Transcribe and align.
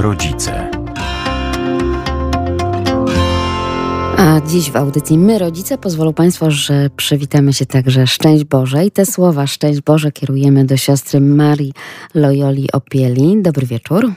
rodzice. 0.00 0.70
A 4.16 4.40
dziś 4.46 4.70
w 4.70 4.76
audycji 4.76 5.18
My 5.18 5.38
Rodzice 5.38 5.78
pozwolą 5.78 6.12
Państwo, 6.12 6.50
że 6.50 6.90
przywitamy 6.96 7.52
się 7.52 7.66
także 7.66 8.06
Szczęść 8.06 8.44
Boże 8.44 8.84
i 8.84 8.90
te 8.90 9.06
słowa 9.06 9.46
Szczęść 9.46 9.80
Boże 9.80 10.12
kierujemy 10.12 10.64
do 10.64 10.76
siostry 10.76 11.20
Marii 11.20 11.72
Loyoli 12.14 12.72
Opieli. 12.72 13.42
Dobry 13.42 13.66
wieczór. 13.66 14.12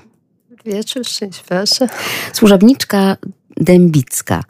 Dobry 0.50 0.73
wieczór, 0.73 1.05
Szczęść 1.05 1.44
Boże. 1.50 1.88
Służebniczka 2.34 3.18
Dębicka. 3.64 4.43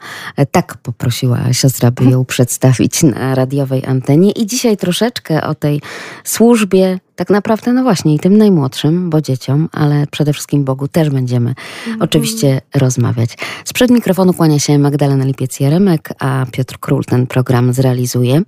Tak 0.50 0.76
poprosiła 0.76 1.52
siostra, 1.52 1.90
by 1.90 2.04
ją 2.04 2.24
przedstawić 2.24 3.02
na 3.02 3.34
radiowej 3.34 3.82
antenie. 3.86 4.30
I 4.30 4.46
dzisiaj 4.46 4.76
troszeczkę 4.76 5.42
o 5.42 5.54
tej 5.54 5.80
służbie, 6.24 6.98
tak 7.16 7.30
naprawdę, 7.30 7.72
no 7.72 7.82
właśnie, 7.82 8.14
i 8.14 8.18
tym 8.18 8.38
najmłodszym, 8.38 9.10
bo 9.10 9.20
dzieciom, 9.20 9.68
ale 9.72 10.06
przede 10.06 10.32
wszystkim 10.32 10.64
Bogu 10.64 10.88
też 10.88 11.10
będziemy 11.10 11.50
mhm. 11.50 12.02
oczywiście 12.02 12.60
rozmawiać. 12.74 13.38
Sprzed 13.64 13.90
mikrofonu 13.90 14.34
kłania 14.34 14.58
się 14.58 14.78
Magdalena 14.78 15.24
Lipiec-Jeremek, 15.24 16.14
a 16.18 16.46
Piotr 16.52 16.78
Król 16.80 17.04
ten 17.04 17.26
program 17.26 17.72
zrealizuje. 17.72 18.42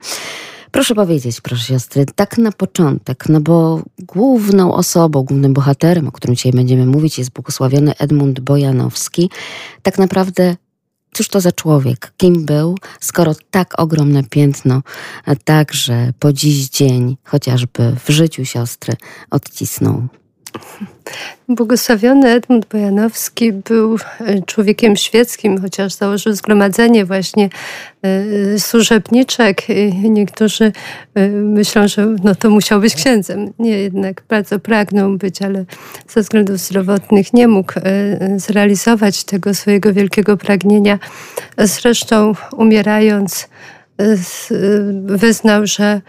Proszę 0.76 0.94
powiedzieć, 0.94 1.40
proszę 1.40 1.64
siostry, 1.64 2.06
tak 2.14 2.38
na 2.38 2.52
początek, 2.52 3.28
no 3.28 3.40
bo 3.40 3.82
główną 3.98 4.74
osobą, 4.74 5.22
głównym 5.22 5.54
bohaterem, 5.54 6.08
o 6.08 6.12
którym 6.12 6.36
dzisiaj 6.36 6.52
będziemy 6.52 6.86
mówić, 6.86 7.18
jest 7.18 7.30
błogosławiony 7.30 7.96
Edmund 7.98 8.40
Bojanowski. 8.40 9.30
Tak 9.82 9.98
naprawdę 9.98 10.56
Cóż 11.12 11.28
to 11.28 11.40
za 11.40 11.52
człowiek? 11.52 12.12
Kim 12.16 12.44
był, 12.44 12.78
skoro 13.00 13.32
tak 13.50 13.80
ogromne 13.80 14.24
piętno 14.24 14.82
także 15.44 16.12
po 16.18 16.32
dziś 16.32 16.68
dzień, 16.68 17.16
chociażby 17.24 17.96
w 18.04 18.10
życiu 18.10 18.44
siostry, 18.44 18.96
odcisnął? 19.30 20.08
Błogosławiony 21.48 22.28
Edmund 22.30 22.66
Bojanowski 22.66 23.52
był 23.52 23.96
e, 24.20 24.42
człowiekiem 24.42 24.96
świeckim, 24.96 25.60
chociaż 25.60 25.92
założył 25.92 26.32
zgromadzenie 26.32 27.04
właśnie 27.04 27.48
e, 28.02 28.58
służebniczek. 28.58 29.62
Niektórzy 30.02 30.72
e, 31.14 31.28
myślą, 31.28 31.88
że 31.88 32.06
no 32.24 32.34
to 32.34 32.50
musiał 32.50 32.80
być 32.80 32.94
księdzem. 32.94 33.52
Nie, 33.58 33.78
jednak 33.78 34.22
bardzo 34.28 34.58
pragnął 34.58 35.18
być, 35.18 35.42
ale 35.42 35.64
ze 36.08 36.20
względów 36.20 36.58
zdrowotnych 36.58 37.32
nie 37.32 37.48
mógł 37.48 37.72
zrealizować 38.36 39.24
tego 39.24 39.54
swojego 39.54 39.92
wielkiego 39.92 40.36
pragnienia. 40.36 40.98
Zresztą 41.58 42.32
umierając 42.52 43.48
wyznał, 45.06 45.66
że 45.66 46.00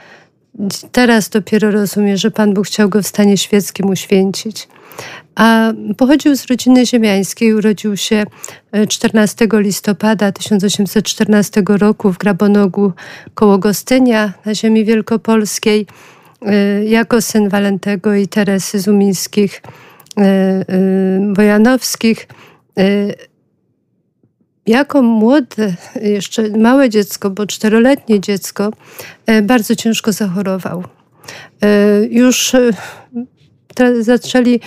teraz 0.92 1.30
dopiero 1.30 1.72
rozumie, 1.72 2.18
że 2.18 2.32
Pan 2.32 2.54
Bóg 2.54 2.68
chciał 2.68 2.90
go 2.90 3.02
w 3.04 3.08
stanie 3.08 3.38
świeckim 3.38 3.90
uświęcić. 3.90 4.68
A 5.36 5.74
pochodził 5.98 6.36
z 6.36 6.46
rodziny 6.46 6.86
ziemiańskiej, 6.86 7.54
urodził 7.54 7.98
się 7.98 8.24
14 8.90 9.48
e, 9.54 9.62
listopada 9.62 10.32
1814 10.32 11.64
roku 11.68 12.14
w 12.14 12.18
Grabonogu 12.18 12.92
koło 13.34 13.58
Gostynia 13.58 14.34
na 14.46 14.56
ziemi 14.56 14.86
wielkopolskiej 14.86 15.86
e, 16.42 16.86
jako 16.86 17.22
syn 17.22 17.50
Walentego 17.50 18.16
i 18.16 18.28
Teresy 18.28 18.80
Zumińskich 18.80 19.62
e, 20.18 20.66
Bojanowskich 21.34 22.28
jako 24.68 25.02
młode, 25.02 25.74
jeszcze 26.02 26.50
małe 26.50 26.90
dziecko, 26.90 27.30
bo 27.30 27.46
czteroletnie 27.46 28.20
dziecko, 28.20 28.72
e, 29.26 29.42
bardzo 29.42 29.76
ciężko 29.76 30.12
zachorował. 30.12 30.84
E, 31.64 31.68
już 32.10 32.56
e, 32.56 32.72
zaczęli 34.00 34.60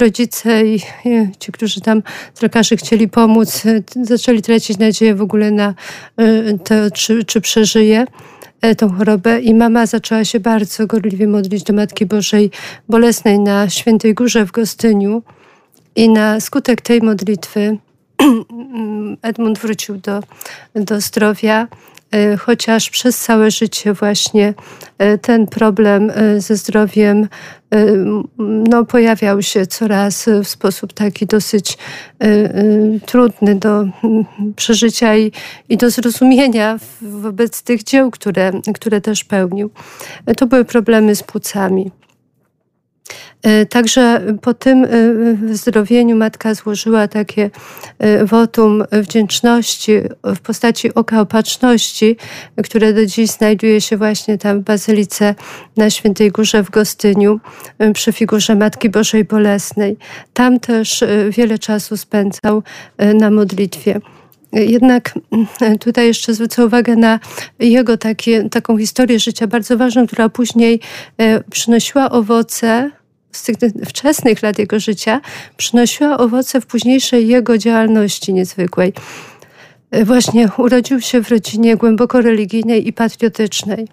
rodzice, 0.00 0.66
i 0.66 0.80
ci, 1.38 1.52
którzy 1.52 1.80
tam 1.80 2.02
z 2.34 2.42
lekarzy 2.42 2.76
chcieli 2.76 3.08
pomóc, 3.08 3.62
zaczęli 4.02 4.42
tracić 4.42 4.78
nadzieję 4.78 5.14
w 5.14 5.22
ogóle 5.22 5.50
na 5.50 5.74
to, 6.64 6.90
czy, 6.94 7.24
czy 7.24 7.40
przeżyje 7.40 8.06
tą 8.78 8.92
chorobę 8.92 9.40
i 9.40 9.54
mama 9.54 9.86
zaczęła 9.86 10.24
się 10.24 10.40
bardzo 10.40 10.86
gorliwie 10.86 11.26
modlić 11.26 11.62
do 11.62 11.72
Matki 11.72 12.06
Bożej 12.06 12.50
Bolesnej 12.88 13.38
na 13.38 13.70
Świętej 13.70 14.14
Górze 14.14 14.46
w 14.46 14.52
Gostyniu 14.52 15.22
i 15.96 16.08
na 16.08 16.40
skutek 16.40 16.80
tej 16.80 17.02
modlitwy 17.02 17.78
Edmund 19.22 19.58
wrócił 19.58 19.96
do, 19.96 20.20
do 20.74 21.00
zdrowia, 21.00 21.68
e, 22.10 22.36
chociaż 22.36 22.90
przez 22.90 23.18
całe 23.18 23.50
życie 23.50 23.92
właśnie 23.92 24.54
e, 24.98 25.18
ten 25.18 25.46
problem 25.46 26.10
e, 26.14 26.40
ze 26.40 26.56
zdrowiem 26.56 27.28
no, 28.38 28.84
pojawiał 28.84 29.42
się 29.42 29.66
coraz 29.66 30.26
w 30.44 30.48
sposób 30.48 30.92
taki 30.92 31.26
dosyć 31.26 31.78
trudny 33.06 33.54
do 33.54 33.84
przeżycia 34.56 35.16
i, 35.16 35.32
i 35.68 35.76
do 35.76 35.90
zrozumienia 35.90 36.78
wobec 37.02 37.62
tych 37.62 37.82
dzieł, 37.82 38.10
które, 38.10 38.52
które 38.74 39.00
też 39.00 39.24
pełnił. 39.24 39.70
To 40.36 40.46
były 40.46 40.64
problemy 40.64 41.16
z 41.16 41.22
płucami. 41.22 41.90
E, 43.42 43.66
także 43.66 44.20
po 44.42 44.54
tym 44.54 44.84
e, 44.84 44.88
wyzdrowieniu 45.34 46.16
matka 46.16 46.54
złożyła 46.54 47.08
takie 47.08 47.50
e, 47.98 48.24
wotum 48.24 48.84
wdzięczności 48.92 49.92
w 50.24 50.40
postaci 50.40 50.94
oka 50.94 51.20
opatrzności, 51.20 52.16
które 52.64 52.92
do 52.92 53.06
dziś 53.06 53.30
znajduje 53.30 53.80
się 53.80 53.96
właśnie 53.96 54.38
tam 54.38 54.60
w 54.60 54.64
Bazylice 54.64 55.34
na 55.76 55.90
Świętej 55.90 56.30
Górze 56.30 56.62
w 56.62 56.70
Gostyniu 56.70 57.40
przy 57.94 58.12
figurze 58.12 58.54
Matki 58.54 58.90
Bożej 58.90 59.24
Bolesnej. 59.24 59.96
Tam 60.32 60.60
też 60.60 61.04
wiele 61.30 61.58
czasu 61.58 61.96
spędzał 61.96 62.62
na 63.14 63.30
modlitwie. 63.30 64.00
Jednak 64.52 65.14
tutaj 65.80 66.06
jeszcze 66.06 66.34
zwrócę 66.34 66.66
uwagę 66.66 66.96
na 66.96 67.20
jego 67.58 67.96
takie, 67.96 68.48
taką 68.48 68.78
historię 68.78 69.18
życia 69.18 69.46
bardzo 69.46 69.76
ważną, 69.76 70.06
która 70.06 70.28
później 70.28 70.80
przynosiła 71.50 72.10
owoce 72.10 72.90
z 73.32 73.42
tych 73.42 73.56
wczesnych 73.86 74.42
lat 74.42 74.58
jego 74.58 74.80
życia 74.80 75.20
przynosiła 75.56 76.18
owoce 76.18 76.60
w 76.60 76.66
późniejszej 76.66 77.28
jego 77.28 77.58
działalności 77.58 78.32
niezwykłej. 78.32 78.92
Właśnie 80.04 80.48
urodził 80.56 81.00
się 81.00 81.22
w 81.22 81.30
rodzinie 81.30 81.76
głęboko 81.76 82.20
religijnej 82.20 82.88
i 82.88 82.92
patriotycznej. 82.92 83.88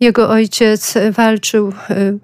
Jego 0.00 0.28
ojciec 0.28 0.94
walczył 1.10 1.72
w 1.72 2.20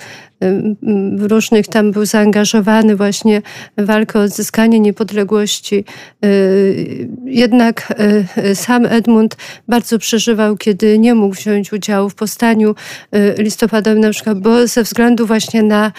różnych 1.18 1.68
tam 1.68 1.92
był 1.92 2.06
zaangażowany 2.06 2.96
właśnie 2.96 3.42
w 3.78 3.86
walkę 3.86 4.18
o 4.18 4.22
odzyskanie 4.22 4.80
niepodległości. 4.80 5.84
Y, 6.24 7.08
jednak 7.24 7.94
y, 8.38 8.54
sam 8.54 8.86
Edmund 8.86 9.36
bardzo 9.68 9.98
przeżywał, 9.98 10.56
kiedy 10.56 10.98
nie 10.98 11.14
mógł 11.14 11.34
wziąć 11.34 11.72
udziału 11.72 12.10
w 12.10 12.14
powstaniu 12.14 12.74
y, 13.14 13.34
listopadowym 13.38 14.00
na 14.00 14.10
przykład, 14.10 14.38
bo 14.38 14.66
ze 14.66 14.82
względu 14.82 15.26
właśnie 15.26 15.62
na 15.62 15.92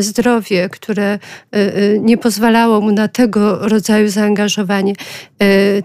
zdrowie, 0.00 0.68
które 0.68 1.18
nie 2.00 2.18
pozwalało 2.18 2.80
mu 2.80 2.92
na 2.92 3.08
tego 3.08 3.68
rodzaju 3.68 4.08
zaangażowanie. 4.08 4.94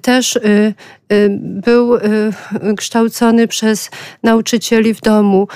Też 0.01 0.39
był 1.39 1.91
kształcony 2.77 3.47
przez 3.47 3.89
nauczycieli 4.23 4.93
w 4.93 5.01
domu 5.01 5.47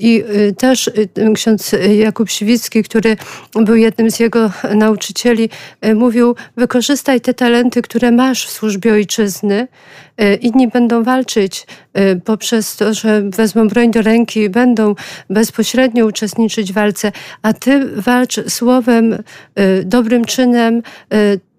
i 0.00 0.24
też 0.58 0.90
ksiądz 1.34 1.55
ksiądz 1.56 1.76
Jakub 1.98 2.30
Siwicki, 2.30 2.82
który 2.82 3.16
był 3.54 3.76
jednym 3.76 4.10
z 4.10 4.20
jego 4.20 4.50
nauczycieli, 4.74 5.48
e, 5.80 5.94
mówił: 5.94 6.34
Wykorzystaj 6.56 7.20
te 7.20 7.34
talenty, 7.34 7.82
które 7.82 8.10
masz 8.10 8.46
w 8.46 8.50
służbie 8.50 8.92
ojczyzny. 8.92 9.68
E, 10.16 10.34
inni 10.34 10.68
będą 10.68 11.02
walczyć 11.02 11.66
e, 11.94 12.16
poprzez 12.16 12.76
to, 12.76 12.94
że 12.94 13.22
wezmą 13.22 13.68
broń 13.68 13.90
do 13.90 14.02
ręki 14.02 14.40
i 14.40 14.50
będą 14.50 14.94
bezpośrednio 15.30 16.06
uczestniczyć 16.06 16.72
w 16.72 16.74
walce, 16.74 17.12
a 17.42 17.52
ty 17.52 18.00
walcz 18.00 18.40
słowem, 18.48 19.22
dobrym 19.84 20.24
czynem, 20.24 20.82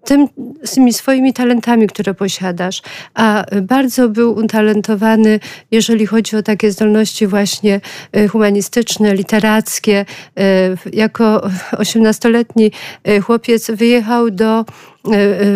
tym, 0.08 0.28
z 0.64 0.74
tymi 0.74 0.92
swoimi 0.92 1.32
talentami, 1.32 1.86
które 1.86 2.14
posiadasz. 2.14 2.82
A 3.14 3.44
bardzo 3.62 4.08
był 4.08 4.34
utalentowany, 4.36 5.40
jeżeli 5.70 6.06
chodzi 6.06 6.36
o 6.36 6.42
takie 6.42 6.70
zdolności 6.72 7.26
właśnie 7.26 7.80
e, 8.12 8.28
humanistyczne, 8.28 9.14
literackie. 9.14 10.04
E, 10.38 10.44
jako 10.92 11.48
18-letni 11.72 12.70
e, 13.04 13.20
chłopiec 13.20 13.70
wyjechał 13.70 14.30
do 14.30 14.64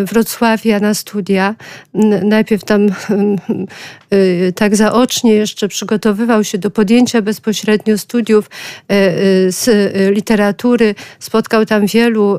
Wrocławia 0.04 0.80
na 0.80 0.94
studia. 0.94 1.54
Najpierw 2.24 2.64
tam 2.64 2.86
tak 4.54 4.76
zaocznie 4.76 5.34
jeszcze 5.34 5.68
przygotowywał 5.68 6.44
się 6.44 6.58
do 6.58 6.70
podjęcia 6.70 7.22
bezpośrednio 7.22 7.98
studiów 7.98 8.50
z 9.48 9.92
literatury. 10.14 10.94
Spotkał 11.18 11.66
tam 11.66 11.86
wielu 11.86 12.38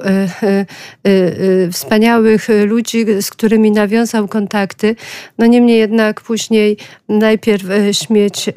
wspaniałych 1.71 1.93
wspaniałych 1.93 2.47
ludzi, 2.65 3.05
z 3.21 3.29
którymi 3.29 3.71
nawiązał 3.71 4.27
kontakty. 4.27 4.95
No 5.37 5.45
niemniej 5.45 5.79
jednak 5.79 6.21
później 6.21 6.77
najpierw 7.09 7.63
śmierć, 7.91 8.49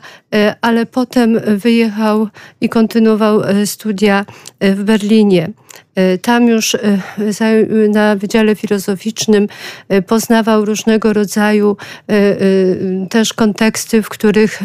ale 0.61 0.85
potem 0.85 1.39
wyjechał 1.57 2.27
i 2.61 2.69
kontynuował 2.69 3.41
studia 3.65 4.25
w 4.61 4.83
Berlinie. 4.83 5.49
Tam 6.21 6.47
już 6.47 6.77
na 7.89 8.15
Wydziale 8.15 8.55
Filozoficznym 8.55 9.47
poznawał 10.07 10.65
różnego 10.65 11.13
rodzaju 11.13 11.77
też 13.09 13.33
konteksty, 13.33 14.01
w 14.01 14.09
których 14.09 14.59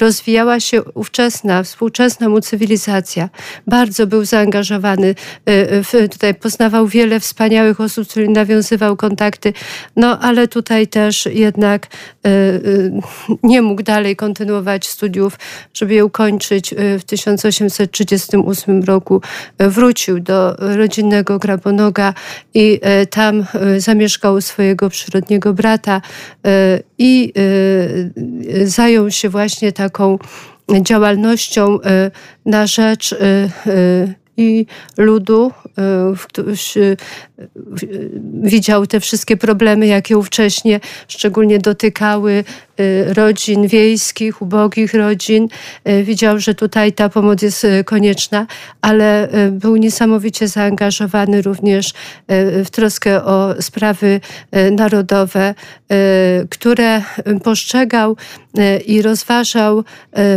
rozwijała 0.00 0.60
się 0.60 0.82
ówczesna, 0.82 1.62
współczesna 1.62 2.28
mu 2.28 2.40
cywilizacja. 2.40 3.28
Bardzo 3.66 4.06
był 4.06 4.24
zaangażowany, 4.24 5.14
w, 5.46 6.08
tutaj 6.12 6.34
poznawał 6.34 6.86
wiele 6.86 7.20
wspaniałych 7.20 7.80
osób, 7.80 8.06
z 8.06 8.10
którymi 8.10 8.34
nawiązywał 8.34 8.96
kontakty, 8.96 9.52
no 9.96 10.18
ale 10.18 10.48
tutaj 10.48 10.86
też 10.86 11.28
jednak 11.32 11.86
nie 13.42 13.62
mógł 13.62 13.82
dalej 13.82 14.16
kontynuować 14.16 14.87
studiów, 14.88 15.38
żeby 15.74 15.94
je 15.94 16.04
ukończyć 16.04 16.74
w 16.98 17.04
1838 17.04 18.82
roku. 18.82 19.20
Wrócił 19.58 20.20
do 20.20 20.56
rodzinnego 20.58 21.38
Grabonoga 21.38 22.14
i 22.54 22.80
tam 23.10 23.46
zamieszkał 23.78 24.40
swojego 24.40 24.90
przyrodniego 24.90 25.54
brata 25.54 26.02
i 26.98 27.32
zajął 28.64 29.10
się 29.10 29.28
właśnie 29.28 29.72
taką 29.72 30.18
działalnością 30.82 31.78
na 32.46 32.66
rzecz 32.66 33.14
i 34.38 34.66
ludu, 34.98 35.52
widział 38.42 38.86
te 38.86 39.00
wszystkie 39.00 39.36
problemy, 39.36 39.86
jakie 39.86 40.18
ówcześnie 40.18 40.80
szczególnie 41.08 41.58
dotykały 41.58 42.32
y, 42.32 42.44
rodzin 43.06 43.68
wiejskich, 43.68 44.42
ubogich 44.42 44.94
rodzin. 44.94 45.48
Y, 45.88 46.04
widział, 46.04 46.38
że 46.38 46.54
tutaj 46.54 46.92
ta 46.92 47.08
pomoc 47.08 47.42
jest 47.42 47.64
y, 47.64 47.84
konieczna, 47.84 48.46
ale 48.82 49.28
był 49.50 49.76
niesamowicie 49.76 50.48
zaangażowany 50.48 51.42
również 51.42 51.92
w 52.64 52.66
troskę 52.70 53.24
o 53.24 53.62
sprawy 53.62 54.20
narodowe, 54.72 55.54
które 56.50 57.02
postrzegał 57.44 58.16
i 58.86 59.02
rozważał 59.02 59.84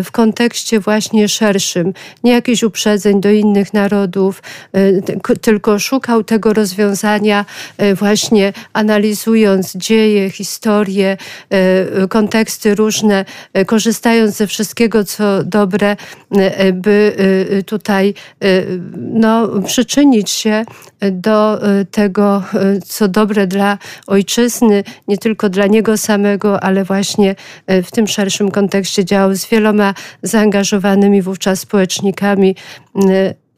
w 0.03 0.11
kontekście 0.11 0.79
właśnie 0.79 1.29
szerszym. 1.29 1.93
Nie 2.23 2.31
jakichś 2.31 2.63
uprzedzeń 2.63 3.21
do 3.21 3.31
innych 3.31 3.73
narodów, 3.73 4.43
tylko 5.41 5.79
szukał 5.79 6.23
tego 6.23 6.53
rozwiązania 6.53 7.45
właśnie 7.95 8.53
analizując 8.73 9.75
dzieje, 9.75 10.29
historię, 10.29 11.17
e, 11.49 12.07
konteksty 12.31 12.75
różne, 12.75 13.25
e, 13.53 13.65
korzystając 13.65 14.35
ze 14.35 14.47
wszystkiego, 14.47 15.03
co 15.03 15.43
dobre, 15.43 15.95
by 16.73 17.15
tutaj 17.65 18.13
no, 18.97 19.61
przyczynić 19.65 20.29
się 20.29 20.65
do 21.11 21.59
tego, 21.91 22.43
co 22.85 23.07
dobre 23.07 23.47
dla 23.47 23.77
ojczyzny, 24.07 24.83
nie 25.07 25.17
tylko 25.17 25.49
dla 25.49 25.67
niego 25.67 25.97
samego, 25.97 26.63
ale 26.63 26.83
właśnie 26.83 27.35
w 27.67 27.91
tym 27.91 28.07
szerszym 28.07 28.51
kontekście 28.51 29.05
działał 29.05 29.35
z 29.35 29.45
wieloma 29.45 29.93
zaangażowanymi 30.23 31.21
wówczas 31.21 31.59
społecznikami 31.59 32.55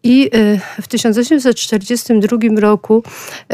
i 0.03 0.29
y, 0.35 0.59
w 0.81 0.88
1842 0.88 2.38
roku 2.55 3.03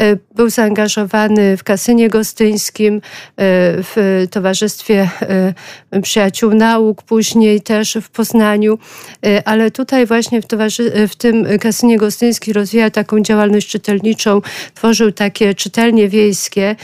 y, 0.00 0.18
był 0.34 0.50
zaangażowany 0.50 1.56
w 1.56 1.64
kasynie 1.64 2.08
gostyńskim, 2.08 2.96
y, 2.96 3.00
w 3.82 4.26
Towarzystwie 4.30 5.08
Przyjaciół 6.02 6.54
Nauk, 6.54 7.02
później 7.02 7.60
też 7.60 7.98
w 8.02 8.10
Poznaniu, 8.10 8.78
ale 9.44 9.70
tutaj 9.70 10.06
właśnie 10.06 10.42
w, 10.42 10.46
towarzy- 10.46 11.08
w 11.08 11.16
tym 11.16 11.58
kasynie 11.58 11.98
gostyńskim 11.98 12.54
rozwijał 12.54 12.90
taką 12.90 13.20
działalność 13.20 13.68
czytelniczą, 13.68 14.40
tworzył 14.74 15.12
takie 15.12 15.54
czytelnie 15.54 16.08
wiejskie. 16.08 16.76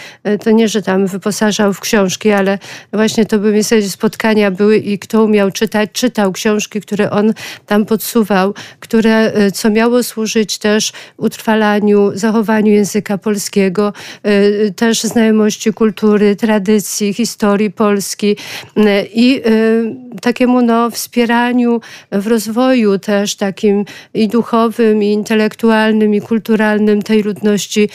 To 0.45 0.51
nie, 0.51 0.69
że 0.69 0.83
tam 0.83 1.07
wyposażał 1.07 1.73
w 1.73 1.81
książki, 1.81 2.31
ale 2.31 2.59
właśnie 2.93 3.27
to 3.27 3.39
były 3.39 3.53
miejsca, 3.53 3.77
gdzie 3.77 3.91
spotkania 3.91 4.51
były 4.51 4.77
i 4.77 4.99
kto 4.99 5.25
umiał 5.25 5.51
czytać, 5.51 5.91
czytał 5.93 6.33
książki, 6.33 6.81
które 6.81 7.11
on 7.11 7.35
tam 7.67 7.87
podsuwał, 7.87 8.55
które 8.81 9.33
co 9.57 9.71
miało 9.71 10.03
służyć 10.03 10.59
też 10.59 10.93
utrwalaniu, 11.17 12.11
zachowaniu 12.15 12.73
języka 12.73 13.19
polskiego, 13.19 13.93
y, 14.27 14.75
też 14.77 15.03
znajomości 15.03 15.73
kultury, 15.73 16.37
tradycji, 16.37 17.15
historii 17.15 17.71
Polski. 17.71 18.37
Y, 18.77 19.09
i 19.15 19.41
y, 19.47 20.06
takiemu 20.21 20.63
no, 20.63 20.91
wspieraniu 20.91 21.81
w 22.13 22.27
rozwoju 22.27 22.99
też 22.99 23.37
takim 23.37 23.85
i 24.15 24.29
duchowym, 24.29 25.03
i 25.03 25.13
intelektualnym, 25.13 26.15
i 26.15 26.21
kulturalnym 26.21 27.03
tej 27.03 27.23
ludności 27.23 27.89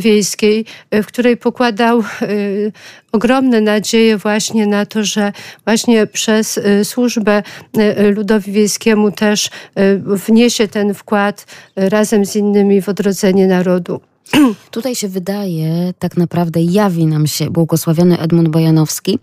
wiejskiej, 0.00 0.64
w 0.92 1.06
której 1.06 1.36
pokładał 1.36 2.02
ogromne 3.12 3.60
nadzieje 3.60 4.16
właśnie 4.16 4.66
na 4.66 4.86
to, 4.86 5.04
że 5.04 5.32
właśnie 5.64 6.06
przez 6.06 6.60
służbę 6.84 7.42
ludowi 8.14 8.52
wiejskiemu 8.52 9.10
też 9.10 9.50
wniesie 10.06 10.68
ten 10.68 10.94
wkład 10.94 11.46
razem 11.76 12.26
z 12.26 12.36
innymi 12.36 12.82
w 12.82 12.88
odrodzenie 12.88 13.46
narodu. 13.46 14.00
Tutaj 14.70 14.94
się 14.94 15.08
wydaje, 15.08 15.94
tak 15.98 16.16
naprawdę 16.16 16.62
jawi 16.62 17.06
nam 17.06 17.26
się 17.26 17.50
błogosławiony 17.50 18.18
Edmund 18.18 18.48
Bojanowski 18.48 19.18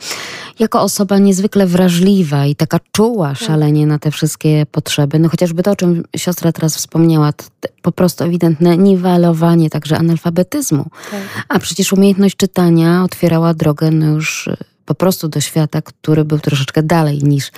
jako 0.60 0.82
osoba 0.82 1.18
niezwykle 1.20 1.68
wrażliwa 1.68 2.46
i 2.46 2.56
taka 2.56 2.80
czuła 2.92 3.30
tak. 3.30 3.38
szalenie 3.38 3.88
na 3.88 4.00
te 4.00 4.12
wszystkie 4.12 4.66
potrzeby. 4.72 5.20
No 5.20 5.30
chociażby 5.30 5.64
to, 5.64 5.72
o 5.72 5.76
czym 5.76 6.04
siostra 6.18 6.52
teraz 6.52 6.78
wspomniała, 6.78 7.34
to 7.34 7.46
po 7.82 7.92
prostu 7.92 8.24
ewidentne 8.24 8.78
niwelowanie 8.78 9.70
także 9.70 9.98
analfabetyzmu. 9.98 10.86
Tak. 11.12 11.46
A 11.50 11.60
przecież 11.60 11.94
umiejętność 11.94 12.36
czytania 12.36 13.04
otwierała 13.04 13.54
drogę 13.54 13.92
no 13.92 14.06
już 14.06 14.48
y, 14.48 14.58
po 14.86 14.96
prostu 14.96 15.28
do 15.28 15.42
świata, 15.42 15.82
który 15.82 16.26
był 16.26 16.40
troszeczkę 16.40 16.84
dalej 16.84 17.24
niż 17.24 17.52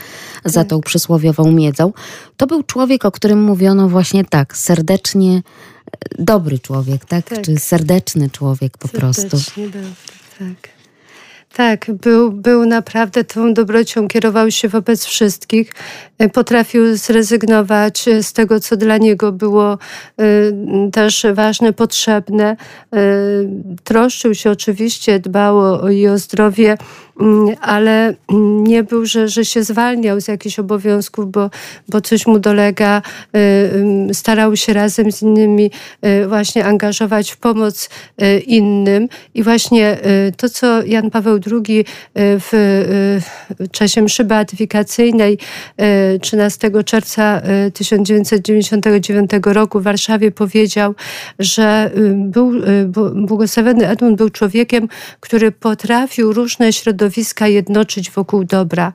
za 0.46 0.62
tak. 0.62 0.70
tą 0.70 0.82
przysłowiową 0.82 1.52
miedzą. 1.52 1.94
To 2.38 2.48
był 2.48 2.64
człowiek, 2.64 3.06
o 3.06 3.12
którym 3.12 3.44
mówiono 3.44 3.90
właśnie 3.90 4.26
tak, 4.26 4.58
serdecznie 4.58 5.42
dobry 6.20 6.60
człowiek, 6.60 7.06
tak? 7.06 7.30
tak. 7.30 7.42
Czy 7.42 7.58
serdeczny 7.58 8.30
człowiek 8.30 8.78
po 8.78 8.88
Serdecznie 8.88 9.30
prostu. 9.30 9.62
dobry, 9.62 9.82
tak. 10.40 10.78
Tak, 11.54 11.92
był, 11.92 12.32
był 12.32 12.66
naprawdę 12.66 13.24
tą 13.24 13.54
dobrocią, 13.54 14.08
kierował 14.08 14.52
się 14.52 14.70
wobec 14.70 15.06
wszystkich. 15.06 15.72
Potrafił 16.34 16.96
zrezygnować 16.96 18.06
z 18.22 18.34
tego, 18.34 18.60
co 18.60 18.78
dla 18.78 18.98
niego 18.98 19.32
było 19.32 19.78
y, 20.22 20.54
też 20.92 21.26
ważne, 21.34 21.74
potrzebne. 21.74 22.58
Y, 22.96 22.98
troszczył 23.84 24.36
się 24.36 24.52
oczywiście, 24.52 25.20
dbało 25.20 25.90
i 25.90 26.08
o 26.08 26.18
zdrowie 26.18 26.78
Mm, 27.20 27.56
ale 27.62 28.14
nie 28.64 28.84
był, 28.84 29.06
że, 29.06 29.28
że 29.28 29.46
się 29.46 29.64
zwalniał 29.64 30.22
z 30.22 30.28
jakichś 30.28 30.60
obowiązków, 30.60 31.32
bo, 31.32 31.50
bo 31.90 32.02
coś 32.02 32.28
mu 32.28 32.40
dolega. 32.40 33.02
Y, 33.36 34.14
starał 34.14 34.56
się 34.56 34.74
razem 34.74 35.12
z 35.12 35.22
innymi 35.22 35.72
właśnie 36.28 36.66
angażować 36.66 37.32
w 37.32 37.38
pomoc 37.38 37.90
innym. 38.46 39.10
I 39.34 39.44
właśnie 39.44 39.98
to, 40.38 40.50
co 40.50 40.84
Jan 40.84 41.12
Paweł 41.12 41.40
II 41.52 41.86
w 42.16 43.20
czasie 43.72 44.02
mszy 44.02 44.24
beatyfikacyjnej 44.24 45.38
13 46.22 46.72
czerwca 46.86 47.42
1999 47.74 49.32
roku 49.46 49.80
w 49.80 49.84
Warszawie 49.84 50.32
powiedział, 50.32 50.96
że 51.40 51.92
był, 52.16 52.52
błogosławiony 53.16 53.88
Edmund 53.88 54.18
był 54.18 54.30
człowiekiem, 54.30 54.88
który 55.20 55.52
potrafił 55.52 56.34
różne 56.34 56.74
środowiska 56.74 56.98
środowiska 56.98 57.48
jednoczyć 57.48 58.12
wokół 58.12 58.44
dobra 58.44 58.94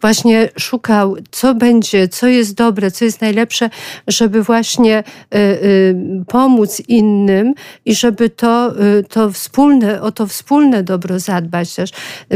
właśnie 0.00 0.48
szukał, 0.58 1.16
co 1.30 1.54
będzie, 1.54 2.08
co 2.08 2.26
jest 2.26 2.54
dobre, 2.54 2.90
co 2.90 3.04
jest 3.04 3.20
najlepsze, 3.20 3.70
żeby 4.08 4.42
właśnie 4.42 4.98
y, 4.98 5.38
y, 5.38 5.94
pomóc 6.26 6.82
innym 6.88 7.54
i 7.84 7.94
żeby 7.94 8.30
to, 8.30 8.72
y, 8.98 9.04
to 9.04 9.32
wspólne, 9.32 10.02
o 10.02 10.12
to 10.12 10.26
wspólne 10.26 10.82
dobro 10.82 11.18
zadbać 11.18 11.74
też. 11.74 11.90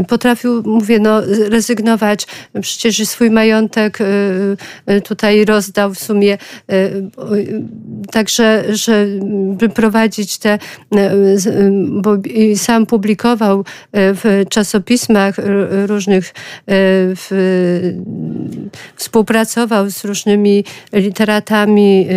Potrafił, 0.07 0.63
mówię, 0.65 0.99
no, 0.99 1.21
rezygnować, 1.49 2.27
przecież 2.61 3.07
swój 3.07 3.31
majątek 3.31 3.99
tutaj 5.03 5.45
rozdał 5.45 5.93
w 5.93 5.99
sumie, 5.99 6.37
także, 8.11 8.63
żeby 8.69 9.69
prowadzić 9.69 10.37
te, 10.37 10.59
bo 11.87 12.17
sam 12.55 12.85
publikował 12.85 13.65
w 13.93 14.43
czasopismach 14.49 15.35
różnych 15.87 16.33
w 17.15 17.30
współpracował 18.95 19.89
z 19.89 20.05
różnymi 20.05 20.63
literatami 20.93 22.07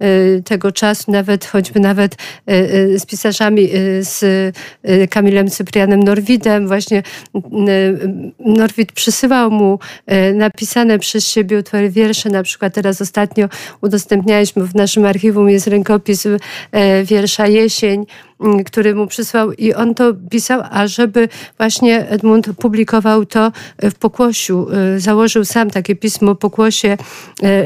y, 0.00 0.06
y, 0.06 0.42
tego 0.44 0.72
czasu, 0.72 1.12
nawet 1.12 1.44
choćby 1.44 1.80
nawet 1.80 2.14
y, 2.50 2.98
z 2.98 3.06
pisarzami, 3.06 3.68
z 4.00 4.24
Kamilem 5.10 5.50
Cyprianem 5.50 6.02
Norwidem. 6.02 6.66
Właśnie 6.66 7.02
Norwid 8.38 8.92
przysyłał 8.92 9.50
mu 9.50 9.78
napisane 10.34 10.98
przez 10.98 11.28
siebie 11.28 11.58
utwory 11.58 11.90
wiersze. 11.90 12.30
Na 12.30 12.42
przykład 12.42 12.74
teraz 12.74 13.00
ostatnio 13.00 13.48
udostępnialiśmy 13.80 14.64
w 14.64 14.74
naszym 14.74 15.04
archiwum 15.04 15.48
jest 15.50 15.66
rękopis 15.66 16.26
wiersza 17.04 17.46
Jesień 17.46 18.06
który 18.66 18.94
mu 18.94 19.06
przysłał 19.06 19.52
i 19.52 19.74
on 19.74 19.94
to 19.94 20.14
pisał, 20.30 20.60
a 20.70 20.86
żeby 20.86 21.28
właśnie 21.58 22.08
Edmund 22.08 22.48
publikował 22.58 23.26
to 23.26 23.52
w 23.82 23.94
Pokłosiu. 23.94 24.66
Y, 24.96 25.00
założył 25.00 25.44
sam 25.44 25.70
takie 25.70 25.96
pismo 25.96 26.34
Pokłosie, 26.34 26.96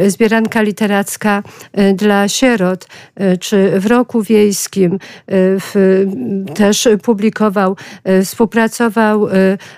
y, 0.05 0.11
zbieranka 0.11 0.63
literacka 0.63 1.43
dla 1.95 2.29
sierot, 2.29 2.87
czy 3.41 3.81
w 3.81 3.87
roku 3.87 4.23
wiejskim 4.23 4.99
w, 5.29 6.05
też 6.55 6.89
publikował, 7.03 7.77
współpracował 8.25 9.29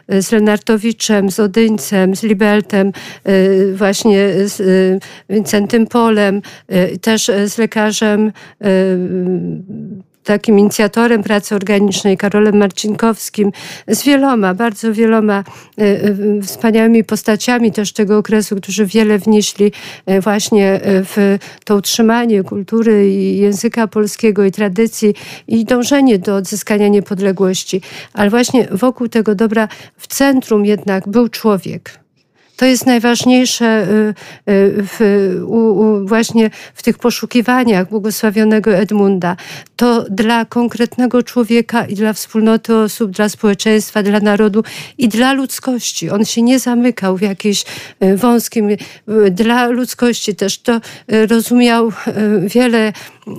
z 0.09 0.33
Lenartowiczem, 0.33 1.31
z 1.31 1.41
Odyńcem, 1.41 2.17
z 2.17 2.23
Libeltem, 2.23 2.93
właśnie 3.75 4.29
z 4.45 4.63
Wincentym 5.31 5.87
Polem, 5.87 6.43
też 7.01 7.31
z 7.47 7.59
lekarzem 7.59 8.33
takim 10.25 10.59
inicjatorem 10.59 11.23
pracy 11.23 11.55
organicznej, 11.55 12.17
Karolem 12.17 12.57
Marcinkowskim, 12.57 13.53
z 13.89 14.03
wieloma, 14.03 14.55
bardzo 14.55 14.93
wieloma 14.93 15.45
e, 15.79 15.83
e, 15.83 16.43
wspaniałymi 16.43 17.05
postaciami 17.05 17.73
też 17.73 17.93
tego 17.93 18.19
okresu, 18.19 18.57
którzy 18.57 18.87
wiele 18.87 19.19
wnieśli 19.19 19.73
e, 20.07 20.21
właśnie 20.21 20.81
w 20.85 21.39
to 21.65 21.77
utrzymanie 21.77 22.45
kultury 22.45 23.11
i 23.11 23.39
języka 23.39 23.87
polskiego 23.89 24.45
i 24.45 24.51
tradycji 24.51 25.15
i 25.49 25.65
dążenie 25.65 26.19
do 26.19 26.37
odzyskania 26.37 26.89
niepodległości. 26.89 27.81
Ale 28.13 28.31
właśnie 28.31 28.69
wokół 28.71 29.09
tego 29.09 29.35
dobra 29.35 29.69
w 29.97 30.07
centrum 30.07 30.67
jednak 30.67 31.09
był 31.09 31.29
człowiek 31.29 32.02
to 32.63 32.67
jest 32.67 32.87
najważniejsze 32.87 33.87
y, 33.89 34.53
y, 34.53 34.73
w, 34.83 35.01
u, 35.47 35.57
u, 35.57 36.07
właśnie 36.07 36.51
w 36.75 36.83
tych 36.83 36.99
poszukiwaniach 36.99 37.89
błogosławionego 37.89 38.75
Edmunda. 38.75 39.37
To 39.77 40.05
dla 40.11 40.45
konkretnego 40.45 41.23
człowieka 41.23 41.87
i 41.87 41.95
dla 41.95 42.13
wspólnoty 42.13 42.77
osób, 42.77 43.11
dla 43.11 43.29
społeczeństwa, 43.29 44.03
dla 44.03 44.21
narodu 44.21 44.65
i 44.99 45.09
dla 45.09 45.33
ludzkości. 45.33 46.11
On 46.11 46.25
się 46.25 46.43
nie 46.43 46.59
zamykał 46.59 47.17
w 47.17 47.21
jakimś 47.23 47.65
y, 48.03 48.17
wąskim, 48.17 48.69
dla 49.31 49.67
ludzkości 49.67 50.35
też 50.35 50.63
to 50.63 50.81
rozumiał 51.09 51.93
wiele 52.43 52.93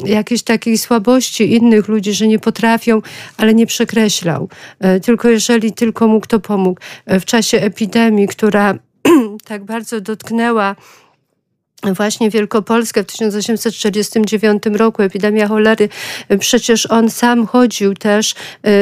jakiejś 0.06 0.44
takiej 0.44 0.78
słabości 0.78 1.56
innych 1.56 1.88
ludzi, 1.88 2.14
że 2.14 2.28
nie 2.28 2.40
potrafią, 2.40 3.02
ale 3.38 3.54
nie 3.54 3.66
przekreślał. 3.66 4.50
Tylko 5.04 5.30
jeżeli 5.30 5.74
tylko 5.74 6.08
mu 6.08 6.22
kto 6.22 6.40
pomógł. 6.40 6.82
W 7.08 7.26
czasie 7.26 7.58
epidemii, 7.58 8.28
która 8.28 8.78
tak 9.46 9.64
bardzo 9.66 10.02
dotknęła 10.02 10.76
właśnie 11.92 12.30
Wielkopolskę 12.30 13.04
w 13.04 13.06
1849 13.06 14.64
roku, 14.74 15.02
epidemia 15.02 15.48
cholery. 15.48 15.90
Przecież 16.40 16.86
on 16.86 17.10
sam 17.10 17.46
chodził 17.46 17.94
też 17.94 18.36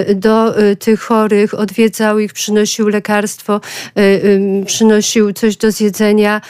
y, 0.10 0.16
do 0.16 0.62
y, 0.62 0.76
tych 0.76 1.00
chorych, 1.00 1.54
odwiedzał 1.54 2.20
ich, 2.20 2.34
przynosił 2.34 2.88
lekarstwo, 2.88 3.62
y, 4.00 4.64
przynosił 4.66 5.34
coś 5.34 5.58
do 5.58 5.72
zjedzenia, 5.72 6.42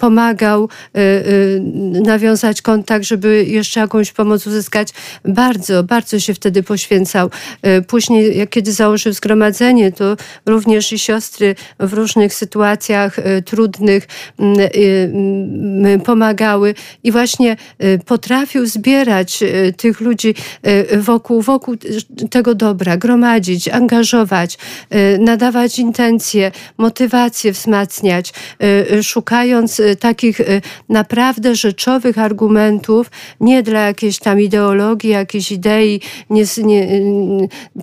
pomagał 0.00 0.68
nawiązać 2.02 2.62
kontakt, 2.62 3.04
żeby 3.04 3.44
jeszcze 3.44 3.80
jakąś 3.80 4.12
pomoc 4.12 4.46
uzyskać. 4.46 4.88
Bardzo, 5.24 5.82
bardzo 5.82 6.20
się 6.20 6.34
wtedy 6.34 6.62
poświęcał. 6.62 7.30
Później, 7.86 8.48
kiedy 8.48 8.72
założył 8.72 9.12
zgromadzenie, 9.12 9.92
to 9.92 10.16
również 10.46 10.92
i 10.92 10.98
siostry 10.98 11.54
w 11.78 11.92
różnych 11.92 12.34
sytuacjach 12.34 13.16
trudnych 13.44 14.06
pomagały 16.04 16.74
i 17.04 17.12
właśnie 17.12 17.56
y, 17.84 17.98
potrafił 18.06 18.66
zbierać 18.66 19.42
y, 19.42 19.74
tych 19.76 20.00
ludzi 20.00 20.34
y, 20.92 21.02
wokół, 21.02 21.42
wokół 21.42 21.76
tego 22.30 22.54
dobra, 22.54 22.96
gromadzić, 22.96 23.68
angażować, 23.68 24.58
nadawać 25.18 25.78
intencje, 25.78 26.52
motywację 26.78 27.52
wzmacniać, 27.52 28.32
szukając 29.02 29.82
takich 30.00 30.40
naprawdę 30.88 31.54
rzeczowych 31.54 32.18
argumentów, 32.18 33.10
nie 33.40 33.62
dla 33.62 33.80
jakiejś 33.80 34.18
tam 34.18 34.40
ideologii, 34.40 35.10
jakiejś 35.10 35.52
idei, 35.52 36.00
nie, 36.30 36.44
nie, 36.64 36.88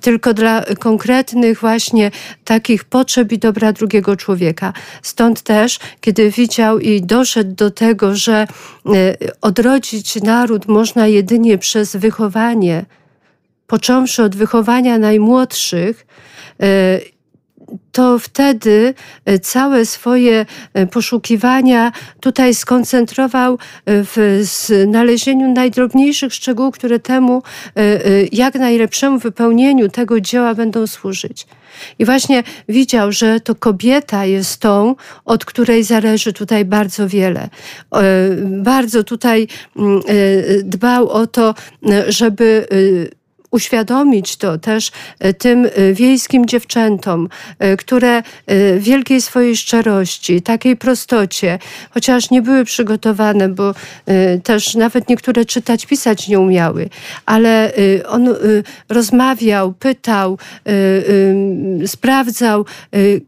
tylko 0.01 0.34
dla 0.34 0.65
konkretnych 0.79 1.60
właśnie 1.60 2.12
takich 2.46 2.84
potrzeb 2.84 3.31
i 3.31 3.38
dobra 3.38 3.74
drugiego 3.74 4.15
człowieka. 4.15 4.74
Stąd 5.01 5.41
też, 5.41 5.79
kiedy 6.01 6.31
widział 6.31 6.79
i 6.79 7.01
do 7.01 7.16
doszedł 7.17 7.55
do 7.55 7.71
tego, 7.71 8.15
że 8.15 8.33
e, 8.41 8.47
odrodzić 9.41 10.15
naród 10.15 10.67
można 10.67 11.07
jedynie 11.07 11.57
przez 11.57 11.95
wychowanie, 11.95 12.86
począwszy 13.67 14.24
od 14.24 14.36
wychowania 14.36 14.97
najmłodszych, 14.97 16.07
e, 16.62 17.00
to 17.91 18.19
wtedy 18.19 18.93
e, 19.25 19.39
całe 19.39 19.86
swoje 19.86 20.45
poszukiwania 20.91 21.91
tutaj 22.19 22.55
skoncentrował 22.55 23.57
w 23.86 24.39
znalezieniu 24.41 25.53
najdrobniejszych 25.53 26.33
szczegółów, 26.33 26.75
które 26.75 27.00
temu 27.00 27.43
jak 28.31 28.55
najlepszemu 28.55 29.19
wypełnieniu 29.19 29.89
tego 29.89 30.21
dzieła 30.21 30.55
będą 30.55 30.88
służyć. 30.88 31.47
I 32.00 32.05
właśnie 32.05 32.43
widział, 32.69 33.12
że 33.12 33.39
to 33.39 33.55
kobieta 33.55 34.25
jest 34.25 34.59
tą, 34.59 34.95
od 35.25 35.45
której 35.45 35.83
zależy 35.83 36.33
tutaj 36.33 36.65
bardzo 36.65 37.07
wiele. 37.07 37.50
E, 37.93 38.00
bardzo 38.45 39.03
tutaj 39.03 39.47
mm, 39.77 40.01
e, 40.07 40.63
dbał 40.63 41.09
o 41.09 41.27
to, 41.27 41.55
żeby 42.07 42.67
uświadomić 43.51 44.37
to 44.37 44.57
też 44.57 44.91
e, 45.19 45.33
tym 45.33 45.65
e, 45.65 45.93
wiejskim 45.93 46.45
dziewczętom, 46.45 47.29
e, 47.59 47.77
które 47.77 48.23
wielkiej 48.77 49.21
swojej 49.21 49.57
szczerości, 49.57 50.41
takiej 50.41 50.77
prostocie, 50.77 51.59
chociaż 51.89 52.29
nie 52.29 52.41
były 52.41 52.65
przygotowane, 52.65 53.49
bo 53.49 53.73
też 54.43 54.75
nawet 54.75 55.09
niektóre 55.09 55.45
czytać, 55.45 55.85
pisać 55.85 56.27
nie 56.27 56.39
umiały, 56.39 56.89
ale 57.25 57.71
on 58.07 58.35
rozmawiał, 58.89 59.73
pytał, 59.73 60.37
sprawdzał, 61.85 62.65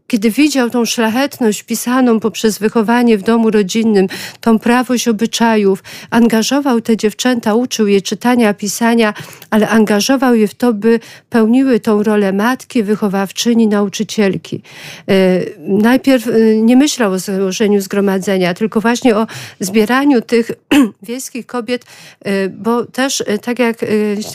kiedy 0.08 0.32
widział 0.32 0.70
tą 0.70 0.86
szlachetność 0.86 1.64
pisaną 1.64 2.20
poprzez 2.20 2.60
wychowanie 2.60 3.18
w 3.18 3.24
domu 3.24 3.52
rodzinnym, 3.52 4.08
tą 4.42 4.60
prawość 4.60 5.08
obyczajów, 5.08 5.84
angażował 6.10 6.82
te 6.82 6.98
dziewczęta, 6.98 7.56
uczył 7.56 7.88
je 7.88 8.02
czytania, 8.02 8.54
pisania, 8.54 9.14
ale 9.50 9.70
angażował 9.70 10.09
angażował 10.10 10.36
je 10.36 10.48
w 10.48 10.56
to, 10.56 10.74
by 10.74 11.00
pełniły 11.30 11.80
tą 11.80 12.04
rolę 12.04 12.34
matki, 12.34 12.84
wychowawczyni, 12.84 13.68
nauczycielki. 13.68 14.62
E, 15.08 15.14
najpierw 15.60 16.28
e, 16.28 16.32
nie 16.62 16.76
myślał 16.76 17.12
o 17.12 17.20
założeniu 17.20 17.82
zgromadzenia, 17.82 18.54
tylko 18.54 18.82
właśnie 18.82 19.16
o 19.16 19.28
zbieraniu 19.60 20.22
tych 20.22 20.52
wiejskich 21.08 21.46
kobiet, 21.46 21.86
e, 22.26 22.50
bo 22.50 22.86
też, 22.86 23.24
tak 23.42 23.60
jak 23.60 23.78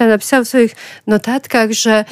napisał 0.00 0.44
w 0.44 0.48
swoich 0.48 0.76
notatkach, 1.06 1.72
że 1.72 2.04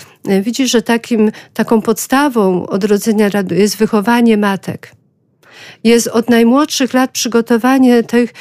widzi, 0.42 0.68
że 0.68 0.82
takim, 0.82 1.30
taką 1.54 1.82
podstawą 1.82 2.66
odrodzenia 2.66 3.30
jest 3.50 3.76
wychowanie 3.76 4.36
matek 4.36 5.01
Jest 5.84 6.06
od 6.06 6.30
najmłodszych 6.30 6.94
lat 6.94 7.10
przygotowanie 7.10 8.02
tych 8.02 8.32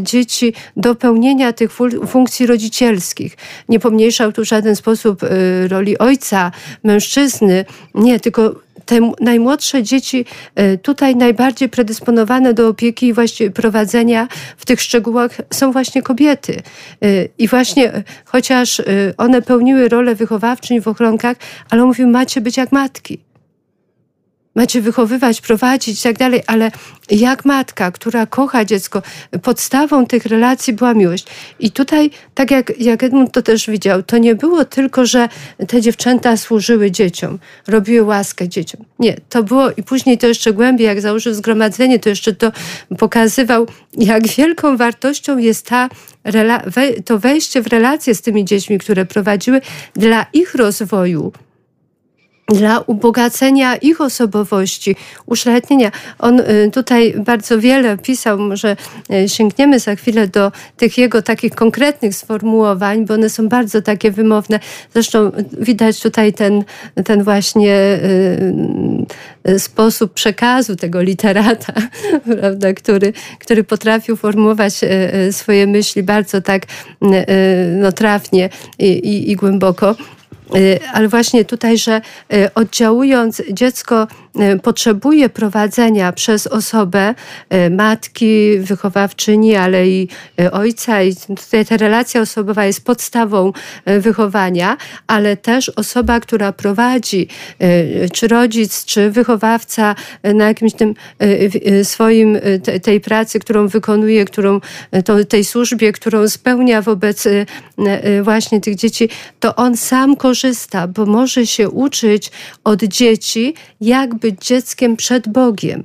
dzieci 0.00 0.52
do 0.76 0.94
pełnienia 0.94 1.52
tych 1.52 1.70
funkcji 2.06 2.46
rodzicielskich. 2.46 3.36
Nie 3.68 3.80
pomniejszał 3.80 4.32
tu 4.32 4.42
w 4.42 4.48
żaden 4.48 4.76
sposób 4.76 5.20
roli 5.68 5.98
ojca, 5.98 6.52
mężczyzny. 6.84 7.64
Nie, 7.94 8.20
tylko 8.20 8.66
te 8.86 9.12
najmłodsze 9.20 9.82
dzieci 9.82 10.24
e, 10.54 10.78
tutaj 10.78 11.16
najbardziej 11.16 11.68
predysponowane 11.68 12.54
do 12.54 12.68
opieki 12.68 13.06
i 13.06 13.12
właśnie 13.12 13.50
prowadzenia 13.50 14.28
w 14.56 14.66
tych 14.66 14.80
szczegółach 14.80 15.30
są 15.52 15.72
właśnie 15.72 16.02
kobiety. 16.02 16.62
E, 17.02 17.06
I 17.38 17.48
właśnie 17.48 17.94
e, 17.94 18.02
chociaż 18.24 18.82
one 19.16 19.42
pełniły 19.42 19.88
rolę 19.88 20.14
wychowawczyń 20.14 20.80
w 20.80 20.88
ochronkach, 20.88 21.36
ale 21.70 21.84
mówił, 21.84 22.08
macie 22.08 22.40
być 22.40 22.56
jak 22.56 22.72
matki 22.72 23.18
macie 24.56 24.80
wychowywać, 24.80 25.40
prowadzić 25.40 26.00
i 26.00 26.02
tak 26.02 26.18
dalej, 26.18 26.42
ale 26.46 26.70
jak 27.10 27.44
matka, 27.44 27.90
która 27.90 28.26
kocha 28.26 28.64
dziecko, 28.64 29.02
podstawą 29.42 30.06
tych 30.06 30.26
relacji 30.26 30.72
była 30.72 30.94
miłość. 30.94 31.26
I 31.60 31.70
tutaj, 31.70 32.10
tak 32.34 32.50
jak, 32.50 32.80
jak 32.80 33.02
Edmund 33.02 33.32
to 33.32 33.42
też 33.42 33.70
widział, 33.70 34.02
to 34.02 34.18
nie 34.18 34.34
było 34.34 34.64
tylko, 34.64 35.06
że 35.06 35.28
te 35.68 35.80
dziewczęta 35.80 36.36
służyły 36.36 36.90
dzieciom, 36.90 37.38
robiły 37.66 38.06
łaskę 38.06 38.48
dzieciom. 38.48 38.84
Nie, 38.98 39.16
to 39.28 39.42
było 39.42 39.70
i 39.70 39.82
później 39.82 40.18
to 40.18 40.26
jeszcze 40.26 40.52
głębiej, 40.52 40.86
jak 40.86 41.00
założył 41.00 41.34
zgromadzenie, 41.34 41.98
to 41.98 42.08
jeszcze 42.08 42.32
to 42.32 42.52
pokazywał, 42.98 43.66
jak 43.98 44.26
wielką 44.26 44.76
wartością 44.76 45.38
jest 45.38 45.66
ta 45.66 45.88
to 47.04 47.18
wejście 47.18 47.62
w 47.62 47.66
relacje 47.66 48.14
z 48.14 48.22
tymi 48.22 48.44
dziećmi, 48.44 48.78
które 48.78 49.04
prowadziły 49.04 49.60
dla 49.94 50.26
ich 50.32 50.54
rozwoju, 50.54 51.32
dla 52.48 52.80
ubogacenia 52.80 53.76
ich 53.76 54.00
osobowości, 54.00 54.96
uszlachetnienia. 55.26 55.90
On 56.18 56.40
y, 56.40 56.70
tutaj 56.72 57.14
bardzo 57.18 57.60
wiele 57.60 57.98
pisał, 57.98 58.38
może 58.38 58.76
y, 59.10 59.28
sięgniemy 59.28 59.78
za 59.78 59.94
chwilę 59.94 60.28
do 60.28 60.52
tych 60.76 60.98
jego 60.98 61.22
takich 61.22 61.54
konkretnych 61.54 62.14
sformułowań, 62.14 63.06
bo 63.06 63.14
one 63.14 63.30
są 63.30 63.48
bardzo 63.48 63.82
takie 63.82 64.10
wymowne. 64.10 64.60
Zresztą 64.94 65.32
widać 65.60 66.00
tutaj 66.00 66.32
ten, 66.32 66.64
ten 67.04 67.22
właśnie 67.22 67.98
y, 69.48 69.58
sposób 69.58 70.14
przekazu 70.14 70.76
tego 70.76 71.02
literata, 71.02 71.72
prawda, 72.40 72.72
który, 72.72 73.12
który 73.38 73.64
potrafił 73.64 74.16
formułować 74.16 74.74
swoje 75.30 75.66
myśli 75.66 76.02
bardzo 76.02 76.40
tak 76.40 76.62
no, 77.80 77.92
trafnie 77.92 78.48
i, 78.78 78.86
i, 78.86 79.30
i 79.30 79.36
głęboko. 79.36 79.96
Y, 80.54 80.80
ale 80.92 81.08
właśnie 81.08 81.44
tutaj, 81.44 81.78
że 81.78 82.00
y, 82.32 82.54
oddziałując 82.54 83.42
dziecko 83.52 84.06
potrzebuje 84.62 85.28
prowadzenia 85.28 86.12
przez 86.12 86.46
osobę 86.46 87.14
y, 87.54 87.70
matki, 87.70 88.58
wychowawczyni, 88.58 89.56
ale 89.56 89.88
i 89.88 90.08
y, 90.40 90.50
ojca. 90.50 91.02
I 91.02 91.16
tutaj 91.16 91.66
ta 91.66 91.76
relacja 91.76 92.20
osobowa 92.20 92.64
jest 92.64 92.84
podstawą 92.84 93.52
wychowania, 93.86 94.76
ale 95.06 95.36
też 95.36 95.68
osoba, 95.68 96.20
która 96.20 96.52
prowadzi, 96.52 97.28
czy 98.12 98.28
rodzic, 98.28 98.84
czy 98.84 99.10
wychowawca 99.10 99.94
na 100.34 100.48
jakimś 100.48 100.72
tym 100.72 100.94
swoim, 101.82 102.38
tej 102.82 103.00
pracy, 103.00 103.38
którą 103.38 103.68
wykonuje, 103.68 104.24
którą, 104.24 104.60
tej 105.28 105.44
służbie, 105.44 105.92
którą 105.92 106.28
spełnia 106.28 106.82
wobec 106.82 107.28
właśnie 108.22 108.60
tych 108.60 108.74
dzieci, 108.74 109.08
to 109.40 109.56
on 109.56 109.76
sam 109.76 110.16
korzysta, 110.16 110.88
bo 110.88 111.06
może 111.06 111.46
się 111.46 111.70
uczyć 111.70 112.30
od 112.64 112.82
dzieci, 112.82 113.54
jakby 113.80 114.25
być 114.26 114.46
dzieckiem 114.46 114.96
przed 114.96 115.28
Bogiem. 115.28 115.84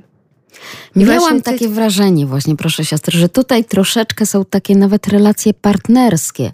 Miałam 0.96 1.42
takie 1.42 1.68
wrażenie 1.68 2.26
właśnie, 2.26 2.56
proszę 2.56 2.84
siostry, 2.84 3.18
że 3.18 3.28
tutaj 3.28 3.64
troszeczkę 3.64 4.26
są 4.26 4.44
takie 4.44 4.76
nawet 4.76 5.06
relacje 5.06 5.54
partnerskie 5.54 6.50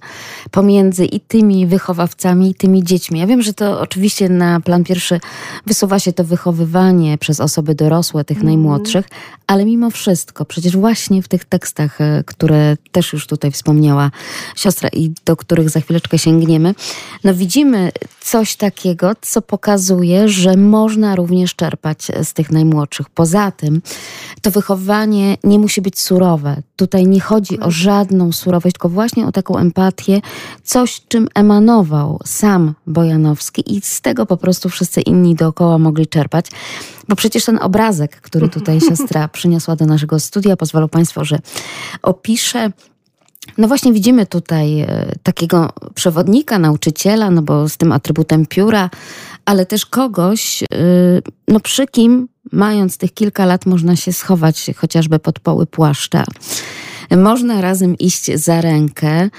pomiędzy 0.51 1.05
i 1.05 1.21
tymi 1.21 1.67
wychowawcami, 1.67 2.51
i 2.51 2.55
tymi 2.55 2.85
dziećmi. 2.85 3.21
Ja 3.21 3.27
wiem, 3.27 3.43
że 3.43 3.55
to 3.55 3.81
oczywiście 3.81 4.29
na 4.29 4.61
plan 4.61 4.85
pierwszy 4.85 5.21
wysuwa 5.67 5.99
się 5.99 6.13
to 6.13 6.25
wychowywanie 6.25 7.19
przez 7.19 7.41
osoby 7.41 7.75
dorosłe, 7.75 8.25
tych 8.25 8.37
mm. 8.37 8.47
najmłodszych, 8.47 9.09
ale 9.47 9.65
mimo 9.65 9.91
wszystko, 9.91 10.45
przecież 10.45 10.77
właśnie 10.77 11.23
w 11.23 11.29
tych 11.29 11.45
tekstach, 11.45 12.01
e, 12.01 12.23
które 12.27 12.77
też 12.93 13.13
już 13.13 13.27
tutaj 13.27 13.51
wspomniała 13.51 14.11
siostra 14.57 14.89
i 14.93 15.11
do 15.25 15.37
których 15.37 15.71
za 15.71 15.81
chwileczkę 15.81 16.19
sięgniemy, 16.19 16.75
no 17.25 17.35
widzimy 17.35 17.93
coś 18.21 18.57
takiego, 18.57 19.13
co 19.21 19.43
pokazuje, 19.43 20.29
że 20.29 20.57
można 20.57 21.17
również 21.17 21.55
czerpać 21.55 21.99
z 22.23 22.33
tych 22.33 22.51
najmłodszych. 22.51 23.11
Poza 23.11 23.51
tym, 23.51 23.83
to 24.43 24.51
wychowanie 24.51 25.37
nie 25.45 25.59
musi 25.59 25.83
być 25.83 26.01
surowe. 26.01 26.63
Tutaj 26.77 27.07
nie 27.07 27.21
chodzi 27.21 27.61
o 27.61 27.71
żadną 27.71 28.33
surowość, 28.33 28.75
tylko 28.75 28.89
właśnie 28.89 29.27
o 29.27 29.33
taką 29.33 29.57
empatię, 29.57 30.21
coś, 30.65 31.03
czym 31.09 31.29
emanował 31.35 32.21
sam 32.25 32.75
Bojanowski 32.87 33.77
i 33.77 33.81
z 33.81 34.01
tego 34.01 34.27
po 34.27 34.37
prostu 34.37 34.69
wszyscy 34.69 35.01
inni 35.01 35.35
dookoła 35.35 35.79
mogli 35.79 36.07
czerpać. 36.07 36.47
Bo 37.09 37.17
przecież 37.17 37.45
ten 37.45 37.59
obrazek, 37.63 38.21
który 38.21 38.49
tutaj 38.59 38.81
siostra 38.81 39.29
przyniosła 39.29 39.77
do 39.77 39.87
naszego 39.87 40.21
studia, 40.21 40.57
pozwolą 40.57 40.89
Państwo, 40.89 41.25
że 41.25 41.39
opiszę 42.03 42.71
no 43.59 43.69
właśnie 43.69 43.93
widzimy 43.93 44.27
tutaj 44.27 44.81
e, 44.81 45.13
takiego 45.23 45.73
przewodnika, 45.95 46.59
nauczyciela, 46.59 47.31
no 47.31 47.43
bo 47.43 47.69
z 47.69 47.77
tym 47.77 47.93
atrybutem 47.93 48.47
pióra, 48.47 48.91
ale 49.45 49.67
też 49.67 49.87
kogoś, 49.87 50.63
e, 50.63 50.67
no 51.49 51.61
przy 51.61 51.87
kim 51.87 52.29
mając 52.53 52.99
tych 52.99 53.15
kilka 53.15 53.47
lat 53.47 53.67
można 53.67 53.97
się 53.97 54.13
schować 54.13 54.71
chociażby 54.77 55.19
pod 55.19 55.41
poły 55.41 55.67
płaszcza. 55.67 56.25
Można 57.17 57.61
razem 57.61 57.99
iść 57.99 58.35
za 58.35 58.61
rękę, 58.61 59.31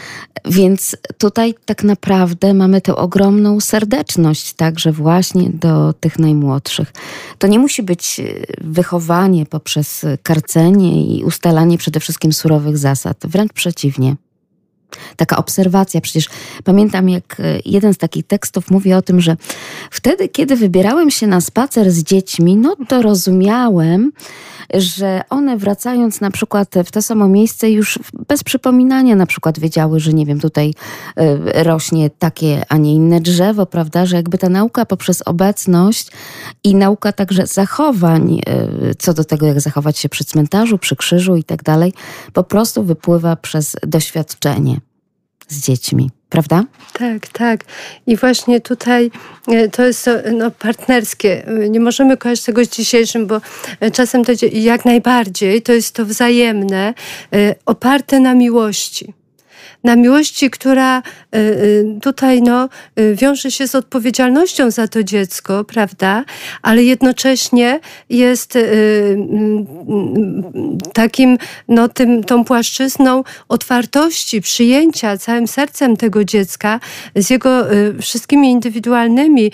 więc 0.45 0.95
tutaj 1.17 1.54
tak 1.65 1.84
naprawdę 1.84 2.54
mamy 2.54 2.82
tę 2.82 2.95
ogromną 2.95 3.60
serdeczność 3.60 4.54
także 4.54 4.91
właśnie 4.91 5.50
do 5.50 5.93
tych 5.93 6.19
najmłodszych. 6.19 6.93
To 7.38 7.48
nie 7.48 7.60
musi 7.60 7.84
być 7.84 8.22
wychowanie 8.62 9.45
poprzez 9.45 10.06
karcenie 10.24 11.17
i 11.17 11.24
ustalanie 11.24 11.78
przede 11.78 12.00
wszystkim 12.00 12.34
surowych 12.34 12.78
zasad, 12.78 13.17
wręcz 13.24 13.54
przeciwnie. 13.54 14.15
Taka 15.15 15.38
obserwacja, 15.38 16.02
przecież 16.02 16.30
pamiętam, 16.63 17.10
jak 17.10 17.39
e, 17.39 17.43
jeden 17.65 17.93
z 17.93 17.97
takich 17.97 18.28
tekstów 18.28 18.71
mówi 18.71 18.93
o 18.93 19.02
tym, 19.02 19.21
że 19.21 19.38
wtedy, 19.91 20.30
kiedy 20.30 20.56
wybierałem 20.56 21.12
się 21.12 21.28
na 21.28 21.41
spacer 21.41 21.91
z 21.91 22.04
dziećmi, 22.04 22.56
no 22.56 22.75
to 22.88 23.02
rozumiałem, 23.02 24.12
że 24.73 25.21
one 25.30 25.58
wracając 25.58 26.21
na 26.21 26.32
przykład 26.32 26.75
w 26.86 26.91
to 26.91 27.02
samo 27.02 27.28
miejsce 27.28 27.71
już 27.71 27.99
bez 28.28 28.43
przypominania 28.43 29.15
na 29.15 29.25
przykład 29.25 29.60
wiedziały, 29.60 29.99
że 29.99 30.13
nie 30.13 30.25
wiem, 30.25 30.39
tutaj 30.39 30.73
e, 31.15 31.63
rośnie 31.63 32.10
takie, 32.10 32.63
a 32.69 32.78
nie 32.78 32.93
inne 32.93 33.21
drzewo, 33.21 33.65
prawda, 33.65 34.06
że 34.06 34.15
jakby 34.15 34.38
ta 34.38 34.49
nauka 34.49 34.86
poprzez 34.86 35.21
obecność 35.25 36.12
i 36.63 36.75
nauka 36.75 37.12
także 37.12 37.47
zachowań, 37.47 38.41
e, 38.47 38.95
co 38.95 39.13
do 39.13 39.23
tego, 39.23 39.45
jak 39.45 39.62
zachować 39.62 39.97
się 39.97 40.10
przy 40.10 40.25
cmentarzu, 40.25 40.78
przy 40.78 40.95
krzyżu 40.95 41.36
i 41.36 41.43
tak 41.43 41.63
dalej, 41.63 41.93
po 42.34 42.43
prostu 42.43 42.84
wypływa 42.84 43.36
przez 43.36 43.75
doświadczenie 43.88 44.79
z 45.50 45.66
dziećmi, 45.66 46.10
prawda? 46.30 46.64
Tak, 46.94 47.28
tak. 47.28 47.64
I 48.08 48.18
właśnie 48.18 48.62
tutaj 48.62 49.12
e, 49.48 49.70
to 49.70 49.86
jest 49.86 50.10
no, 50.34 50.52
partnerskie. 50.52 51.46
Nie 51.70 51.80
możemy 51.80 52.18
kojarzyć 52.18 52.46
tego 52.46 52.66
z 52.66 52.70
dzisiejszym, 52.70 53.28
bo 53.28 53.42
e, 53.80 53.92
czasem 53.92 54.26
to 54.26 54.32
jak 54.52 54.86
najbardziej 54.86 55.62
to 55.62 55.74
jest 55.74 55.96
to 55.96 56.06
wzajemne, 56.06 56.94
e, 57.34 57.56
oparte 57.66 58.20
na 58.20 58.34
miłości 58.34 59.18
na 59.84 59.96
miłości, 59.96 60.50
która 60.50 61.00
y, 61.00 61.38
y, 61.38 61.86
tutaj 62.02 62.42
no, 62.42 62.70
y, 63.00 63.15
wiąże 63.15 63.52
się 63.52 63.68
z 63.68 63.76
odpowiedzialnością 63.76 64.72
za 64.72 64.88
to 64.88 65.04
dziecko, 65.04 65.63
prawda? 65.63 66.24
Ale 66.62 66.84
jednocześnie 66.84 67.80
jest 68.10 68.56
mm, 68.56 69.68
takim, 70.94 71.38
no, 71.68 71.88
tym, 71.88 72.24
tą 72.24 72.44
płaszczyzną 72.46 73.24
otwartości, 73.50 74.42
przyjęcia 74.42 75.18
całym 75.18 75.48
sercem 75.48 75.98
tego 75.98 76.24
dziecka 76.24 76.80
z 77.15 77.30
jego 77.30 77.65
wszystkimi 78.02 78.52
indywidualnymi 78.52 79.52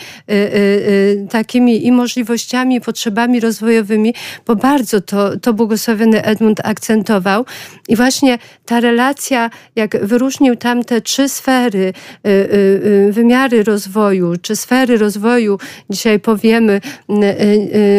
takimi 1.30 1.86
i 1.86 1.92
możliwościami, 1.92 2.76
i 2.76 2.82
potrzebami 2.82 3.40
rozwojowymi, 3.40 4.14
bo 4.48 4.56
bardzo 4.56 5.02
to, 5.02 5.38
to 5.40 5.54
błogosławiony 5.54 6.24
Edmund 6.24 6.60
akcentował. 6.64 7.46
I 7.88 7.96
właśnie 7.96 8.38
ta 8.66 8.80
relacja, 8.80 9.50
jak 9.76 10.06
wyróżnił 10.16 10.56
tam 10.56 10.84
te 10.84 11.02
trzy 11.02 11.30
sfery, 11.30 11.80
y, 11.80 12.30
y, 12.30 13.08
y, 13.10 13.12
wymiary 13.12 13.64
rozwoju, 13.64 14.34
czy 14.42 14.56
sfery 14.56 14.98
rozwoju, 14.98 15.60
dzisiaj 15.90 16.20
powiemy, 16.20 16.82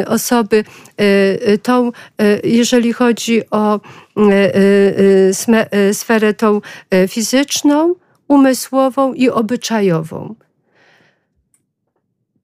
osoby, 0.07 0.64
tą, 1.62 1.92
jeżeli 2.44 2.92
chodzi 2.92 3.42
o 3.50 3.81
sferę 5.92 6.35
tą 6.35 6.61
fizyczną, 7.09 7.94
umysłową 8.29 9.14
i 9.14 9.31
obyczajową. 9.31 10.35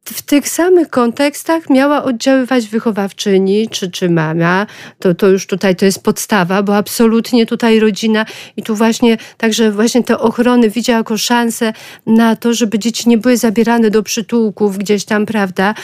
W 0.05 0.23
tych 0.23 0.49
samych 0.49 0.91
kontekstach 0.91 1.71
miała 1.71 2.05
oddziaływać 2.05 2.67
wychowawczyni 2.67 3.69
czy, 3.69 3.91
czy 3.91 4.11
mama. 4.11 4.67
To, 4.99 5.15
to 5.15 5.29
już 5.29 5.47
tutaj 5.47 5.77
to 5.77 5.85
jest 5.85 6.03
podstawa, 6.03 6.63
bo 6.63 6.77
absolutnie 6.77 7.47
tutaj 7.47 7.81
rodzina 7.81 8.27
i 8.57 8.63
tu 8.63 8.75
właśnie 8.75 9.17
także 9.37 9.73
właśnie 9.73 10.05
te 10.05 10.19
ochrony 10.19 10.71
widziała 10.71 10.99
jako 10.99 11.19
szansę 11.19 11.73
na 12.07 12.37
to, 12.37 12.55
żeby 12.55 12.79
dzieci 12.79 13.09
nie 13.09 13.19
były 13.19 13.37
zabierane 13.37 13.91
do 13.91 14.03
przytułków 14.03 14.79
gdzieś 14.79 15.05
tam, 15.05 15.27
prawda, 15.27 15.75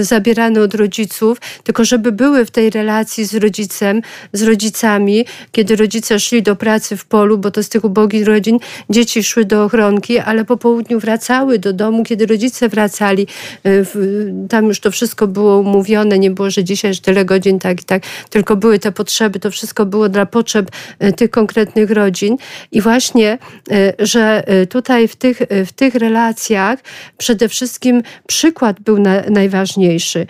zabierane 0.00 0.60
od 0.60 0.74
rodziców, 0.74 1.38
tylko 1.64 1.84
żeby 1.84 2.12
były 2.12 2.44
w 2.44 2.50
tej 2.50 2.70
relacji 2.70 3.24
z 3.24 3.34
rodzicem, 3.34 4.02
z 4.32 4.42
rodzicami, 4.42 5.24
kiedy 5.52 5.76
rodzice 5.76 6.20
szli 6.20 6.42
do 6.42 6.56
pracy 6.56 6.96
w 6.96 7.04
polu, 7.04 7.38
bo 7.38 7.50
to 7.50 7.62
z 7.62 7.68
tych 7.68 7.84
ubogich 7.84 8.26
rodzin 8.26 8.58
dzieci 8.90 9.24
szły 9.24 9.44
do 9.44 9.64
ochronki, 9.64 10.18
ale 10.18 10.44
po 10.44 10.56
południu 10.56 11.00
wracały 11.00 11.58
do 11.58 11.72
domu, 11.72 12.04
kiedy 12.04 12.26
rodzice 12.26 12.68
wracali 12.68 13.26
tam 14.48 14.66
już 14.66 14.80
to 14.80 14.90
wszystko 14.90 15.26
było 15.26 15.58
umówione, 15.58 16.18
nie 16.18 16.30
było, 16.30 16.50
że 16.50 16.64
dzisiaj 16.64 16.90
już 16.90 17.00
tyle 17.00 17.24
godzin, 17.24 17.58
tak 17.58 17.80
i 17.80 17.84
tak, 17.84 18.02
tylko 18.30 18.56
były 18.56 18.78
te 18.78 18.92
potrzeby, 18.92 19.40
to 19.40 19.50
wszystko 19.50 19.86
było 19.86 20.08
dla 20.08 20.26
potrzeb 20.26 20.70
y, 21.04 21.12
tych 21.12 21.30
konkretnych 21.30 21.90
rodzin. 21.90 22.36
I 22.72 22.80
właśnie, 22.80 23.38
y, 23.72 23.94
że 23.98 24.44
tutaj 24.70 25.08
w 25.08 25.16
tych, 25.16 25.38
w 25.66 25.72
tych 25.72 25.94
relacjach 25.94 26.78
przede 27.18 27.48
wszystkim 27.48 28.02
przykład 28.26 28.80
był 28.80 28.98
na, 28.98 29.22
najważniejszy. 29.30 30.26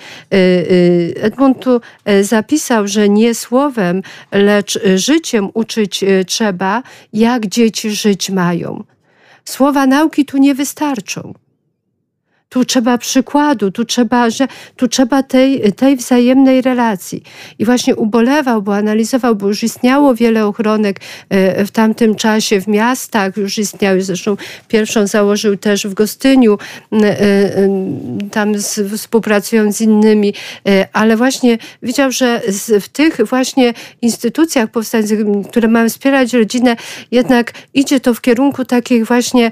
Edmund 1.21 1.61
tu 1.61 1.81
zapisał, 2.23 2.89
że 2.89 3.09
nie 3.09 3.35
słowem, 3.35 4.03
lecz 4.33 4.79
życiem 4.95 5.49
uczyć 5.55 6.05
trzeba, 6.27 6.83
jak 7.13 7.47
dzieci 7.47 7.91
żyć 7.91 8.31
mają. 8.31 8.85
Słowa 9.45 9.87
nauki 9.87 10.25
tu 10.25 10.39
nie 10.39 10.55
wystarczą. 10.55 11.35
Tu 12.53 12.65
trzeba 12.65 12.99
przykładu, 12.99 13.71
tu 13.71 13.85
trzeba, 13.85 14.31
że, 14.31 14.49
tu 14.77 14.89
trzeba 14.89 15.23
tej, 15.23 15.73
tej 15.73 15.97
wzajemnej 15.97 16.63
relacji. 16.63 17.23
I 17.59 17.65
właśnie 17.65 17.97
ubolewał, 17.97 18.63
bo 18.63 18.77
analizował, 18.77 19.37
bo 19.37 19.49
już 19.49 19.63
istniało 19.63 20.15
wiele 20.15 20.47
ochronek 20.47 21.01
e, 21.29 21.65
w 21.65 21.71
tamtym 21.71 22.15
czasie 22.15 22.61
w 22.61 22.69
miastach, 22.69 23.37
już 23.37 23.59
istniały, 23.59 24.03
zresztą 24.03 24.37
pierwszą 24.69 25.07
założył 25.07 25.57
też 25.57 25.87
w 25.87 25.95
Gostyniu, 25.95 26.59
e, 26.93 26.97
e, 26.97 27.69
tam 28.31 28.55
współpracując 28.97 29.77
z 29.77 29.81
innymi, 29.81 30.35
ale 30.93 31.17
właśnie 31.17 31.59
widział, 31.83 32.13
że 32.13 32.43
w 32.81 32.89
tych 32.89 33.21
właśnie 33.27 33.75
instytucjach 34.03 34.71
powstających, 34.71 35.21
które 35.51 35.69
mają 35.69 35.89
wspierać 35.89 36.33
rodzinę, 36.33 36.77
jednak 37.11 37.53
idzie 37.75 38.01
to 38.01 38.15
w 38.15 38.21
kierunku 38.21 38.65
takich 38.65 39.07
właśnie 39.07 39.51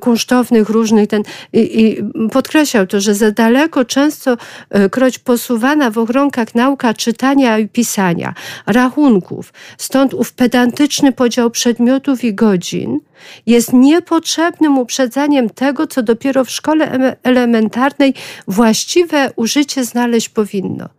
kunsztownych, 0.00 0.68
różnych, 0.68 1.08
ten, 1.08 1.22
i, 1.52 1.80
i 1.80 2.02
podkreślał 2.28 2.86
to, 2.86 3.00
że 3.00 3.14
za 3.14 3.30
daleko 3.30 3.84
często 3.84 4.36
e, 4.70 4.88
kroć 4.88 5.18
posuwana 5.18 5.90
w 5.90 5.98
ochronkach 5.98 6.54
nauka 6.54 6.94
czytania 6.94 7.58
i 7.58 7.68
pisania, 7.68 8.34
rachunków. 8.66 9.52
Stąd 9.78 10.14
ów 10.14 10.32
pedantyczny 10.32 11.12
podział 11.12 11.50
przedmiotów 11.50 12.24
i 12.24 12.34
godzin 12.34 13.00
jest 13.46 13.72
niepotrzebnym 13.72 14.78
uprzedzaniem 14.78 15.50
tego, 15.50 15.86
co 15.86 16.02
dopiero 16.02 16.44
w 16.44 16.50
szkole 16.50 17.16
elementarnej 17.22 18.14
właściwe 18.48 19.30
użycie 19.36 19.84
znaleźć 19.84 20.28
powinno. 20.28 20.97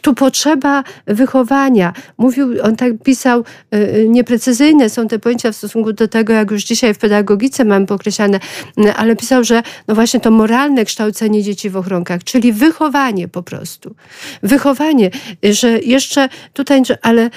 Tu 0.00 0.14
potrzeba 0.14 0.84
wychowania. 1.06 1.92
Mówił, 2.18 2.48
on 2.62 2.76
tak 2.76 2.92
pisał, 3.04 3.44
y, 3.74 3.76
y, 3.76 4.08
nieprecyzyjne 4.08 4.90
są 4.90 5.08
te 5.08 5.18
pojęcia 5.18 5.52
w 5.52 5.56
stosunku 5.56 5.92
do 5.92 6.08
tego, 6.08 6.32
jak 6.32 6.50
już 6.50 6.64
dzisiaj 6.64 6.94
w 6.94 6.98
pedagogice 6.98 7.64
mamy 7.64 7.86
pokreślane, 7.86 8.40
y, 8.78 8.94
ale 8.94 9.16
pisał, 9.16 9.44
że 9.44 9.62
no 9.88 9.94
właśnie 9.94 10.20
to 10.20 10.30
moralne 10.30 10.84
kształcenie 10.84 11.42
dzieci 11.42 11.70
w 11.70 11.76
ochronkach, 11.76 12.24
czyli 12.24 12.52
wychowanie 12.52 13.28
po 13.28 13.42
prostu. 13.42 13.94
Wychowanie, 14.42 15.10
że 15.42 15.78
jeszcze 15.78 16.28
tutaj, 16.52 16.82
ale 17.02 17.30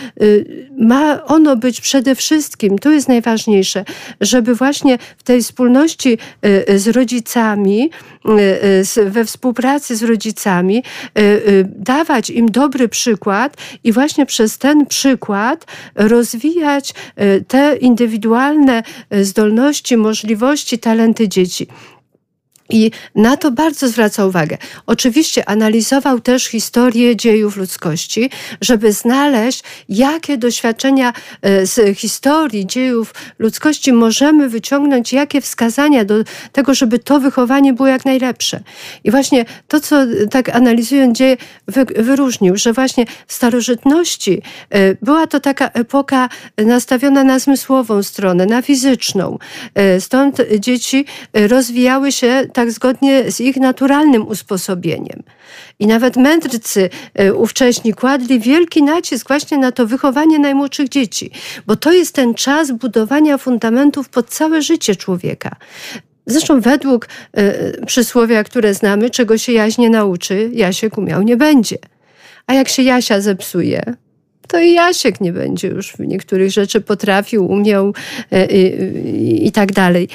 ma 0.77 1.25
ono 1.25 1.55
być 1.55 1.81
przede 1.81 2.15
wszystkim, 2.15 2.79
to 2.79 2.91
jest 2.91 3.08
najważniejsze, 3.08 3.86
żeby 4.21 4.55
właśnie 4.55 4.97
w 5.17 5.23
tej 5.23 5.43
wspólności 5.43 6.17
z 6.75 6.88
rodzicami, 6.88 7.89
we 9.05 9.25
współpracy 9.25 9.95
z 9.95 10.03
rodzicami 10.03 10.83
dawać 11.65 12.29
im 12.29 12.51
dobry 12.51 12.89
przykład 12.89 13.57
i 13.83 13.91
właśnie 13.91 14.25
przez 14.25 14.57
ten 14.57 14.85
przykład 14.85 15.65
rozwijać 15.95 16.93
te 17.47 17.77
indywidualne 17.77 18.83
zdolności, 19.21 19.97
możliwości, 19.97 20.79
talenty 20.79 21.27
dzieci. 21.27 21.67
I 22.69 22.91
na 23.15 23.38
to 23.38 23.51
bardzo 23.51 23.88
zwraca 23.88 24.25
uwagę. 24.25 24.58
Oczywiście 24.86 25.49
analizował 25.49 26.19
też 26.19 26.45
historię 26.45 27.15
dziejów 27.15 27.58
ludzkości, 27.58 28.30
żeby 28.62 28.91
znaleźć, 28.91 29.63
jakie 29.89 30.38
doświadczenia 30.38 31.13
e, 31.41 31.65
z 31.65 31.97
historii 31.97 32.65
dziejów 32.67 33.13
ludzkości 33.39 33.93
możemy 33.93 34.49
wyciągnąć, 34.49 35.13
jakie 35.13 35.41
wskazania 35.41 36.06
do 36.06 36.15
tego, 36.51 36.73
żeby 36.73 36.99
to 36.99 37.19
wychowanie 37.19 37.73
było 37.73 37.88
jak 37.88 38.06
najlepsze. 38.06 38.60
I 39.04 39.12
właśnie 39.12 39.45
to, 39.67 39.80
co 39.80 39.95
tak 40.32 40.49
analizując 40.49 41.17
dzieje, 41.17 41.38
wyróżnił, 41.95 42.58
że 42.58 42.73
właśnie 42.73 43.06
w 43.28 43.34
starożytności 43.34 44.41
e, 44.69 44.95
była 45.01 45.28
to 45.28 45.39
taka 45.39 45.67
epoka 45.67 46.30
nastawiona 46.58 47.23
na 47.23 47.39
zmysłową 47.39 48.04
stronę, 48.04 48.45
na 48.45 48.62
fizyczną. 48.62 49.38
E, 49.75 50.01
stąd 50.01 50.41
dzieci 50.60 51.06
rozwijały 51.34 52.12
się 52.12 52.47
tak 52.55 52.71
zgodnie 52.71 53.31
z 53.31 53.41
ich 53.41 53.57
naturalnym 53.57 54.27
usposobieniem. 54.27 55.23
I 55.79 55.87
nawet 55.87 56.17
mędrcy 56.17 56.89
e, 57.13 57.33
ówcześni 57.33 57.93
kładli 57.93 58.39
wielki 58.39 58.83
nacisk 58.83 59.27
właśnie 59.27 59.57
na 59.57 59.71
to 59.71 59.87
wychowanie 59.87 60.39
najmłodszych 60.39 60.89
dzieci, 60.89 61.31
bo 61.67 61.75
to 61.75 61.93
jest 61.93 62.15
ten 62.15 62.33
czas 62.33 62.71
budowania 62.71 63.37
fundamentów 63.37 64.09
pod 64.09 64.29
całe 64.29 64.61
życie 64.61 64.95
człowieka. 64.95 65.55
Zresztą 66.25 66.61
według 66.61 67.07
y, 67.37 67.85
przysłowia, 67.85 68.43
które 68.43 68.73
znamy, 68.73 69.09
czego 69.09 69.37
się 69.37 69.51
jaźń 69.51 69.81
nie 69.81 69.89
nauczy, 69.89 70.49
Jasiek 70.53 70.97
umiał 70.97 71.21
nie 71.21 71.37
będzie. 71.37 71.77
A 72.47 72.53
jak 72.53 72.69
się 72.69 72.83
Jasia 72.83 73.21
zepsuje, 73.21 73.95
to 74.47 74.60
i 74.60 74.73
Jasiek 74.73 75.21
nie 75.21 75.34
będzie 75.34 75.67
już 75.67 75.91
w 75.91 75.99
niektórych 75.99 76.51
rzeczy 76.51 76.81
potrafił, 76.81 77.51
umiał 77.51 77.93
e, 78.31 78.45
i, 78.45 79.47
i 79.47 79.51
tak 79.51 79.71
dalej. 79.71 80.08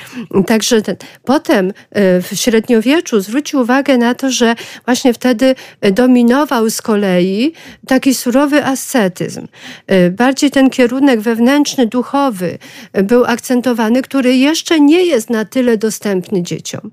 Także 0.47 0.83
ten, 0.83 0.97
potem 1.25 1.73
e, 1.91 2.23
w 2.23 2.29
średniowieczu 2.35 3.21
zwrócił 3.21 3.61
uwagę 3.61 3.99
na 3.99 4.15
to, 4.15 4.31
że 4.31 4.55
właśnie 4.85 5.15
wtedy 5.15 5.55
dominował 5.93 6.71
z 6.71 6.83
kolei 6.83 7.53
taki 7.87 8.15
surowy 8.15 8.65
ascetyzm. 8.65 9.47
E, 9.87 10.11
bardziej 10.11 10.51
ten 10.51 10.71
kierunek 10.71 11.21
wewnętrzny, 11.21 11.87
duchowy 11.87 12.59
był 12.93 13.25
akcentowany, 13.25 14.03
który 14.03 14.37
jeszcze 14.37 14.81
nie 14.81 15.05
jest 15.05 15.31
na 15.31 15.45
tyle 15.45 15.77
dostępny 15.77 16.43
dzieciom 16.43 16.91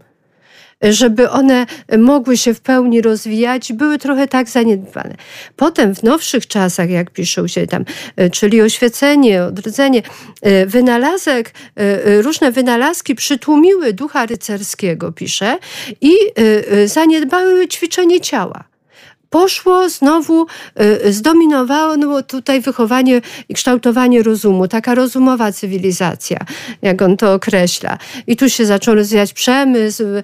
żeby 0.82 1.30
one 1.30 1.66
mogły 1.98 2.38
się 2.38 2.54
w 2.54 2.62
pełni 2.62 3.02
rozwijać, 3.02 3.74
były 3.74 3.98
trochę 3.98 4.28
tak 4.28 4.50
zaniedbane. 4.50 5.16
Potem 5.56 5.96
w 5.96 6.04
nowszych 6.04 6.48
czasach, 6.48 6.90
jak 6.90 7.12
piszą 7.12 7.48
się 7.48 7.68
tam, 7.68 7.86
e, 8.16 8.30
czyli 8.30 8.62
oświecenie, 8.62 9.44
odrodzenie, 9.44 10.02
e, 10.42 10.66
wynalazek, 10.66 11.54
e, 11.76 12.22
różne 12.22 12.52
wynalazki 12.52 13.16
przytłumiły 13.16 13.94
ducha 13.94 14.26
rycerskiego, 14.26 15.12
pisze, 15.12 15.58
i 16.02 16.14
zaniedbały 16.86 17.68
ćwiczenie 17.68 18.22
ciała 18.22 18.77
poszło 19.30 19.90
znowu, 19.90 20.46
y, 21.06 21.14
zdominowało 21.14 21.98
no, 21.98 22.24
tutaj 22.24 22.62
wychowanie 22.62 23.22
i 23.50 23.54
kształtowanie 23.54 24.24
rozumu, 24.24 24.68
taka 24.68 24.96
rozumowa 24.96 25.52
cywilizacja, 25.52 26.40
jak 26.82 27.02
on 27.02 27.18
to 27.18 27.34
określa. 27.34 27.98
I 28.28 28.36
tu 28.36 28.50
się 28.50 28.66
zaczął 28.66 28.96
rozwijać 28.96 29.34
przemysł, 29.34 30.04
y, 30.04 30.24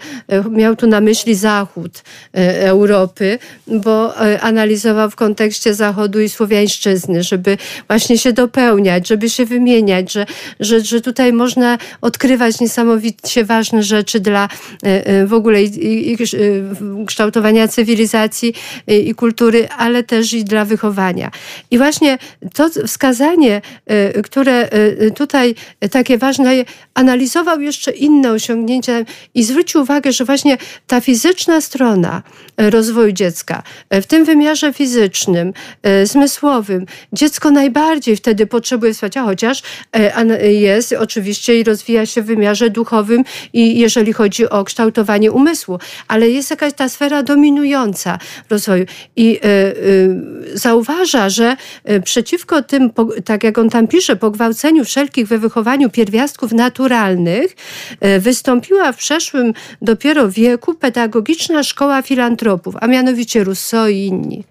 miał 0.49 0.75
tu 0.75 0.87
na 0.87 1.01
myśli 1.01 1.35
Zachód 1.35 1.97
y, 1.97 2.39
Europy, 2.67 3.39
bo 3.67 4.15
analizował 4.41 5.09
w 5.09 5.15
kontekście 5.15 5.73
Zachodu 5.73 6.21
i 6.21 6.29
Słowiańszczyzny, 6.29 7.23
żeby 7.23 7.57
właśnie 7.87 8.17
się 8.17 8.33
dopełniać, 8.33 9.07
żeby 9.07 9.29
się 9.29 9.45
wymieniać, 9.45 10.11
że, 10.11 10.25
że, 10.59 10.81
że 10.81 11.01
tutaj 11.01 11.33
można 11.33 11.77
odkrywać 12.01 12.59
niesamowicie 12.59 13.45
ważne 13.45 13.83
rzeczy 13.83 14.19
dla 14.19 14.49
w 15.25 15.33
ogóle 15.33 15.63
i, 15.63 15.85
i, 15.85 16.13
i 16.13 16.17
kształtowania 17.05 17.67
cywilizacji 17.67 18.53
i 18.99 19.15
kultury, 19.15 19.67
ale 19.77 20.03
też 20.03 20.33
i 20.33 20.43
dla 20.43 20.65
wychowania. 20.65 21.31
I 21.71 21.77
właśnie 21.77 22.17
to 22.53 22.69
wskazanie, 22.87 23.61
które 24.23 24.69
tutaj 25.15 25.55
takie 25.91 26.17
ważne, 26.17 26.53
analizował 26.93 27.61
jeszcze 27.61 27.91
inne 27.91 28.31
osiągnięcia 28.31 28.93
i 29.33 29.43
zwrócił 29.43 29.81
uwagę, 29.81 30.11
że 30.11 30.25
właśnie 30.25 30.57
ta 30.87 31.01
fizyczna 31.01 31.61
strona 31.61 32.21
rozwoju 32.57 33.11
dziecka, 33.11 33.63
w 33.91 34.05
tym 34.05 34.25
wymiarze 34.25 34.73
fizycznym, 34.73 35.53
zmysłowym, 36.03 36.85
dziecko 37.13 37.51
najbardziej 37.51 38.15
wtedy 38.15 38.47
potrzebuje 38.47 38.93
wsparcia, 38.93 39.23
chociaż 39.23 39.61
jest 40.41 40.93
oczywiście 40.93 41.59
i 41.59 41.63
rozwija 41.63 42.05
się 42.05 42.21
w 42.21 42.25
wymiarze 42.25 42.69
duchowym 42.69 43.23
i 43.53 43.79
jeżeli 43.79 44.13
chodzi 44.13 44.49
o 44.49 44.63
kształtowanie 44.63 45.31
umysłu, 45.31 45.79
ale 46.07 46.29
jest 46.29 46.49
jakaś 46.49 46.73
ta 46.73 46.89
sfera 46.89 47.23
dominująca 47.23 48.19
rozwoju. 48.49 48.82
I 49.15 49.39
y, 49.45 49.47
y, 49.47 50.57
zauważa, 50.57 51.29
że 51.29 51.57
y, 51.89 52.01
przeciwko 52.01 52.61
tym, 52.61 52.91
tak 53.25 53.43
jak 53.43 53.57
on 53.57 53.69
tam 53.69 53.87
pisze, 53.87 54.15
pogwałceniu 54.15 54.85
wszelkich 54.85 55.27
we 55.27 55.37
wychowaniu 55.37 55.89
pierwiastków 55.89 56.51
naturalnych, 56.51 57.55
wystąpiła 58.19 58.91
w 58.91 58.97
przeszłym 58.97 59.53
dopiero 59.81 60.29
wieku 60.29 60.73
pedagogiczna 60.73 61.63
szkoła 61.63 62.01
filantropów, 62.01 62.75
a 62.81 62.87
mianowicie 62.87 63.43
Rousseau 63.43 63.87
i 63.87 63.97
inni. 63.97 64.43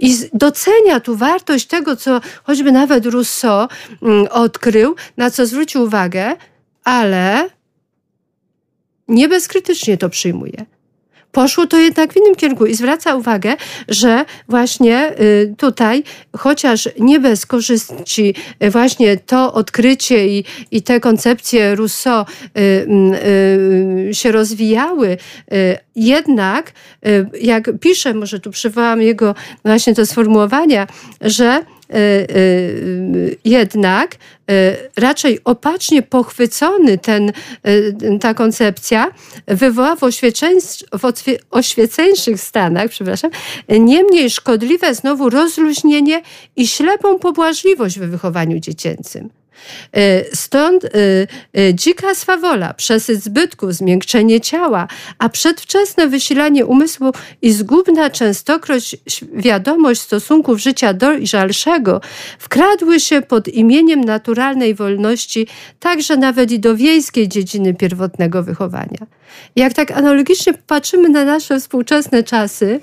I 0.00 0.16
docenia 0.32 1.00
tu 1.00 1.16
wartość 1.16 1.66
tego, 1.66 1.96
co 1.96 2.20
choćby 2.42 2.72
nawet 2.72 3.06
Rousseau 3.06 3.68
mm, 4.02 4.26
odkrył, 4.30 4.96
na 5.16 5.30
co 5.30 5.46
zwrócił 5.46 5.82
uwagę, 5.82 6.36
ale 6.84 7.48
nie 9.08 9.28
bezkrytycznie 9.28 9.96
to 9.96 10.08
przyjmuje 10.08 10.66
poszło 11.32 11.66
to 11.66 11.78
jednak 11.78 12.12
w 12.12 12.16
innym 12.16 12.34
kierunku 12.34 12.66
i 12.66 12.74
zwraca 12.74 13.14
uwagę, 13.14 13.56
że 13.88 14.24
właśnie 14.48 15.12
y, 15.20 15.54
tutaj, 15.58 16.02
chociaż 16.36 16.88
nie 16.98 17.20
bez 17.20 17.46
korzyści, 17.46 18.34
y, 18.64 18.70
właśnie 18.70 19.16
to 19.16 19.52
odkrycie 19.52 20.28
i, 20.28 20.44
i 20.70 20.82
te 20.82 21.00
koncepcje 21.00 21.74
Rousseau 21.74 22.24
y, 22.58 24.14
się 24.14 24.32
rozwijały, 24.32 25.16
jednak, 25.96 26.72
jak 27.40 27.70
pisze, 27.80 28.14
może 28.14 28.40
tu 28.40 28.50
przywołam 28.50 29.02
jego 29.02 29.34
właśnie 29.64 29.94
to 29.94 30.06
sformułowania, 30.06 30.86
że 31.20 31.64
jednak 33.44 34.14
y, 34.14 34.16
raczej 34.96 35.38
opacznie 35.44 36.02
pochwycony 36.02 36.98
ten, 36.98 37.32
ta 38.20 38.34
koncepcja 38.34 39.10
wywoła 39.46 39.96
w, 39.96 40.00
w 40.98 41.12
oświeceńszych 41.50 42.40
stanach, 42.40 42.88
przepraszam, 42.88 43.30
niemniej 43.68 44.30
szkodliwe 44.30 44.94
znowu 44.94 45.30
rozluźnienie 45.30 46.22
i 46.56 46.66
ślepą 46.66 47.18
pobłażliwość 47.18 47.98
w 47.98 48.02
wychowaniu 48.02 48.60
dziecięcym. 48.60 49.39
E, 49.92 50.36
stąd 50.36 50.84
e, 50.84 50.88
e, 50.88 51.74
dzika 51.74 52.14
swawola, 52.14 52.74
przesyt 52.74 53.22
zbytku, 53.24 53.72
zmiękczenie 53.72 54.40
ciała, 54.40 54.88
a 55.18 55.28
przedwczesne 55.28 56.06
wysilanie 56.08 56.66
umysłu 56.66 57.12
i 57.42 57.52
zgubna 57.52 58.10
częstokroć 58.10 58.96
wiadomość 59.32 60.00
stosunków 60.00 60.58
życia 60.58 60.94
dojrzalszego 60.94 62.00
wkradły 62.38 63.00
się 63.00 63.22
pod 63.22 63.48
imieniem 63.48 64.04
naturalnej 64.04 64.74
wolności 64.74 65.46
także 65.80 66.16
nawet 66.16 66.50
i 66.50 66.60
do 66.60 66.76
wiejskiej 66.76 67.28
dziedziny 67.28 67.74
pierwotnego 67.74 68.42
wychowania. 68.42 69.06
Jak 69.56 69.72
tak 69.72 69.90
analogicznie 69.90 70.54
patrzymy 70.66 71.08
na 71.08 71.24
nasze 71.24 71.60
współczesne 71.60 72.22
czasy, 72.22 72.80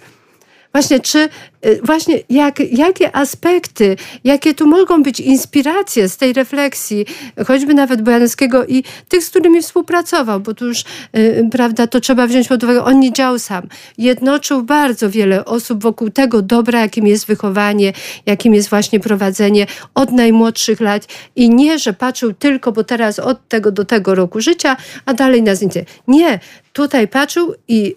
Właśnie, 0.74 1.00
czy 1.00 1.30
y, 1.66 1.80
właśnie 1.84 2.20
jak, 2.30 2.60
jakie 2.60 3.16
aspekty, 3.16 3.96
jakie 4.24 4.54
tu 4.54 4.68
mogą 4.68 5.04
być 5.04 5.20
inspiracje 5.20 6.10
z 6.10 6.18
tej 6.18 6.34
refleksji, 6.34 7.06
choćby 7.48 7.74
nawet 7.74 8.02
Bojanowskiego 8.02 8.66
i 8.66 8.84
tych, 9.08 9.24
z 9.24 9.30
którymi 9.30 9.62
współpracował, 9.62 10.40
bo 10.40 10.54
tu 10.54 10.68
już, 10.68 10.84
yy, 11.14 11.50
prawda, 11.52 11.88
to 11.88 12.00
trzeba 12.00 12.28
wziąć 12.28 12.48
pod 12.48 12.64
uwagę, 12.64 12.84
on 12.84 13.00
nie 13.00 13.14
działał 13.14 13.40
sam. 13.40 13.64
Jednoczył 13.98 14.64
bardzo 14.64 15.10
wiele 15.10 15.46
osób 15.46 15.84
wokół 15.84 16.10
tego 16.10 16.42
dobra, 16.42 16.80
jakim 16.80 17.08
jest 17.08 17.28
wychowanie, 17.28 17.94
jakim 18.26 18.54
jest 18.54 18.70
właśnie 18.70 19.00
prowadzenie 19.00 19.68
od 19.96 20.12
najmłodszych 20.12 20.80
lat 20.82 21.08
i 21.36 21.50
nie, 21.50 21.80
że 21.80 21.94
patrzył 21.94 22.34
tylko, 22.34 22.72
bo 22.72 22.84
teraz 22.84 23.20
od 23.20 23.48
tego 23.48 23.72
do 23.72 23.86
tego 23.86 24.16
roku 24.16 24.42
życia, 24.42 24.78
a 25.06 25.14
dalej 25.14 25.44
na 25.44 25.56
zdjęcie. 25.56 25.86
Nie, 26.08 26.40
tutaj 26.74 27.08
patrzył 27.08 27.54
i 27.68 27.96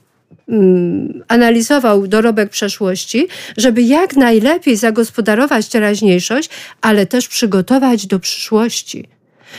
analizował 1.29 2.07
dorobek 2.07 2.51
przeszłości, 2.51 3.29
żeby 3.57 3.83
jak 3.83 4.17
najlepiej 4.17 4.77
zagospodarować 4.77 5.69
teraźniejszość, 5.69 6.51
ale 6.81 7.07
też 7.07 7.29
przygotować 7.29 8.07
do 8.07 8.19
przyszłości 8.19 9.09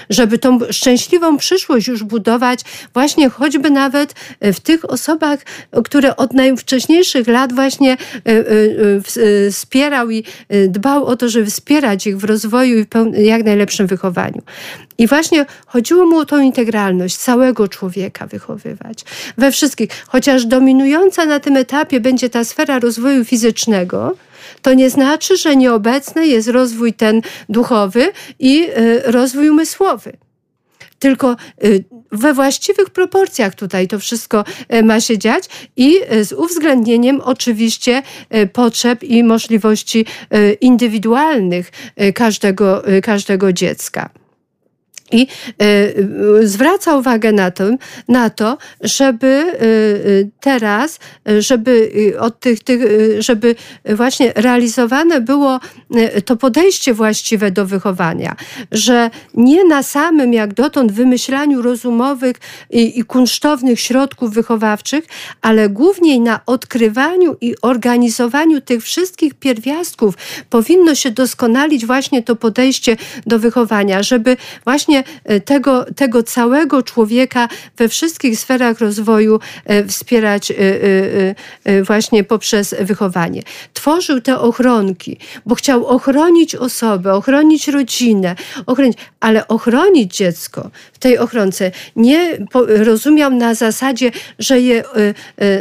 żeby 0.09 0.37
tą 0.37 0.59
szczęśliwą 0.71 1.37
przyszłość 1.37 1.87
już 1.87 2.03
budować 2.03 2.59
właśnie 2.93 3.29
choćby 3.29 3.69
nawet 3.69 4.15
w 4.41 4.59
tych 4.59 4.89
osobach, 4.89 5.39
które 5.83 6.15
od 6.15 6.33
najwcześniejszych 6.33 7.27
lat 7.27 7.53
właśnie 7.53 7.91
e, 7.91 7.97
e, 8.25 8.37
e, 9.47 9.51
wspierał 9.51 10.11
i 10.11 10.23
dbał 10.67 11.05
o 11.05 11.15
to, 11.15 11.29
żeby 11.29 11.45
wspierać 11.45 12.07
ich 12.07 12.17
w 12.17 12.23
rozwoju 12.23 12.79
i 12.79 12.83
w 12.83 13.17
jak 13.17 13.43
najlepszym 13.43 13.87
wychowaniu. 13.87 14.41
I 14.97 15.07
właśnie 15.07 15.45
chodziło 15.65 16.05
mu 16.05 16.17
o 16.17 16.25
tą 16.25 16.41
integralność 16.41 17.17
całego 17.17 17.67
człowieka 17.67 18.27
wychowywać. 18.27 19.05
We 19.37 19.51
wszystkich. 19.51 19.89
Chociaż 20.07 20.45
dominująca 20.45 21.25
na 21.25 21.39
tym 21.39 21.57
etapie 21.57 21.99
będzie 21.99 22.29
ta 22.29 22.43
sfera 22.43 22.79
rozwoju 22.79 23.25
fizycznego, 23.25 24.15
to 24.61 24.73
nie 24.73 24.89
znaczy, 24.89 25.37
że 25.37 25.55
nieobecny 25.55 26.27
jest 26.27 26.47
rozwój 26.47 26.93
ten 26.93 27.21
duchowy 27.49 28.11
i 28.39 28.63
y, 28.77 29.01
rozwój 29.05 29.49
umysłowy 29.49 30.17
tylko 30.99 31.35
y, 31.63 31.83
we 32.11 32.33
właściwych 32.33 32.89
proporcjach 32.89 33.55
tutaj 33.55 33.87
to 33.87 33.99
wszystko 33.99 34.43
y, 34.73 34.83
ma 34.83 35.01
się 35.01 35.17
dziać 35.17 35.43
i 35.75 35.95
z 36.21 36.33
uwzględnieniem 36.33 37.21
oczywiście 37.21 38.03
potrzeb 38.53 39.03
i 39.03 39.23
możliwości 39.23 40.05
indywidualnych 40.61 41.71
każdego, 42.13 42.83
każdego 43.03 43.53
dziecka. 43.53 44.09
I 45.11 45.27
y, 45.61 46.47
zwraca 46.47 46.97
uwagę 46.97 47.31
na 47.31 47.51
to, 47.51 47.63
na 48.07 48.29
to, 48.29 48.57
żeby 48.81 49.45
y, 49.61 50.29
teraz, 50.39 50.99
żeby 51.39 51.91
od 52.19 52.39
tych, 52.39 52.63
tych, 52.63 52.81
żeby 53.19 53.55
właśnie 53.85 54.33
realizowane 54.35 55.21
było 55.21 55.59
to 56.25 56.35
podejście 56.35 56.93
właściwe 56.93 57.51
do 57.51 57.65
wychowania, 57.65 58.35
że 58.71 59.09
nie 59.33 59.63
na 59.63 59.83
samym 59.83 60.33
jak 60.33 60.53
dotąd 60.53 60.91
wymyślaniu 60.91 61.61
rozumowych 61.61 62.35
i, 62.69 62.99
i 62.99 63.03
kunsztownych 63.03 63.79
środków 63.79 64.33
wychowawczych, 64.33 65.05
ale 65.41 65.69
głównie 65.69 66.19
na 66.19 66.39
odkrywaniu 66.45 67.35
i 67.41 67.55
organizowaniu 67.61 68.61
tych 68.61 68.83
wszystkich 68.83 69.33
pierwiastków 69.33 70.15
powinno 70.49 70.95
się 70.95 71.11
doskonalić 71.11 71.85
właśnie 71.85 72.23
to 72.23 72.35
podejście 72.35 72.97
do 73.25 73.39
wychowania, 73.39 74.03
żeby 74.03 74.37
właśnie 74.63 75.00
E, 75.23 75.39
tego, 75.39 75.85
tego 75.95 76.23
całego 76.23 76.83
człowieka 76.83 77.47
we 77.77 77.89
wszystkich 77.89 78.39
sferach 78.39 78.79
rozwoju 78.79 79.39
e, 79.65 79.85
wspierać 79.85 80.51
e, 80.51 81.83
właśnie 81.83 82.23
poprzez 82.23 82.75
wychowanie. 82.79 83.41
Tworzył 83.73 84.21
te 84.21 84.39
ochronki, 84.39 85.17
bo 85.45 85.55
chciał 85.55 85.85
ochronić 85.85 86.55
osobę, 86.55 87.13
ochronić 87.13 87.67
rodzinę, 87.67 88.35
ochronić, 88.65 88.97
ale 89.19 89.47
ochronić 89.47 90.17
dziecko 90.17 90.69
w 90.93 90.99
tej 90.99 91.17
ochronce 91.17 91.71
nie 91.95 92.37
rozumiał 92.67 93.31
na 93.31 93.53
zasadzie, 93.53 94.11
że 94.39 94.61
je 94.61 94.83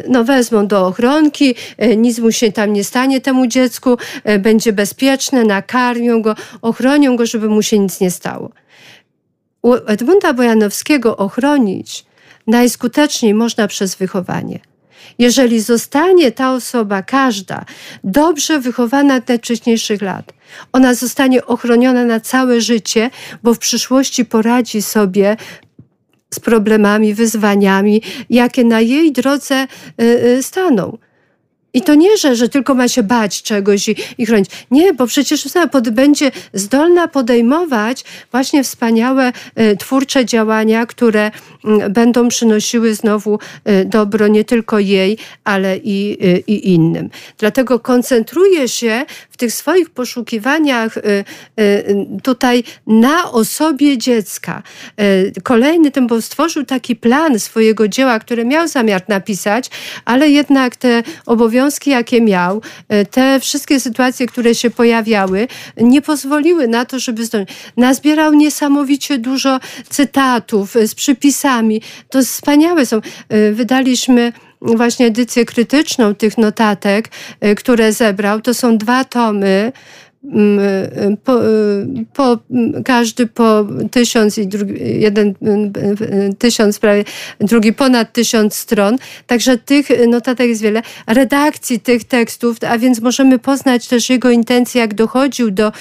no, 0.08 0.24
wezmą 0.24 0.66
do 0.66 0.86
ochronki, 0.86 1.54
nic 1.96 2.18
mu 2.18 2.32
się 2.32 2.52
tam 2.52 2.72
nie 2.72 2.84
stanie 2.84 3.20
temu 3.20 3.46
dziecku, 3.46 3.96
będzie 4.38 4.72
bezpieczne, 4.72 5.44
nakarmią 5.44 6.22
go, 6.22 6.34
ochronią 6.62 7.16
go, 7.16 7.26
żeby 7.26 7.48
mu 7.48 7.62
się 7.62 7.78
nic 7.78 8.00
nie 8.00 8.10
stało 8.10 8.50
u 9.62 9.74
Edmunda 9.74 10.32
Bojanowskiego 10.32 11.16
ochronić 11.16 12.04
najskuteczniej 12.46 13.34
można 13.34 13.68
przez 13.68 13.94
wychowanie. 13.94 14.60
Jeżeli 15.18 15.60
zostanie 15.60 16.32
ta 16.32 16.52
osoba, 16.52 17.02
każda, 17.02 17.64
dobrze 18.04 18.60
wychowana 18.60 19.16
od 19.16 19.28
najwcześniejszych 19.28 20.02
lat, 20.02 20.32
ona 20.72 20.94
zostanie 20.94 21.46
ochroniona 21.46 22.04
na 22.04 22.20
całe 22.20 22.60
życie, 22.60 23.10
bo 23.42 23.54
w 23.54 23.58
przyszłości 23.58 24.24
poradzi 24.24 24.82
sobie 24.82 25.36
z 26.34 26.40
problemami, 26.40 27.14
wyzwaniami, 27.14 28.02
jakie 28.30 28.64
na 28.64 28.80
jej 28.80 29.12
drodze 29.12 29.66
y, 30.00 30.04
y, 30.04 30.42
staną. 30.42 30.98
I 31.74 31.82
to 31.82 31.94
nie, 31.94 32.16
że, 32.16 32.36
że 32.36 32.48
tylko 32.48 32.74
ma 32.74 32.88
się 32.88 33.02
bać 33.02 33.42
czegoś 33.42 33.88
i, 33.88 33.96
i 34.18 34.26
chronić. 34.26 34.50
Nie, 34.70 34.94
bo 34.94 35.06
przecież 35.06 35.48
pod, 35.72 35.90
będzie 35.90 36.30
zdolna 36.52 37.08
podejmować 37.08 38.04
właśnie 38.32 38.64
wspaniałe 38.64 39.32
y, 39.60 39.76
twórcze 39.76 40.24
działania, 40.24 40.86
które 40.86 41.30
y, 41.86 41.90
będą 41.90 42.28
przynosiły 42.28 42.94
znowu 42.94 43.38
y, 43.68 43.84
dobro 43.84 44.28
nie 44.28 44.44
tylko 44.44 44.78
jej, 44.78 45.18
ale 45.44 45.76
i, 45.76 46.18
y, 46.24 46.42
i 46.46 46.74
innym. 46.74 47.10
Dlatego 47.38 47.80
koncentruję 47.80 48.68
się 48.68 49.04
tych 49.40 49.54
swoich 49.54 49.90
poszukiwaniach 49.90 50.96
y, 50.96 51.24
y, 51.60 52.06
tutaj 52.22 52.64
na 52.86 53.32
osobie 53.32 53.98
dziecka. 53.98 54.62
Kolejny 55.42 55.90
ten, 55.90 56.06
bo 56.06 56.22
stworzył 56.22 56.64
taki 56.64 56.96
plan 56.96 57.38
swojego 57.38 57.88
dzieła, 57.88 58.18
które 58.18 58.44
miał 58.44 58.68
zamiar 58.68 59.02
napisać, 59.08 59.70
ale 60.04 60.28
jednak 60.28 60.76
te 60.76 61.02
obowiązki 61.26 61.90
jakie 61.90 62.20
miał, 62.20 62.62
te 63.10 63.40
wszystkie 63.40 63.80
sytuacje, 63.80 64.26
które 64.26 64.54
się 64.54 64.70
pojawiały, 64.70 65.48
nie 65.76 66.02
pozwoliły 66.02 66.68
na 66.68 66.84
to, 66.84 66.98
żeby 66.98 67.24
zdążyć. 67.24 67.50
Nazbierał 67.76 68.34
niesamowicie 68.34 69.18
dużo 69.18 69.60
cytatów 69.88 70.74
z 70.86 70.94
przypisami. 70.94 71.82
To 72.10 72.22
wspaniałe 72.22 72.86
są. 72.86 73.00
Wydaliśmy 73.52 74.32
właśnie 74.62 75.06
edycję 75.06 75.44
krytyczną 75.44 76.14
tych 76.14 76.38
notatek, 76.38 77.08
które 77.56 77.92
zebrał. 77.92 78.40
To 78.40 78.54
są 78.54 78.78
dwa 78.78 79.04
tomy. 79.04 79.72
Y, 80.24 81.16
po, 81.24 81.44
y, 81.44 82.06
po, 82.14 82.38
każdy 82.84 83.26
po 83.26 83.66
tysiąc 83.90 84.38
i 84.38 84.46
drugi, 84.46 85.00
jeden 85.00 85.28
y, 85.28 86.34
tysiąc 86.38 86.78
prawie, 86.78 87.04
drugi 87.40 87.72
ponad 87.72 88.12
tysiąc 88.12 88.54
stron. 88.54 88.96
Także 89.26 89.58
tych 89.58 89.88
notatek 90.08 90.48
jest 90.48 90.62
wiele. 90.62 90.82
Redakcji 91.06 91.80
tych 91.80 92.04
tekstów, 92.04 92.56
a 92.68 92.78
więc 92.78 93.00
możemy 93.00 93.38
poznać 93.38 93.88
też 93.88 94.10
jego 94.10 94.30
intencje, 94.30 94.80
jak 94.80 94.94
dochodził 94.94 95.50
do 95.50 95.72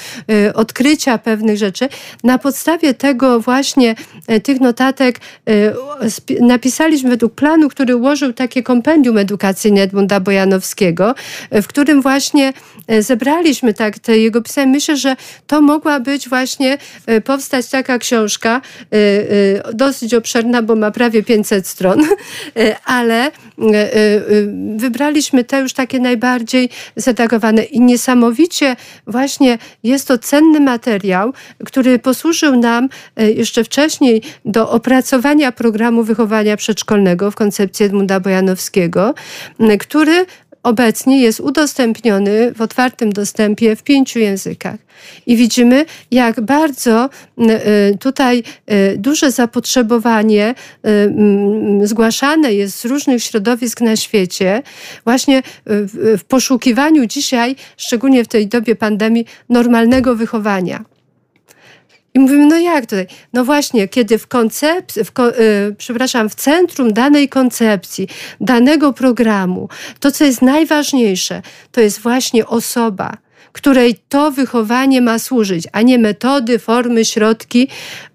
odkrycia 0.54 1.18
pewnych 1.18 1.58
rzeczy. 1.58 1.90
Na 2.24 2.38
podstawie 2.38 2.94
tego 2.94 3.40
właśnie 3.40 3.96
tych 4.44 4.62
notatek 4.62 5.20
napisaliśmy 6.42 7.10
według 7.10 7.34
planu, 7.34 7.70
który 7.70 7.96
ułożył 7.96 8.34
takie 8.34 8.64
kompendium 8.64 9.18
edukacyjne 9.18 9.82
Edmunda 9.82 10.20
Bojanowskiego, 10.20 11.16
w 11.52 11.68
którym 11.68 12.02
właśnie 12.02 12.54
zebraliśmy 13.00 13.74
tak 13.74 14.00
te 14.00 14.20
jego 14.30 14.42
pisałem. 14.42 14.70
Myślę, 14.70 14.98
że 14.98 15.16
to 15.48 15.62
mogła 15.62 16.00
być 16.00 16.30
właśnie, 16.30 16.78
e, 17.06 17.22
powstać 17.22 17.68
taka 17.68 17.98
książka, 17.98 18.62
e, 18.62 18.96
e, 19.70 19.74
dosyć 19.74 20.14
obszerna, 20.14 20.62
bo 20.62 20.76
ma 20.76 20.92
prawie 20.92 21.24
500 21.24 21.68
stron, 21.68 22.02
ale 22.86 23.32
wybraliśmy 24.76 25.44
te 25.44 25.60
już 25.60 25.74
takie 25.74 26.00
najbardziej 26.00 26.70
zredagowane 26.96 27.64
i 27.64 27.82
niesamowicie 27.82 28.76
właśnie 29.08 29.58
jest 29.84 30.08
to 30.08 30.18
cenny 30.18 30.60
materiał, 30.60 31.34
który 31.66 32.00
posłużył 32.00 32.56
nam 32.56 32.90
jeszcze 33.18 33.64
wcześniej 33.64 34.22
do 34.46 34.70
opracowania 34.70 35.52
programu 35.52 36.04
wychowania 36.04 36.58
przedszkolnego 36.58 37.32
w 37.32 37.36
koncepcji 37.36 37.86
Edmunda 37.86 38.20
Bojanowskiego, 38.20 39.14
który 39.80 40.26
obecnie 40.64 41.22
jest 41.22 41.40
udostępniony 41.40 42.54
w 42.54 42.62
otwartym 42.62 43.14
dostępie 43.14 43.76
w 43.76 43.84
pięciu 43.84 44.20
językach. 44.20 44.76
I 45.26 45.36
widzimy, 45.36 45.86
jak 46.12 46.42
bardzo 46.42 47.10
y, 47.40 47.98
tutaj 47.98 48.44
y, 48.72 48.98
duże 48.98 49.32
zapotrzebowanie 49.32 50.56
y, 51.84 51.88
zgłaszane 51.88 52.54
jest 52.54 52.80
z 52.80 52.86
różnych 52.86 53.24
środowisk 53.24 53.82
na 53.82 53.96
świecie, 53.96 54.64
właśnie 55.04 55.44
w 55.66 56.22
poszukiwaniu 56.28 57.06
dzisiaj, 57.06 57.56
szczególnie 57.78 58.24
w 58.24 58.28
tej 58.28 58.48
dobie 58.48 58.76
pandemii, 58.76 59.26
normalnego 59.50 60.16
wychowania. 60.16 60.86
I 62.14 62.20
mówimy, 62.20 62.46
no 62.46 62.58
jak 62.58 62.86
tutaj? 62.86 63.08
No 63.34 63.46
właśnie, 63.46 63.88
kiedy 63.88 64.18
w 64.18 64.28
koncepcji, 64.28 65.04
w, 65.04 65.12
yy, 65.40 65.76
przepraszam, 65.78 66.30
w 66.30 66.36
centrum 66.36 66.94
danej 66.94 67.30
koncepcji, 67.30 68.08
danego 68.42 68.94
programu, 68.94 69.70
to 70.00 70.12
co 70.12 70.26
jest 70.26 70.42
najważniejsze, 70.42 71.42
to 71.72 71.82
jest 71.82 72.00
właśnie 72.00 72.48
osoba, 72.48 73.18
której 73.52 74.00
to 74.10 74.32
wychowanie 74.32 75.02
ma 75.02 75.20
służyć, 75.20 75.68
a 75.72 75.82
nie 75.82 75.98
metody, 75.98 76.60
formy, 76.60 77.06
środki. 77.06 77.68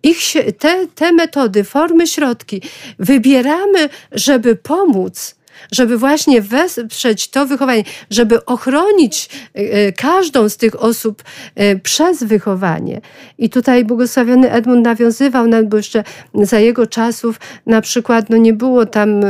Ich 0.02 0.20
się, 0.20 0.52
te, 0.52 0.86
te 0.94 1.12
metody, 1.12 1.64
formy, 1.64 2.06
środki 2.06 2.62
wybieramy, 2.98 3.88
żeby 4.12 4.56
pomóc 4.56 5.33
żeby 5.72 5.98
właśnie 5.98 6.42
wesprzeć 6.42 7.28
to 7.28 7.46
wychowanie, 7.46 7.84
żeby 8.10 8.44
ochronić 8.44 9.28
e, 9.28 9.58
e, 9.58 9.92
każdą 9.92 10.48
z 10.48 10.56
tych 10.56 10.82
osób 10.82 11.22
e, 11.54 11.76
przez 11.76 12.22
wychowanie. 12.22 13.00
I 13.38 13.50
tutaj 13.50 13.84
błogosławiony 13.84 14.52
Edmund 14.52 14.84
nawiązywał, 14.84 15.46
nawet 15.46 15.68
bo 15.68 15.76
jeszcze 15.76 16.04
za 16.34 16.58
jego 16.58 16.86
czasów 16.86 17.40
na 17.66 17.80
przykład 17.80 18.30
no 18.30 18.36
nie 18.36 18.52
było 18.52 18.86
tam 18.86 19.20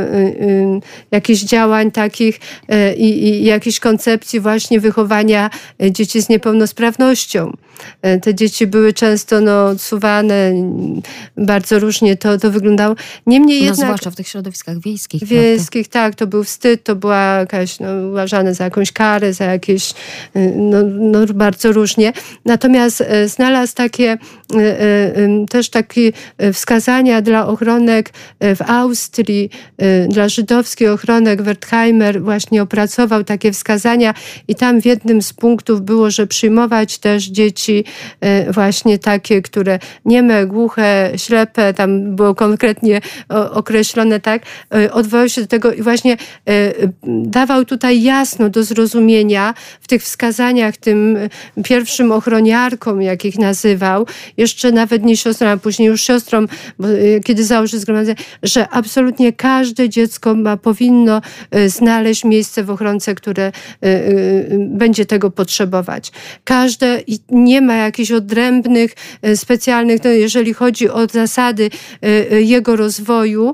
jakichś 1.11 1.41
działań 1.41 1.91
takich 1.91 2.39
i, 2.97 3.27
i 3.27 3.43
jakiejś 3.43 3.79
koncepcji 3.79 4.39
właśnie 4.39 4.79
wychowania 4.79 5.49
dzieci 5.91 6.21
z 6.21 6.29
niepełnosprawnością. 6.29 7.51
E, 8.01 8.19
te 8.19 8.35
dzieci 8.35 8.67
były 8.67 8.93
często 8.93 9.41
no, 9.41 9.67
odsuwane, 9.67 10.51
bardzo 11.37 11.79
różnie 11.79 12.17
to, 12.17 12.37
to 12.37 12.51
wyglądało. 12.51 12.95
Niemniej 13.25 13.59
no, 13.59 13.65
jednak... 13.65 13.85
zwłaszcza 13.85 14.11
w 14.11 14.15
tych 14.15 14.27
środowiskach 14.27 14.79
wiejskich. 14.79 15.23
Wiejskich, 15.23 15.89
prawda? 15.89 16.09
tak, 16.09 16.15
to 16.15 16.27
był 16.27 16.43
wstyd, 16.43 16.83
to 16.83 16.95
była 16.95 17.35
jakaś, 17.37 17.79
no, 17.79 17.87
uważane 18.11 18.53
za 18.53 18.63
jakąś 18.63 18.91
karę, 18.91 19.33
za 19.33 19.45
jakieś, 19.45 19.91
y, 19.91 20.53
no, 20.55 20.77
no 20.83 21.25
bardzo 21.33 21.71
różnie. 21.71 22.13
Natomiast 22.45 23.01
e, 23.01 23.27
znalazł 23.27 23.75
takie 23.75 24.17
e, 24.55 25.45
też 25.49 25.69
takie 25.69 26.11
wskazania 26.53 27.21
dla 27.21 27.47
ochronek 27.47 28.13
w 28.39 28.61
Austrii, 28.67 29.49
dla 30.09 30.29
żydowskich 30.29 30.89
ochronek 30.89 31.41
Wertheimer 31.41 32.21
właśnie 32.21 32.61
opracował 32.61 33.23
takie 33.23 33.51
wskazania 33.51 34.13
i 34.47 34.55
tam 34.55 34.81
w 34.81 34.85
jednym 34.85 35.21
z 35.21 35.33
punktów 35.33 35.81
było, 35.81 36.11
że 36.11 36.27
przyjmować 36.27 36.97
też 36.97 37.23
dzieci 37.23 37.64
dzieci 37.65 37.83
e, 38.21 38.51
właśnie 38.51 38.99
takie, 38.99 39.41
które 39.41 39.79
nieme, 40.05 40.45
głuche, 40.45 41.11
ślepe, 41.15 41.73
tam 41.73 42.15
było 42.15 42.35
konkretnie 42.35 43.01
określone 43.51 44.19
tak, 44.19 44.41
e, 44.75 44.91
odwołał 44.93 45.29
się 45.29 45.41
do 45.41 45.47
tego 45.47 45.73
i 45.73 45.81
właśnie 45.81 46.13
e, 46.13 46.17
dawał 47.07 47.65
tutaj 47.65 48.01
jasno 48.01 48.49
do 48.49 48.63
zrozumienia 48.63 49.53
w 49.81 49.87
tych 49.87 50.03
wskazaniach 50.03 50.77
tym 50.77 51.17
pierwszym 51.63 52.11
ochroniarkom, 52.11 53.01
jak 53.01 53.25
ich 53.25 53.39
nazywał, 53.39 54.05
jeszcze 54.37 54.71
nawet 54.71 55.03
nie 55.03 55.17
siostrą, 55.17 55.47
a 55.47 55.57
później 55.57 55.87
już 55.87 56.01
siostrą, 56.01 56.45
kiedy 57.25 57.43
założył 57.43 57.79
zgromadzenie, 57.79 58.15
że 58.43 58.69
absolutnie 58.69 59.33
każde 59.33 59.89
dziecko 59.89 60.35
ma, 60.35 60.57
powinno 60.57 61.21
znaleźć 61.67 62.23
miejsce 62.23 62.63
w 62.63 62.69
ochronce, 62.69 63.15
które 63.15 63.51
będzie 64.57 65.05
tego 65.05 65.31
potrzebować. 65.31 66.11
Każde, 66.43 67.01
i 67.07 67.19
nie 67.29 67.54
nie 67.55 67.61
ma 67.61 67.75
jakichś 67.75 68.11
odrębnych, 68.11 68.95
e, 69.21 69.37
specjalnych, 69.37 70.03
no 70.03 70.09
jeżeli 70.09 70.53
chodzi 70.53 70.89
o 70.89 71.07
zasady 71.07 71.69
e, 72.03 72.31
e, 72.31 72.41
jego 72.41 72.75
rozwoju, 72.75 73.53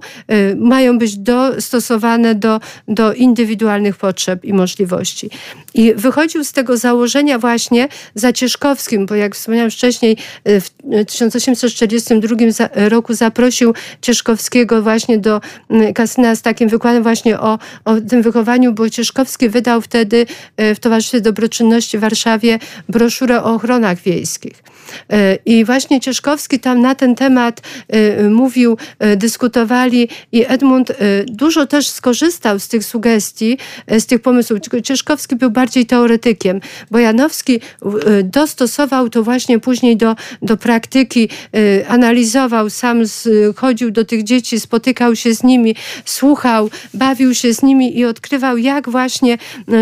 mają 0.56 0.98
być 0.98 1.18
dostosowane 1.18 2.36
do, 2.36 2.60
do 2.88 3.14
indywidualnych 3.14 3.98
potrzeb 3.98 4.46
i 4.46 4.54
możliwości. 4.54 5.30
I 5.74 5.94
wychodził 5.94 6.44
z 6.44 6.52
tego 6.52 6.78
założenia 6.78 7.40
właśnie 7.40 7.88
Zacieszkowskim, 8.16 9.06
bo 9.06 9.16
jak 9.16 9.36
wspomniałam 9.36 9.72
wcześniej, 9.72 10.18
w 10.46 10.70
1842 11.06 12.36
roku 12.90 13.14
zaprosił 13.14 13.74
Cieszkowskiego 14.02 14.82
właśnie 14.82 15.18
do 15.18 15.42
kasyna 15.96 16.36
z 16.36 16.42
takim 16.42 16.70
wykładem 16.70 17.04
właśnie 17.04 17.40
o, 17.40 17.60
o 17.86 18.02
tym 18.10 18.22
wychowaniu, 18.22 18.74
bo 18.74 18.90
Cieszkowski 18.90 19.50
wydał 19.50 19.82
wtedy 19.82 20.26
w 20.58 20.80
Towarzystwie 20.80 21.22
Dobroczynności 21.22 21.98
w 21.98 22.02
Warszawie 22.02 22.60
broszurę 22.90 23.44
o 23.44 23.54
ochronach 23.54 23.91
wiejskich. 23.96 24.64
E, 25.10 25.36
I 25.46 25.66
właśnie 25.66 26.02
Cieszkowski 26.02 26.60
tam 26.60 26.82
na 26.82 26.96
ten 26.96 27.16
temat 27.16 27.62
e, 27.88 28.30
mówił, 28.30 28.78
e, 29.00 29.18
dyskutowali 29.18 30.08
i 30.32 30.46
Edmund 30.48 30.92
dużo 31.26 31.66
też 31.66 31.88
skorzystał 31.88 32.60
z 32.60 32.68
tych 32.68 32.86
sugestii, 32.86 33.58
z 33.88 34.06
tych 34.06 34.22
pomysłów. 34.22 34.60
Cieszkowski 34.84 35.36
był 35.36 35.52
bardziej 35.52 35.86
teoretykiem. 35.86 36.62
Bojanowski 36.92 37.60
dostosował 38.24 39.10
to 39.10 39.24
właśnie 39.24 39.60
później 39.60 39.98
do, 39.98 40.16
do 40.42 40.58
praktyki, 40.58 41.30
analizował, 41.88 42.70
sam 42.70 43.04
chodził 43.56 43.92
do 43.92 44.06
tych 44.06 44.24
dzieci, 44.24 44.60
spotykał 44.60 45.16
się 45.16 45.34
z 45.34 45.44
nimi, 45.44 45.76
słuchał, 46.06 46.70
bawił 46.94 47.34
się 47.34 47.54
z 47.54 47.62
nimi 47.62 47.98
i 47.98 48.06
odkrywał, 48.06 48.58
jak 48.58 48.90
właśnie 48.90 49.38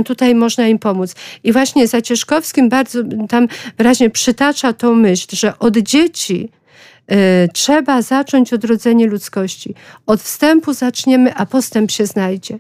tutaj 0.06 0.36
można 0.36 0.68
im 0.68 0.80
pomóc. 0.80 1.16
I 1.44 1.52
właśnie 1.52 1.88
za 1.88 2.02
Cieszkowskim 2.02 2.70
bardzo 2.70 3.00
tam 3.30 3.48
wyraźnie 3.78 4.10
przytacza 4.10 4.74
tą 4.90 4.96
myśl, 4.96 5.28
że 5.36 5.60
od 5.60 5.78
dzieci 5.78 6.50
y, 7.12 7.16
trzeba 7.54 8.02
zacząć 8.02 8.54
odrodzenie 8.54 9.08
ludzkości. 9.08 9.76
Od 10.06 10.22
wstępu 10.22 10.74
zaczniemy, 10.74 11.36
a 11.36 11.46
postęp 11.46 11.92
się 11.92 12.06
znajdzie. 12.06 12.58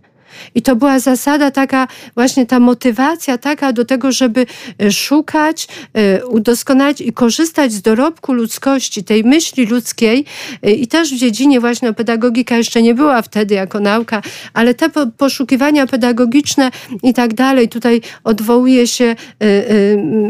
I 0.55 0.61
to 0.61 0.75
była 0.75 0.99
zasada 0.99 1.51
taka, 1.51 1.87
właśnie 2.15 2.45
ta 2.45 2.59
motywacja 2.59 3.37
taka 3.37 3.73
do 3.73 3.85
tego, 3.85 4.11
żeby 4.11 4.45
e, 4.81 4.91
szukać, 4.91 5.67
e, 5.93 6.25
udoskonalić 6.25 7.01
i 7.01 7.13
korzystać 7.13 7.71
z 7.73 7.81
dorobku 7.81 8.33
ludzkości, 8.33 9.03
tej 9.03 9.23
myśli 9.23 9.65
ludzkiej. 9.65 10.25
E, 10.63 10.71
i 10.71 10.87
też 10.87 11.13
w 11.13 11.17
dziedzinie 11.17 11.59
właśnie 11.59 11.93
pedagogika 11.93 12.57
jeszcze 12.57 12.81
nie 12.81 12.95
była 12.95 13.21
wtedy 13.21 13.55
jako 13.55 13.79
nauka, 13.79 14.21
ale 14.53 14.73
te 14.73 14.89
poszukiwania 15.17 15.87
pedagogiczne 15.87 16.71
i 17.03 17.13
tak 17.13 17.33
dalej, 17.33 17.69
tutaj 17.69 18.01
odwołuje 18.23 18.87
się 18.87 19.15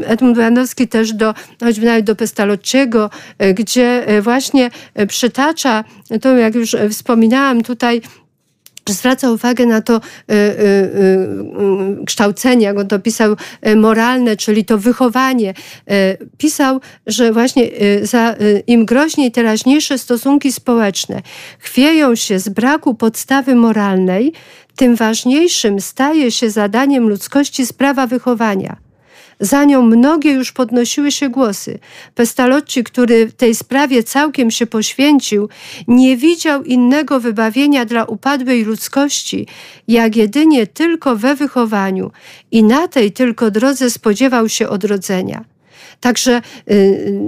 Edmund 0.05 0.37
Janowski 0.37 0.87
też 0.87 1.13
do, 1.13 1.33
choćby 1.63 1.85
nawet 1.85 2.05
do 2.05 2.15
Pestalozziego, 2.15 3.09
gdzie 3.53 4.05
właśnie 4.21 4.71
przytacza, 5.07 5.83
to 6.21 6.37
jak 6.37 6.55
już 6.55 6.75
wspominałam 6.89 7.63
tutaj, 7.63 8.01
zwraca 8.93 9.31
uwagę 9.31 9.65
na 9.65 9.81
to 9.81 9.95
y, 9.95 10.33
y, 10.33 10.35
y, 12.01 12.05
kształcenie, 12.05 12.65
jak 12.65 12.77
on 12.77 12.87
to 12.87 12.99
pisał, 12.99 13.35
moralne, 13.75 14.37
czyli 14.37 14.65
to 14.65 14.77
wychowanie. 14.77 15.53
Pisał, 16.37 16.81
że 17.07 17.33
właśnie 17.33 17.69
za, 18.01 18.35
im 18.67 18.85
groźniej 18.85 19.31
teraźniejsze 19.31 19.97
stosunki 19.97 20.51
społeczne 20.51 21.21
chwieją 21.59 22.15
się 22.15 22.39
z 22.39 22.49
braku 22.49 22.95
podstawy 22.95 23.55
moralnej, 23.55 24.33
tym 24.75 24.95
ważniejszym 24.95 25.81
staje 25.81 26.31
się 26.31 26.49
zadaniem 26.49 27.09
ludzkości 27.09 27.65
sprawa 27.65 28.07
wychowania. 28.07 28.88
Za 29.39 29.63
nią 29.63 29.81
mnogie 29.81 30.31
już 30.31 30.51
podnosiły 30.51 31.11
się 31.11 31.29
głosy. 31.29 31.79
Pestalozzi, 32.15 32.83
który 32.83 33.31
tej 33.31 33.55
sprawie 33.55 34.03
całkiem 34.03 34.51
się 34.51 34.65
poświęcił, 34.67 35.49
nie 35.87 36.17
widział 36.17 36.63
innego 36.63 37.19
wybawienia 37.19 37.85
dla 37.85 38.05
upadłej 38.05 38.63
ludzkości, 38.63 39.47
jak 39.87 40.15
jedynie 40.15 40.67
tylko 40.67 41.15
we 41.15 41.35
wychowaniu 41.35 42.11
i 42.51 42.63
na 42.63 42.87
tej 42.87 43.11
tylko 43.11 43.51
drodze 43.51 43.89
spodziewał 43.89 44.49
się 44.49 44.69
odrodzenia. 44.69 45.45
Także 45.99 46.37
y, 46.37 46.73
y, 46.73 47.19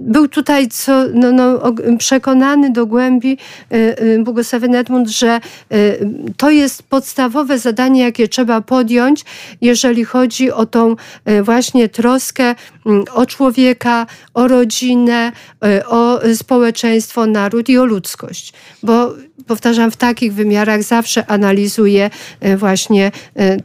był 0.00 0.28
tutaj 0.28 0.68
co, 0.68 1.04
no, 1.14 1.32
no, 1.32 1.60
przekonany 1.98 2.70
do 2.70 2.86
głębi 2.86 3.38
y, 3.72 4.22
błogosławiony 4.24 4.78
Edmund, 4.78 5.08
że 5.08 5.40
to 6.36 6.50
jest 6.50 6.82
podstawowe 6.82 7.58
zadanie, 7.58 8.02
jakie 8.02 8.28
trzeba 8.28 8.60
podjąć, 8.60 9.24
jeżeli 9.60 10.04
chodzi 10.04 10.52
o 10.52 10.66
tą 10.66 10.96
właśnie 11.42 11.88
troskę 11.88 12.54
o 13.14 13.26
człowieka, 13.26 14.06
o 14.34 14.48
rodzinę, 14.48 15.32
o 15.86 16.20
społeczeństwo, 16.34 17.26
naród 17.26 17.68
i 17.68 17.78
o 17.78 17.84
ludzkość. 17.84 18.52
Bo 18.82 19.14
powtarzam, 19.46 19.90
w 19.90 19.96
takich 19.96 20.34
wymiarach 20.34 20.82
zawsze 20.82 21.30
analizuje 21.30 22.10
właśnie 22.56 23.12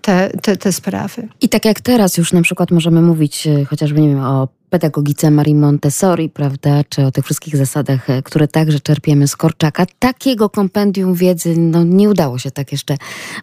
te, 0.01 0.29
te, 0.41 0.57
te 0.57 0.71
sprawy. 0.71 1.27
I 1.41 1.49
tak 1.49 1.65
jak 1.65 1.81
teraz 1.81 2.17
już 2.17 2.33
na 2.33 2.41
przykład 2.41 2.71
możemy 2.71 3.01
mówić 3.01 3.47
chociażby 3.69 4.01
nie 4.01 4.09
wiem, 4.09 4.19
o 4.19 4.40
pedagogice 4.71 5.31
Marii 5.31 5.55
Montessori, 5.55 6.29
prawda, 6.29 6.83
czy 6.89 7.05
o 7.05 7.11
tych 7.11 7.25
wszystkich 7.25 7.57
zasadach, 7.57 8.09
e, 8.09 8.21
które 8.23 8.47
także 8.47 8.79
czerpiemy 8.79 9.27
z 9.27 9.35
Korczaka. 9.35 9.85
Takiego 9.99 10.49
kompendium 10.49 11.13
wiedzy 11.13 11.57
no, 11.57 11.83
nie 11.83 12.09
udało 12.09 12.37
się 12.39 12.51
tak 12.51 12.71
jeszcze 12.71 12.97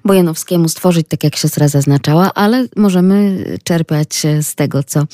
Bojanowskiemu 0.05 0.69
stworzyć, 0.69 1.07
tak 1.09 1.25
jak 1.25 1.37
siostra 1.37 1.69
zaznaczała, 1.69 2.35
ale 2.35 2.67
możemy 2.77 3.45
czerpać 3.65 4.23
z 4.43 4.55
tego, 4.55 4.83
co 4.83 5.05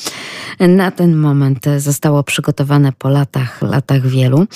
na 0.61 0.91
ten 0.91 1.17
moment 1.17 1.65
zostało 1.79 2.23
przygotowane 2.23 2.93
po 2.93 3.09
latach, 3.09 3.63
latach 3.63 4.07
wielu. 4.07 4.47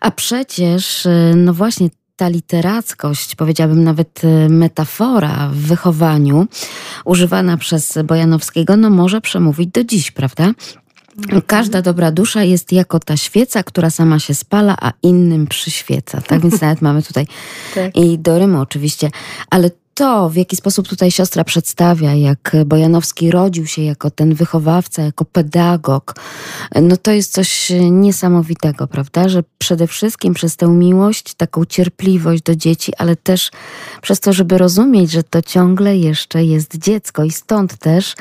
A 0.00 0.10
przecież, 0.10 1.06
e, 1.06 1.32
no 1.36 1.54
właśnie, 1.54 1.88
ta 2.20 2.28
literackość, 2.28 3.36
powiedziałabym 3.36 3.84
nawet 3.84 4.20
e, 4.24 4.48
metafora 4.48 5.48
w 5.52 5.56
wychowaniu, 5.56 6.46
używana 7.04 7.56
przez 7.56 7.98
Bojanowskiego, 8.04 8.76
no 8.76 8.90
może 8.90 9.20
przemówić 9.20 9.70
do 9.70 9.84
dziś, 9.84 10.10
prawda? 10.10 10.52
Każda 11.46 11.82
dobra 11.82 12.10
dusza 12.10 12.42
jest 12.42 12.72
jako 12.72 13.00
ta 13.00 13.16
świeca, 13.16 13.62
która 13.62 13.90
sama 13.90 14.18
się 14.18 14.34
spala, 14.34 14.76
a 14.80 14.92
innym 15.02 15.46
przyświeca. 15.46 16.20
Tak 16.20 16.40
więc 16.40 16.60
nawet 16.60 16.82
mamy 16.82 17.02
tutaj 17.02 17.26
tak. 17.74 17.96
i 17.96 18.18
do 18.18 18.38
Rymu 18.38 18.60
oczywiście. 18.60 19.10
Ale 19.50 19.70
to, 20.00 20.30
w 20.30 20.36
jaki 20.36 20.56
sposób 20.56 20.88
tutaj 20.88 21.10
siostra 21.10 21.44
przedstawia, 21.44 22.14
jak 22.14 22.56
Bojanowski 22.66 23.30
rodził 23.30 23.66
się 23.66 23.82
jako 23.82 24.10
ten 24.10 24.34
wychowawca, 24.34 25.02
jako 25.02 25.24
pedagog, 25.24 26.14
no 26.82 26.96
to 26.96 27.10
jest 27.10 27.32
coś 27.32 27.72
niesamowitego, 27.90 28.86
prawda? 28.86 29.28
Że 29.28 29.42
przede 29.58 29.86
wszystkim 29.86 30.34
przez 30.34 30.56
tę 30.56 30.68
miłość, 30.68 31.34
taką 31.34 31.64
cierpliwość 31.64 32.42
do 32.42 32.56
dzieci, 32.56 32.92
ale 32.98 33.16
też 33.16 33.50
przez 34.02 34.20
to, 34.20 34.32
żeby 34.32 34.58
rozumieć, 34.58 35.10
że 35.10 35.22
to 35.22 35.42
ciągle 35.42 35.96
jeszcze 35.96 36.44
jest 36.44 36.78
dziecko 36.78 37.24
i 37.24 37.30
stąd 37.30 37.78
też 37.78 38.14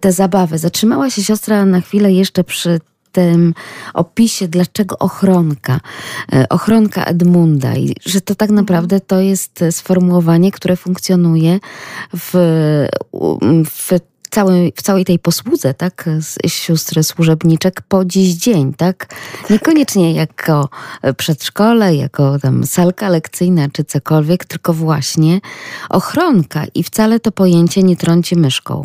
te 0.00 0.12
zabawy. 0.12 0.58
Zatrzymała 0.58 1.10
się 1.10 1.22
siostra 1.22 1.64
na 1.64 1.80
chwilę 1.80 2.12
jeszcze 2.12 2.44
przy 2.44 2.80
tym 3.16 3.54
opisie, 3.94 4.48
dlaczego 4.48 4.98
ochronka, 4.98 5.80
e, 6.32 6.48
ochronka 6.48 7.04
Edmunda 7.04 7.76
i 7.76 7.94
że 8.06 8.20
to 8.20 8.34
tak 8.34 8.50
naprawdę 8.50 9.00
to 9.00 9.20
jest 9.20 9.64
sformułowanie, 9.70 10.52
które 10.52 10.76
funkcjonuje 10.76 11.60
w, 12.16 12.30
w 13.66 13.92
Cały, 14.30 14.72
w 14.76 14.82
całej 14.82 15.04
tej 15.04 15.18
posłudze, 15.18 15.74
tak, 15.74 16.08
z 16.20 16.52
sióstr 16.52 17.04
służebniczek 17.04 17.82
po 17.88 18.04
dziś 18.04 18.34
dzień, 18.34 18.74
tak? 18.74 19.14
Niekoniecznie 19.50 20.12
jako 20.12 20.68
przedszkole, 21.16 21.94
jako 21.94 22.38
tam 22.38 22.64
salka 22.66 23.08
lekcyjna 23.08 23.68
czy 23.72 23.84
cokolwiek, 23.84 24.44
tylko 24.44 24.72
właśnie 24.72 25.40
ochronka 25.90 26.64
i 26.74 26.82
wcale 26.82 27.20
to 27.20 27.32
pojęcie 27.32 27.82
nie 27.82 27.96
trąci 27.96 28.36
myszką. 28.36 28.82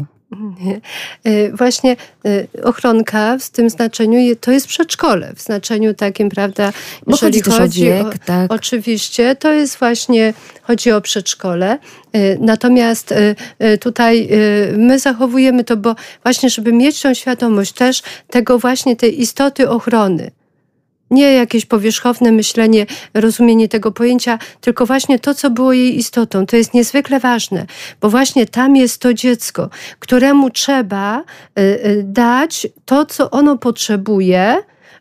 E, 1.24 1.52
właśnie 1.62 1.96
e, 2.26 2.64
ochronka 2.64 3.38
w 3.40 3.50
tym 3.50 3.70
znaczeniu 3.70 4.36
to 4.36 4.52
jest 4.52 4.68
przedszkole, 4.68 5.34
w 5.36 5.42
znaczeniu 5.42 5.94
takim, 5.94 6.30
prawda, 6.30 6.74
Bo 7.08 7.12
jeżeli 7.12 7.42
chodzi, 7.42 7.58
chodzi 7.58 7.92
o, 7.92 8.06
wiek, 8.06 8.18
tak. 8.26 8.54
oczywiście, 8.54 9.36
to 9.36 9.52
jest 9.52 9.80
właśnie, 9.80 10.34
chodzi 10.62 10.92
o 10.92 11.02
przedszkole. 11.02 11.78
E, 12.14 12.38
natomiast 12.40 13.14
tutaj 13.82 14.30
my 14.78 15.00
zachowujemy 15.00 15.64
to, 15.64 15.78
bo 15.78 15.96
właśnie, 16.24 16.50
żeby 16.50 16.74
mieć 16.74 17.02
tą 17.02 17.14
świadomość 17.14 17.72
też 17.72 18.02
tego 18.30 18.60
właśnie 18.60 18.96
tej 18.96 19.22
istoty 19.22 19.70
ochrony 19.70 20.32
nie 21.12 21.34
jakieś 21.34 21.66
powierzchowne 21.66 22.32
myślenie, 22.32 22.86
rozumienie 23.14 23.68
tego 23.68 23.92
pojęcia, 23.92 24.40
tylko 24.62 24.86
właśnie 24.86 25.20
to, 25.20 25.34
co 25.34 25.50
było 25.50 25.74
jej 25.74 25.98
istotą. 25.98 26.46
To 26.46 26.56
jest 26.56 26.74
niezwykle 26.74 27.20
ważne, 27.20 27.66
bo 28.02 28.10
właśnie 28.10 28.46
tam 28.46 28.76
jest 28.76 29.02
to 29.02 29.14
dziecko, 29.14 29.70
któremu 30.00 30.50
trzeba 30.50 31.20
y, 31.20 31.62
y, 31.62 32.04
dać 32.06 32.68
to, 32.86 33.06
co 33.06 33.32
ono 33.32 33.58
potrzebuje, 33.58 34.58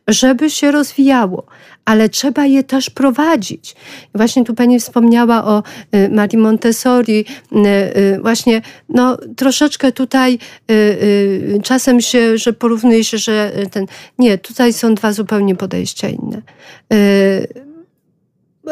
żeby 0.09 0.51
się 0.51 0.71
rozwijało 0.71 1.47
ale 1.85 2.09
trzeba 2.09 2.47
je 2.47 2.65
też 2.65 2.91
prowadzić. 2.91 3.77
Właśnie 4.15 4.45
tu 4.45 4.55
pani 4.55 4.81
wspomniała 4.81 5.45
o 5.45 5.63
y, 5.95 6.09
Marii 6.09 6.39
Montessori. 6.39 7.25
Y, 7.53 7.57
y, 7.97 8.19
właśnie 8.23 8.63
no, 8.89 9.17
troszeczkę 9.37 9.93
tutaj 9.93 10.39
czasem 11.63 12.01
się, 12.01 12.39
że 12.39 12.53
porównuje 12.53 13.05
się, 13.05 13.19
że 13.19 13.53
ten... 13.71 13.87
Nie, 14.19 14.39
tutaj 14.39 14.73
są 14.73 14.95
dwa 14.95 15.13
zupełnie 15.13 15.57
podejścia 15.57 16.09
inne. 16.09 16.43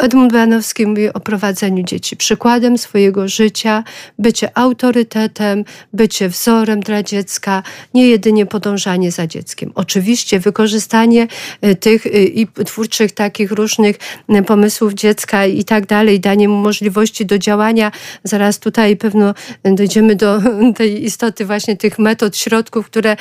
Edmund 0.01 0.33
Banowski 0.33 0.87
mówi 0.87 1.13
o 1.13 1.21
prowadzeniu 1.21 1.83
dzieci 1.83 2.17
przykładem 2.17 2.79
swojego 2.79 3.29
życia, 3.29 3.85
bycie 4.19 4.59
autorytetem, 4.59 5.65
bycie 5.93 6.29
wzorem 6.29 6.81
dla 6.81 7.03
dziecka, 7.03 7.63
nie 7.95 8.09
jedynie 8.09 8.47
podążanie 8.47 9.13
za 9.13 9.27
dzieckiem. 9.27 9.73
Oczywiście 9.75 10.41
wykorzystanie 10.41 11.29
y, 11.65 11.77
tych 11.77 12.07
y, 12.07 12.11
i 12.11 12.47
twórczych 12.47 13.13
takich 13.13 13.53
różnych 13.53 13.97
y, 14.31 14.43
pomysłów 14.43 14.95
dziecka 14.95 15.47
i 15.47 15.65
tak 15.65 15.87
dalej, 15.87 16.21
danie 16.21 16.49
mu 16.49 16.57
możliwości 16.57 17.27
do 17.27 17.39
działania. 17.39 17.93
Zaraz 18.25 18.59
tutaj 18.59 18.97
pewno 18.97 19.35
dojdziemy 19.65 20.17
do 20.17 20.41
tej 20.77 21.05
istoty 21.05 21.45
właśnie 21.45 21.77
tych 21.77 21.99
metod, 21.99 22.37
środków, 22.37 22.87
które 22.87 23.17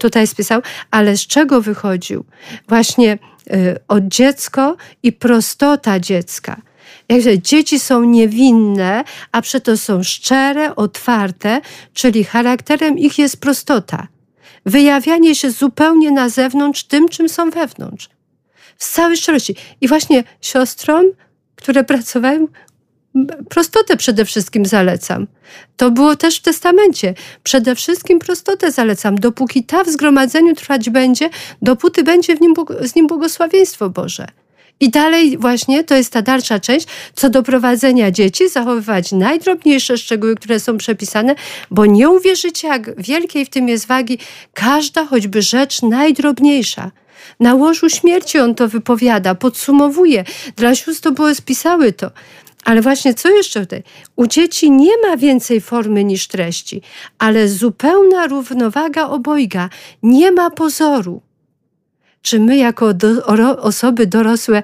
tutaj 0.00 0.26
spisał, 0.26 0.62
ale 0.90 1.16
z 1.16 1.26
czego 1.26 1.60
wychodził? 1.60 2.24
Właśnie 2.68 3.18
Y, 3.46 3.78
od 3.88 4.04
dziecko 4.08 4.76
i 5.02 5.12
prostota 5.12 6.00
dziecka. 6.00 6.60
Jakże 7.08 7.38
dzieci 7.38 7.80
są 7.80 8.04
niewinne, 8.04 9.04
a 9.32 9.42
przeto 9.42 9.76
są 9.76 10.02
szczere, 10.02 10.76
otwarte, 10.76 11.60
czyli 11.94 12.24
charakterem 12.24 12.98
ich 12.98 13.18
jest 13.18 13.40
prostota. 13.40 14.06
Wyjawianie 14.66 15.34
się 15.34 15.50
zupełnie 15.50 16.10
na 16.10 16.28
zewnątrz 16.28 16.84
tym, 16.84 17.08
czym 17.08 17.28
są 17.28 17.50
wewnątrz. 17.50 18.10
W 18.78 18.92
całej 18.92 19.16
szczerości. 19.16 19.56
I 19.80 19.88
właśnie 19.88 20.24
siostrom, 20.40 21.04
które 21.56 21.84
pracowały, 21.84 22.46
prostotę 23.48 23.96
przede 23.96 24.24
wszystkim 24.24 24.66
zalecam. 24.66 25.26
To 25.76 25.90
było 25.90 26.16
też 26.16 26.36
w 26.36 26.42
testamencie. 26.42 27.14
Przede 27.42 27.74
wszystkim 27.74 28.18
prostotę 28.18 28.72
zalecam. 28.72 29.16
Dopóki 29.18 29.64
ta 29.64 29.84
w 29.84 29.88
zgromadzeniu 29.88 30.54
trwać 30.54 30.90
będzie, 30.90 31.30
dopóty 31.62 32.02
będzie 32.02 32.34
nim, 32.34 32.54
z 32.80 32.94
nim 32.94 33.06
błogosławieństwo 33.06 33.90
Boże. 33.90 34.26
I 34.80 34.90
dalej 34.90 35.38
właśnie 35.38 35.84
to 35.84 35.96
jest 35.96 36.12
ta 36.12 36.22
dalsza 36.22 36.60
część, 36.60 36.86
co 37.14 37.30
do 37.30 37.42
prowadzenia 37.42 38.10
dzieci, 38.10 38.48
zachowywać 38.48 39.12
najdrobniejsze 39.12 39.98
szczegóły, 39.98 40.34
które 40.34 40.60
są 40.60 40.78
przepisane, 40.78 41.34
bo 41.70 41.86
nie 41.86 42.08
uwierzycie, 42.08 42.68
jak 42.68 43.02
wielkiej 43.02 43.46
w 43.46 43.50
tym 43.50 43.68
jest 43.68 43.86
wagi 43.86 44.18
każda 44.54 45.06
choćby 45.06 45.42
rzecz 45.42 45.82
najdrobniejsza. 45.82 46.90
Na 47.40 47.54
łożu 47.54 47.90
śmierci 47.90 48.38
on 48.38 48.54
to 48.54 48.68
wypowiada, 48.68 49.34
podsumowuje. 49.34 50.24
Dla 50.56 50.74
sióstr 50.74 51.02
to 51.02 51.12
było 51.12 51.34
spisały 51.34 51.92
to. 51.92 52.10
Ale 52.64 52.82
właśnie 52.82 53.14
co 53.14 53.28
jeszcze 53.28 53.60
tutaj? 53.60 53.82
U 54.16 54.26
dzieci 54.26 54.70
nie 54.70 54.92
ma 55.08 55.16
więcej 55.16 55.60
formy 55.60 56.04
niż 56.04 56.28
treści, 56.28 56.82
ale 57.18 57.48
zupełna 57.48 58.26
równowaga 58.26 59.08
obojga, 59.08 59.68
nie 60.02 60.32
ma 60.32 60.50
pozoru. 60.50 61.22
Czy 62.22 62.40
my, 62.40 62.56
jako 62.56 62.94
do, 62.94 63.26
osoby 63.62 64.06
dorosłe, 64.06 64.62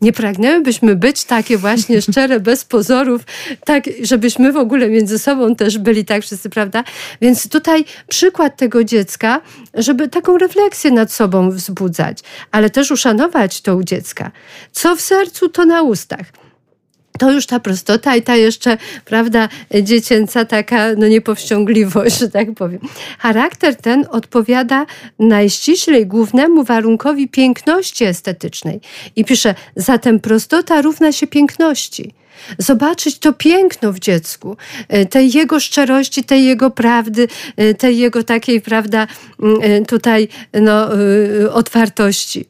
nie 0.00 0.12
pragnęłybyśmy 0.12 0.96
być 0.96 1.24
takie 1.24 1.58
właśnie 1.58 2.02
szczere, 2.10 2.40
bez 2.40 2.64
pozorów, 2.64 3.22
tak, 3.64 3.84
żebyśmy 4.02 4.52
w 4.52 4.56
ogóle 4.56 4.88
między 4.88 5.18
sobą 5.18 5.54
też 5.54 5.78
byli 5.78 6.04
tak 6.04 6.22
wszyscy, 6.22 6.50
prawda? 6.50 6.84
Więc 7.20 7.48
tutaj 7.48 7.84
przykład 8.08 8.56
tego 8.56 8.84
dziecka, 8.84 9.40
żeby 9.74 10.08
taką 10.08 10.38
refleksję 10.38 10.90
nad 10.90 11.12
sobą 11.12 11.50
wzbudzać, 11.50 12.18
ale 12.50 12.70
też 12.70 12.90
uszanować 12.90 13.60
to 13.60 13.76
u 13.76 13.82
dziecka. 13.82 14.30
Co 14.72 14.96
w 14.96 15.00
sercu, 15.00 15.48
to 15.48 15.64
na 15.64 15.82
ustach 15.82 16.26
to 17.22 17.30
już 17.30 17.46
ta 17.46 17.60
prostota 17.60 18.16
i 18.16 18.22
ta 18.22 18.36
jeszcze, 18.36 18.78
prawda, 19.04 19.48
dziecięca 19.82 20.44
taka, 20.44 20.94
no 20.96 21.08
niepowściągliwość, 21.08 22.18
że 22.18 22.28
tak 22.28 22.54
powiem. 22.54 22.80
Charakter 23.18 23.76
ten 23.76 24.06
odpowiada 24.10 24.86
najściślej 25.18 26.06
głównemu 26.06 26.64
warunkowi 26.64 27.28
piękności 27.28 28.04
estetycznej. 28.04 28.80
I 29.16 29.24
pisze, 29.24 29.54
zatem 29.76 30.20
prostota 30.20 30.82
równa 30.82 31.12
się 31.12 31.26
piękności 31.26 32.14
zobaczyć 32.58 33.18
to 33.18 33.32
piękno 33.32 33.92
w 33.92 33.98
dziecku, 33.98 34.56
e, 34.88 35.06
tej 35.06 35.32
jego 35.32 35.60
szczerości, 35.60 36.24
tej 36.24 36.44
jego 36.44 36.70
prawdy, 36.70 37.28
e, 37.56 37.74
tej 37.74 37.98
jego 37.98 38.24
takiej, 38.24 38.60
prawda, 38.60 39.06
e, 39.62 39.80
tutaj 39.80 40.28
no, 40.54 40.88
otwartości. 41.52 42.46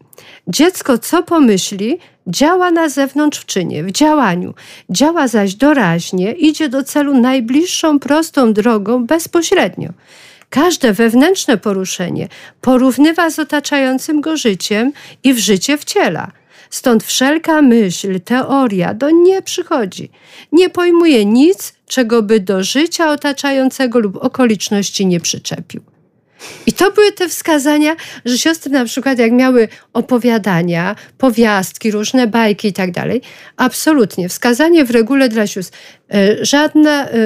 Dziecko 0.48 0.98
co 0.98 1.22
pomyśli, 1.22 1.98
działa 2.26 2.70
na 2.70 2.88
zewnątrz 2.88 3.40
w 3.40 3.46
czynie, 3.46 3.84
w 3.84 3.92
działaniu, 3.92 4.54
działa 4.90 5.28
zaś 5.28 5.54
doraźnie, 5.54 6.32
idzie 6.32 6.68
do 6.68 6.84
celu 6.84 7.20
najbliższą, 7.20 7.98
prostą 7.98 8.52
drogą 8.52 9.06
bezpośrednio. 9.06 9.88
Każde 10.50 10.92
wewnętrzne 10.92 11.58
poruszenie 11.58 12.28
porównywa 12.60 13.30
z 13.30 13.38
otaczającym 13.38 14.20
go 14.20 14.36
życiem 14.36 14.92
i 15.24 15.34
w 15.34 15.38
życie 15.38 15.78
wciela. 15.78 16.32
Stąd 16.70 17.04
wszelka 17.04 17.62
myśl, 17.62 18.20
teoria 18.20 18.94
do 18.94 19.10
nie 19.10 19.42
przychodzi. 19.42 20.10
Nie 20.52 20.70
pojmuje 20.70 21.24
nic, 21.24 21.74
czego 21.86 22.22
by 22.22 22.40
do 22.40 22.64
życia 22.64 23.10
otaczającego 23.10 23.98
lub 23.98 24.16
okoliczności 24.16 25.06
nie 25.06 25.20
przyczepił. 25.20 25.91
I 26.66 26.72
to 26.72 26.90
były 26.90 27.12
te 27.12 27.28
wskazania, 27.28 27.96
że 28.24 28.38
siostry 28.38 28.70
na 28.70 28.84
przykład 28.84 29.18
jak 29.18 29.32
miały 29.32 29.68
opowiadania, 29.92 30.96
powiastki, 31.18 31.90
różne 31.90 32.26
bajki 32.26 32.68
i 32.68 32.72
tak 32.72 32.90
dalej, 32.90 33.22
absolutnie 33.56 34.28
wskazanie 34.28 34.84
w 34.84 34.90
regule 34.90 35.28
dla 35.28 35.46
sióstr. 35.46 35.78
E, 36.12 36.44
żadne, 36.44 36.90
e, 36.90 37.16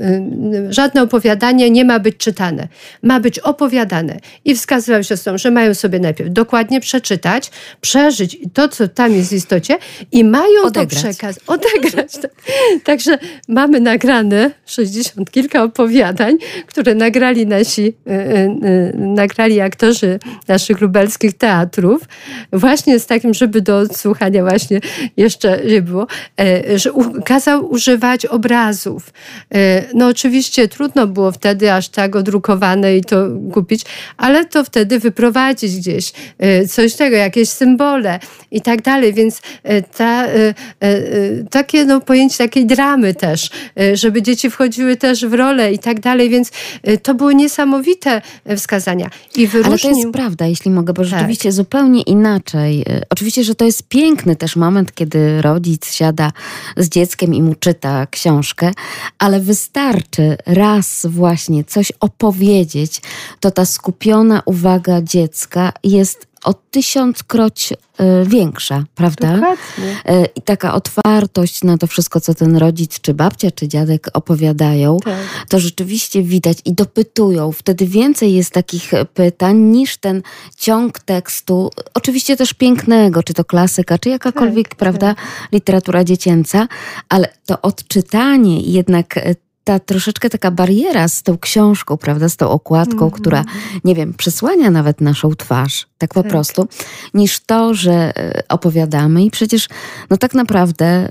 e, 0.00 0.72
żadne 0.72 1.02
opowiadanie 1.02 1.70
nie 1.70 1.84
ma 1.84 1.98
być 1.98 2.16
czytane. 2.16 2.68
Ma 3.02 3.20
być 3.20 3.38
opowiadane. 3.38 4.16
I 4.44 4.54
wskazywał 4.54 5.04
siostrom, 5.04 5.38
że 5.38 5.50
mają 5.50 5.74
sobie 5.74 5.98
najpierw 6.00 6.32
dokładnie 6.32 6.80
przeczytać, 6.80 7.50
przeżyć 7.80 8.38
to, 8.54 8.68
co 8.68 8.88
tam 8.88 9.12
jest 9.12 9.30
w 9.30 9.32
istocie 9.32 9.78
i 10.12 10.24
mają 10.24 10.62
odegrać. 10.64 11.02
to 11.02 11.08
przekazać. 11.08 11.42
Odegrać. 11.46 12.12
Także 12.84 13.18
mamy 13.48 13.80
nagrane 13.80 14.50
60 14.66 15.30
kilka 15.30 15.62
opowiadań, 15.62 16.36
które 16.66 16.94
nagrali 16.94 17.46
nasi, 17.46 17.94
nagrali 18.94 19.60
aktorzy 19.60 20.18
naszych 20.48 20.80
lubelskich 20.80 21.36
teatrów, 21.36 22.02
właśnie 22.52 22.98
z 22.98 23.06
takim, 23.06 23.34
żeby 23.34 23.60
do 23.60 23.78
odsłuchania 23.78 24.42
właśnie 24.42 24.80
jeszcze 25.16 25.60
nie 25.64 25.82
było, 25.82 26.06
że 26.86 27.20
kazał 27.24 27.70
używać 27.70 28.26
obrazów. 28.26 29.12
E, 29.54 29.84
no 29.94 30.06
oczywiście 30.06 30.68
trudno 30.68 31.06
było 31.06 31.32
wtedy 31.32 31.72
aż 31.72 31.88
tak 31.88 32.16
odrukowane 32.16 32.96
i 32.96 33.04
to 33.04 33.16
kupić, 33.52 33.82
ale 34.16 34.44
to 34.44 34.64
wtedy 34.64 34.98
wyprowadzić 34.98 35.76
gdzieś 35.76 36.12
e, 36.38 36.66
coś 36.66 36.94
tego, 36.94 37.16
jakieś 37.16 37.48
symbole 37.48 38.18
i 38.50 38.60
tak 38.60 38.82
dalej, 38.82 39.14
więc 39.14 39.40
e, 39.62 39.82
ta, 39.82 40.26
takie 41.50 41.84
no, 41.84 42.00
pojęcie 42.00 42.38
takiej 42.38 42.66
dramy 42.66 43.14
też, 43.14 43.50
żeby 43.94 44.22
dzieci 44.22 44.50
wchodziły 44.50 44.96
też 44.96 45.26
w 45.26 45.34
rolę 45.34 45.72
i 45.72 45.78
tak 45.78 46.00
dalej, 46.00 46.30
więc 46.30 46.50
to 47.02 47.14
były 47.14 47.34
niesamowite 47.34 48.22
wskazania. 48.56 49.10
I 49.36 49.46
wyróżnił... 49.46 49.72
Ale 49.72 49.94
to 49.94 50.00
jest 50.00 50.12
prawda, 50.12 50.46
jeśli 50.46 50.70
mogę, 50.70 50.92
bo 50.92 51.02
tak. 51.02 51.10
rzeczywiście 51.10 51.52
zupełnie 51.52 52.02
inaczej. 52.02 52.84
Oczywiście, 53.10 53.44
że 53.44 53.54
to 53.54 53.64
jest 53.64 53.88
piękny 53.88 54.36
też 54.36 54.56
moment, 54.56 54.94
kiedy 54.94 55.42
rodzic 55.42 55.92
siada 55.92 56.32
z 56.76 56.88
dzieckiem 56.88 57.34
i 57.34 57.42
mu 57.42 57.54
czyta 57.54 58.06
książkę, 58.06 58.72
ale 59.18 59.40
wystarczy 59.40 60.36
raz 60.46 61.06
właśnie 61.10 61.64
coś 61.64 61.92
opowiedzieć, 62.00 63.02
to 63.40 63.50
ta 63.50 63.64
skupiona 63.64 64.42
uwaga 64.44 65.02
dziecka 65.02 65.72
jest 65.84 66.25
o 66.46 66.54
tysiąckroć 66.54 67.72
e, 67.72 68.24
większa, 68.24 68.84
prawda? 68.94 69.32
Dokładnie. 69.32 69.96
E, 70.04 70.24
I 70.24 70.42
taka 70.42 70.74
otwartość 70.74 71.64
na 71.64 71.78
to 71.78 71.86
wszystko, 71.86 72.20
co 72.20 72.34
ten 72.34 72.56
rodzic, 72.56 73.00
czy 73.00 73.14
babcia, 73.14 73.50
czy 73.50 73.68
dziadek 73.68 74.08
opowiadają, 74.12 74.98
tak. 75.04 75.14
to 75.48 75.60
rzeczywiście 75.60 76.22
widać 76.22 76.58
i 76.64 76.72
dopytują. 76.72 77.52
Wtedy 77.52 77.86
więcej 77.86 78.34
jest 78.34 78.50
takich 78.50 78.90
pytań 79.14 79.56
niż 79.58 79.96
ten 79.96 80.22
ciąg 80.56 80.98
tekstu, 80.98 81.70
oczywiście 81.94 82.36
też 82.36 82.54
pięknego, 82.54 83.22
czy 83.22 83.34
to 83.34 83.44
klasyka, 83.44 83.98
czy 83.98 84.08
jakakolwiek, 84.08 84.68
tak, 84.68 84.78
prawda, 84.78 85.14
tak. 85.14 85.24
literatura 85.52 86.04
dziecięca, 86.04 86.68
ale 87.08 87.28
to 87.46 87.62
odczytanie 87.62 88.60
jednak 88.60 89.16
e, 89.16 89.34
ta 89.66 89.78
troszeczkę 89.78 90.30
taka 90.30 90.50
bariera 90.50 91.08
z 91.08 91.22
tą 91.22 91.38
książką, 91.38 91.96
prawda, 91.96 92.28
z 92.28 92.36
tą 92.36 92.50
okładką, 92.50 92.98
mm 92.98 93.10
-hmm. 93.10 93.20
która, 93.20 93.44
nie 93.84 93.94
wiem, 93.94 94.14
przesłania 94.14 94.70
nawet 94.70 95.00
naszą 95.00 95.34
twarz, 95.34 95.86
tak 95.98 96.14
po 96.14 96.22
tak. 96.22 96.32
prostu, 96.32 96.68
niż 97.14 97.40
to, 97.40 97.74
że 97.74 97.92
e, 97.92 98.42
opowiadamy 98.48 99.24
i 99.24 99.30
przecież, 99.30 99.68
no 100.10 100.16
tak 100.16 100.34
naprawdę 100.34 100.86
e, 100.86 101.08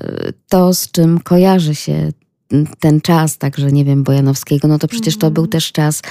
to, 0.50 0.74
z 0.74 0.92
czym 0.92 1.20
kojarzy 1.20 1.76
się 1.76 2.12
ten 2.80 3.02
czas, 3.02 3.38
także 3.38 3.72
nie 3.72 3.86
wiem, 3.86 4.04
Bojanowskiego, 4.04 4.68
no 4.68 4.80
to 4.80 4.88
przecież 4.88 5.18
to 5.18 5.32
był 5.32 5.44
mhm. 5.44 5.52
też 5.52 5.72
czas, 5.72 6.02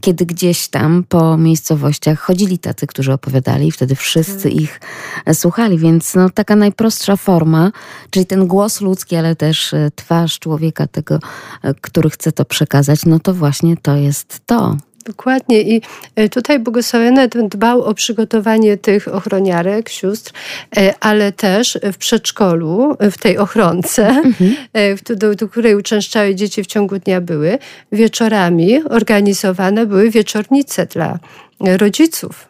kiedy 0.00 0.26
gdzieś 0.26 0.68
tam 0.68 1.04
po 1.08 1.36
miejscowościach 1.36 2.20
chodzili 2.20 2.58
tacy, 2.58 2.86
którzy 2.86 3.12
opowiadali 3.12 3.68
i 3.68 3.72
wtedy 3.72 3.94
wszyscy 3.94 4.42
tak. 4.42 4.52
ich 4.52 4.80
e, 5.26 5.34
słuchali, 5.34 5.78
więc 5.78 6.14
no 6.14 6.30
taka 6.30 6.56
najprostsza 6.56 7.16
forma, 7.16 7.72
czyli 8.10 8.26
ten 8.26 8.46
głos 8.46 8.80
ludzki, 8.80 9.16
ale 9.16 9.36
też 9.36 9.74
e, 9.74 9.90
twarz 9.94 10.38
człowieka 10.38 10.86
tego, 10.86 11.18
e, 11.62 11.74
który 11.74 12.10
chce 12.10 12.32
to 12.32 12.44
przekazać, 12.44 13.06
no 13.06 13.18
to 13.18 13.34
właśnie 13.34 13.76
to 13.76 13.96
jest 13.96 14.40
to. 14.46 14.76
Dokładnie 15.04 15.62
i 15.62 15.82
e, 16.16 16.28
tutaj 16.28 16.58
błogosławiony 16.58 17.28
dbał 17.28 17.82
o 17.82 17.94
przygotowanie 17.94 18.76
tych 18.76 19.08
ochroniarek, 19.08 19.88
sióstr, 19.88 20.32
e, 20.76 20.94
ale 21.00 21.32
też 21.32 21.78
w 21.92 21.96
przedszkolu, 21.96 22.96
w 23.00 23.18
tej 23.18 23.38
ochronce, 23.38 24.08
mhm. 24.08 24.56
E, 24.72 25.14
do, 25.14 25.34
do, 25.34 25.48
której 25.48 25.74
uczęszczały 25.74 26.34
dzieci 26.34 26.64
w 26.64 26.66
ciągu 26.66 26.98
dnia 26.98 27.20
były, 27.20 27.58
wieczorami 27.92 28.84
organizowane 28.84 29.86
były 29.86 30.10
wieczornice 30.10 30.86
dla 30.86 31.18
rodziców 31.60 32.48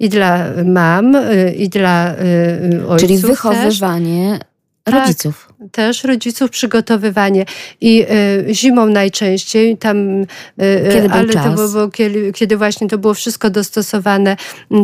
i 0.00 0.08
dla 0.08 0.44
mam, 0.64 1.16
i 1.56 1.68
dla 1.68 2.14
ojców. 2.88 3.08
Czyli 3.08 3.18
wychowywanie 3.18 4.38
też. 4.84 4.94
rodziców. 4.94 5.46
Tak 5.48 5.55
też 5.72 6.04
rodziców 6.04 6.50
przygotowywanie. 6.50 7.44
I 7.80 8.02
y, 8.50 8.54
zimą 8.54 8.86
najczęściej 8.86 9.76
tam, 9.76 10.22
y, 10.22 10.26
kiedy 10.92 11.10
ale 11.10 11.28
to 11.32 11.50
było, 11.50 11.88
kiedy, 11.90 12.32
kiedy, 12.32 12.56
właśnie 12.56 12.88
to 12.88 12.98
było 12.98 13.14
wszystko 13.14 13.50
dostosowane, 13.50 14.36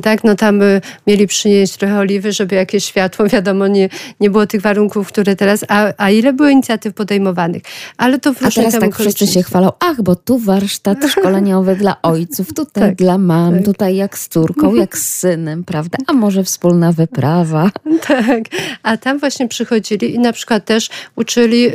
tak, 0.02 0.24
no 0.24 0.34
tam 0.34 0.62
y, 0.62 0.80
mieli 1.06 1.26
przynieść 1.26 1.76
trochę 1.76 1.98
oliwy, 1.98 2.32
żeby 2.32 2.54
jakieś 2.54 2.84
światło, 2.84 3.28
wiadomo, 3.34 3.66
nie, 3.66 3.88
nie 4.20 4.30
było 4.30 4.46
tych 4.46 4.60
warunków, 4.60 5.08
które 5.08 5.36
teraz, 5.36 5.64
a, 5.68 5.92
a 5.96 6.10
ile 6.10 6.32
było 6.32 6.48
inicjatyw 6.48 6.94
podejmowanych, 6.94 7.62
ale 7.96 8.18
to 8.18 8.34
w 8.34 8.42
A 8.42 8.50
teraz 8.50 8.78
tak 8.78 8.94
wszyscy 8.94 9.26
się 9.26 9.42
chwalą, 9.42 9.72
ach, 9.80 10.02
bo 10.02 10.16
tu 10.16 10.38
warsztat 10.38 10.98
szkoleniowy 11.12 11.76
dla 11.76 12.02
ojców, 12.02 12.54
tutaj 12.54 12.82
tak, 12.82 12.94
dla 12.94 13.18
mam, 13.18 13.54
tak. 13.54 13.64
tutaj 13.64 13.96
jak 13.96 14.18
z 14.18 14.28
córką, 14.28 14.74
jak 14.82 14.98
z 14.98 15.18
synem, 15.18 15.64
prawda, 15.64 15.98
a 16.06 16.12
może 16.12 16.44
wspólna 16.44 16.92
wyprawa. 16.92 17.70
Tak, 18.06 18.44
a 18.82 18.96
tam 18.96 19.18
właśnie 19.18 19.48
przychodzili 19.48 20.14
i 20.14 20.18
na 20.18 20.32
przykład 20.32 20.61
też 20.62 20.90
uczyli 21.16 21.68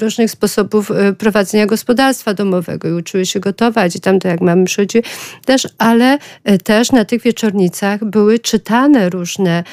różnych 0.00 0.30
sposobów 0.30 0.90
prowadzenia 1.18 1.66
gospodarstwa 1.66 2.34
domowego 2.34 2.88
i 2.88 2.92
uczyły 2.92 3.26
się 3.26 3.40
gotować 3.40 3.96
i 3.96 4.00
tam 4.00 4.20
to 4.20 4.28
jak 4.28 4.40
mamy 4.40 4.64
przychodzi 4.64 4.98
też, 5.44 5.68
ale 5.78 6.18
też 6.64 6.92
na 6.92 7.04
tych 7.04 7.22
wieczornicach 7.22 8.04
były 8.04 8.38
czytane 8.38 9.10
różne 9.10 9.64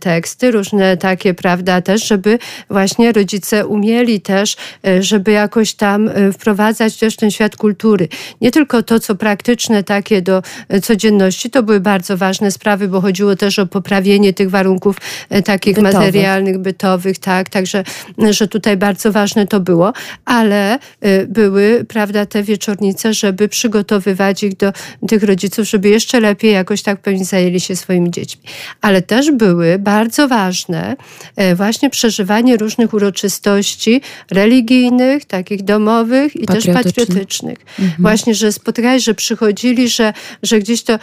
teksty, 0.00 0.50
różne 0.50 0.96
takie, 0.96 1.34
prawda, 1.34 1.82
też, 1.82 2.08
żeby 2.08 2.38
właśnie 2.70 3.12
rodzice 3.12 3.66
umieli 3.66 4.20
też, 4.20 4.56
żeby 5.00 5.30
jakoś 5.30 5.74
tam 5.74 6.10
wprowadzać 6.32 6.96
też 6.96 7.16
ten 7.16 7.30
świat 7.30 7.56
kultury. 7.56 8.08
Nie 8.40 8.50
tylko 8.50 8.82
to, 8.82 9.00
co 9.00 9.14
praktyczne 9.14 9.84
takie 9.84 10.22
do 10.22 10.42
codzienności, 10.82 11.50
to 11.50 11.62
były 11.62 11.80
bardzo 11.80 12.16
ważne 12.16 12.50
sprawy, 12.50 12.88
bo 12.88 13.00
chodziło 13.00 13.36
też 13.36 13.58
o 13.58 13.66
poprawienie 13.66 14.32
tych 14.32 14.50
warunków 14.50 14.96
takich 15.44 15.74
bytowych. 15.74 15.94
materialnych, 15.94 16.58
bytowych, 16.58 17.18
tak, 17.18 17.48
także, 17.48 17.84
że 18.30 18.48
tutaj 18.48 18.76
bardzo 18.76 19.12
ważne 19.12 19.46
to 19.46 19.60
było, 19.60 19.92
ale 20.24 20.78
e, 21.00 21.26
były, 21.26 21.84
prawda, 21.88 22.26
te 22.26 22.42
wieczornice, 22.42 23.14
żeby 23.14 23.48
przygotowywać 23.48 24.42
ich 24.42 24.56
do 24.56 24.72
tych 25.08 25.22
rodziców, 25.22 25.68
żeby 25.68 25.88
jeszcze 25.88 26.20
lepiej 26.20 26.52
jakoś 26.52 26.82
tak 26.82 27.00
pewnie 27.00 27.24
zajęli 27.24 27.60
się 27.60 27.76
swoimi 27.76 28.10
dziećmi. 28.10 28.42
Ale 28.80 29.02
też 29.02 29.30
były 29.30 29.78
bardzo 29.78 30.28
ważne 30.28 30.96
e, 31.36 31.54
właśnie 31.54 31.90
przeżywanie 31.90 32.56
różnych 32.56 32.94
uroczystości 32.94 34.00
religijnych, 34.30 35.24
takich 35.24 35.62
domowych 35.62 36.36
i 36.36 36.46
też 36.46 36.66
patriotycznych. 36.66 37.58
Mhm. 37.80 38.02
Właśnie, 38.02 38.34
że 38.34 38.52
spotykali, 38.52 39.00
że 39.00 39.14
przychodzili, 39.14 39.88
że, 39.88 40.12
że 40.42 40.58
gdzieś 40.58 40.82
to 40.82 40.98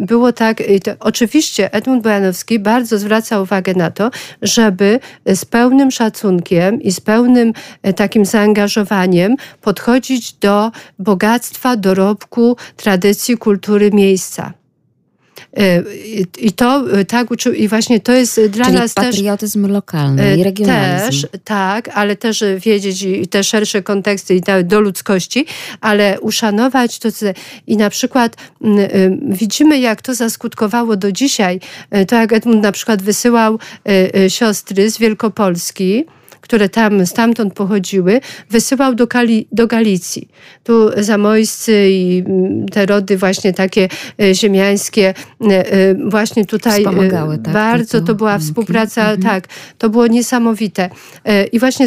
było 0.00 0.32
tak, 0.32 0.62
to 0.84 0.90
oczywiście 1.00 1.72
Edmund 1.72 2.02
Bojanowski 2.02 2.58
bardzo 2.58 2.98
zwraca 2.98 3.40
uwagę 3.40 3.74
na 3.74 3.90
to, 3.90 4.10
żeby 4.42 5.00
z 5.26 5.44
pełnym 5.44 5.90
szacunkiem 5.90 6.55
i 6.82 6.92
z 6.92 7.00
pełnym 7.00 7.52
e, 7.82 7.92
takim 7.92 8.24
zaangażowaniem 8.24 9.36
podchodzić 9.60 10.32
do 10.32 10.70
bogactwa, 10.98 11.76
dorobku, 11.76 12.56
tradycji, 12.76 13.36
kultury 13.36 13.90
miejsca. 13.90 14.52
E, 15.56 15.82
I 16.38 16.52
to 16.52 16.92
e, 16.92 17.04
tak 17.04 17.30
uczył, 17.30 17.52
i 17.52 17.68
właśnie 17.68 18.00
to 18.00 18.12
jest 18.12 18.40
dla 18.50 18.64
Czyli 18.64 18.76
nas 18.78 18.94
patriotyzm 18.94 19.62
też, 19.62 19.72
lokalny 19.72 20.36
i 20.36 20.44
regionalizm. 20.44 21.06
Też, 21.22 21.26
tak, 21.44 21.88
ale 21.88 22.16
też 22.16 22.44
wiedzieć 22.58 23.02
i 23.02 23.26
te 23.26 23.44
szersze 23.44 23.82
konteksty 23.82 24.34
i 24.34 24.40
do 24.64 24.80
ludzkości, 24.80 25.46
ale 25.80 26.20
uszanować 26.20 26.98
to, 26.98 27.08
i 27.66 27.76
na 27.76 27.90
przykład 27.90 28.36
widzimy, 29.28 29.78
jak 29.78 30.02
to 30.02 30.14
zaskutkowało 30.14 30.96
do 30.96 31.12
dzisiaj. 31.12 31.60
To 32.08 32.16
jak 32.16 32.32
Edmund 32.32 32.62
na 32.62 32.72
przykład 32.72 33.02
wysyłał 33.02 33.58
siostry 34.28 34.90
z 34.90 34.98
Wielkopolski, 34.98 36.04
które 36.46 36.68
tam 36.68 37.06
stamtąd 37.06 37.54
pochodziły, 37.54 38.20
wysyłał 38.50 38.94
do, 38.94 39.06
Kali, 39.06 39.48
do 39.52 39.66
Galicji. 39.66 40.28
Tu 40.64 41.02
zamojscy 41.02 41.90
i 41.90 42.22
mm, 42.26 42.68
te 42.68 42.86
rody 42.86 43.18
właśnie 43.18 43.52
takie 43.52 43.88
e, 44.20 44.34
ziemiańskie 44.34 45.14
e, 45.50 45.72
e, 45.72 45.94
właśnie 45.94 46.44
tutaj 46.44 46.84
tak, 46.84 47.52
bardzo 47.52 48.00
to 48.00 48.14
była 48.14 48.38
współpraca, 48.38 49.00
mhm. 49.00 49.22
tak, 49.22 49.48
to 49.78 49.90
było 49.90 50.06
niesamowite. 50.06 50.90
I 51.52 51.58
właśnie 51.58 51.86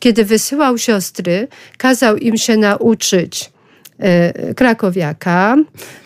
kiedy 0.00 0.24
wysyłał 0.24 0.78
siostry, 0.78 1.48
kazał 1.76 2.16
im 2.16 2.36
się 2.36 2.56
nauczyć 2.56 3.50
krakowiaka, 4.56 5.56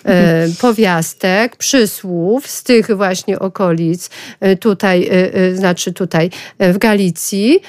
e, 0.05 0.47
powiastek, 0.61 1.57
przysłów 1.57 2.47
z 2.47 2.63
tych 2.63 2.97
właśnie 2.97 3.39
okolic, 3.39 4.11
e, 4.41 4.57
tutaj, 4.57 5.11
znaczy 5.55 5.93
tutaj 5.93 6.31
w 6.59 6.79
Galicji, 6.79 7.61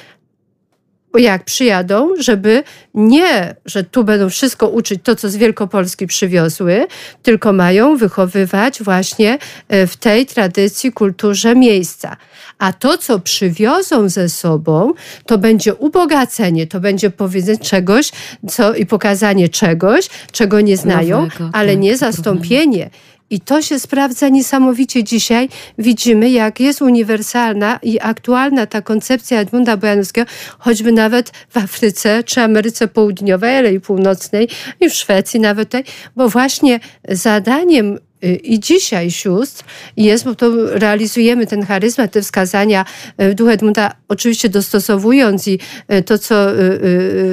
jak 1.18 1.44
przyjadą, 1.44 2.08
żeby 2.18 2.62
nie, 2.94 3.54
że 3.66 3.84
tu 3.84 4.04
będą 4.04 4.30
wszystko 4.30 4.68
uczyć 4.68 5.00
to, 5.02 5.16
co 5.16 5.28
z 5.28 5.36
Wielkopolski 5.36 6.06
przywiozły, 6.06 6.86
tylko 7.22 7.52
mają 7.52 7.96
wychowywać 7.96 8.82
właśnie 8.82 9.38
e, 9.68 9.86
w 9.86 9.96
tej 9.96 10.26
tradycji, 10.26 10.92
kulturze 10.92 11.54
miejsca. 11.54 12.16
A 12.58 12.72
to, 12.72 12.98
co 12.98 13.18
przywiozą 13.18 14.08
ze 14.08 14.28
sobą, 14.28 14.92
to 15.26 15.38
będzie 15.38 15.74
ubogacenie, 15.74 16.66
to 16.66 16.80
będzie 16.80 17.10
powiedzenie 17.10 17.58
czegoś 17.58 18.10
co, 18.48 18.74
i 18.74 18.86
pokazanie 18.86 19.48
czegoś, 19.48 20.08
czego 20.32 20.60
nie 20.60 20.76
znają, 20.76 21.22
Nowego, 21.22 21.50
ale 21.52 21.72
tak, 21.72 21.80
nie 21.80 21.96
zastąpienie. 21.96 22.90
I 23.30 23.40
to 23.40 23.62
się 23.62 23.78
sprawdza 23.78 24.28
niesamowicie 24.28 25.04
dzisiaj. 25.04 25.48
Widzimy, 25.78 26.30
jak 26.30 26.60
jest 26.60 26.82
uniwersalna 26.82 27.78
i 27.82 27.98
aktualna 28.00 28.66
ta 28.66 28.82
koncepcja 28.82 29.40
Edmunda 29.40 29.76
Bojanowskiego, 29.76 30.30
choćby 30.58 30.92
nawet 30.92 31.30
w 31.48 31.56
Afryce 31.56 32.24
czy 32.24 32.40
Ameryce 32.40 32.88
Południowej, 32.88 33.56
ale 33.56 33.72
i 33.72 33.80
Północnej, 33.80 34.48
i 34.80 34.90
w 34.90 34.94
Szwecji 34.94 35.40
nawet 35.40 35.68
tutaj, 35.68 35.84
bo 36.16 36.28
właśnie 36.28 36.80
zadaniem 37.08 37.98
i 38.22 38.60
dzisiaj 38.60 39.10
sióstr 39.10 39.64
jest, 39.96 40.24
bo 40.24 40.34
to 40.34 40.50
realizujemy 40.78 41.46
ten 41.46 41.66
charyzmat, 41.66 42.12
te 42.12 42.22
wskazania 42.22 42.84
w 43.18 43.34
duchu 43.34 43.50
Edmunda, 43.50 43.92
oczywiście 44.08 44.48
dostosowując 44.48 45.48
i 45.48 45.58
e, 45.88 46.02
to, 46.02 46.18
co 46.18 46.46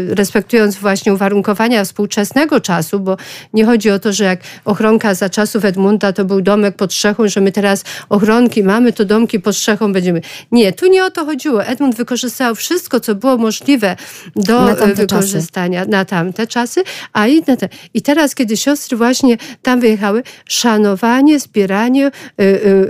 respektując 0.10 0.76
właśnie 0.76 1.14
uwarunkowania 1.14 1.84
współczesnego 1.86 2.60
czasu, 2.60 3.00
bo 3.00 3.18
nie 3.54 3.66
chodzi 3.66 3.90
o 3.90 4.00
to, 4.00 4.14
że 4.14 4.24
jak 4.24 4.40
ochronka 4.66 5.14
za 5.14 5.30
czasów 5.30 5.66
Edmunda 5.66 6.14
to 6.14 6.26
był 6.26 6.42
domek 6.42 6.76
pod 6.76 6.94
strzechą, 6.94 7.28
że 7.28 7.42
my 7.42 7.52
teraz 7.52 7.84
ochronki 8.10 8.64
mamy, 8.64 8.94
to 8.94 9.06
domki 9.06 9.40
pod 9.40 9.56
strzechą 9.56 9.94
będziemy. 9.94 10.22
Nie, 10.52 10.74
tu 10.74 10.88
nie 10.90 11.06
o 11.06 11.12
to 11.12 11.26
chodziło. 11.26 11.66
Edmund 11.66 11.96
wykorzystał 11.96 12.56
wszystko, 12.56 13.00
co 13.00 13.16
było 13.16 13.38
możliwe 13.38 13.96
do 14.36 14.66
na 14.66 14.76
wykorzystania 14.76 15.80
czasy. 15.80 15.92
na 15.92 16.06
tamte 16.06 16.48
czasy, 16.48 16.84
a 17.14 17.28
i 17.28 17.44
na 17.48 17.56
te. 17.56 17.70
I 17.94 18.02
teraz, 18.02 18.36
kiedy 18.36 18.58
siostry 18.58 18.98
właśnie 18.98 19.38
tam 19.62 19.80
wyjechały, 19.80 20.24
szanowanie, 20.76 21.40
zbieranie, 21.40 22.08
y, 22.08 22.44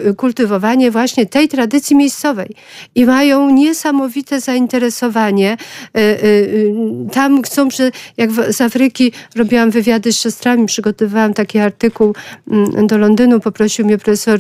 y, 0.10 0.14
kultywowanie 0.18 0.92
właśnie 0.92 1.26
tej 1.26 1.48
tradycji 1.48 1.96
miejscowej. 1.96 2.50
I 2.96 3.06
mają 3.06 3.50
niesamowite 3.50 4.40
zainteresowanie. 4.40 5.58
Y, 5.98 6.76
tam 7.14 7.42
chcą, 7.42 7.70
że 7.70 7.92
jak 8.18 8.32
z 8.32 8.62
Afryki 8.62 9.12
robiłam 9.36 9.72
wywiady 9.72 10.12
z 10.12 10.20
siostrami, 10.20 10.66
przygotowywałam 10.66 11.34
taki 11.34 11.60
artykuł 11.60 12.16
mm, 12.52 12.88
do 12.88 12.98
Londynu, 12.98 13.40
poprosił 13.40 13.86
mnie 13.86 13.98
profesor 13.98 14.40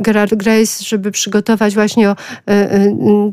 Gerard 0.00 0.34
Grace, 0.34 0.84
żeby 0.84 1.10
przygotować 1.10 1.74
właśnie 1.74 2.10
o 2.10 2.16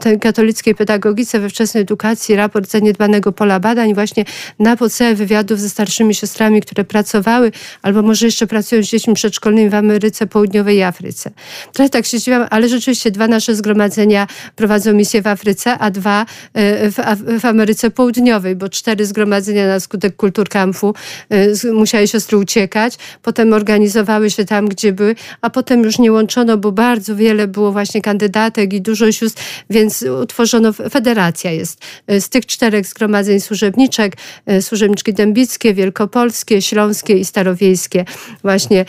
tej 0.02 0.20
katolickiej 0.20 0.76
pedagogice 0.76 1.40
we 1.40 1.50
wczesnej 1.50 1.84
edukacji, 1.84 2.36
raport 2.36 2.70
zaniedbanego 2.70 3.32
pola 3.32 3.60
badań 3.60 3.94
właśnie 3.94 4.26
na 4.60 4.76
podstawie 4.76 5.16
wywiadów 5.16 5.60
ze 5.60 5.70
starszymi 5.70 6.16
siostrami, 6.16 6.62
które 6.62 6.84
pracowały 6.84 7.52
albo 7.82 8.02
może 8.02 8.26
jeszcze 8.26 8.48
pracują 8.48 8.84
z 8.84 8.86
dziećmi 8.86 9.14
przedszkolnymi 9.14 9.39
szkolnymi 9.40 9.70
w 9.70 9.76
Ameryce 9.76 10.28
Południowej 10.28 10.78
i 10.78 10.82
Afryce. 10.82 11.32
Trochę 11.74 11.90
tak 11.90 12.06
się 12.06 12.20
zdziwiłam, 12.20 12.48
ale 12.50 12.70
rzeczywiście 12.70 13.12
dwa 13.12 13.28
nasze 13.28 13.56
zgromadzenia 13.56 14.28
prowadzą 14.56 14.94
misję 14.94 15.22
w 15.22 15.28
Afryce, 15.28 15.78
a 15.78 15.92
dwa 15.92 16.26
e, 16.54 16.92
w, 16.92 16.96
w 17.42 17.46
Ameryce 17.46 17.92
Południowej, 17.92 18.56
bo 18.56 18.70
cztery 18.70 19.06
zgromadzenia 19.06 19.68
na 19.68 19.80
skutek 19.80 20.16
kulturkampu 20.16 20.94
e, 21.30 21.74
musiały 21.74 22.08
siostry 22.08 22.38
uciekać. 22.38 22.98
Potem 23.22 23.54
organizowały 23.54 24.30
się 24.30 24.46
tam, 24.46 24.68
gdzie 24.68 24.94
były, 24.94 25.16
a 25.42 25.50
potem 25.50 25.84
już 25.84 26.00
nie 26.00 26.12
łączono, 26.12 26.58
bo 26.58 26.72
bardzo 26.72 27.16
wiele 27.16 27.48
było 27.48 27.72
właśnie 27.72 28.02
kandydatek 28.02 28.74
i 28.74 28.82
dużo 28.82 29.12
sióstr, 29.12 29.44
więc 29.70 30.02
utworzono, 30.02 30.74
federacja 30.74 31.52
jest 31.52 31.82
e, 32.08 32.22
z 32.22 32.30
tych 32.30 32.46
czterech 32.46 32.88
zgromadzeń 32.88 33.40
służebniczek, 33.40 34.18
służebniczki 34.62 35.14
dębickie, 35.14 35.74
wielkopolskie, 35.74 36.62
śląskie 36.62 37.18
i 37.18 37.26
starowiejskie. 37.26 38.06
Właśnie 38.44 38.86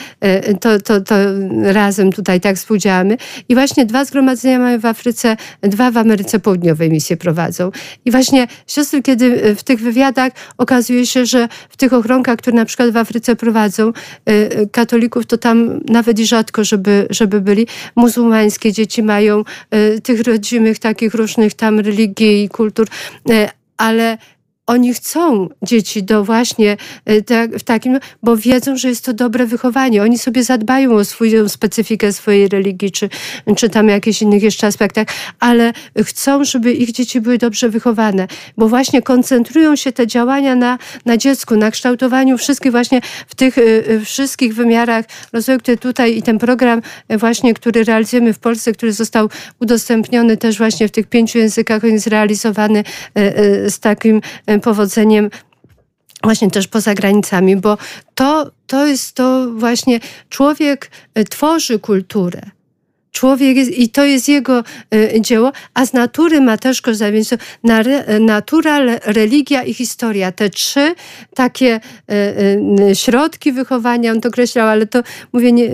to, 0.61 0.81
to, 0.81 1.01
to 1.01 1.15
razem 1.63 2.13
tutaj 2.13 2.41
tak 2.41 2.57
współdziałamy. 2.57 3.17
I 3.49 3.55
właśnie 3.55 3.87
dwa 3.87 4.05
zgromadzenia 4.05 4.59
mamy 4.59 4.79
w 4.79 4.87
Afryce, 4.87 5.37
dwa 5.63 5.91
w 5.91 5.97
Ameryce 5.97 6.41
Południowej 6.41 6.91
misje 6.91 7.17
prowadzą. 7.17 7.71
I 8.05 8.11
właśnie 8.11 8.47
siostry, 8.67 9.03
kiedy 9.03 9.55
w 9.55 9.63
tych 9.63 9.81
wywiadach 9.81 10.33
okazuje 10.59 11.07
się, 11.07 11.27
że 11.27 11.49
w 11.69 11.77
tych 11.77 11.93
ochronkach, 11.93 12.37
które 12.37 12.57
na 12.57 12.65
przykład 12.65 12.91
w 12.91 12.97
Afryce 12.97 13.37
prowadzą 13.37 13.89
y, 13.89 14.33
y, 14.33 14.69
katolików, 14.73 15.27
to 15.27 15.39
tam 15.39 15.81
nawet 15.89 16.19
i 16.19 16.27
rzadko, 16.27 16.65
żeby, 16.65 17.07
żeby 17.11 17.41
byli. 17.41 17.67
Muzułmańskie 17.97 18.73
dzieci 18.73 19.03
mają 19.03 19.45
y, 19.75 20.01
tych 20.01 20.21
rodzimych 20.21 20.79
takich 20.79 21.15
różnych 21.15 21.55
tam 21.55 21.81
religii 21.81 22.45
i 22.45 22.49
kultur, 22.49 22.87
ale 23.77 24.19
oni 24.71 24.95
chcą 24.95 25.49
dzieci 25.63 26.03
do 26.03 26.25
właśnie 26.25 26.77
tak, 27.27 27.57
w 27.57 27.63
takim, 27.63 27.99
bo 28.23 28.37
wiedzą, 28.37 28.77
że 28.77 28.89
jest 28.89 29.05
to 29.05 29.13
dobre 29.13 29.47
wychowanie. 29.47 30.03
Oni 30.03 30.19
sobie 30.19 30.45
zadbają 30.45 30.93
o 30.93 31.05
swoją 31.05 31.49
specyfikę 31.49 32.13
swojej 32.13 32.49
religii, 32.49 32.91
czy, 32.91 33.09
czy 33.57 33.71
tam 33.71 33.89
jakichś 33.89 34.23
innych 34.23 34.43
jeszcze 34.43 34.67
aspektach, 34.67 35.07
ale 35.41 35.73
chcą, 36.05 36.45
żeby 36.45 36.73
ich 36.73 36.93
dzieci 36.93 37.21
były 37.21 37.39
dobrze 37.39 37.69
wychowane, 37.69 38.27
bo 38.57 38.69
właśnie 38.69 39.03
koncentrują 39.03 39.77
się 39.77 39.93
te 39.93 40.07
działania 40.07 40.55
na, 40.55 40.79
na 41.07 41.17
dziecku, 41.17 41.57
na 41.57 41.71
kształtowaniu 41.71 42.39
wszystkich 42.39 42.73
właśnie 42.73 43.01
w 43.29 43.35
tych 43.35 43.59
y, 43.59 44.01
wszystkich 44.05 44.55
wymiarach 44.55 45.05
rozwoju, 45.33 45.59
tutaj 45.81 46.17
i 46.17 46.23
ten 46.23 46.39
program 46.39 46.83
właśnie, 47.19 47.55
który 47.55 47.85
realizujemy 47.85 48.33
w 48.33 48.39
Polsce, 48.39 48.73
który 48.73 48.93
został 48.93 49.29
udostępniony 49.61 50.37
też 50.37 50.59
właśnie 50.59 50.89
w 50.89 50.91
tych 50.91 51.07
pięciu 51.07 51.39
językach, 51.39 51.85
on 51.85 51.91
jest 51.91 52.07
realizowany 52.07 52.85
z 53.69 53.79
takim 53.79 54.21
powodzeniem 54.61 55.31
właśnie 56.23 56.51
też 56.51 56.69
poza 56.69 56.95
granicami, 56.95 57.57
bo 57.57 57.79
to, 58.15 58.51
to 58.67 58.87
jest 58.87 59.15
to 59.15 59.47
właśnie 59.55 60.01
człowiek 60.29 60.91
tworzy 61.31 61.79
kulturę. 61.79 62.41
Człowiek 63.13 63.57
jest, 63.57 63.71
i 63.71 63.89
to 63.89 64.05
jest 64.05 64.29
jego 64.29 64.65
y, 64.95 65.21
dzieło, 65.21 65.53
a 65.75 65.87
z 65.87 65.93
natury 65.93 66.41
ma 66.41 66.57
też 66.57 66.83
korzystać. 66.83 67.01
Natura, 68.21 68.79
religia 69.05 69.63
i 69.63 69.75
historia. 69.75 70.33
Te 70.33 70.51
trzy 70.51 70.95
takie 71.35 71.81
y, 72.11 72.15
y, 72.91 72.97
środki 72.97 73.53
wychowania, 73.53 74.13
on 74.13 74.21
to 74.21 74.29
określał, 74.29 74.69
ale 74.69 74.87
to 74.87 75.03
mówię, 75.33 75.53
nie, 75.53 75.71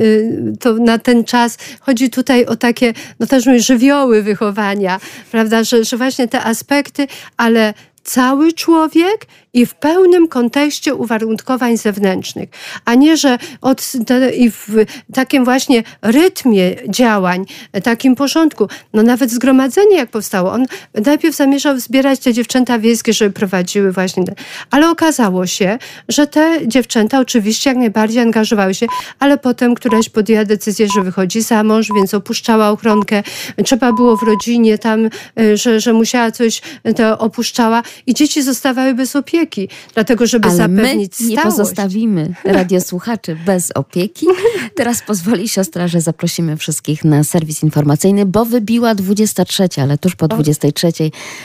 to 0.60 0.72
na 0.72 0.98
ten 0.98 1.24
czas 1.24 1.58
chodzi 1.80 2.10
tutaj 2.10 2.46
o 2.46 2.56
takie, 2.56 2.94
no 3.20 3.26
też 3.26 3.46
mówię, 3.46 3.60
żywioły 3.60 4.22
wychowania, 4.22 5.00
prawda, 5.30 5.64
że, 5.64 5.84
że 5.84 5.96
właśnie 5.96 6.28
te 6.28 6.42
aspekty, 6.42 7.06
ale 7.36 7.74
cały 8.06 8.52
człowiek 8.52 9.26
i 9.56 9.66
w 9.66 9.74
pełnym 9.74 10.28
kontekście 10.28 10.94
uwarunkowań 10.94 11.76
zewnętrznych, 11.76 12.48
a 12.84 12.94
nie, 12.94 13.16
że 13.16 13.38
od, 13.60 13.92
i 14.36 14.50
w 14.50 14.68
takim 15.14 15.44
właśnie 15.44 15.82
rytmie 16.02 16.76
działań, 16.88 17.46
takim 17.82 18.14
porządku. 18.14 18.68
No 18.92 19.02
nawet 19.02 19.30
zgromadzenie 19.30 19.96
jak 19.96 20.10
powstało, 20.10 20.52
on 20.52 20.66
najpierw 20.94 21.36
zamierzał 21.36 21.80
zbierać 21.80 22.20
te 22.20 22.32
dziewczęta 22.32 22.78
wiejskie, 22.78 23.12
żeby 23.12 23.30
prowadziły 23.30 23.92
właśnie, 23.92 24.24
ale 24.70 24.90
okazało 24.90 25.46
się, 25.46 25.78
że 26.08 26.26
te 26.26 26.58
dziewczęta 26.66 27.20
oczywiście 27.20 27.70
jak 27.70 27.78
najbardziej 27.78 28.22
angażowały 28.22 28.74
się, 28.74 28.86
ale 29.18 29.38
potem 29.38 29.74
któraś 29.74 30.08
podjęła 30.08 30.44
decyzję, 30.44 30.88
że 30.94 31.02
wychodzi 31.02 31.40
za 31.40 31.64
mąż, 31.64 31.88
więc 31.96 32.14
opuszczała 32.14 32.70
ochronkę. 32.70 33.22
Trzeba 33.64 33.92
było 33.92 34.16
w 34.16 34.22
rodzinie 34.22 34.78
tam, 34.78 35.08
e, 35.40 35.56
że, 35.56 35.80
że 35.80 35.92
musiała 35.92 36.30
coś, 36.30 36.62
to 36.96 37.18
opuszczała 37.18 37.82
i 38.06 38.14
dzieci 38.14 38.42
zostawały 38.42 38.94
bez 38.94 39.16
opieki, 39.16 39.45
dlatego 39.94 40.26
żeby 40.26 40.48
Ale 40.48 40.56
zapewnić 40.56 41.20
my 41.20 41.26
nie 41.26 41.36
stałość. 41.36 41.56
pozostawimy 41.56 42.34
radiosłuchaczy 42.44 43.36
bez 43.46 43.70
opieki. 43.70 44.26
Teraz 44.74 45.02
pozwoli 45.02 45.48
siostra, 45.48 45.88
że 45.88 46.00
zaprosimy 46.00 46.56
wszystkich 46.56 47.04
na 47.04 47.24
serwis 47.24 47.62
informacyjny, 47.62 48.26
bo 48.26 48.44
wybiła 48.44 48.94
23, 48.94 49.68
ale 49.82 49.98
tuż 49.98 50.16
po 50.16 50.28
23 50.28 50.92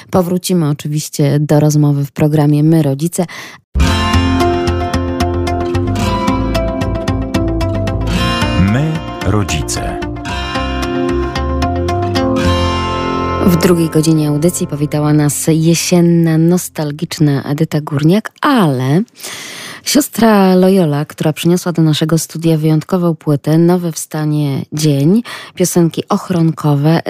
powrócimy 0.09 0.69
oczywiście 0.69 1.39
do 1.39 1.59
rozmowy 1.59 2.05
w 2.05 2.11
programie 2.11 2.63
My 2.63 2.83
Rodzice. 2.83 3.25
My 8.61 8.91
Rodzice. 9.25 10.00
W 13.45 13.57
drugiej 13.57 13.89
godzinie 13.89 14.29
audycji 14.29 14.67
powitała 14.67 15.13
nas 15.13 15.45
jesienna, 15.47 16.37
nostalgiczna 16.37 17.43
Edyta 17.43 17.81
Górniak, 17.81 18.31
ale 18.41 19.01
siostra 19.83 20.55
Loyola, 20.55 21.05
która 21.05 21.33
przyniosła 21.33 21.71
do 21.71 21.81
naszego 21.81 22.17
studia 22.17 22.57
wyjątkową 22.57 23.15
płytę 23.15 23.57
Nowy 23.57 23.91
w 23.91 23.99
stanie 23.99 24.65
dzień, 24.73 25.23
piosenki 25.55 26.03
ochronkowe, 26.09 27.01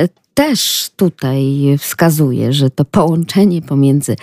też 0.41 0.89
tutaj 0.95 1.43
wskazuje, 1.79 2.53
że 2.53 2.69
to 2.69 2.85
połączenie 2.85 3.61
pomiędzy 3.61 4.15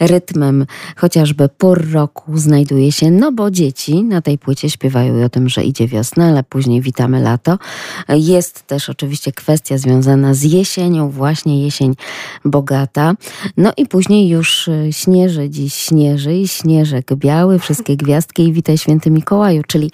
rytmem 0.00 0.66
chociażby 0.96 1.48
pór 1.48 1.90
roku 1.92 2.38
znajduje 2.38 2.92
się, 2.92 3.10
no 3.10 3.32
bo 3.32 3.50
dzieci 3.50 4.04
na 4.04 4.22
tej 4.22 4.38
płycie 4.38 4.70
śpiewają 4.70 5.24
o 5.24 5.28
tym, 5.28 5.48
że 5.48 5.64
idzie 5.64 5.88
wiosna, 5.88 6.28
ale 6.28 6.42
później 6.42 6.80
witamy 6.80 7.20
lato. 7.20 7.58
Jest 8.08 8.66
też 8.66 8.90
oczywiście 8.90 9.32
kwestia 9.32 9.78
związana 9.78 10.34
z 10.34 10.42
jesienią, 10.42 11.10
właśnie 11.10 11.64
jesień 11.64 11.94
bogata. 12.44 13.14
No 13.56 13.72
i 13.76 13.86
później 13.86 14.28
już 14.28 14.70
śnieży, 14.90 15.50
dziś 15.50 15.74
śnieży 15.74 16.34
i 16.34 16.48
śnieżek 16.48 17.14
biały, 17.14 17.58
wszystkie 17.58 17.96
gwiazdki 17.96 18.42
i 18.48 18.52
witaj 18.52 18.78
święty 18.78 19.10
Mikołaju, 19.10 19.62
czyli 19.66 19.90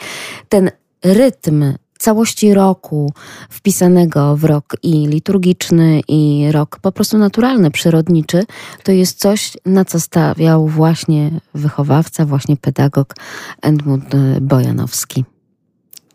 ten 0.49 0.71
rytm 1.05 1.75
całości 1.99 2.55
roku 2.55 3.13
wpisanego 3.51 4.37
w 4.37 4.45
rok 4.45 4.65
i 4.83 5.07
liturgiczny, 5.07 6.01
i 6.09 6.49
rok 6.53 6.79
po 6.83 6.93
prostu 6.93 7.19
naturalny, 7.19 7.71
przyrodniczy, 7.71 8.43
to 8.83 8.93
jest 8.93 9.19
coś, 9.19 9.53
na 9.67 9.85
co 9.85 10.01
stawiał 10.01 10.67
właśnie 10.67 11.31
wychowawca, 11.55 12.25
właśnie 12.25 12.57
pedagog 12.57 13.15
Edmund 13.63 14.05
Bojanowski. 14.41 15.25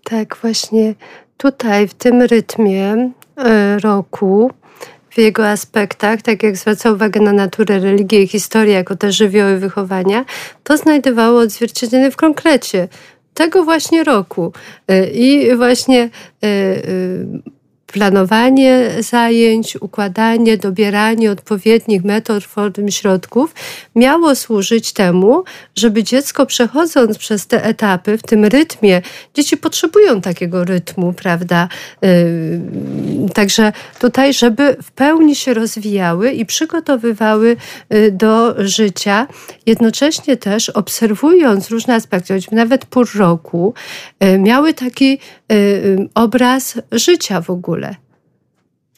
Tak, 0.04 0.38
właśnie 0.42 0.96
tutaj 1.38 1.88
w 1.88 1.94
tym 1.94 2.22
rytmie 2.22 3.12
e, 3.38 3.80
roku 3.80 4.52
w 5.10 5.18
jego 5.18 5.50
aspektach, 5.50 6.22
tak 6.22 6.44
jak 6.44 6.58
zwraca 6.58 6.92
uwagę 6.92 7.22
na 7.22 7.34
naturę, 7.34 7.80
religię 7.80 8.24
i 8.24 8.28
historię 8.28 8.74
jako 8.74 8.96
te 8.96 9.12
żywioły 9.12 9.58
wychowania, 9.58 10.26
to 10.64 10.78
znajdowało 10.78 11.40
odzwierciedlenie 11.40 12.12
w 12.12 12.16
konkrecie 12.16 12.88
tego 13.34 13.64
właśnie 13.64 14.04
roku. 14.04 14.54
Y, 14.92 15.12
I 15.14 15.56
właśnie 15.56 16.10
y, 16.44 16.48
y, 16.48 17.53
planowanie 17.94 18.90
zajęć, 19.00 19.78
układanie, 19.82 20.58
dobieranie 20.58 21.32
odpowiednich 21.32 22.04
metod, 22.04 22.44
form, 22.44 22.90
środków 22.90 23.54
miało 23.96 24.36
służyć 24.36 24.94
temu, 24.94 25.44
żeby 25.76 26.04
dziecko 26.04 26.46
przechodząc 26.46 27.18
przez 27.18 27.48
te 27.48 27.64
etapy 27.64 28.18
w 28.18 28.24
tym 28.24 28.46
rytmie, 28.46 29.02
dzieci 29.34 29.58
potrzebują 29.58 30.22
takiego 30.22 30.64
rytmu, 30.64 31.14
prawda? 31.14 31.68
Yy, 32.02 32.10
także 33.34 33.74
tutaj, 34.00 34.34
żeby 34.34 34.78
w 34.84 34.92
pełni 34.92 35.36
się 35.36 35.54
rozwijały 35.54 36.32
i 36.32 36.46
przygotowywały 36.46 37.56
yy, 37.90 38.12
do 38.12 38.56
życia, 38.58 39.28
jednocześnie 39.66 40.38
też 40.38 40.70
obserwując 40.70 41.70
różne 41.70 41.96
aspekty, 41.96 42.34
choćby 42.34 42.56
nawet 42.56 42.86
pół 42.86 43.04
roku, 43.16 43.74
yy, 44.20 44.40
miały 44.40 44.74
taki 44.74 45.20
obraz 46.16 46.76
życia 46.92 47.42
w 47.42 47.50
ogóle. 47.50 47.83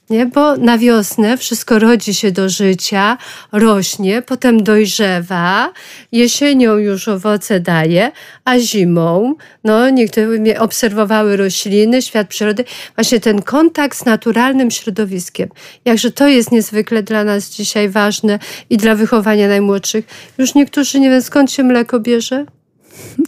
Nie? 0.10 0.26
Bo 0.26 0.58
na 0.58 0.78
wiosnę 0.78 1.38
wszystko 1.38 1.80
rodzi 1.80 2.14
się 2.14 2.32
do 2.32 2.50
życia, 2.50 3.18
rośnie, 3.52 4.22
potem 4.22 4.64
dojrzewa, 4.64 5.74
jesienią 6.12 6.78
już 6.78 7.08
owoce 7.08 7.60
daje, 7.60 8.12
a 8.46 8.60
zimą, 8.60 9.36
no 9.64 9.90
niektóre 9.90 10.60
obserwowały 10.60 11.38
rośliny, 11.38 12.02
świat 12.02 12.28
przyrody, 12.28 12.66
właśnie 12.96 13.20
ten 13.20 13.42
kontakt 13.42 13.98
z 13.98 14.06
naturalnym 14.06 14.72
środowiskiem. 14.72 15.50
Jakże 15.86 16.12
to 16.12 16.28
jest 16.28 16.52
niezwykle 16.52 17.04
dla 17.04 17.24
nas 17.24 17.50
dzisiaj 17.50 17.90
ważne 17.90 18.40
i 18.70 18.78
dla 18.78 18.96
wychowania 18.96 19.48
najmłodszych. 19.48 20.06
Już 20.38 20.56
niektórzy 20.56 21.00
nie 21.00 21.10
wiem 21.10 21.22
skąd 21.22 21.52
się 21.52 21.64
mleko 21.64 22.00
bierze, 22.00 22.46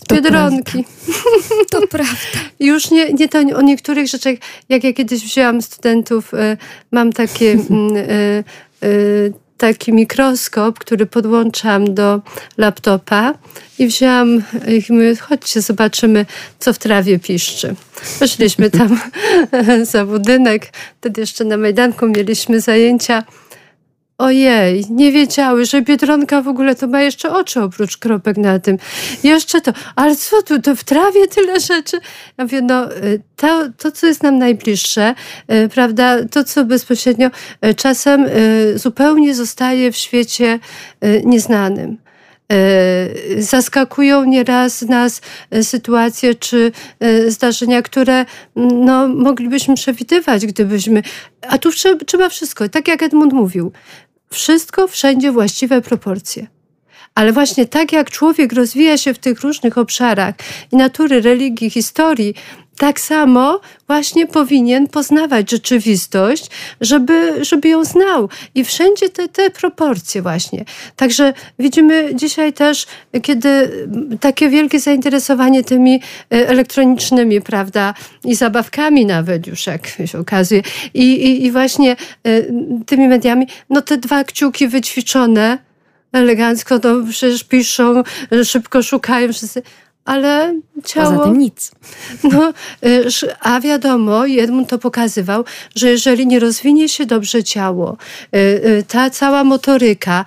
to 0.08 0.16
Biedronki. 0.16 0.84
Prawda. 0.84 1.66
To 1.72 1.88
prawda. 1.88 2.14
Już 2.60 2.92
nie, 2.92 3.14
nie 3.14 3.30
to 3.30 3.40
o 3.40 3.62
niektórych 3.62 4.08
rzeczach, 4.08 4.34
jak 4.70 4.84
ja 4.84 4.94
kiedyś 4.94 5.22
wzięłam 5.24 5.62
studentów, 5.62 6.34
y, 6.34 6.58
mam 6.92 7.14
takie 7.14 7.46
y, 7.46 8.44
y, 8.84 9.34
taki 9.58 9.94
mikroskop, 9.94 10.80
który 10.80 11.06
podłączam 11.06 11.94
do 11.94 12.22
laptopa 12.58 13.34
i 13.80 13.88
wzięłam 13.88 14.44
ich 14.68 14.90
mówię, 14.90 15.16
chodźcie, 15.16 15.62
zobaczymy, 15.62 16.26
co 16.60 16.74
w 16.74 16.78
trawie 16.78 17.20
piszczy. 17.20 17.76
Poszliśmy 18.20 18.70
tam 18.70 19.00
za 19.92 20.06
budynek, 20.06 20.72
wtedy 21.00 21.22
jeszcze 21.22 21.44
na 21.44 21.58
Majdanku 21.58 22.08
mieliśmy 22.08 22.62
zajęcia 22.62 23.24
Ojej, 24.18 24.86
nie 24.90 25.12
wiedziały, 25.12 25.66
że 25.66 25.82
Biedronka 25.82 26.42
w 26.42 26.48
ogóle 26.48 26.76
to 26.76 26.88
ma 26.88 27.02
jeszcze 27.02 27.32
oczy 27.32 27.62
oprócz 27.62 27.98
kropek 27.98 28.38
na 28.38 28.60
tym. 28.60 28.78
Jeszcze 29.24 29.62
to, 29.62 29.72
ale 29.96 30.16
co 30.16 30.42
tu, 30.42 30.62
to 30.62 30.76
w 30.76 30.84
trawie 30.84 31.28
tyle 31.28 31.60
rzeczy? 31.60 32.00
Ja 32.38 32.44
mówię, 32.44 32.62
no 32.62 32.92
y, 32.92 33.22
to, 33.36 33.70
to 33.78 33.92
co 33.92 34.08
jest 34.08 34.24
nam 34.24 34.38
najbliższe, 34.38 35.16
y, 35.52 35.70
prawda, 35.70 36.26
to 36.32 36.44
co 36.44 36.66
bezpośrednio 36.66 37.28
y, 37.66 37.74
czasem 37.74 38.26
zupełnie 38.76 39.36
zostaje 39.36 39.92
w 39.92 39.98
świecie 39.98 40.60
nieznanym 41.24 41.98
zaskakują 43.38 44.24
nieraz 44.24 44.82
nas 44.82 45.22
sytuacje 45.62 46.36
czy 46.36 46.72
zdarzenia, 47.28 47.82
które 47.82 48.26
no, 48.56 49.08
moglibyśmy 49.08 49.76
przewidywać, 49.76 50.46
gdybyśmy. 50.46 51.04
A 51.48 51.58
tu 51.58 51.70
trzeba 52.06 52.30
wszystko, 52.30 52.70
tak 52.70 52.88
jak 52.88 53.04
Edmund 53.04 53.34
mówił, 53.34 53.72
wszystko 54.30 54.88
wszędzie 54.88 55.32
właściwe 55.32 55.82
proporcje. 55.82 56.48
Ale 57.16 57.34
właśnie 57.34 57.66
tak 57.66 57.92
jak 57.92 58.12
człowiek 58.12 58.54
rozwija 58.54 58.98
się 58.98 59.14
w 59.14 59.20
tych 59.20 59.42
różnych 59.42 59.78
obszarach 59.78 60.36
i 60.72 60.76
natury, 60.76 61.22
religii, 61.22 61.70
historii, 61.70 62.34
tak 62.78 63.00
samo 63.00 63.60
właśnie 63.88 64.28
powinien 64.28 64.88
poznawać 64.88 65.52
rzeczywistość, 65.52 66.50
żeby, 66.82 67.46
żeby 67.46 67.70
ją 67.70 67.86
znał. 67.86 68.30
I 68.56 68.66
wszędzie 68.66 69.10
te, 69.10 69.28
te 69.28 69.50
proporcje 69.50 70.22
właśnie. 70.22 70.66
Także 70.96 71.34
widzimy 71.60 72.10
dzisiaj 72.16 72.54
też, 72.54 72.86
kiedy 73.22 73.72
takie 74.20 74.50
wielkie 74.50 74.80
zainteresowanie 74.80 75.64
tymi 75.64 75.96
e, 75.96 76.02
elektronicznymi, 76.48 77.42
prawda, 77.42 77.94
i 78.26 78.36
zabawkami 78.36 79.06
nawet 79.06 79.48
już, 79.48 79.68
jak 79.68 79.88
się 80.06 80.20
okazuje, 80.20 80.62
i, 80.94 81.04
i, 81.04 81.46
i 81.46 81.52
właśnie 81.52 81.92
e, 81.92 82.42
tymi 82.86 83.08
mediami, 83.08 83.48
no 83.70 83.82
te 83.82 83.98
dwa 83.98 84.24
kciuki 84.24 84.68
wyćwiczone, 84.68 85.58
elegancko, 86.14 86.80
no 86.84 86.90
przecież 87.10 87.44
piszą, 87.44 88.04
szybko 88.44 88.84
szukają 88.84 89.34
wszyscy 89.34 89.62
ale 90.08 90.60
ciało... 90.86 91.12
Poza 91.12 91.24
tym 91.24 91.38
nic. 91.38 91.72
No, 92.24 92.54
y, 92.86 93.06
a 93.40 93.60
wiadomo, 93.60 94.28
Edmund 94.28 94.70
to 94.70 94.78
pokazywał, 94.78 95.46
że 95.76 95.90
jeżeli 95.90 96.28
nie 96.28 96.40
rozwinie 96.40 96.90
się 96.90 97.06
dobrze 97.06 97.44
ciało, 97.44 97.98
y, 98.36 98.38
y, 98.38 98.84
ta 98.88 99.10
cała 99.10 99.44
motoryka 99.44 100.26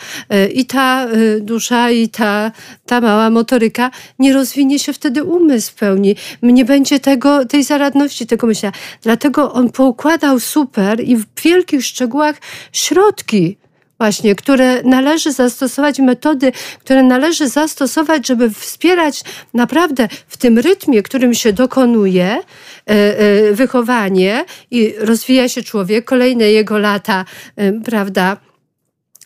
i 0.54 0.66
ta 0.66 1.06
dusza 1.40 1.90
i 1.90 2.08
ta, 2.08 2.52
ta 2.86 3.00
mała 3.00 3.30
motoryka, 3.30 3.90
nie 4.18 4.32
rozwinie 4.32 4.78
się 4.78 4.92
wtedy 4.92 5.24
umysł 5.24 5.70
w 5.70 5.74
pełni. 5.74 6.16
Nie 6.42 6.64
będzie 6.64 7.00
tego, 7.00 7.46
tej 7.46 7.64
zaradności, 7.64 8.26
tego 8.26 8.46
myślenia. 8.46 8.72
Dlatego 9.02 9.52
on 9.52 9.70
poukładał 9.70 10.40
super 10.40 11.00
i 11.04 11.16
w 11.16 11.24
wielkich 11.42 11.84
szczegółach 11.84 12.36
środki 12.72 13.59
właśnie, 14.00 14.34
które 14.34 14.82
należy 14.82 15.32
zastosować, 15.32 15.98
metody, 15.98 16.52
które 16.78 17.02
należy 17.02 17.48
zastosować, 17.48 18.26
żeby 18.26 18.50
wspierać 18.50 19.22
naprawdę 19.54 20.08
w 20.28 20.36
tym 20.36 20.58
rytmie, 20.58 21.02
którym 21.02 21.34
się 21.34 21.52
dokonuje 21.52 22.26
e, 22.26 22.40
e, 22.86 23.52
wychowanie 23.52 24.44
i 24.70 24.94
rozwija 24.98 25.48
się 25.48 25.62
człowiek, 25.62 26.04
kolejne 26.04 26.50
jego 26.50 26.78
lata, 26.78 27.24
e, 27.56 27.72
prawda, 27.72 28.36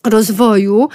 rozwoju 0.04 0.88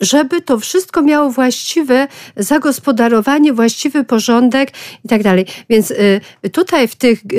żeby 0.00 0.42
to 0.42 0.58
wszystko 0.58 1.02
miało 1.02 1.30
właściwe 1.30 2.08
zagospodarowanie, 2.36 3.52
właściwy 3.52 4.04
porządek 4.04 4.72
i 5.04 5.08
tak 5.08 5.22
dalej. 5.22 5.46
Więc 5.68 5.90
y, 5.90 6.20
tutaj 6.52 6.88
w 6.88 6.96
tych 6.96 7.20
y, 7.32 7.36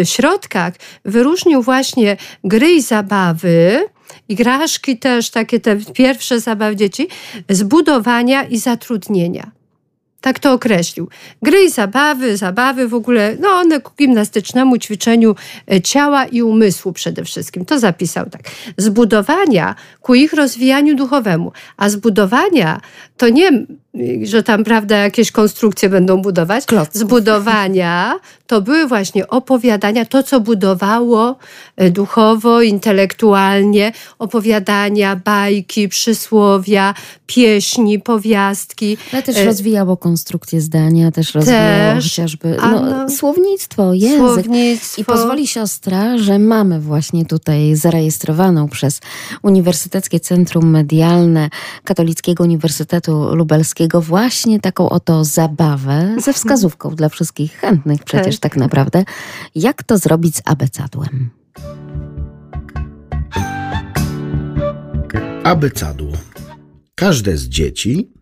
y, 0.00 0.06
środkach 0.06 0.74
wyróżnił 1.04 1.62
właśnie 1.62 2.16
gry 2.44 2.72
i 2.72 2.82
zabawy, 2.82 3.84
igraszki 4.28 4.98
też, 4.98 5.30
takie 5.30 5.60
te 5.60 5.76
pierwsze 5.76 6.40
zabawy 6.40 6.76
dzieci, 6.76 7.08
zbudowania 7.48 8.42
i 8.42 8.58
zatrudnienia. 8.58 9.58
Tak 10.20 10.38
to 10.38 10.52
określił. 10.52 11.08
Gry 11.42 11.64
i 11.64 11.70
zabawy, 11.70 12.36
zabawy 12.36 12.88
w 12.88 12.94
ogóle, 12.94 13.36
no 13.40 13.48
one 13.48 13.80
ku 13.80 13.92
gimnastycznemu 13.98 14.78
ćwiczeniu 14.78 15.34
e, 15.72 15.80
ciała 15.80 16.24
i 16.24 16.42
umysłu 16.42 16.92
przede 16.92 17.24
wszystkim. 17.24 17.64
To 17.64 17.78
zapisał 17.78 18.30
tak. 18.30 18.42
Zbudowania 18.76 19.74
ku 20.08 20.14
ich 20.14 20.32
rozwijaniu 20.32 20.96
duchowemu. 20.96 21.52
A 21.76 21.88
zbudowania 21.88 22.80
to 23.16 23.28
nie 23.28 23.66
że 24.22 24.42
tam, 24.42 24.64
prawda, 24.64 24.96
jakieś 24.96 25.32
konstrukcje 25.32 25.88
będą 25.88 26.22
budować. 26.22 26.66
Klocków. 26.66 27.00
Zbudowania 27.00 28.20
to 28.46 28.60
były 28.60 28.86
właśnie 28.86 29.28
opowiadania, 29.28 30.04
to 30.04 30.22
co 30.22 30.40
budowało 30.40 31.36
e, 31.76 31.90
duchowo, 31.90 32.62
intelektualnie, 32.62 33.92
opowiadania, 34.18 35.16
bajki, 35.16 35.88
przysłowia, 35.88 36.94
pieśni, 37.26 37.98
powiastki. 37.98 38.96
Ale 39.12 39.22
też 39.22 39.36
e, 39.36 39.44
rozwijało 39.44 39.96
konstrukcję 39.96 40.60
zdania, 40.60 41.10
też 41.10 41.34
rozwijało 41.34 41.94
też, 41.94 42.04
chociażby 42.04 42.56
no, 42.62 42.80
no, 42.80 43.10
słownictwo, 43.10 43.94
język. 43.94 44.18
Słownictwo. 44.18 45.02
I 45.02 45.04
pozwoli 45.04 45.46
siostra, 45.46 46.18
że 46.18 46.38
mamy 46.38 46.80
właśnie 46.80 47.26
tutaj 47.26 47.76
zarejestrowaną 47.76 48.68
przez 48.68 49.00
Uniwersyteckie 49.98 50.20
Centrum 50.20 50.70
Medialne 50.70 51.50
Katolickiego 51.84 52.44
Uniwersytetu 52.44 53.34
Lubelskiego 53.34 54.00
właśnie 54.00 54.60
taką 54.60 54.88
oto 54.88 55.24
zabawę 55.24 56.16
ze 56.24 56.32
wskazówką 56.32 56.94
dla 56.94 57.08
wszystkich 57.08 57.52
chętnych 57.52 58.04
przecież 58.04 58.38
tak, 58.38 58.52
tak 58.52 58.60
naprawdę, 58.60 59.04
jak 59.54 59.82
to 59.82 59.98
zrobić 59.98 60.36
z 60.36 60.42
abecadłem. 60.44 61.30
Abecadło. 65.44 66.12
Każde 66.94 67.36
z 67.36 67.48
dzieci 67.48 68.12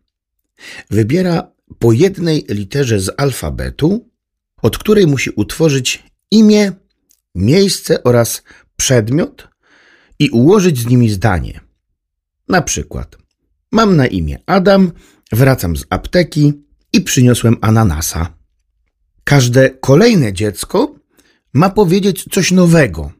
wybiera 0.90 1.52
po 1.78 1.92
jednej 1.92 2.44
literze 2.48 3.00
z 3.00 3.10
alfabetu, 3.16 4.08
od 4.62 4.78
której 4.78 5.06
musi 5.06 5.30
utworzyć 5.30 6.04
imię, 6.30 6.72
miejsce 7.34 8.02
oraz 8.02 8.42
przedmiot 8.76 9.48
i 10.18 10.30
ułożyć 10.30 10.78
z 10.78 10.86
nimi 10.86 11.10
zdanie. 11.10 11.65
Na 12.48 12.62
przykład, 12.62 13.16
mam 13.72 13.96
na 13.96 14.06
imię 14.06 14.38
Adam 14.46 14.92
Wracam 15.32 15.76
z 15.76 15.84
apteki 15.90 16.52
i 16.92 17.00
przyniosłem 17.00 17.56
ananasa. 17.60 18.34
Każde 19.24 19.70
kolejne 19.70 20.32
dziecko 20.32 20.94
ma 21.52 21.70
powiedzieć 21.70 22.24
coś 22.32 22.52
nowego, 22.52 23.12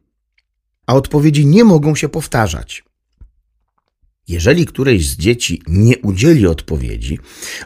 a 0.87 0.95
odpowiedzi 0.95 1.47
nie 1.47 1.65
mogą 1.65 1.95
się 1.95 2.09
powtarzać. 2.09 2.85
Jeżeli 4.29 4.67
któreś 4.67 5.09
z 5.09 5.17
dzieci 5.17 5.63
nie 5.67 5.99
udzieli 5.99 6.47
odpowiedzi 6.47 7.19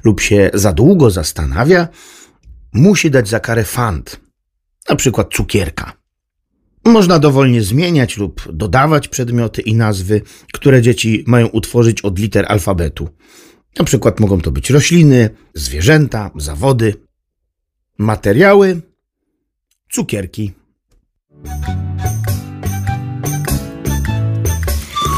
lub 0.04 0.20
się 0.20 0.50
za 0.54 0.72
długo 0.72 1.10
zastanawia, 1.10 1.88
musi 2.72 3.10
dać 3.10 3.28
za 3.28 3.40
karę 3.40 3.64
fant, 3.64 4.20
na 4.88 4.96
przykład 4.96 5.32
cukierka. 5.32 5.99
Można 6.84 7.18
dowolnie 7.18 7.62
zmieniać 7.62 8.16
lub 8.16 8.52
dodawać 8.52 9.08
przedmioty 9.08 9.62
i 9.62 9.74
nazwy, 9.74 10.22
które 10.52 10.82
dzieci 10.82 11.24
mają 11.26 11.46
utworzyć 11.46 12.00
od 12.00 12.18
liter 12.18 12.44
alfabetu. 12.48 13.08
Na 13.78 13.84
przykład 13.84 14.20
mogą 14.20 14.40
to 14.40 14.50
być 14.50 14.70
rośliny, 14.70 15.30
zwierzęta, 15.54 16.30
zawody, 16.36 16.94
materiały, 17.98 18.80
cukierki. 19.90 20.52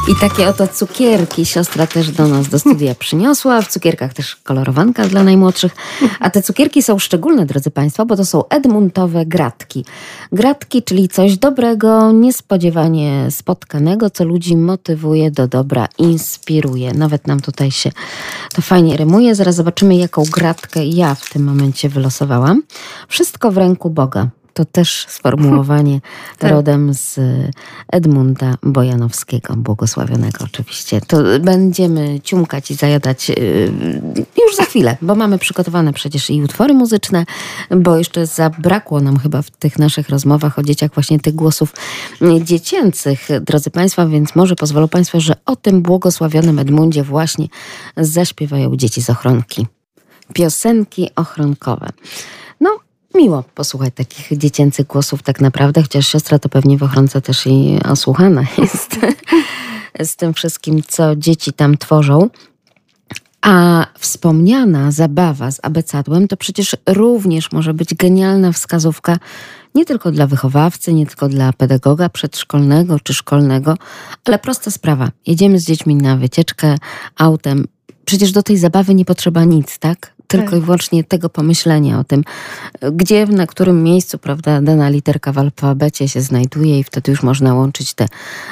I 0.09 0.15
takie 0.21 0.49
oto 0.49 0.69
cukierki 0.69 1.47
siostra 1.47 1.87
też 1.87 2.11
do 2.11 2.29
nas 2.29 2.49
do 2.49 2.59
studia 2.59 2.95
przyniosła. 2.95 3.63
W 3.63 3.69
cukierkach 3.69 4.15
też 4.15 4.37
kolorowanka 4.37 5.09
dla 5.09 5.25
najmłodszych. 5.25 5.77
A 6.21 6.31
te 6.31 6.43
cukierki 6.43 6.83
są 6.83 6.99
szczególne, 6.99 7.47
drodzy 7.47 7.71
Państwo, 7.71 8.07
bo 8.07 8.17
to 8.17 8.25
są 8.25 8.49
Edmuntowe 8.49 9.27
gratki. 9.27 9.85
Gratki, 10.33 10.83
czyli 10.83 11.09
coś 11.09 11.39
dobrego, 11.39 12.13
niespodziewanie 12.13 13.31
spotkanego, 13.31 14.11
co 14.11 14.25
ludzi 14.25 14.57
motywuje 14.57 15.31
do 15.31 15.49
dobra, 15.49 15.89
inspiruje. 15.99 16.93
Nawet 16.93 17.27
nam 17.27 17.41
tutaj 17.41 17.71
się 17.71 17.91
to 18.55 18.63
fajnie 18.63 18.97
rymuje. 18.97 19.35
Zaraz 19.35 19.55
zobaczymy, 19.55 19.97
jaką 19.97 20.23
gratkę 20.33 20.85
ja 20.85 21.15
w 21.15 21.31
tym 21.31 21.45
momencie 21.45 21.89
wylosowałam. 21.89 22.63
Wszystko 23.09 23.51
w 23.51 23.57
ręku 23.57 23.91
Boga. 23.91 24.29
To 24.55 24.65
też 24.65 25.07
sformułowanie 25.09 26.01
tak. 26.39 26.51
rodem 26.51 26.95
z 26.95 27.21
Edmunda 27.93 28.55
Bojanowskiego, 28.63 29.57
błogosławionego 29.57 30.45
oczywiście. 30.45 31.01
To 31.01 31.19
będziemy 31.41 32.21
ciumkać 32.21 32.71
i 32.71 32.75
zajadać 32.75 33.31
y, 33.31 33.73
już 34.17 34.57
za 34.57 34.65
chwilę, 34.65 34.97
bo 35.03 35.15
mamy 35.15 35.39
przygotowane 35.39 35.93
przecież 35.93 36.31
i 36.31 36.43
utwory 36.43 36.75
muzyczne, 36.75 37.25
bo 37.71 37.97
jeszcze 37.97 38.27
zabrakło 38.27 39.01
nam 39.01 39.19
chyba 39.19 39.43
w 39.43 39.51
tych 39.51 39.79
naszych 39.79 40.09
rozmowach 40.09 40.59
o 40.59 40.63
dzieciach 40.63 40.95
właśnie 40.95 41.21
tych 41.21 41.35
głosów 41.35 41.75
dziecięcych, 42.43 43.29
drodzy 43.41 43.71
Państwo, 43.71 44.09
więc 44.09 44.37
może 44.37 44.57
pozwolą 44.57 44.89
Państwo, 44.89 45.21
że 45.21 45.35
o 45.47 45.57
tym 45.57 45.83
błogosławionym 45.83 46.59
Edmundzie 46.59 47.03
właśnie 47.03 47.47
zaśpiewają 47.97 48.77
dzieci 48.77 49.03
z 49.03 49.11
ochronki. 49.11 49.67
Piosenki 50.33 51.11
ochronkowe. 51.17 51.89
Miło 53.15 53.45
posłuchać 53.55 53.95
takich 53.95 54.39
dziecięcych 54.39 54.87
głosów 54.87 55.23
tak 55.23 55.41
naprawdę, 55.41 55.83
chociaż 55.83 56.07
siostra 56.07 56.39
to 56.39 56.49
pewnie 56.49 56.79
w 56.79 56.83
ochronce 56.83 57.21
też 57.21 57.47
i 57.47 57.79
osłuchana 57.85 58.43
jest 58.59 58.99
z 60.03 60.17
tym 60.17 60.35
wszystkim, 60.35 60.83
co 60.89 61.17
dzieci 61.17 61.53
tam 61.53 61.77
tworzą. 61.79 62.31
A 63.43 63.87
wspomniana 63.99 64.91
zabawa 64.91 65.51
z 65.51 65.61
abecadłem 65.63 66.29
to 66.29 66.37
przecież 66.37 66.77
również 66.87 67.53
może 67.53 67.75
być 67.75 67.95
genialna 67.95 68.53
wskazówka 68.53 69.19
nie 69.75 69.85
tylko 69.85 70.11
dla 70.11 70.27
wychowawcy, 70.27 70.95
nie 70.95 71.07
tylko 71.07 71.29
dla 71.29 71.53
pedagoga 71.53 72.09
przedszkolnego 72.09 73.01
czy 73.01 73.15
szkolnego, 73.15 73.77
ale 74.25 74.39
prosta 74.39 74.71
sprawa. 74.71 75.11
Jedziemy 75.27 75.59
z 75.59 75.65
dziećmi 75.65 75.97
na 75.97 76.17
wycieczkę 76.17 76.77
autem. 77.19 77.65
Przecież 78.05 78.33
do 78.33 78.43
tej 78.43 78.59
zabawy 78.59 78.95
nie 78.95 79.05
potrzeba 79.05 79.45
nic, 79.45 79.79
tak? 79.79 80.15
Tylko 80.33 80.51
Tak. 80.51 80.59
i 80.59 80.63
wyłącznie 80.63 81.05
tego 81.05 81.29
pomyślenia 81.29 81.99
o 81.99 82.05
tym, 82.05 82.25
gdzie, 82.93 83.27
na 83.27 83.47
którym 83.47 83.83
miejscu, 83.83 84.19
prawda, 84.19 84.61
dana 84.61 84.89
literka 84.89 85.33
w 85.33 85.39
alfabecie 85.39 86.09
się 86.09 86.21
znajduje 86.21 86.79
i 86.79 86.85
wtedy 86.85 87.11
już 87.11 87.23
można 87.23 87.55
łączyć 87.55 87.95
te 87.95 88.09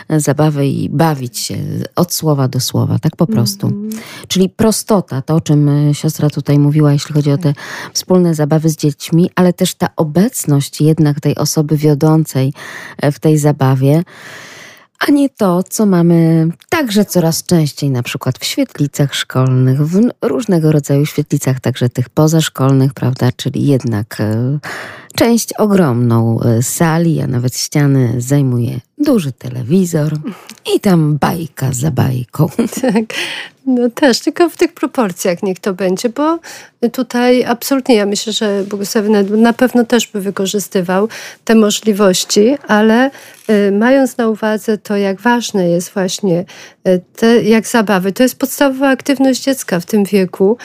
zabawy 0.09 0.67
i 0.67 0.89
bawić 0.89 1.39
się 1.39 1.57
od 1.97 2.15
słowa 2.15 2.49
do 2.49 2.61
słowa, 2.61 2.99
tak 2.99 3.17
po 3.17 3.27
prostu. 3.27 3.67
Mhm. 3.67 4.03
Czyli 4.29 4.49
prostota, 4.49 5.23
to 5.23 5.35
o 5.35 5.41
czym 5.41 5.69
y, 5.69 5.95
siostra 5.95 6.31
tutaj 6.31 6.59
mówiła, 6.59 6.93
jeśli 6.93 7.15
chodzi 7.15 7.33
o 7.33 7.39
te 7.39 7.55
wspólne 7.93 8.35
zabawy 8.35 8.69
z 8.69 8.77
dziećmi, 8.77 9.31
ale 9.35 9.53
też 9.53 9.75
ta 9.75 9.89
obecność 9.97 10.81
jednak 10.81 11.21
tej 11.21 11.37
osoby 11.37 11.77
wiodącej 11.77 12.53
e, 12.99 13.13
w 13.13 13.19
tej 13.19 13.39
zabawie, 13.39 14.03
a 15.09 15.11
nie 15.11 15.29
to, 15.29 15.63
co 15.63 15.87
mamy 15.87 16.49
także 16.69 17.05
coraz 17.05 17.45
częściej, 17.45 17.91
na 17.91 18.03
przykład 18.03 18.39
w 18.39 18.45
świetlicach 18.45 19.15
szkolnych, 19.15 19.87
w 19.87 20.11
różnego 20.23 20.73
rodzaju 20.73 21.07
świetlicach, 21.07 21.61
także 21.61 21.89
tych 21.89 22.09
pozaszkolnych, 22.09 22.95
prawda, 22.95 23.33
czyli 23.37 23.67
jednak 23.67 24.21
e, 24.21 24.59
część 25.21 25.53
ogromną 25.53 26.41
e, 26.41 26.63
sali, 26.63 27.21
a 27.21 27.27
nawet 27.27 27.57
ściany 27.57 28.15
zajmuje 28.19 28.81
duży 28.99 29.33
telewizor 29.33 30.13
i 30.75 30.81
tam 30.81 31.19
bajka 31.19 31.73
za 31.73 31.91
bajką. 31.91 32.49
Tak, 32.83 33.05
no 33.67 33.91
też, 33.91 34.21
tylko 34.21 34.51
w 34.51 34.57
tych 34.57 34.73
proporcjach 34.73 35.43
niech 35.43 35.59
to 35.59 35.75
będzie, 35.75 36.09
bo 36.09 36.39
tutaj 36.93 37.45
absolutnie 37.45 37.95
ja 37.95 38.07
myślę, 38.07 38.33
że 38.33 38.65
Bogusław 38.69 39.05
na 39.31 39.53
pewno 39.53 39.85
też 39.85 40.07
by 40.07 40.21
wykorzystywał 40.21 41.09
te 41.45 41.55
możliwości, 41.55 42.57
ale 42.69 43.11
y, 43.51 43.73
mając 43.73 44.17
na 44.17 44.29
uwadze 44.29 44.79
to, 44.79 44.97
jak 44.97 45.21
ważne 45.21 45.69
jest 45.69 45.91
właśnie 45.91 46.45
y, 46.89 47.01
te, 47.17 47.43
jak 47.43 47.67
zabawy, 47.67 48.13
to 48.13 48.23
jest 48.23 48.39
podstawowa 48.39 48.89
aktywność 48.89 49.43
dziecka 49.43 49.81
w 49.81 49.87
tym 49.87 50.05
wieku, 50.05 50.57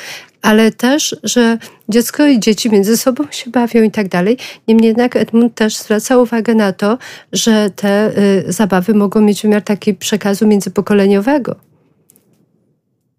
ale 0.45 0.71
też, 0.71 1.15
że 1.23 1.57
dziecko 1.89 2.25
i 2.25 2.39
dzieci 2.39 2.69
między 2.69 2.97
sobą 2.97 3.23
się 3.31 3.51
bawią 3.51 3.83
i 3.83 3.91
tak 3.91 4.07
dalej. 4.07 4.37
Niemniej 4.67 4.87
jednak 4.87 5.15
Edmund 5.15 5.55
też 5.55 5.77
zwraca 5.77 6.17
uwagę 6.17 6.55
na 6.55 6.73
to, 6.73 6.97
że 7.31 7.69
te 7.69 8.17
y, 8.17 8.51
zabawy 8.51 8.93
mogą 8.93 9.21
mieć 9.21 9.41
wymiar 9.41 9.61
taki 9.61 9.93
przekazu 9.93 10.47
międzypokoleniowego. 10.47 11.55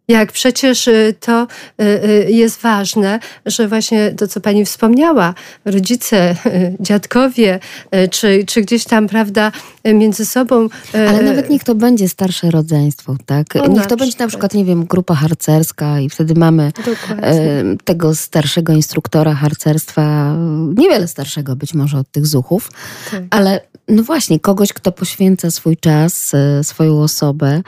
Jak 0.09 0.33
przecież 0.33 0.89
y, 0.89 1.15
to 1.21 1.47
y, 1.81 1.85
y, 1.85 2.31
jest 2.31 2.61
ważne, 2.61 3.21
że 3.47 3.69
właśnie 3.69 4.11
to, 4.11 4.29
co 4.29 4.41
pani 4.41 4.65
wspomniała, 4.65 5.35
rodzice, 5.65 6.37
dziadkowie, 6.81 7.61
czy, 8.11 8.45
czy 8.47 8.63
gdzieś 8.63 8.85
tam, 8.85 9.09
prawda, 9.09 9.53
między 9.85 10.27
sobą. 10.27 10.69
Ale 10.93 11.23
nawet 11.23 11.51
niech 11.51 11.65
to 11.65 11.75
będzie 11.75 12.09
starsze 12.09 12.51
rodzeństwo, 12.51 13.17
tak? 13.27 13.55
No, 13.55 13.67
niech 13.67 13.87
to 13.87 13.97
będzie 13.97 14.19
na 14.19 14.29
przykład. 14.29 14.55
nie 14.55 14.65
wiem, 14.65 14.85
grupa 14.85 15.15
harcerska 15.15 16.01
i 16.01 16.11
wtedy 16.11 16.35
mamy 16.35 16.73
Dokładnie. 16.77 17.77
tego 17.85 18.15
starszego 18.15 18.73
instruktora 18.73 19.35
harcerstwa, 19.35 20.35
niewiele 20.77 21.09
starszego 21.09 21.57
być 21.57 21.75
może 21.75 21.99
od 21.99 22.11
tych 22.11 22.27
zuchów, 22.27 22.71
Tak. 23.11 23.23
ale 23.31 23.61
no 23.89 24.03
właśnie, 24.03 24.41
kogoś, 24.41 24.73
kto 24.73 24.93
poświęca 24.93 25.51
swój 25.51 25.77
czas, 25.77 26.33
swoją 26.63 27.03
osobę, 27.03 27.63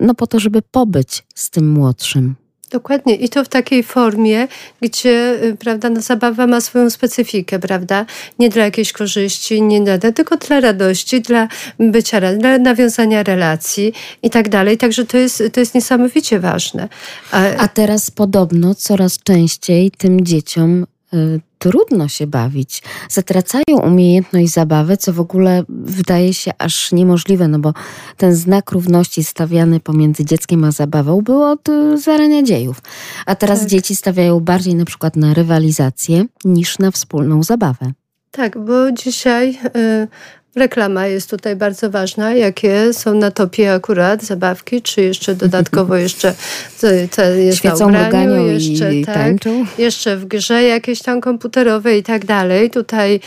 no 0.00 0.14
po 0.14 0.26
to, 0.26 0.40
żeby 0.40 0.62
pobyć 0.62 1.22
z 1.34 1.50
tym 1.50 1.70
młodszym. 1.70 2.34
Dokładnie. 2.70 3.14
I 3.14 3.28
to 3.28 3.44
w 3.44 3.48
takiej 3.48 3.82
formie, 3.82 4.48
gdzie 4.80 5.38
y, 5.44 5.56
prawda, 5.56 5.90
no, 5.90 6.00
zabawa 6.00 6.46
ma 6.46 6.60
swoją 6.60 6.90
specyfikę, 6.90 7.58
prawda? 7.58 8.06
Nie 8.38 8.48
dla 8.48 8.64
jakiejś 8.64 8.92
korzyści, 8.92 9.62
nie 9.62 9.80
dla, 9.80 9.98
tylko 10.12 10.36
dla 10.36 10.60
radości, 10.60 11.20
dla 11.20 11.48
bycia, 11.78 12.36
dla 12.36 12.58
nawiązania 12.58 13.22
relacji 13.22 13.92
i 14.22 14.30
tak 14.30 14.48
dalej. 14.48 14.78
Także 14.78 15.04
to 15.04 15.16
jest, 15.16 15.42
to 15.52 15.60
jest 15.60 15.74
niesamowicie 15.74 16.40
ważne. 16.40 16.88
A, 17.32 17.44
A 17.44 17.68
teraz 17.68 18.10
podobno 18.10 18.74
coraz 18.74 19.18
częściej 19.18 19.90
tym 19.90 20.24
dzieciom 20.26 20.86
y, 21.14 21.40
trudno 21.60 22.08
się 22.08 22.26
bawić. 22.26 22.82
Zatracają 23.08 23.80
umiejętność 23.86 24.52
zabawy, 24.52 24.96
co 24.96 25.12
w 25.12 25.20
ogóle 25.20 25.64
wydaje 25.68 26.34
się 26.34 26.50
aż 26.58 26.92
niemożliwe, 26.92 27.48
no 27.48 27.58
bo 27.58 27.74
ten 28.16 28.34
znak 28.34 28.70
równości 28.70 29.24
stawiany 29.24 29.80
pomiędzy 29.80 30.24
dzieckiem 30.24 30.64
a 30.64 30.70
zabawą 30.70 31.20
był 31.22 31.42
od 31.42 31.68
y, 31.68 31.98
zarania 31.98 32.42
dziejów. 32.42 32.82
A 33.26 33.34
teraz 33.34 33.60
Tak. 33.60 33.68
dzieci 33.68 33.96
stawiają 33.96 34.40
bardziej 34.40 34.74
na 34.74 34.84
przykład 34.84 35.16
na 35.16 35.34
rywalizację 35.34 36.24
niż 36.44 36.78
na 36.78 36.90
wspólną 36.90 37.42
zabawę. 37.42 37.92
Tak, 38.30 38.58
bo 38.64 38.92
dzisiaj 38.92 39.58
y, 39.76 40.08
reklama 40.54 41.06
jest 41.06 41.30
tutaj 41.30 41.56
bardzo 41.56 41.90
ważna, 41.90 42.34
jakie 42.34 42.92
są 42.92 43.14
na 43.14 43.30
topie 43.30 43.72
akurat 43.72 44.22
zabawki, 44.22 44.82
czy 44.82 45.02
jeszcze 45.02 45.34
dodatkowo 45.34 45.96
jeszcze 46.06 46.34
co, 46.76 46.86
co 47.10 47.22
jest 47.22 47.58
Świecą, 47.58 47.90
na 47.90 48.06
ubraniu, 48.06 48.46
jeszcze 48.46 48.94
i 48.94 49.04
tak, 49.04 49.14
tańczą. 49.14 49.66
jeszcze 49.78 50.16
w 50.16 50.24
grze 50.24 50.62
jakieś 50.62 51.02
tam 51.02 51.20
komputerowej 51.20 52.00
i 52.00 52.02
tak 52.02 52.24
dalej. 52.24 52.70
Tutaj 52.70 53.20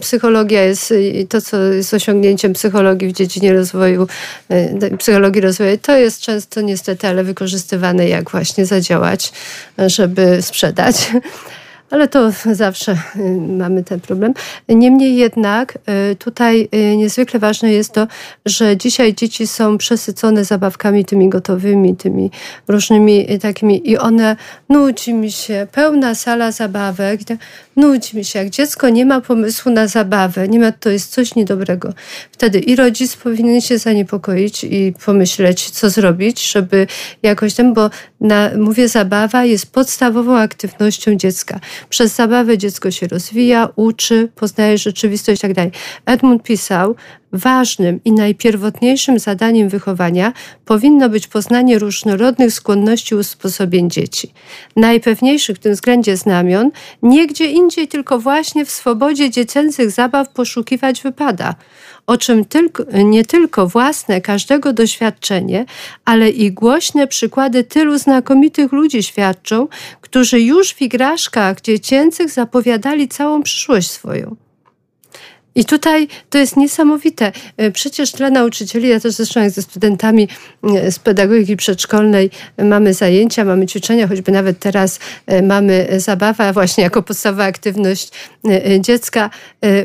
psychologia 0.00 0.64
jest 0.64 0.94
i 1.12 1.26
to, 1.26 1.40
co 1.40 1.62
jest 1.62 1.94
osiągnięciem 1.94 2.52
psychologii 2.52 3.08
w 3.08 3.12
dziedzinie 3.12 3.52
rozwoju, 3.52 4.06
y, 4.52 4.96
psychologii 4.98 5.40
rozwoju, 5.40 5.78
to 5.82 5.96
jest 5.96 6.20
często 6.20 6.60
niestety, 6.60 7.06
ale 7.08 7.24
wykorzystywane 7.24 8.08
jak 8.08 8.30
właśnie 8.30 8.66
zadziałać, 8.66 9.32
żeby 9.78 10.42
sprzedać. 10.42 11.10
Ale 11.90 12.08
to 12.08 12.30
zawsze 12.52 12.92
y, 13.16 13.40
mamy 13.58 13.84
ten 13.84 14.00
problem. 14.00 14.34
Niemniej 14.68 15.16
jednak 15.16 15.78
y, 16.12 16.16
tutaj 16.16 16.68
y, 16.74 16.96
niezwykle 16.96 17.40
ważne 17.40 17.72
jest 17.72 17.92
to, 17.92 18.06
że 18.46 18.76
dzisiaj 18.76 19.14
dzieci 19.14 19.46
są 19.46 19.78
przesycone 19.78 20.44
zabawkami 20.44 21.04
tymi 21.04 21.28
gotowymi, 21.28 21.96
tymi 21.96 22.30
różnymi 22.68 23.38
takimi 23.38 23.90
i 23.90 23.98
one 23.98 24.36
nudzi 24.68 25.14
mi 25.14 25.32
się, 25.32 25.66
pełna 25.72 26.14
sala 26.14 26.52
zabawek, 26.52 27.24
tak, 27.24 27.38
nudzi 27.76 28.16
mi 28.16 28.24
się. 28.24 28.38
Jak 28.38 28.50
dziecko 28.50 28.88
nie 28.88 29.06
ma 29.06 29.20
pomysłu 29.20 29.72
na 29.72 29.86
zabawę, 29.86 30.48
nie 30.48 30.60
ma, 30.60 30.72
to 30.72 30.90
jest 30.90 31.12
coś 31.12 31.34
niedobrego. 31.34 31.92
Wtedy 32.32 32.58
i 32.58 32.76
rodzic 32.76 33.16
powinien 33.16 33.60
się 33.60 33.78
zaniepokoić 33.78 34.64
i 34.64 34.94
pomyśleć, 35.04 35.70
co 35.70 35.90
zrobić, 35.90 36.52
żeby 36.52 36.86
jakoś 37.22 37.54
tam, 37.54 37.74
bo 37.74 37.90
na, 38.20 38.50
mówię, 38.58 38.88
zabawa 38.88 39.44
jest 39.44 39.72
podstawową 39.72 40.38
aktywnością 40.38 41.14
dziecka. 41.14 41.60
Przez 41.88 42.14
zabawę 42.14 42.58
dziecko 42.58 42.90
się 42.90 43.08
rozwija, 43.08 43.68
uczy, 43.76 44.28
poznaje 44.34 44.78
rzeczywistość 44.78 45.40
i 45.40 45.42
tak 45.42 45.54
dalej. 45.54 45.72
Edmund 46.06 46.42
pisał, 46.42 46.96
ważnym 47.32 48.00
i 48.04 48.12
najpierwotniejszym 48.12 49.18
zadaniem 49.18 49.68
wychowania 49.68 50.32
powinno 50.64 51.08
być 51.08 51.26
poznanie 51.26 51.78
różnorodnych 51.78 52.52
skłonności 52.52 53.14
i 53.14 53.18
usposobień 53.18 53.90
dzieci. 53.90 54.32
Najpewniejszych 54.76 55.56
w 55.56 55.60
tym 55.60 55.72
względzie 55.72 56.16
znamion 56.16 56.70
nie 57.02 57.26
gdzie 57.26 57.50
indziej, 57.50 57.88
tylko 57.88 58.18
właśnie 58.18 58.64
w 58.64 58.70
swobodzie 58.70 59.30
dziecięcych 59.30 59.90
zabaw 59.90 60.28
poszukiwać 60.28 61.02
wypada 61.02 61.54
o 62.10 62.18
czym 62.18 62.44
tylko, 62.44 62.84
nie 63.04 63.24
tylko 63.24 63.66
własne 63.66 64.20
każdego 64.20 64.72
doświadczenie, 64.72 65.66
ale 66.04 66.30
i 66.30 66.52
głośne 66.52 67.06
przykłady 67.06 67.64
tylu 67.64 67.98
znakomitych 67.98 68.72
ludzi 68.72 69.02
świadczą, 69.02 69.68
którzy 70.00 70.40
już 70.40 70.74
w 70.74 70.82
igraszkach 70.82 71.60
dziecięcych 71.60 72.30
zapowiadali 72.30 73.08
całą 73.08 73.42
przyszłość 73.42 73.90
swoją. 73.90 74.36
I 75.54 75.64
tutaj 75.64 76.08
to 76.30 76.38
jest 76.38 76.56
niesamowite. 76.56 77.32
E, 77.56 77.70
Przecież 77.70 78.12
dla 78.12 78.30
nauczycieli, 78.30 78.88
ja 78.88 79.00
też 79.00 79.14
zresztą 79.14 79.40
jak 79.40 79.50
ze 79.50 79.62
studentami 79.62 80.28
e, 80.62 80.92
z 80.92 80.98
pedagogiki 80.98 81.56
przedszkolnej 81.56 82.30
e, 82.56 82.64
mamy 82.64 82.94
zajęcia, 82.94 83.44
mamy 83.44 83.66
ćwiczenia, 83.66 84.08
choćby 84.08 84.32
nawet 84.32 84.58
teraz 84.58 84.98
mamy 85.42 85.88
zabawa 85.96 86.52
właśnie 86.52 86.84
jako 86.84 87.02
podstawowa 87.02 87.44
aktywność 87.44 88.10
dziecka. 88.80 89.30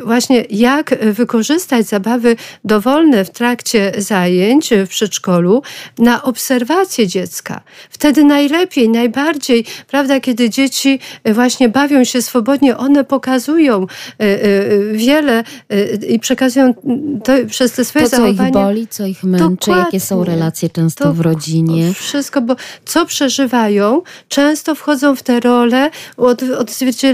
Właśnie 0.04 0.46
jak 0.50 0.96
wykorzystać 1.14 1.86
zabawy 1.86 2.36
dowolne 2.64 3.26
w 3.26 3.30
trakcie 3.30 3.92
zajęć 3.98 4.70
w 4.86 4.88
przedszkolu 4.88 5.62
na 5.98 6.24
obserwację 6.24 7.08
dziecka. 7.08 7.62
Wtedy 7.90 8.24
najlepiej, 8.24 8.90
najbardziej, 8.90 9.66
prawda, 9.88 10.20
kiedy 10.20 10.50
dzieci 10.50 11.00
właśnie 11.26 11.70
bawią 11.70 12.04
się 12.04 12.22
swobodnie, 12.22 12.78
one 12.78 13.04
pokazują 13.04 13.88
wiele 14.94 15.44
i 16.10 16.20
przekazują 16.20 16.74
to 17.24 17.34
przez 17.50 17.72
te 17.72 17.86
swoje 17.86 18.10
To, 18.10 18.18
co 18.18 18.28
ich 18.28 18.52
boli, 18.52 18.88
co 18.88 19.06
ich 19.06 19.24
męczy, 19.24 19.72
jakie 19.72 20.00
są 20.00 20.16
Dokładnie. 20.16 20.36
relacje 20.36 20.70
często 20.70 21.04
To 21.04 21.14
w 21.14 21.20
rodzinie. 21.20 21.94
Wszystko, 21.94 22.42
bo 22.42 22.56
co 22.86 23.06
przeżywają, 23.06 24.02
często 24.28 24.76
wchodzą 24.76 25.16
w 25.16 25.24
te 25.24 25.40
role, 25.40 25.90
od, 26.18 26.42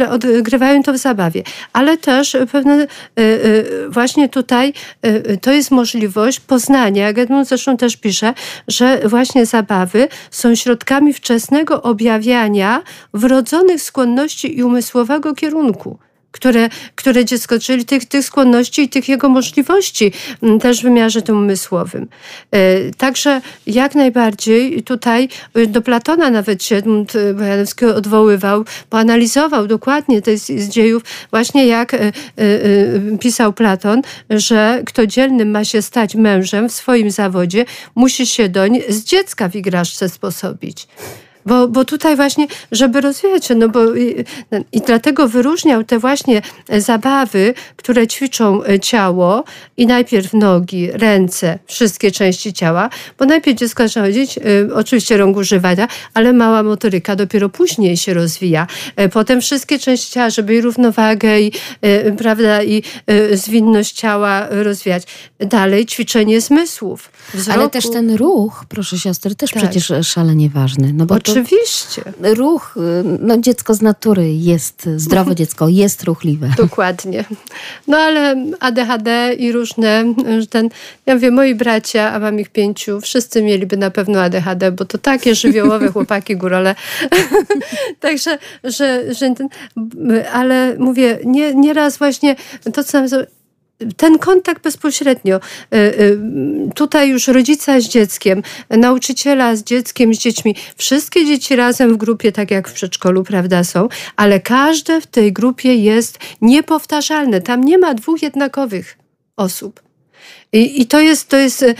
odgrywają 0.10 0.84
to 0.84 0.94
w 0.94 0.98
zabawie. 0.98 1.44
Ale 1.74 1.98
też 1.98 2.38
pewne, 2.52 2.84
y, 2.84 3.22
y, 3.22 3.89
właśnie 3.89 4.30
tutaj 4.30 4.74
y, 5.06 5.10
y, 5.10 5.38
to 5.38 5.52
jest 5.52 5.72
możliwość 5.72 6.39
poznania, 6.39 7.08
jak 7.08 7.18
Edmund 7.18 7.48
zresztą 7.48 7.78
też 7.78 7.98
pisze, 7.98 8.34
że 8.68 9.02
właśnie 9.06 9.46
zabawy 9.46 10.08
są 10.32 10.56
środkami 10.56 11.14
wczesnego 11.14 11.82
objawiania 11.82 12.82
wrodzonych 13.14 13.82
skłonności 13.82 14.58
i 14.58 14.64
umysłowego 14.64 15.36
kierunku. 15.36 15.98
Które, 16.32 16.70
które 16.96 17.26
dziecko, 17.26 17.60
czyli 17.60 17.86
tych, 17.86 18.06
tych 18.06 18.26
skłonności 18.26 18.82
i 18.82 18.90
tych 18.90 19.10
jego 19.10 19.30
możliwości 19.30 20.12
mm, 20.44 20.60
też 20.60 20.80
w 20.80 20.84
wymiarze 20.84 21.22
tym 21.22 21.38
umysłowym. 21.38 22.08
E, 22.52 22.92
także 22.98 23.42
jak 23.68 23.96
najbardziej 23.96 24.84
tutaj 24.84 25.30
y, 25.58 25.68
do 25.68 25.82
Platona 25.82 26.30
nawet 26.30 26.64
się 26.64 26.76
Edmund 26.76 27.14
Bojanowski 27.36 27.86
odwoływał, 27.86 28.66
bo 28.92 28.98
analizował 28.98 29.68
dokładnie 29.68 30.22
te 30.22 30.38
z 30.38 30.70
dziejów 30.70 31.04
właśnie 31.32 31.68
jak 31.68 31.94
y, 31.94 32.12
y, 32.40 33.18
pisał 33.20 33.54
Platon, 33.54 34.02
że 34.30 34.84
kto 34.86 35.08
dzielnym 35.08 35.52
ma 35.52 35.66
się 35.66 35.82
stać 35.82 36.16
mężem 36.16 36.70
w 36.70 36.72
swoim 36.72 37.12
zawodzie, 37.12 37.66
musi 37.96 38.28
się 38.28 38.50
doń 38.50 38.80
z 38.90 39.04
dziecka 39.04 39.50
w 39.50 39.56
igraszce 39.56 40.10
sposobić. 40.10 40.88
Bo, 41.46 41.68
bo 41.68 41.86
tutaj 41.86 42.16
właśnie, 42.16 42.48
żeby 42.72 43.02
rozwijać 43.02 43.46
się, 43.46 43.56
no 43.56 43.70
bo 43.70 43.96
i, 43.96 44.26
i 44.72 44.82
dlatego 44.82 45.28
wyróżniał 45.28 45.84
te 45.84 46.00
właśnie 46.00 46.42
zabawy, 46.78 47.54
które 47.76 48.08
ćwiczą 48.08 48.64
e, 48.64 48.80
ciało 48.80 49.44
i 49.78 49.88
najpierw 49.88 50.34
nogi, 50.34 50.92
ręce, 50.92 51.60
wszystkie 51.66 52.12
części 52.12 52.54
ciała, 52.54 52.89
bo 53.20 53.26
najpierw 53.26 53.60
dziecko 53.60 53.84
zaczyna 53.84 54.06
chodzić, 54.06 54.38
y, 54.38 54.70
oczywiście 54.74 55.18
rąk 55.18 55.38
używania, 55.38 55.88
ale 56.14 56.34
mała 56.34 56.64
motoryka 56.64 57.16
dopiero 57.16 57.50
później 57.50 57.98
się 57.98 58.14
rozwija. 58.14 58.68
Y, 59.02 59.10
potem 59.10 59.42
wszystkie 59.42 59.80
części 59.80 60.12
ciała, 60.12 60.30
żeby 60.30 60.56
i 60.56 60.62
równowagę, 60.62 61.42
i, 61.42 61.52
prawda, 62.18 62.64
i 62.64 62.84
zwinność 63.34 63.92
ciała 63.96 64.48
rozwijać. 64.50 65.04
Dalej 65.39 65.86
ćwiczenie 65.86 66.42
zmysłów. 66.42 67.12
Wzroku. 67.34 67.60
Ale 67.60 67.70
też 67.70 67.89
ten 67.89 68.16
ruch, 68.16 68.66
proszę 68.70 69.00
siostry, 69.00 69.36
też 69.36 69.52
tak. 69.52 69.64
przecież 69.64 70.08
szalenie 70.08 70.50
ważny. 70.50 70.94
No 70.94 71.06
bo 71.06 71.16
Oczywiście. 71.16 71.31
Ruch, 72.22 72.76
no 73.20 73.38
dziecko 73.38 73.74
z 73.74 73.82
natury 73.82 74.34
jest, 74.34 74.90
zdrowe 74.96 75.36
dziecko 75.42 75.68
jest 75.68 76.04
ruchliwe. 76.04 76.50
Dokładnie. 76.58 77.26
No 77.88 77.98
ale 77.98 78.46
ADHD 78.60 79.34
i 79.34 79.52
różne, 79.52 80.14
ten, 80.50 80.70
ja 81.06 81.18
wiem, 81.18 81.34
moi 81.34 81.56
bracia, 81.56 82.14
a 82.14 82.20
mam 82.20 82.40
ich 82.40 82.50
pięciu, 82.50 83.02
wszyscy 83.02 83.44
mieliby 83.44 83.78
na 83.78 83.92
pewno 83.92 84.22
ADHD, 84.22 84.72
bo 84.72 84.86
to 84.86 84.98
takie 84.98 85.36
żywiołowe 85.36 85.88
chłopaki 85.94 86.38
górole. 86.38 86.76
Także, 88.00 88.38
że, 88.64 89.14
że 89.14 89.34
ten, 89.36 89.48
ale 90.34 90.76
mówię, 90.80 91.20
nie, 91.26 91.56
nieraz 91.56 91.98
właśnie 91.98 92.36
to, 92.74 92.84
co 92.84 93.00
nam 93.00 93.08
ten 93.98 94.20
kontakt 94.20 94.64
bezpośrednio. 94.64 95.36
Y, 95.36 95.78
y, 95.78 96.20
tutaj 96.76 97.10
już 97.10 97.28
rodzica 97.28 97.80
z 97.80 97.84
dzieckiem, 97.84 98.44
nauczyciela 98.70 99.56
z 99.56 99.64
dzieckiem, 99.64 100.14
z 100.14 100.18
dziećmi. 100.18 100.56
Wszystkie 100.78 101.26
dzieci 101.26 101.56
razem 101.56 101.94
w 101.94 101.98
grupie, 101.98 102.32
tak 102.32 102.52
jak 102.52 102.70
w 102.70 102.74
przedszkolu, 102.74 103.24
prawda, 103.24 103.64
są, 103.64 103.88
ale 104.16 104.40
każde 104.40 105.02
w 105.02 105.08
tej 105.08 105.34
grupie 105.34 105.76
jest 105.76 106.20
niepowtarzalne. 106.42 107.42
Tam 107.42 107.64
nie 107.64 107.78
ma 107.78 107.94
dwóch 107.94 108.22
jednakowych 108.22 108.98
osób. 109.38 109.82
I, 110.54 110.82
I, 110.82 110.86
to 110.86 110.99
jest, 110.99 111.28
to 111.28 111.38
jest 111.38 111.64
y, 111.64 111.76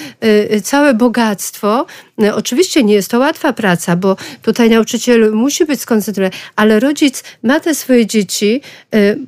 y, 0.53 0.61
całe 0.61 0.93
bogactwo. 0.93 1.86
Y, 2.24 2.36
oczywiście 2.36 2.84
nie 2.84 2.93
jest 2.93 3.11
to 3.11 3.19
łatwa 3.19 3.53
praca, 3.53 3.95
bo 3.95 4.17
tutaj 4.41 4.69
nauczyciel 4.69 5.32
musi 5.32 5.65
być 5.65 5.82
skoncentrowany, 5.82 6.36
ale 6.55 6.80
rodzic 6.80 7.24
ma 7.43 7.59
te 7.59 7.76
swoje 7.76 8.05
dzieci. 8.05 8.61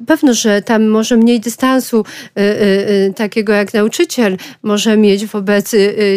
Pewno, 0.08 0.34
że 0.34 0.62
tam 0.62 0.88
może 0.88 1.18
mniej 1.18 1.40
dystansu 1.40 2.06
takiego 3.16 3.54
jak 3.54 3.74
nauczyciel 3.74 4.38
może 4.64 4.98
mieć 4.98 5.26
wobec 5.26 5.72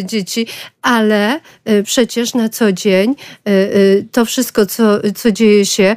dzieci, 0.04 0.46
ale 0.82 1.40
przecież 1.84 2.34
na 2.34 2.48
co 2.48 2.72
dzień 2.72 3.14
to 4.12 4.24
wszystko, 4.24 4.66
co, 4.66 4.84
co 5.14 5.32
dzieje 5.32 5.66
się, 5.66 5.96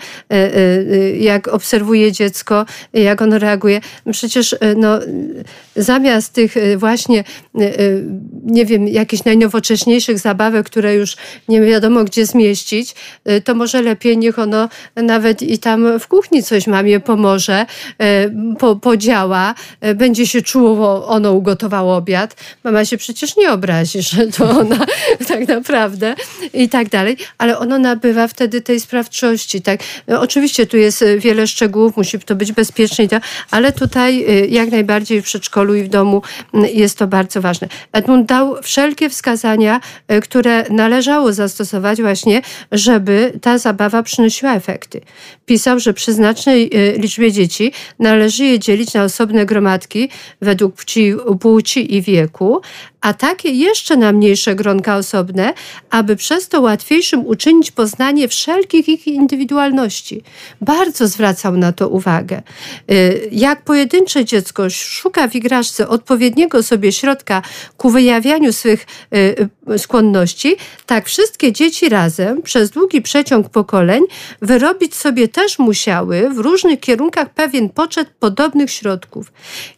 jak 1.19 1.47
obserwuje 1.47 2.11
dziecko, 2.11 2.65
jak 2.93 3.21
ono 3.21 3.39
reaguje, 3.39 3.81
przecież 4.11 4.55
no, 4.75 4.99
zamiast 5.75 6.33
tych 6.33 6.55
właśnie 6.77 7.18
Y, 7.19 7.63
y, 7.63 8.03
nie 8.43 8.65
wiem, 8.65 8.87
jakichś 8.87 9.23
najnowocześniejszych 9.23 10.19
zabawek, 10.19 10.65
które 10.65 10.95
już 10.95 11.15
nie 11.47 11.61
wiadomo 11.61 12.03
gdzie 12.03 12.25
zmieścić, 12.25 12.95
y, 13.29 13.41
to 13.41 13.55
może 13.55 13.81
lepiej 13.81 14.17
niech 14.17 14.39
ono 14.39 14.69
nawet 14.95 15.41
i 15.41 15.59
tam 15.59 15.99
w 15.99 16.07
kuchni 16.07 16.43
coś 16.43 16.67
mamie 16.67 16.99
pomoże, 16.99 17.65
po, 18.59 18.75
podziała, 18.75 19.55
będzie 19.95 20.27
się 20.27 20.41
czuło, 20.41 21.07
ono 21.07 21.33
ugotowało 21.33 21.95
obiad. 21.95 22.35
Mama 22.63 22.85
się 22.85 22.97
przecież 22.97 23.37
nie 23.37 23.51
obrazi, 23.51 24.01
że 24.11 24.27
to 24.27 24.49
ona 24.49 24.85
tak 25.27 25.47
naprawdę 25.47 26.15
i 26.53 26.69
tak 26.69 26.89
dalej, 26.89 27.17
ale 27.37 27.59
ono 27.59 27.79
nabywa 27.79 28.27
wtedy 28.27 28.61
tej 28.61 28.79
sprawczości. 28.79 29.61
Tak? 29.61 29.79
Oczywiście 30.07 30.65
tu 30.65 30.77
jest 30.77 31.05
wiele 31.17 31.47
szczegółów, 31.47 31.97
musi 31.97 32.19
to 32.19 32.35
być 32.35 32.51
bezpieczne, 32.51 32.89
ale 33.51 33.71
tutaj 33.71 34.25
jak 34.51 34.71
najbardziej 34.71 35.21
w 35.21 35.25
przedszkolu 35.25 35.75
i 35.75 35.83
w 35.83 35.87
domu 35.87 36.21
jest 36.73 36.97
to 36.97 37.07
bardzo 37.09 37.41
ważne. 37.41 37.67
Edmund 37.91 38.25
dał 38.25 38.55
wszelkie 38.61 39.09
wskazania, 39.09 39.81
e, 40.07 40.21
które 40.21 40.63
należało 40.69 41.33
zastosować 41.33 42.01
właśnie, 42.01 42.41
żeby 42.71 43.33
ta 43.41 43.57
zabawa 43.57 44.03
przynosiła 44.03 44.55
efekty. 44.55 45.01
Pisał, 45.45 45.79
że 45.79 45.93
przy 45.93 46.13
znacznej 46.13 46.69
e, 46.73 46.97
liczbie 46.97 47.31
dzieci 47.31 47.71
należy 47.99 48.43
je 48.45 48.59
dzielić 48.59 48.93
na 48.93 49.03
osobne 49.03 49.45
gromadki 49.45 50.09
według 50.41 50.75
płci, 50.75 51.13
płci 51.39 51.95
i 51.95 52.01
wieku, 52.01 52.61
a 53.01 53.13
takie 53.13 53.49
jeszcze 53.49 53.97
na 53.97 54.11
mniejsze 54.11 54.55
gronka 54.55 54.97
osobne, 54.97 55.53
aby 55.89 56.15
przez 56.15 56.47
to 56.47 56.61
łatwiejszym 56.61 57.25
uczynić 57.25 57.71
poznanie 57.71 58.27
wszelkich 58.27 58.89
ich 58.89 59.07
indywidualności. 59.07 60.21
Bardzo 60.61 61.07
zwracał 61.07 61.57
na 61.57 61.71
to 61.71 61.89
uwagę. 61.89 62.41
Y, 62.91 63.29
jak 63.31 63.63
pojedyncze 63.63 64.25
dziecko 64.25 64.69
szuka 64.69 65.27
w 65.27 65.35
igraszce 65.35 65.87
odpowiedniego 65.87 66.63
sobie 66.63 66.91
środka 66.91 67.41
ku 67.77 67.89
wyjawianiu 67.89 68.53
swych 68.53 68.85
y, 69.15 69.49
y, 69.73 69.79
skłonności, 69.79 70.55
tak 70.85 71.05
wszystkie 71.05 71.51
dzieci 71.51 71.89
razem 71.89 72.41
przez 72.41 72.69
długi 72.69 73.01
przeciąg 73.01 73.49
pokoleń 73.49 74.03
wyrobić 74.41 74.95
sobie 74.95 75.27
też 75.27 75.59
musiały 75.59 76.29
w 76.29 76.37
różnych 76.37 76.79
kierunkach 76.79 77.29
pewien 77.29 77.69
poczet 77.69 78.09
podobnych 78.19 78.71
środków. 78.71 79.31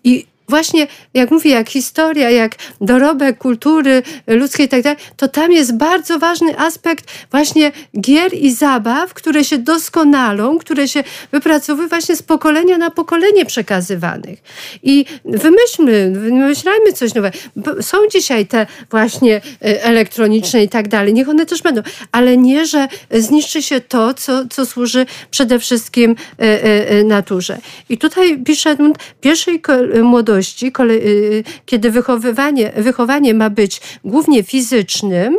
I 0.03 0.31
właśnie, 0.51 0.87
jak 1.13 1.31
mówię, 1.31 1.51
jak 1.51 1.69
historia, 1.69 2.29
jak 2.29 2.55
dorobek 2.81 3.37
kultury 3.37 4.03
ludzkiej 4.27 4.65
i 4.65 4.69
tak 4.69 4.81
dalej, 4.81 4.99
to 5.17 5.27
tam 5.27 5.51
jest 5.51 5.77
bardzo 5.77 6.19
ważny 6.19 6.59
aspekt 6.59 7.11
właśnie 7.31 7.71
gier 8.01 8.33
i 8.33 8.53
zabaw, 8.53 9.13
które 9.13 9.43
się 9.43 9.57
doskonalą, 9.57 10.57
które 10.57 10.87
się 10.87 11.03
wypracowują 11.31 11.87
właśnie 11.87 12.15
z 12.15 12.23
pokolenia 12.23 12.77
na 12.77 12.89
pokolenie 12.89 13.45
przekazywanych. 13.45 14.39
I 14.83 15.05
wymyślmy, 15.25 16.11
wymyślajmy 16.11 16.93
coś 16.93 17.13
nowego. 17.13 17.37
Są 17.81 17.97
dzisiaj 18.11 18.45
te 18.45 18.67
właśnie 18.89 19.35
e, 19.61 19.83
elektroniczne 19.83 20.63
i 20.63 20.69
tak 20.69 20.87
dalej, 20.87 21.13
niech 21.13 21.29
one 21.29 21.45
też 21.45 21.61
będą, 21.61 21.81
ale 22.11 22.37
nie, 22.37 22.65
że 22.65 22.87
zniszczy 23.11 23.63
się 23.63 23.81
to, 23.81 24.13
co, 24.13 24.45
co 24.49 24.65
służy 24.65 25.05
przede 25.31 25.59
wszystkim 25.59 26.15
e, 26.39 26.63
e, 26.63 27.03
naturze. 27.03 27.57
I 27.89 27.97
tutaj 27.97 28.43
pisze 28.43 28.69
Edmund, 28.69 28.97
pierwszej 29.21 29.61
młodości 30.03 30.40
młodości, 30.41 30.71
y, 30.81 31.43
kiedy 31.65 31.91
wychowywanie, 31.91 32.71
wychowanie 32.75 33.33
ma 33.33 33.49
być 33.49 33.81
głównie 34.03 34.43
fizycznym, 34.43 35.37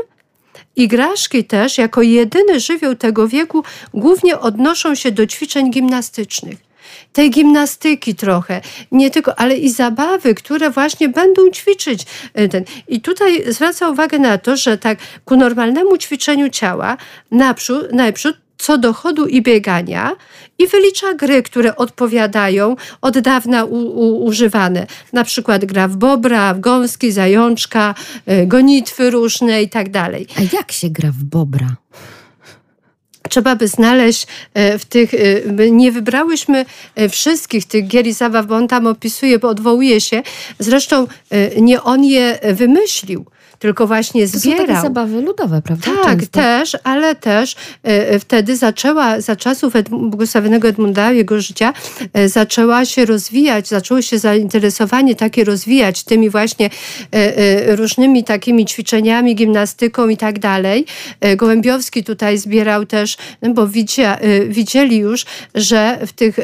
Igraszki 0.76 1.44
też, 1.44 1.78
jako 1.78 2.02
jedyny 2.02 2.60
żywioł 2.60 2.94
tego 2.94 3.28
wieku, 3.28 3.64
głównie 3.94 4.38
odnoszą 4.38 4.94
się 4.94 5.10
do 5.10 5.26
ćwiczeń 5.26 5.70
gimnastycznych. 5.70 6.58
Tej 7.12 7.30
gimnastyki 7.30 8.14
trochę, 8.14 8.60
nie 8.92 9.10
tylko, 9.10 9.38
ale 9.38 9.56
i 9.56 9.70
zabawy, 9.70 10.34
które 10.34 10.70
właśnie 10.70 11.08
będą 11.08 11.50
ćwiczyć. 11.50 12.06
Y, 12.38 12.48
ten. 12.48 12.64
I 12.88 13.00
tutaj 13.00 13.52
zwraca 13.52 13.88
uwagę 13.88 14.18
na 14.18 14.38
to, 14.38 14.56
że 14.56 14.78
tak 14.78 14.98
ku 15.24 15.36
normalnemu 15.36 15.96
ćwiczeniu 15.98 16.48
ciała 16.50 16.96
naprzód, 17.30 17.92
najprzód 17.92 18.36
co 18.62 18.78
do 18.78 18.92
chodu 18.92 19.26
i 19.26 19.42
biegania 19.42 20.16
i 20.58 20.66
wylicza 20.66 21.14
gry, 21.14 21.42
które 21.42 21.76
odpowiadają 21.76 22.76
od 23.00 23.18
dawna 23.18 23.64
u, 23.64 23.76
u, 23.76 24.24
używane. 24.24 24.86
Na 25.12 25.24
przykład 25.24 25.64
gra 25.64 25.88
w 25.88 25.96
bobra, 25.96 26.54
w 26.54 26.60
gąski, 26.60 27.12
zajączka, 27.12 27.94
y, 28.30 28.46
gonitwy 28.46 29.10
różne 29.10 29.62
i 29.62 29.68
tak 29.68 29.90
dalej. 29.90 30.26
A 30.38 30.56
jak 30.56 30.72
się 30.72 30.90
gra 30.90 31.10
w 31.10 31.24
bobra? 31.24 31.76
trzeba 33.28 33.56
by 33.56 33.68
znaleźć 33.68 34.26
y, 34.58 34.78
w 34.78 34.84
tych, 34.84 35.14
y, 35.14 35.70
nie 35.70 35.92
wybrałyśmy 35.92 36.64
wszystkich 37.10 37.64
tych 37.64 37.86
gier 37.86 38.06
i 38.06 38.12
zabaw, 38.12 38.46
bo 38.46 38.56
on 38.56 38.68
tam 38.68 38.86
opisuje, 38.86 39.38
bo 39.38 39.48
odwołuje 39.48 40.00
się. 40.00 40.22
Zresztą 40.58 41.06
nie 41.60 41.82
on 41.82 42.04
je 42.04 42.38
wymyślił 42.54 43.24
tylko 43.62 43.86
właśnie 43.86 44.28
To 44.28 44.38
zbierał. 44.38 44.60
są 44.60 44.66
takie 44.66 44.80
zabawy 44.82 45.20
ludowe, 45.22 45.62
prawda? 45.62 45.86
Tak, 46.04 46.18
Często. 46.18 46.40
też, 46.40 46.76
ale 46.84 47.14
też 47.14 47.54
e, 47.84 48.10
e, 48.10 48.18
wtedy 48.18 48.56
zaczęła, 48.56 49.20
za 49.20 49.36
czasów 49.36 49.74
Edm- 49.74 50.08
błogosławionego 50.08 50.68
Edmunda, 50.68 51.12
jego 51.12 51.40
życia, 51.40 51.72
e, 52.12 52.28
zaczęła 52.28 52.84
się 52.84 53.04
rozwijać, 53.04 53.68
zaczęło 53.68 54.02
się 54.02 54.18
zainteresowanie 54.18 55.14
takie 55.14 55.44
rozwijać 55.44 56.04
tymi 56.04 56.30
właśnie 56.30 56.70
e, 57.12 57.76
różnymi 57.76 58.24
takimi 58.24 58.66
ćwiczeniami, 58.66 59.34
gimnastyką 59.34 60.08
i 60.08 60.16
tak 60.16 60.38
dalej. 60.38 60.86
Gołębiowski 61.36 62.04
tutaj 62.04 62.38
zbierał 62.38 62.86
też, 62.86 63.16
no 63.42 63.54
bo 63.54 63.66
widzia, 63.68 64.18
widzieli 64.48 64.96
już, 64.98 65.24
że 65.54 65.98
w 66.06 66.12
tych 66.12 66.36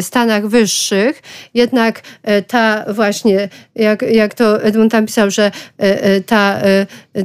stanach 0.00 0.48
wyższych 0.48 1.22
jednak 1.54 2.02
ta 2.46 2.84
właśnie, 2.94 3.48
jak, 3.74 4.02
jak 4.02 4.34
to 4.34 4.62
Edmund 4.62 4.92
tam 4.92 5.06
pisał, 5.06 5.30
że 5.30 5.50
ta 6.26 6.59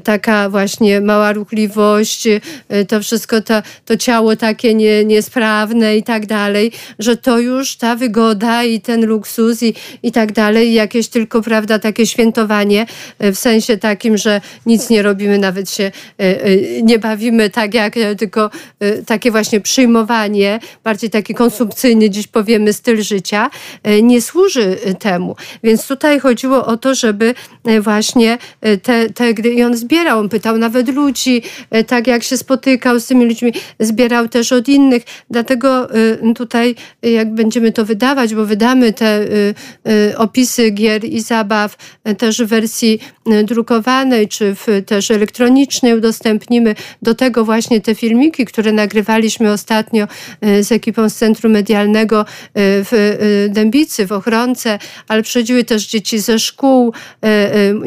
taka 0.04 0.50
właśnie 0.50 1.02
mała 1.02 1.34
ruchliwość, 1.34 2.28
e, 2.28 2.86
to 2.86 3.02
wszystko, 3.02 3.42
to, 3.42 3.62
to 3.86 3.98
ciało 3.98 4.36
takie 4.36 4.74
nie, 4.74 5.06
niesprawne 5.06 5.98
i 5.98 6.04
tak 6.04 6.26
dalej, 6.26 6.72
że 7.00 7.18
to 7.18 7.40
już 7.40 7.76
ta 7.76 7.96
wygoda 7.96 8.64
i 8.64 8.82
ten 8.82 9.06
luksus 9.06 9.64
i, 9.64 9.74
i 10.04 10.12
tak 10.12 10.32
dalej, 10.32 10.74
jakieś 10.74 11.08
tylko, 11.08 11.42
prawda, 11.42 11.80
takie 11.80 12.08
świętowanie 12.08 12.86
e, 13.20 13.32
w 13.32 13.40
sensie 13.40 13.78
takim, 13.78 14.18
że 14.18 14.42
nic 14.66 14.90
nie 14.90 15.02
robimy, 15.02 15.38
nawet 15.40 15.70
się 15.72 15.92
nie 16.84 17.00
bawimy 17.00 17.50
tak 17.50 17.74
jak, 17.74 17.94
tylko 18.18 18.50
takie 19.06 19.32
właśnie 19.32 19.62
przyjmowanie, 19.62 20.60
bardziej 20.84 21.10
taki 21.10 21.34
konsumpcyjny, 21.34 22.10
dziś 22.10 22.28
powiemy, 22.28 22.74
styl 22.74 23.04
życia, 23.04 23.50
nie 24.04 24.22
służy 24.22 24.78
temu. 25.00 25.36
Więc 25.64 25.88
tutaj 25.88 26.20
chodziło 26.20 26.66
o 26.66 26.78
to, 26.78 26.96
żeby 26.96 27.36
właśnie 27.82 28.38
te, 28.84 29.10
te 29.16 29.34
gry, 29.34 29.54
i 29.54 29.64
on 29.64 29.78
zbierał, 29.78 30.20
on 30.20 30.30
pytał 30.30 30.58
nawet 30.58 30.90
ludzi, 30.90 31.42
e, 31.72 31.84
tak 31.84 32.08
jak 32.08 32.24
się 32.24 32.38
spotykał 32.38 33.00
z 33.00 33.06
tymi 33.06 33.26
ludźmi, 33.26 33.54
zbierał 33.80 34.28
też 34.28 34.52
od 34.52 34.68
innych, 34.68 35.04
dlatego 35.30 35.90
e, 35.94 36.34
tutaj 36.34 36.76
e, 37.04 37.12
jak 37.12 37.34
będziemy 37.34 37.72
to 37.72 37.86
wydawać, 37.86 38.36
bo 38.36 38.46
wydamy 38.46 38.94
te 38.94 39.26
opisy 40.18 40.72
gier 40.72 41.06
i 41.06 41.22
zabaw 41.22 41.78
też 42.18 42.44
w 42.44 42.48
wersji 42.48 43.00
drukowanej, 43.44 44.28
czy 44.28 44.56
w, 44.56 44.66
też 44.86 45.12
elektronicznej 45.12 45.94
udostępnimy. 45.94 46.76
Do 47.02 47.16
tego 47.16 47.46
właśnie 47.46 47.82
te 47.82 47.96
filmiki, 47.96 48.46
które 48.46 48.72
nagrywaliśmy 48.72 49.52
ostatnio 49.52 50.08
z 50.62 50.72
ekipą 50.72 51.10
z 51.10 51.16
Centrum 51.16 51.54
Medialnego 51.54 52.26
w 52.56 53.18
Dębicy, 53.50 54.08
w 54.08 54.12
Ochronce, 54.12 54.80
ale 55.08 55.24
przychodziły 55.24 55.64
też 55.64 55.88
dzieci 55.88 56.20
ze 56.20 56.40
szkół, 56.40 56.94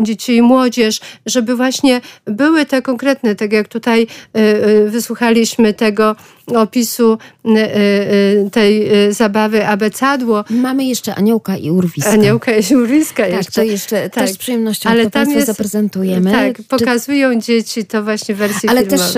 dzieci 0.03 0.37
i 0.37 0.43
młodzież, 0.43 1.01
żeby 1.27 1.57
właśnie 1.57 2.01
były 2.25 2.67
te 2.67 2.83
konkretne, 2.83 3.35
tak 3.35 3.53
jak 3.53 3.69
tutaj 3.69 4.07
e, 4.35 4.39
e, 4.39 4.85
wysłuchaliśmy 4.89 5.75
tego 5.75 6.17
opisu 6.55 7.19
e, 7.45 8.51
tej 8.51 8.89
zabawy 9.11 9.67
abecadło, 9.67 10.45
Mamy 10.51 10.85
jeszcze 10.85 11.15
aniołka 11.15 11.57
i 11.57 11.71
urwiska. 11.71 12.11
Aniołka 12.11 12.53
i 12.57 12.63
Juriska 12.73 13.23
Tak, 13.23 13.33
jeszcze. 13.33 13.53
to 13.53 13.63
jeszcze 13.63 14.11
Tak. 14.11 14.25
też 14.25 14.31
z 14.35 14.39
przyjemnością 14.39 14.91
Ale 14.91 15.05
to 15.05 15.11
tam 15.11 15.31
jest- 15.31 15.47
zaprezentujemy. 15.47 16.33
Tak, 16.33 16.57
Czy- 16.57 16.63
pokazują 16.65 17.41
dzieci 17.41 17.85
to 17.85 18.03
właśnie 18.03 18.35
w 18.35 18.39
wersji 18.39 18.69
ale 18.69 18.81
filmowej. 18.87 19.13
też 19.15 19.17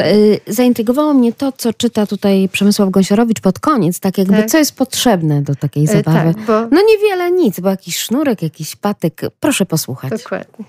y, 0.49 0.53
zaintrygowało 0.55 1.15
mnie 1.15 1.33
to, 1.33 1.53
co 1.53 1.73
czyta 1.73 2.07
tutaj 2.07 2.49
Przemysław 2.53 2.91
Gąsiorowicz 2.91 3.41
pod 3.41 3.59
koniec, 3.59 4.01
tak 4.01 4.19
jakby 4.19 4.37
Tak. 4.37 4.47
co 4.51 4.59
jest 4.59 4.77
potrzebne 4.77 5.43
do 5.43 5.55
takiej 5.55 5.85
E, 5.85 5.87
zabawy. 5.87 6.35
Tak, 6.35 6.45
bo 6.47 6.53
No 6.77 6.83
niewiele 6.89 7.31
nic, 7.31 7.61
bo 7.61 7.69
jakiś 7.71 7.97
sznurek, 7.99 8.43
jakiś 8.43 8.77
patyk. 8.77 9.21
Proszę 9.41 9.67
posłuchać. 9.67 10.11
dokładnie. 10.23 10.65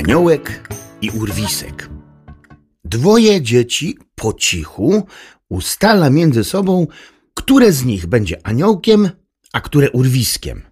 Aniołek 0.00 0.68
i 1.02 1.10
urwisek. 1.10 1.90
Dwoje 2.84 3.42
dzieci 3.42 3.98
po 4.14 4.32
cichu 4.32 5.06
ustala 5.48 6.10
między 6.10 6.44
sobą, 6.44 6.86
które 7.34 7.72
z 7.72 7.84
nich 7.84 8.06
będzie 8.06 8.46
aniołkiem, 8.46 9.10
a 9.52 9.60
które 9.60 9.90
urwiskiem. 9.90 10.62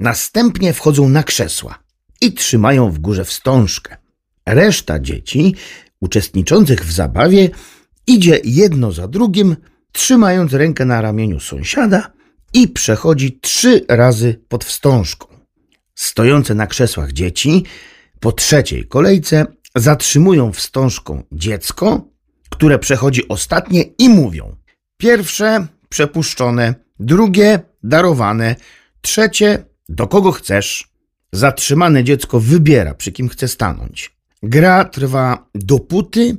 Następnie 0.00 0.72
wchodzą 0.72 1.08
na 1.08 1.22
krzesła 1.22 1.78
i 2.20 2.32
trzymają 2.32 2.90
w 2.90 2.98
górze 2.98 3.24
wstążkę. 3.24 3.96
Reszta 4.46 5.00
dzieci, 5.00 5.54
uczestniczących 6.00 6.84
w 6.84 6.92
zabawie, 6.92 7.50
idzie 8.06 8.40
jedno 8.44 8.92
za 8.92 9.08
drugim, 9.08 9.56
trzymając 9.92 10.52
rękę 10.52 10.84
na 10.84 11.00
ramieniu 11.00 11.40
sąsiada 11.40 12.12
i 12.52 12.68
przechodzi 12.68 13.38
trzy 13.40 13.84
razy 13.88 14.40
pod 14.48 14.64
wstążką. 14.64 15.26
Stojące 15.94 16.54
na 16.54 16.66
krzesłach 16.66 17.12
dzieci 17.12 17.64
po 18.24 18.32
trzeciej 18.32 18.84
kolejce 18.88 19.46
zatrzymują 19.76 20.52
wstążką 20.52 21.22
dziecko, 21.32 22.08
które 22.50 22.78
przechodzi 22.78 23.28
ostatnie 23.28 23.82
i 23.82 24.08
mówią: 24.08 24.56
pierwsze 24.96 25.66
przepuszczone, 25.88 26.74
drugie 27.00 27.60
darowane, 27.82 28.56
trzecie 29.00 29.64
do 29.88 30.06
kogo 30.06 30.32
chcesz. 30.32 30.88
Zatrzymane 31.32 32.04
dziecko 32.04 32.40
wybiera, 32.40 32.94
przy 32.94 33.12
kim 33.12 33.28
chce 33.28 33.48
stanąć. 33.48 34.16
Gra 34.42 34.84
trwa 34.84 35.48
dopóty, 35.54 36.36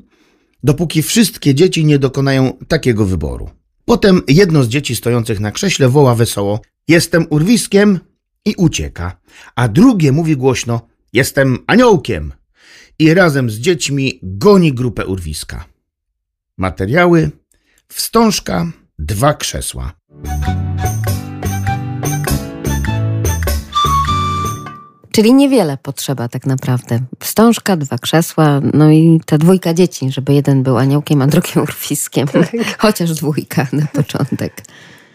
dopóki 0.64 1.02
wszystkie 1.03 1.56
dzieci 1.56 1.86
nie 1.86 1.99
dokonają 1.99 2.53
takiego 2.68 3.06
wyboru. 3.06 3.49
Potem 3.86 4.22
jedno 4.28 4.64
z 4.64 4.68
dzieci 4.68 4.95
stojących 4.95 5.40
na 5.40 5.52
krześle 5.52 5.90
woła 5.90 6.16
wesoło: 6.16 6.62
Jestem 6.88 7.26
urwiskiem 7.30 7.99
i 8.45 8.56
ucieka, 8.57 9.18
a 9.56 9.68
drugie 9.68 10.12
mówi 10.12 10.38
głośno: 10.38 10.94
Jestem 11.16 11.58
aniołkiem 11.68 12.34
i 13.00 13.14
razem 13.14 13.50
z 13.50 13.56
dziećmi 13.56 14.20
goni 14.24 14.74
grupę 14.74 15.06
urwiska. 15.06 15.66
Materiały: 16.58 17.32
wstążka, 17.88 18.72
dwa 19.00 19.34
krzesła. 19.34 19.94
Czyli 25.12 25.34
niewiele 25.34 25.78
potrzeba 25.78 26.30
tak 26.30 26.46
naprawdę. 26.46 27.00
Wstążka, 27.20 27.78
dwa 27.78 27.98
krzesła, 27.98 28.62
no 28.74 28.92
i 28.92 29.22
ta 29.26 29.38
dwójka 29.38 29.74
dzieci, 29.74 30.12
żeby 30.12 30.34
jeden 30.34 30.64
był 30.64 30.78
aniołkiem, 30.78 31.22
a 31.22 31.28
drugi 31.28 31.60
urwiskiem. 31.64 32.28
Chociaż 32.78 33.14
dwójka 33.14 33.68
na 33.74 33.88
początek. 33.88 34.64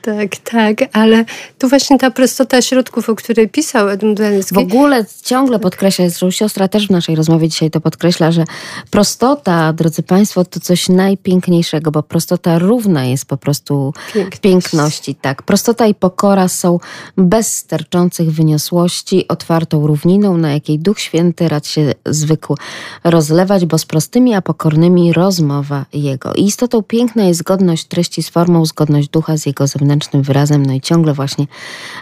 Tak, 0.03 0.37
tak, 0.37 0.79
ale 0.93 1.25
tu 1.59 1.69
właśnie 1.69 1.99
ta 1.99 2.11
prostota 2.11 2.63
środków, 2.63 3.09
o 3.09 3.15
której 3.15 3.49
pisał 3.49 3.89
Edmund 3.89 4.19
Danielski. 4.19 4.55
W 4.55 4.59
ogóle 4.59 5.05
ciągle 5.23 5.59
podkreśla, 5.59 6.09
zresztą 6.09 6.31
siostra 6.31 6.69
też 6.69 6.87
w 6.87 6.91
naszej 6.91 7.17
rozmowie 7.17 7.49
dzisiaj 7.49 7.71
to 7.71 7.81
podkreśla, 7.81 8.33
że 8.33 8.45
prostota, 8.91 9.73
drodzy 9.73 10.03
Państwo, 10.03 10.45
to 10.45 10.61
coś 10.61 10.89
najpiękniejszego, 10.89 11.91
bo 11.91 12.03
prostota 12.03 12.59
równa 12.59 13.05
jest 13.05 13.25
po 13.25 13.37
prostu 13.37 13.95
Piękność. 14.15 14.41
piękności. 14.41 15.15
Tak, 15.15 15.43
prostota 15.43 15.87
i 15.87 15.95
pokora 15.95 16.49
są 16.49 16.79
bez 17.17 17.57
sterczących 17.57 18.33
wyniosłości, 18.33 19.29
otwartą 19.29 19.87
równiną, 19.87 20.37
na 20.37 20.53
jakiej 20.53 20.79
Duch 20.79 21.01
Święty 21.01 21.49
rad 21.49 21.67
się 21.67 21.93
zwykł 22.07 22.57
rozlewać, 23.05 23.67
bo 23.67 23.79
z 23.79 23.87
prostymi, 23.87 24.35
a 24.35 24.43
pokornymi 24.43 25.13
rozmowa 25.13 25.85
Jego. 25.93 26.35
I 26.35 26.45
istotą 26.45 26.83
piękna 26.83 27.25
jest 27.25 27.41
zgodność 27.41 27.85
treści 27.85 28.23
z 28.23 28.29
formą, 28.29 28.67
zgodność 28.67 29.09
ducha 29.09 29.37
z 29.37 29.47
Jego 29.47 29.67
zewnętrznym 29.67 29.90
wyrazem, 30.23 30.67
no 30.67 30.73
i 30.73 30.81
ciągle 30.81 31.15
właśnie 31.15 31.47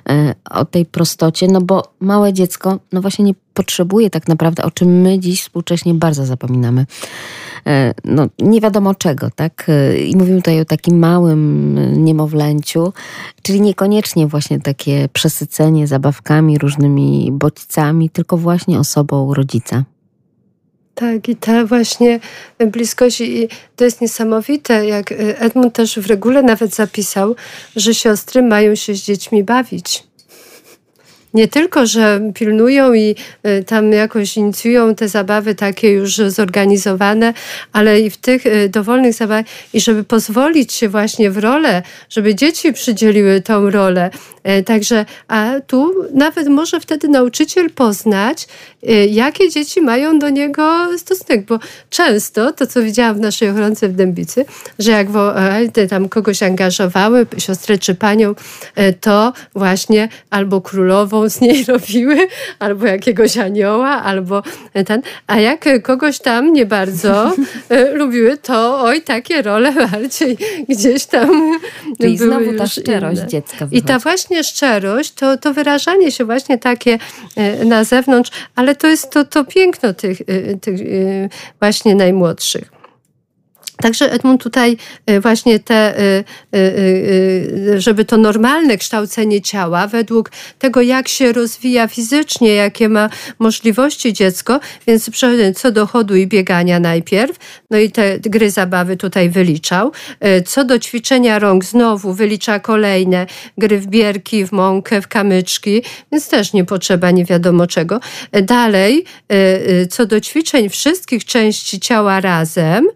e, 0.09 0.35
o 0.51 0.65
tej 0.65 0.87
prostocie, 0.87 1.49
no 1.49 1.61
bo 1.61 1.83
małe 2.01 2.33
dziecko, 2.33 2.79
no 2.93 3.01
właśnie 3.01 3.25
nie 3.25 3.35
potrzebuje 3.55 4.11
tak 4.11 4.29
naprawdę, 4.29 4.65
o 4.65 4.71
czym 4.71 5.01
my 5.01 5.19
dziś 5.19 5.43
współcześnie 5.43 5.95
bardzo 5.95 6.27
zapominamy. 6.27 6.87
E, 7.67 7.95
No, 8.05 8.27
nie 8.39 8.61
wiadomo 8.61 8.95
czego, 8.95 9.31
tak? 9.31 9.67
E, 9.69 9.99
I 9.99 10.17
mówimy 10.17 10.37
tutaj 10.37 10.61
o 10.61 10.65
takim 10.65 10.99
małym 10.99 11.75
niemowlęciu, 12.05 12.93
czyli 13.43 13.61
niekoniecznie 13.61 14.27
właśnie 14.27 14.61
takie 14.61 15.09
przesycenie 15.13 15.87
zabawkami, 15.87 16.59
różnymi 16.59 17.31
bodźcami, 17.33 18.11
tylko 18.11 18.37
właśnie 18.37 18.79
osobą 18.79 19.35
rodzica. 19.35 19.85
Tak, 20.99 21.29
i 21.29 21.37
ta 21.37 21.65
właśnie 21.65 22.21
bliskość, 22.59 23.21
i 23.21 23.49
to 23.77 23.85
jest 23.85 24.01
niesamowite, 24.01 24.87
jak 24.87 25.13
y, 25.13 25.39
Edmund 25.39 25.75
też 25.75 25.99
w 25.99 26.07
regule 26.07 26.43
nawet 26.43 26.75
zapisał, 26.75 27.37
że 27.77 27.95
siostry 27.95 28.43
mają 28.43 28.75
się 28.75 28.95
z 28.95 29.03
dziećmi 29.03 29.45
bawić. 29.45 30.05
Nie 31.35 31.49
tylko, 31.49 31.87
że 31.87 32.21
pilnują 32.35 32.95
i 32.95 33.15
y, 33.47 33.65
tam 33.65 33.93
jakoś 33.93 34.37
inicjują 34.37 34.95
te 34.95 35.09
zabawy 35.09 35.55
takie 35.55 35.93
już 35.93 36.17
zorganizowane, 36.17 37.35
ale 37.73 38.01
i 38.01 38.11
w 38.11 38.17
tych 38.17 38.47
y, 38.47 38.69
dowolnych 38.69 39.15
zabawach 39.15 39.47
i 39.73 39.81
żeby 39.81 40.05
pozwolić 40.05 40.73
się 40.73 40.89
właśnie 40.89 41.31
w 41.31 41.39
rolę, 41.39 41.83
żeby 42.11 42.35
dzieci 42.35 42.73
przydzieliły 42.73 43.41
tą 43.41 43.71
rolę 43.71 44.11
Także, 44.67 45.05
a 45.29 45.51
tu 45.67 45.95
nawet 46.15 46.49
może 46.49 46.81
wtedy 46.81 47.09
nauczyciel 47.09 47.71
poznać, 47.71 48.47
jakie 49.11 49.51
dzieci 49.51 49.81
mają 49.81 50.19
do 50.19 50.31
niego 50.31 50.89
stosunek, 50.99 51.45
bo 51.45 51.59
często 51.91 52.53
to, 52.53 52.67
co 52.67 52.83
widziałam 52.83 53.17
w 53.17 53.21
naszej 53.21 53.51
ochronce 53.51 53.89
w 53.89 53.93
Dębicy, 53.93 54.45
że 54.79 54.91
jak 54.91 55.09
tam 55.91 56.09
kogoś 56.09 56.43
angażowały, 56.43 57.27
siostrę 57.39 57.79
czy 57.79 57.95
panią, 57.95 58.35
to 59.01 59.33
właśnie 59.55 60.09
albo 60.31 60.61
królową 60.61 61.29
z 61.29 61.41
niej 61.41 61.65
robiły, 61.69 62.29
albo 62.59 62.87
jakiegoś 62.87 63.39
anioła, 63.39 63.89
albo 63.89 64.43
ten, 64.87 65.03
a 65.27 65.41
jak 65.41 65.83
kogoś 65.83 66.19
tam 66.19 66.53
nie 66.53 66.67
bardzo 66.67 67.33
lubiły, 67.95 68.37
to 68.37 68.83
oj, 68.83 69.03
takie 69.03 69.43
role 69.43 69.73
bardziej 69.91 70.37
gdzieś 70.69 71.07
tam 71.07 71.59
Czyli 72.01 72.17
były 72.19 72.31
znowu 72.31 72.59
ta 72.59 72.67
szczerość 72.67 73.19
inne. 73.19 73.29
dziecka 73.29 73.59
wychodzi. 73.59 73.79
I 73.79 73.83
ta 73.83 73.99
właśnie 73.99 74.38
szczerość, 74.45 75.13
to, 75.13 75.37
to 75.37 75.55
wyrażanie 75.55 76.13
się 76.13 76.25
właśnie 76.25 76.59
takie 76.59 76.99
e, 77.37 77.65
na 77.65 77.85
zewnątrz, 77.85 78.31
ale 78.55 78.75
to 78.75 78.87
jest 78.87 79.11
to, 79.11 79.25
to 79.25 79.45
piękno 79.45 79.95
tych, 79.95 80.21
e, 80.21 80.57
tych 80.57 80.81
e, 80.81 80.85
właśnie 81.61 81.95
najmłodszych. 81.95 82.78
Także 83.83 84.13
Edmund 84.13 84.43
tutaj 84.43 84.77
y, 85.11 85.21
właśnie 85.21 85.59
te, 85.59 86.01
y, 86.01 86.25
y, 86.55 87.81
żeby 87.81 88.05
to 88.05 88.17
normalne 88.17 88.77
kształcenie 88.77 89.41
ciała, 89.41 89.87
według 89.87 90.31
tego, 90.59 90.83
jak 90.83 91.09
się 91.09 91.33
rozwija 91.33 91.89
fizycznie, 91.89 92.55
jakie 92.55 92.89
ma 92.89 93.11
możliwości 93.39 94.13
dziecko, 94.13 94.61
więc 94.87 95.11
co 95.55 95.71
do 95.71 95.87
chodu 95.87 96.17
i 96.17 96.27
biegania 96.27 96.81
najpierw, 96.81 97.37
no 97.71 97.79
i 97.79 97.91
te 97.91 98.19
gry 98.21 98.51
zabawy 98.51 98.97
tutaj 98.97 99.31
wyliczał. 99.31 99.93
Co 100.47 100.65
do 100.65 100.79
ćwiczenia 100.79 101.39
rąk, 101.39 101.65
znowu 101.65 102.13
wylicza 102.13 102.61
kolejne 102.61 103.27
gry 103.59 103.79
w 103.79 103.87
bierki, 103.87 104.47
w 104.47 104.53
mąkę, 104.53 105.03
w 105.03 105.09
kamyczki, 105.09 105.83
więc 106.13 106.29
też 106.29 106.53
nie 106.53 106.65
potrzeba 106.65 107.11
nie 107.11 107.25
wiadomo 107.25 107.67
czego. 107.67 108.01
Dalej, 108.43 109.05
co 109.91 110.07
do 110.07 110.21
ćwiczeń 110.21 110.69
wszystkich 110.69 111.25
części 111.25 111.81
ciała 111.81 112.21
razem, 112.21 112.87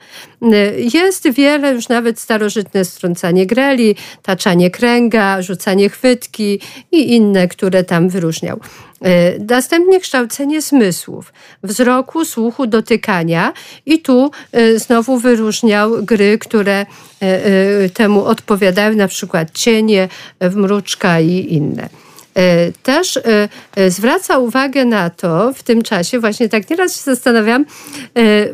jest 0.95 1.31
wiele, 1.31 1.73
już 1.75 1.89
nawet 1.89 2.21
starożytne 2.21 2.85
strącanie 2.85 3.47
greli, 3.47 3.97
taczanie 4.23 4.71
kręga, 4.71 5.43
rzucanie 5.43 5.89
chwytki 5.89 6.61
i 6.93 7.15
inne, 7.15 7.49
które 7.49 7.85
tam 7.85 8.09
wyróżniał. 8.09 8.61
E, 9.03 9.39
następnie 9.39 10.01
kształcenie 10.01 10.63
zmysłów, 10.63 11.33
wzroku, 11.63 12.25
słuchu, 12.25 12.67
dotykania 12.67 13.53
i 13.87 13.99
tu 14.01 14.31
e, 14.53 14.79
znowu 14.79 15.19
wyróżniał 15.19 16.03
gry, 16.03 16.39
które 16.39 16.87
e, 17.21 17.89
temu 17.89 18.25
odpowiadają, 18.25 18.97
na 18.97 19.09
przykład 19.09 19.51
cienie, 19.53 20.09
mruczka 20.55 21.21
i 21.21 21.55
inne. 21.55 22.02
E, 22.35 22.73
też 22.83 23.17
e, 23.17 23.49
e, 23.77 23.91
zwraca 23.91 24.39
uwagę 24.39 24.85
na 24.85 25.11
to 25.11 25.53
w 25.55 25.63
tym 25.63 25.83
czasie, 25.83 26.19
właśnie 26.19 26.49
tak 26.49 26.71
nieraz 26.71 26.97
się 26.97 27.03
zastanawiam, 27.03 27.65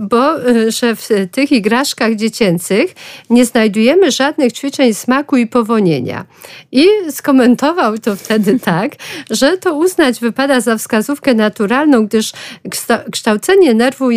bo 0.01 0.33
że 0.69 0.97
w 0.97 1.09
tych 1.33 1.53
igraszkach 1.53 2.15
dziecięcych 2.15 2.95
nie 3.31 3.45
znajdujemy 3.45 4.11
żadnych 4.11 4.53
ćwiczeń 4.53 4.95
smaku 4.95 5.37
i 5.37 5.47
powonienia. 5.47 6.25
I 6.73 6.87
skomentował 7.11 7.99
to 7.99 8.17
wtedy 8.17 8.61
tak, 8.75 8.93
że 9.31 9.57
to 9.57 9.75
uznać 9.75 10.21
wypada 10.21 10.61
za 10.61 10.77
wskazówkę 10.77 11.35
naturalną, 11.35 12.07
gdyż 12.07 12.33
kształcenie 13.13 13.75
nerwu, 13.75 14.09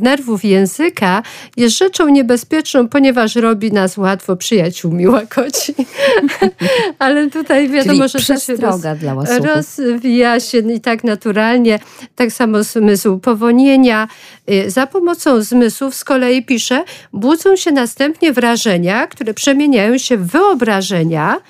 nerwów 0.00 0.44
języka 0.44 1.22
jest 1.56 1.78
rzeczą 1.78 2.08
niebezpieczną, 2.08 2.88
ponieważ 2.88 3.36
robi 3.36 3.72
nas 3.72 3.96
łatwo 3.96 4.36
przyjaciółmi 4.36 5.06
łakoci. 5.08 5.74
Ale 6.98 7.30
tutaj 7.30 7.68
wiadomo, 7.68 8.08
Czyli 8.08 8.24
że 8.24 8.34
to 8.34 8.40
się 8.40 8.56
roz 8.56 8.80
dla 8.80 9.07
Rozwija 9.44 10.40
się 10.40 10.58
i 10.58 10.80
tak 10.80 11.04
naturalnie, 11.04 11.78
tak 12.16 12.32
samo 12.32 12.62
zmysł 12.62 13.18
powonienia. 13.18 14.08
Y, 14.50 14.70
za 14.70 14.86
pomocą 14.86 15.42
zmysłów 15.42 15.94
z 15.94 16.04
kolei 16.04 16.44
pisze, 16.44 16.84
budzą 17.12 17.56
się 17.56 17.72
następnie 17.72 18.32
wrażenia, 18.32 19.06
które 19.06 19.34
przemieniają 19.34 19.98
się 19.98 20.16
w 20.16 20.26
wyobrażenia, 20.26 21.40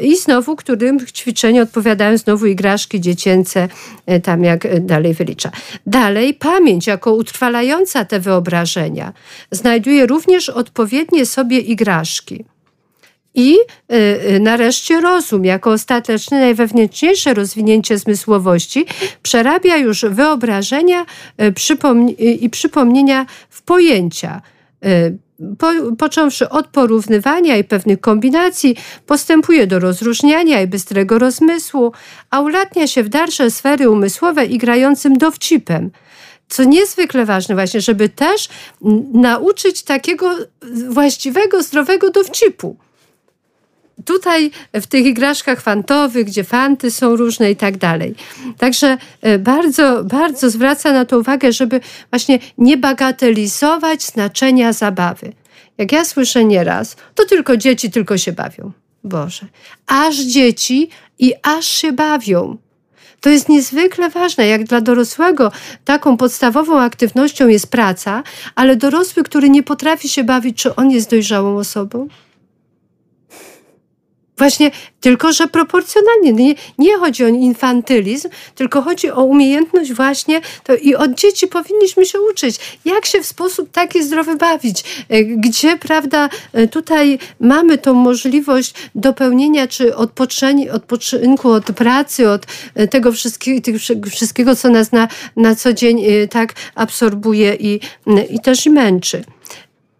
i 0.00 0.16
znowu, 0.16 0.56
którym 0.56 1.06
ćwiczeniu 1.06 1.62
odpowiadają 1.62 2.18
znowu 2.18 2.46
igraszki 2.46 3.00
dziecięce, 3.00 3.68
y, 4.10 4.20
tam 4.20 4.44
jak 4.44 4.80
dalej 4.80 5.14
wylicza. 5.14 5.50
Dalej, 5.86 6.34
pamięć 6.34 6.86
jako 6.86 7.14
utrwalająca 7.14 8.04
te 8.04 8.20
wyobrażenia 8.20 9.12
znajduje 9.50 10.06
również 10.06 10.48
odpowiednie 10.48 11.26
sobie 11.26 11.58
igraszki. 11.58 12.44
I 13.34 13.56
y, 13.56 13.96
y, 14.34 14.40
nareszcie 14.40 15.00
rozum, 15.00 15.44
jako 15.44 15.70
ostateczne, 15.70 16.40
najwewnętrzniejsze 16.40 17.34
rozwinięcie 17.34 17.98
zmysłowości, 17.98 18.86
przerabia 19.22 19.76
już 19.76 20.04
wyobrażenia 20.04 21.06
y, 21.42 21.52
i 22.40 22.50
przypomnienia 22.50 23.26
w 23.50 23.62
pojęcia. 23.62 24.42
Po, 25.58 25.72
począwszy 25.98 26.48
od 26.48 26.66
porównywania 26.66 27.56
i 27.56 27.64
pewnych 27.64 28.00
kombinacji, 28.00 28.76
postępuje 29.06 29.66
do 29.66 29.78
rozróżniania 29.78 30.62
i 30.62 30.66
bystrego 30.66 31.18
rozmysłu, 31.18 31.92
a 32.30 32.40
ulatnia 32.40 32.86
się 32.86 33.02
w 33.02 33.08
dalsze 33.08 33.50
sfery 33.50 33.90
umysłowe 33.90 34.46
i 34.46 34.58
grającym 34.58 35.18
dowcipem. 35.18 35.90
Co 36.48 36.64
niezwykle 36.64 37.24
ważne 37.24 37.54
właśnie, 37.54 37.80
żeby 37.80 38.08
też 38.08 38.48
nauczyć 39.12 39.82
takiego 39.82 40.36
właściwego, 40.88 41.62
zdrowego 41.62 42.10
dowcipu 42.10 42.76
tutaj 44.04 44.50
w 44.74 44.86
tych 44.86 45.06
igraszkach 45.06 45.60
fantowych, 45.60 46.26
gdzie 46.26 46.44
fanty 46.44 46.90
są 46.90 47.16
różne 47.16 47.50
i 47.50 47.56
tak 47.56 47.76
dalej. 47.76 48.14
Także 48.58 48.98
e, 49.22 49.38
bardzo, 49.38 50.04
bardzo 50.04 50.50
zwraca 50.50 50.92
na 50.92 51.04
to 51.04 51.18
uwagę, 51.18 51.52
żeby 51.52 51.80
właśnie 52.10 52.38
nie 52.58 52.76
bagatelizować 52.76 54.02
znaczenia 54.02 54.72
zabawy. 54.72 55.32
Jak 55.78 55.92
ja 55.92 56.04
słyszę 56.04 56.44
nieraz, 56.44 56.96
to 57.14 57.24
tylko 57.24 57.56
dzieci 57.56 57.90
tylko 57.90 58.18
się 58.18 58.32
bawią. 58.32 58.72
Boże, 59.04 59.46
aż 59.86 60.16
dzieci 60.16 60.88
i 61.18 61.34
aż 61.42 61.66
się 61.66 61.92
bawią. 61.92 62.56
To 63.20 63.30
jest 63.30 63.48
niezwykle 63.48 64.10
ważne. 64.10 64.46
Jak 64.46 64.64
dla 64.64 64.80
dorosłego 64.80 65.52
taką 65.84 66.16
podstawową 66.16 66.80
aktywnością 66.80 67.48
jest 67.48 67.70
praca, 67.70 68.22
ale 68.54 68.76
dorosły, 68.76 69.22
który 69.22 69.50
nie 69.50 69.62
potrafi 69.62 70.08
się 70.08 70.24
bawić, 70.24 70.62
czy 70.62 70.76
on 70.76 70.90
jest 70.90 71.10
dojrzałą 71.10 71.56
osobą? 71.56 72.08
Właśnie 74.40 74.70
tylko, 75.00 75.32
że 75.32 75.46
proporcjonalnie. 75.46 76.32
Nie, 76.32 76.54
nie 76.78 76.98
chodzi 76.98 77.24
o 77.24 77.28
infantylizm, 77.28 78.28
tylko 78.54 78.82
chodzi 78.82 79.10
o 79.10 79.24
umiejętność 79.24 79.92
właśnie 79.92 80.40
to 80.64 80.74
i 80.74 80.94
od 80.94 81.14
dzieci 81.14 81.46
powinniśmy 81.46 82.06
się 82.06 82.20
uczyć, 82.20 82.56
jak 82.84 83.06
się 83.06 83.20
w 83.20 83.26
sposób 83.26 83.70
taki 83.70 84.02
zdrowy 84.02 84.36
bawić, 84.36 85.04
e, 85.08 85.24
gdzie, 85.24 85.76
prawda, 85.76 86.28
e, 86.52 86.68
tutaj 86.68 87.18
mamy 87.40 87.78
tą 87.78 87.94
możliwość 87.94 88.74
dopełnienia 88.94 89.66
czy 89.66 89.96
odpoczynku 89.96 91.50
od 91.50 91.64
pracy, 91.64 92.30
od 92.30 92.46
e, 92.74 92.88
tego 92.88 93.12
wszystkiego, 94.10 94.56
co 94.56 94.68
nas 94.68 94.92
na, 94.92 95.08
na 95.36 95.54
co 95.54 95.72
dzień 95.72 96.02
tak 96.30 96.52
absorbuje 96.74 97.54
i, 97.54 97.80
i 98.30 98.40
też 98.40 98.66
męczy. 98.66 99.24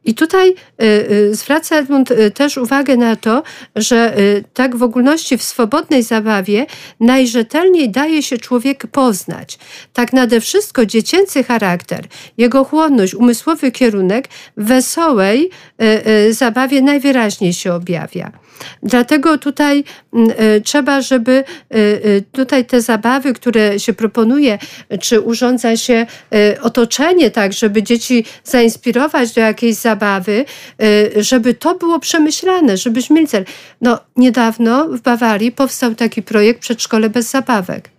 I 0.05 0.15
tutaj 0.15 0.51
y, 0.51 0.85
y, 1.11 1.35
zwraca 1.35 1.77
Edmund 1.77 2.11
y, 2.11 2.31
też 2.31 2.57
uwagę 2.57 2.97
na 2.97 3.17
to, 3.17 3.43
że 3.77 4.17
tak 4.55 4.77
w 4.77 4.83
ogólności 4.83 5.39
w 5.39 5.43
swobodnej 5.43 6.03
zabawie 6.03 6.67
najrzetelniej 7.01 7.91
daje 7.91 8.23
się 8.23 8.39
człowiek 8.39 8.87
poznać. 8.87 9.59
Tak 9.93 10.13
nade 10.13 10.41
wszystko 10.41 10.87
dziecięcy 10.87 11.45
charakter, 11.45 12.05
jego 12.39 12.65
chłonność, 12.65 13.15
umysłowy 13.15 13.73
kierunek 13.73 14.29
w 14.57 14.65
wesołej 14.65 15.51
zabawie 16.31 16.83
najwyraźniej 16.83 17.53
się 17.53 17.73
objawia. 17.75 18.33
Dlatego 18.83 19.39
tutaj 19.39 19.85
mm, 20.13 20.31
trzeba, 20.65 21.01
żeby 21.01 21.45
tutaj 22.33 22.65
te 22.65 22.81
zabawy, 22.81 23.33
które 23.33 23.81
się 23.81 23.93
proponuje, 23.93 24.59
czy 25.01 25.21
urządza 25.21 25.77
się 25.77 26.07
otoczenie 26.63 27.31
tak, 27.31 27.53
żeby 27.53 27.83
dzieci 27.83 28.25
zainspirować 28.45 29.33
do 29.33 29.41
jakiejś 29.41 29.77
zabawy, 29.77 29.90
żeby 31.17 31.55
to 31.55 31.75
było 31.75 31.99
przemyślane, 32.01 32.77
żebyśmy 32.77 33.17
mieli 33.17 33.29
cel. 33.29 33.45
No, 33.81 33.99
niedawno 34.17 34.89
w 34.89 35.01
Bawarii 35.01 35.53
powstał 35.53 35.95
taki 35.95 36.23
projekt 36.23 36.61
Przedszkole 36.61 37.11
bez 37.11 37.31
zabawek 37.31 37.91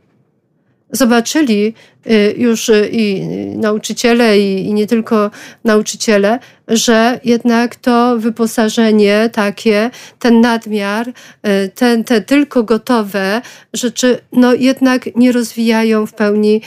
zobaczyli 0.92 1.74
y, 2.08 2.34
już 2.38 2.70
y, 2.70 2.90
i 2.92 3.22
nauczyciele, 3.58 4.40
i, 4.40 4.74
nie 4.74 4.88
tylko 4.88 5.32
nauczyciele, 5.64 6.40
że 6.68 7.20
jednak 7.24 7.76
to 7.76 8.18
wyposażenie 8.18 9.30
takie, 9.34 9.90
ten 10.20 10.42
nadmiar, 10.42 11.08
y, 11.10 11.14
ten, 11.76 12.04
te 12.04 12.22
tylko 12.22 12.64
gotowe 12.64 13.42
rzeczy, 13.74 14.20
no 14.32 14.54
jednak 14.54 15.16
nie 15.16 15.32
rozwijają 15.32 16.06
w 16.06 16.14
pełni 16.14 16.62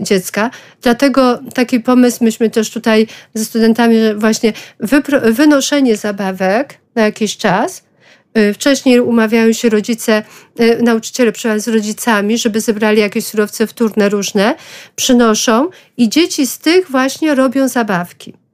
dziecka. 0.00 0.50
Dlatego 0.82 1.38
taki 1.54 1.80
pomysł 1.80 2.24
myśmy 2.24 2.50
też 2.50 2.70
tutaj 2.70 3.06
ze 3.34 3.44
studentami, 3.44 3.98
że 3.98 4.14
właśnie 4.14 4.52
wynoszenie 5.22 5.96
zabawek 5.96 6.78
na 6.94 7.02
jakiś 7.02 7.36
czas, 7.36 7.85
Wcześniej 8.54 9.00
umawiają 9.00 9.52
się 9.52 9.68
rodzice, 9.68 10.22
nauczyciele 10.82 11.32
przyjechali 11.32 11.60
z 11.60 11.68
rodzicami, 11.68 12.38
żeby 12.38 12.60
zebrali 12.60 13.00
jakieś 13.00 13.26
surowce 13.26 13.66
wtórne 13.66 14.08
różne, 14.08 14.54
przynoszą 14.96 15.68
i 15.96 16.08
dzieci 16.08 16.46
z 16.46 16.58
tych 16.58 16.90
właśnie 16.90 17.34
robią 17.34 17.68
zabawki 17.68 18.45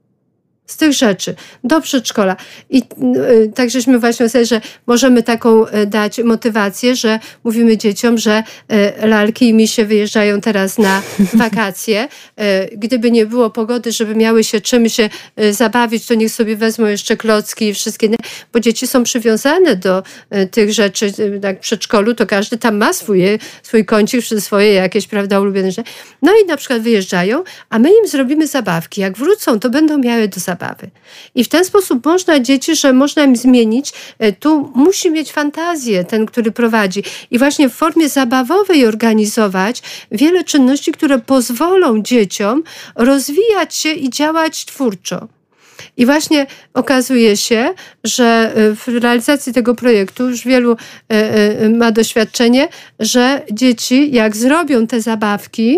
z 0.65 0.77
tych 0.77 0.93
rzeczy 0.93 1.35
do 1.63 1.81
przedszkola. 1.81 2.35
I 2.69 2.83
y, 3.15 3.51
tak 3.55 3.69
żeśmy 3.69 3.99
właśnie 3.99 4.29
sobie, 4.29 4.45
że 4.45 4.61
możemy 4.87 5.23
taką 5.23 5.67
y, 5.67 5.85
dać 5.85 6.19
motywację, 6.19 6.95
że 6.95 7.19
mówimy 7.43 7.77
dzieciom, 7.77 8.17
że 8.17 8.43
y, 9.03 9.07
lalki 9.07 9.49
i 9.49 9.53
misie 9.53 9.85
wyjeżdżają 9.85 10.41
teraz 10.41 10.77
na 10.77 11.01
wakacje. 11.33 12.07
Y, 12.39 12.77
gdyby 12.77 13.11
nie 13.11 13.25
było 13.25 13.49
pogody, 13.49 13.91
żeby 13.91 14.15
miały 14.15 14.43
się 14.43 14.61
czym 14.61 14.89
się 14.89 15.09
zabawić, 15.51 16.05
to 16.05 16.13
niech 16.13 16.31
sobie 16.31 16.55
wezmą 16.55 16.85
jeszcze 16.85 17.17
klocki 17.17 17.67
i 17.67 17.73
wszystkie 17.73 18.09
bo 18.53 18.59
dzieci 18.59 18.87
są 18.87 19.03
przywiązane 19.03 19.75
do 19.75 20.03
tych 20.51 20.73
rzeczy. 20.73 21.13
Tak 21.41 21.57
w 21.57 21.59
przedszkolu 21.59 22.15
to 22.15 22.25
każdy 22.25 22.57
tam 22.57 22.77
ma 22.77 22.93
swój, 22.93 23.21
swój 23.63 23.85
kącik, 23.85 24.25
swoje 24.39 24.73
jakieś, 24.73 25.07
prawda, 25.07 25.39
ulubione 25.39 25.71
rzeczy. 25.71 25.89
No 26.21 26.31
i 26.43 26.47
na 26.47 26.57
przykład 26.57 26.81
wyjeżdżają, 26.81 27.43
a 27.69 27.79
my 27.79 27.89
im 27.89 28.07
zrobimy 28.07 28.47
zabawki. 28.47 29.01
Jak 29.01 29.17
wrócą, 29.17 29.59
to 29.59 29.69
będą 29.69 29.97
miały 29.97 30.27
do 30.27 30.39
zabawy 30.39 30.52
zabawy. 30.53 30.89
I 31.35 31.43
w 31.43 31.49
ten 31.49 31.65
sposób 31.65 32.05
można 32.05 32.39
dzieci, 32.39 32.75
że 32.75 32.93
można 32.93 33.23
im 33.23 33.35
zmienić, 33.35 33.93
e, 34.19 34.31
tu 34.31 34.71
musi 34.75 35.11
mieć 35.11 35.31
fantazję 35.31 36.03
ten, 36.03 36.25
który 36.25 36.51
prowadzi. 36.51 37.03
I 37.31 37.39
właśnie 37.39 37.69
w 37.69 37.73
formie 37.73 38.09
zabawowej 38.09 38.85
organizować 38.85 39.81
wiele 40.11 40.43
czynności, 40.43 40.91
które 40.91 41.19
pozwolą 41.19 42.01
dzieciom 42.01 42.63
rozwijać 42.95 43.75
się 43.75 43.91
i 43.91 44.09
działać 44.09 44.65
twórczo. 44.65 45.27
I 45.97 46.05
właśnie 46.05 46.45
okazuje 46.73 47.37
się, 47.37 47.73
że 48.03 48.53
e, 48.55 48.75
w 48.75 48.87
realizacji 48.87 49.53
tego 49.53 49.75
projektu 49.75 50.29
już 50.29 50.43
wielu 50.43 50.77
e, 51.09 51.69
ma 51.69 51.91
doświadczenie, 51.91 52.67
że 52.99 53.41
dzieci, 53.51 54.11
jak 54.11 54.35
zrobią 54.35 54.87
te 54.87 55.01
zabawki, 55.01 55.77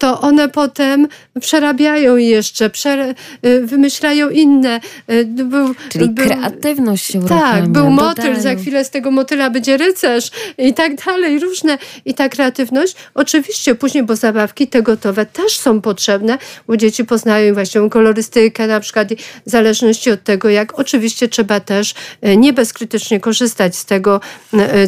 to 0.00 0.20
one 0.20 0.48
potem 0.48 1.08
przerabiają 1.40 2.16
jeszcze, 2.16 2.70
przer 2.70 3.14
y, 3.46 3.66
wymyślają 3.66 4.28
inne. 4.28 4.80
Y, 5.10 5.24
był, 5.24 5.74
Czyli 5.88 6.08
był, 6.08 6.26
kreatywność 6.26 7.06
się 7.06 7.18
uruchamia. 7.18 7.42
Tak, 7.42 7.68
był 7.68 7.90
motyl, 7.90 8.40
za 8.40 8.54
chwilę 8.54 8.84
z 8.84 8.90
tego 8.90 9.10
motyla 9.10 9.50
będzie 9.50 9.76
rycerz 9.76 10.30
i 10.58 10.74
tak 10.74 11.04
dalej, 11.04 11.38
różne. 11.38 11.78
I 12.04 12.14
ta 12.14 12.28
kreatywność, 12.28 12.96
oczywiście 13.14 13.74
później, 13.74 14.04
bo 14.04 14.16
zabawki 14.16 14.68
te 14.68 14.82
gotowe 14.82 15.26
też 15.26 15.58
są 15.58 15.80
potrzebne, 15.80 16.38
bo 16.66 16.76
dzieci 16.76 17.04
poznają 17.04 17.54
właśnie 17.54 17.90
kolorystykę 17.90 18.66
na 18.66 18.80
przykład, 18.80 19.08
w 19.46 19.50
zależności 19.50 20.10
od 20.10 20.24
tego, 20.24 20.48
jak 20.48 20.78
oczywiście 20.78 21.28
trzeba 21.28 21.60
też 21.60 21.94
y, 22.26 22.36
nie 22.36 22.52
bezkrytycznie 22.52 23.20
korzystać 23.20 23.76
z 23.76 23.84
tego, 23.84 24.20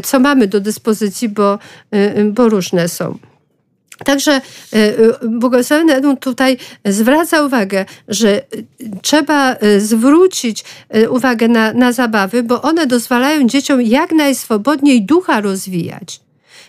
co 0.04 0.20
mamy 0.20 0.46
do 0.46 0.60
dyspozycji, 0.60 1.28
bo, 1.28 1.58
bo 2.32 2.48
różne 2.48 2.88
są. 2.88 3.31
Także 4.04 4.32
e, 4.32 4.40
e, 4.72 4.92
błogosławiony 5.28 5.94
Edmund 5.94 6.20
tutaj 6.20 6.56
zwraca 6.84 7.42
uwagę, 7.42 7.84
że 8.08 8.42
trzeba 9.02 9.54
e, 9.54 9.80
zwrócić 9.80 10.64
uwagę 11.10 11.48
na, 11.48 11.72
na 11.72 11.92
zabawy, 11.92 12.42
bo 12.42 12.62
one 12.62 12.86
dozwalają 12.86 13.46
dzieciom 13.46 13.82
jak 13.82 14.12
najswobodniej 14.12 15.02
ducha 15.02 15.40
rozwijać 15.40 16.20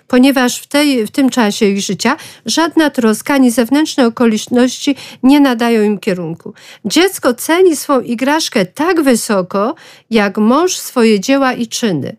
ponieważ 0.08 0.60
w, 0.60 0.68
tej, 0.68 1.08
w 1.08 1.12
tym 1.12 1.30
czasie 1.30 1.66
ich 1.66 1.82
życia 1.82 2.18
żadna 2.46 2.90
troska 2.90 3.34
ani 3.34 3.52
zewnętrzne 3.52 4.08
okoliczności 4.08 4.96
nie 5.24 5.40
nadają 5.40 5.84
im 5.84 6.00
kierunku. 6.00 6.54
Dziecko 6.86 7.34
ceni 7.34 7.76
swą 7.76 8.02
igraszkę 8.02 8.66
tak 8.66 9.02
wysoko, 9.02 9.76
jak 10.10 10.38
mąż 10.38 10.78
swoje 10.78 11.20
dzieła 11.20 11.54
i 11.54 11.68
czyny. 11.68 12.16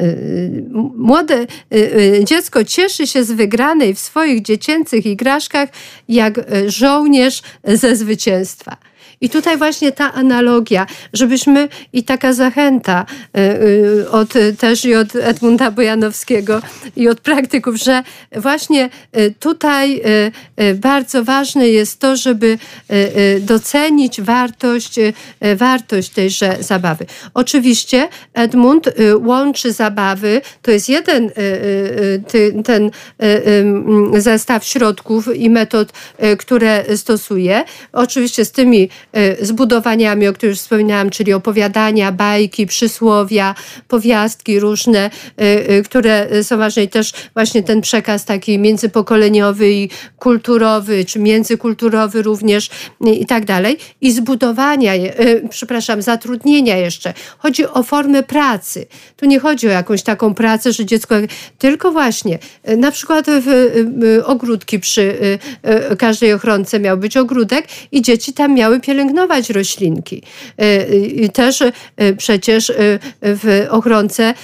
Y, 0.00 0.64
młode 0.96 1.46
y, 1.74 1.76
y, 1.76 2.24
dziecko 2.24 2.64
cieszy 2.64 3.06
się 3.06 3.24
z 3.24 3.32
wygranej 3.32 3.94
w 3.94 3.98
swoich 3.98 4.42
dziecięcych 4.42 5.06
igraszkach 5.06 5.68
jak 6.08 6.40
żołnierz 6.66 7.42
ze 7.64 7.96
zwycięstwa. 7.96 8.76
I 9.20 9.30
tutaj 9.30 9.56
właśnie 9.56 9.92
ta 9.92 10.12
analogia, 10.12 10.86
żebyśmy 11.12 11.68
i 11.92 12.04
taka 12.04 12.32
zachęta 12.32 13.06
od, 14.10 14.34
też 14.58 14.84
i 14.84 14.94
od 14.94 15.16
Edmunda 15.16 15.70
Bojanowskiego 15.70 16.62
i 16.96 17.08
od 17.08 17.20
praktyków, 17.20 17.76
że 17.76 18.02
właśnie 18.36 18.90
tutaj 19.40 20.02
bardzo 20.74 21.24
ważne 21.24 21.68
jest 21.68 22.00
to, 22.00 22.16
żeby 22.16 22.58
docenić 23.40 24.20
wartość, 24.20 24.94
wartość 25.56 26.10
tejże 26.10 26.56
zabawy. 26.60 27.06
Oczywiście 27.34 28.08
Edmund 28.34 28.88
łączy 29.20 29.72
zabawy, 29.72 30.40
to 30.62 30.70
jest 30.70 30.88
jeden 30.88 31.30
ten 32.64 32.90
zestaw 34.16 34.64
środków 34.64 35.36
i 35.36 35.50
metod, 35.50 35.92
które 36.38 36.96
stosuje. 36.96 37.64
Oczywiście 37.92 38.44
z 38.44 38.52
tymi 38.52 38.88
zbudowaniami, 39.40 40.28
o 40.28 40.32
których 40.32 40.52
już 40.52 40.60
wspominałam, 40.60 41.10
czyli 41.10 41.32
opowiadania, 41.32 42.12
bajki, 42.12 42.66
przysłowia, 42.66 43.54
powiastki 43.88 44.60
różne, 44.60 45.10
y, 45.40 45.44
y, 45.72 45.82
które 45.82 46.44
są 46.44 46.58
ważne 46.58 46.82
i 46.82 46.88
też 46.88 47.12
właśnie 47.34 47.62
ten 47.62 47.80
przekaz 47.80 48.24
taki 48.24 48.58
międzypokoleniowy 48.58 49.72
i 49.72 49.90
kulturowy, 50.18 51.04
czy 51.04 51.18
międzykulturowy 51.18 52.22
również 52.22 52.70
i 53.00 53.26
tak 53.26 53.44
dalej. 53.44 53.78
I 54.00 54.12
zbudowania, 54.12 54.92
przepraszam, 55.50 56.02
zatrudnienia 56.02 56.76
jeszcze. 56.76 57.14
Chodzi 57.38 57.66
o 57.66 57.82
formę 57.82 58.22
pracy. 58.22 58.86
Tu 59.16 59.26
nie 59.26 59.38
chodzi 59.38 59.68
o 59.68 59.70
jakąś 59.70 60.02
taką 60.02 60.34
pracę, 60.34 60.72
że 60.72 60.84
dziecko, 60.84 61.14
tylko 61.58 61.92
właśnie 61.92 62.38
na 62.76 62.90
przykład 62.90 63.26
w 63.28 63.70
ogródki 64.24 64.80
przy 64.80 65.18
każdej 65.98 66.32
ochronce 66.32 66.80
miał 66.80 66.98
być 66.98 67.16
ogródek 67.16 67.66
i 67.92 68.02
dzieci 68.02 68.32
tam 68.32 68.54
miały 68.54 68.80
pielęgnować 68.80 68.97
pielęgnować 69.02 69.50
roślinki. 69.50 70.22
Y, 70.62 71.06
I 71.06 71.30
też 71.30 71.60
y, 71.60 71.72
przecież 72.18 72.72
w 73.22 73.66
ochronce 73.70 74.34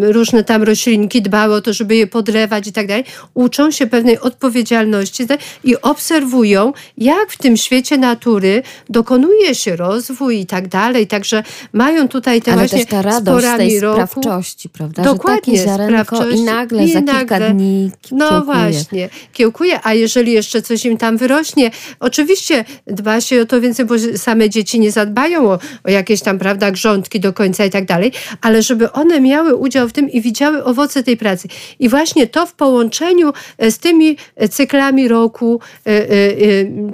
różne 0.00 0.44
tam 0.44 0.62
roślinki 0.62 1.22
dbały 1.22 1.54
o 1.54 1.60
to, 1.60 1.72
żeby 1.72 1.96
je 1.96 2.06
podlewać 2.06 2.66
i 2.66 2.72
tak 2.72 2.86
dalej. 2.86 3.04
Uczą 3.34 3.70
się 3.70 3.86
pewnej 3.86 4.18
odpowiedzialności 4.18 5.26
i 5.64 5.80
obserwują, 5.80 6.72
jak 6.98 7.30
w 7.30 7.38
tym 7.38 7.56
świecie 7.56 7.98
natury 7.98 8.62
dokonuje 8.88 9.54
się 9.54 9.76
rozwój 9.76 10.40
i 10.40 10.46
tak 10.46 10.68
dalej. 10.68 11.06
Także 11.06 11.42
mają 11.72 12.08
tutaj 12.08 12.42
te 12.42 12.52
Ale 12.52 12.60
właśnie 12.60 12.78
też 12.78 12.90
ta 12.90 13.02
radość 13.02 13.46
z 13.46 13.56
tej 13.56 13.80
roku. 13.80 14.06
sprawczości, 14.20 14.68
prawda? 14.68 15.02
Dokładnie, 15.02 15.58
Że 15.58 15.64
takie 15.64 15.78
ziarenko 15.78 16.28
i 16.28 16.40
nagle 16.40 16.84
i 16.84 16.92
za 16.92 17.00
nagle, 17.00 17.38
kilka 17.38 17.50
dni 17.54 17.90
No 18.12 18.28
kiełkuje. 18.28 18.44
właśnie, 18.44 19.08
kiełkuje, 19.32 19.80
a 19.82 19.94
jeżeli 19.94 20.32
jeszcze 20.32 20.62
coś 20.62 20.84
im 20.84 20.96
tam 20.96 21.16
wyrośnie, 21.16 21.70
oczywiście 22.00 22.64
dba 22.86 23.15
się 23.20 23.42
o 23.42 23.46
to 23.46 23.60
więcej, 23.60 23.86
bo 23.86 23.94
same 24.16 24.50
dzieci 24.50 24.80
nie 24.80 24.92
zadbają 24.92 25.50
o, 25.50 25.58
o 25.84 25.90
jakieś 25.90 26.20
tam, 26.20 26.38
prawda, 26.38 26.70
grządki 26.70 27.20
do 27.20 27.32
końca 27.32 27.64
i 27.64 27.70
tak 27.70 27.84
dalej, 27.84 28.12
ale 28.40 28.62
żeby 28.62 28.92
one 28.92 29.20
miały 29.20 29.56
udział 29.56 29.88
w 29.88 29.92
tym 29.92 30.10
i 30.10 30.20
widziały 30.20 30.64
owoce 30.64 31.02
tej 31.02 31.16
pracy. 31.16 31.48
I 31.78 31.88
właśnie 31.88 32.26
to 32.26 32.46
w 32.46 32.54
połączeniu 32.54 33.32
e, 33.58 33.70
z 33.70 33.78
tymi 33.78 34.16
e, 34.36 34.48
cyklami 34.48 35.08
roku, 35.08 35.60
e, 35.86 35.92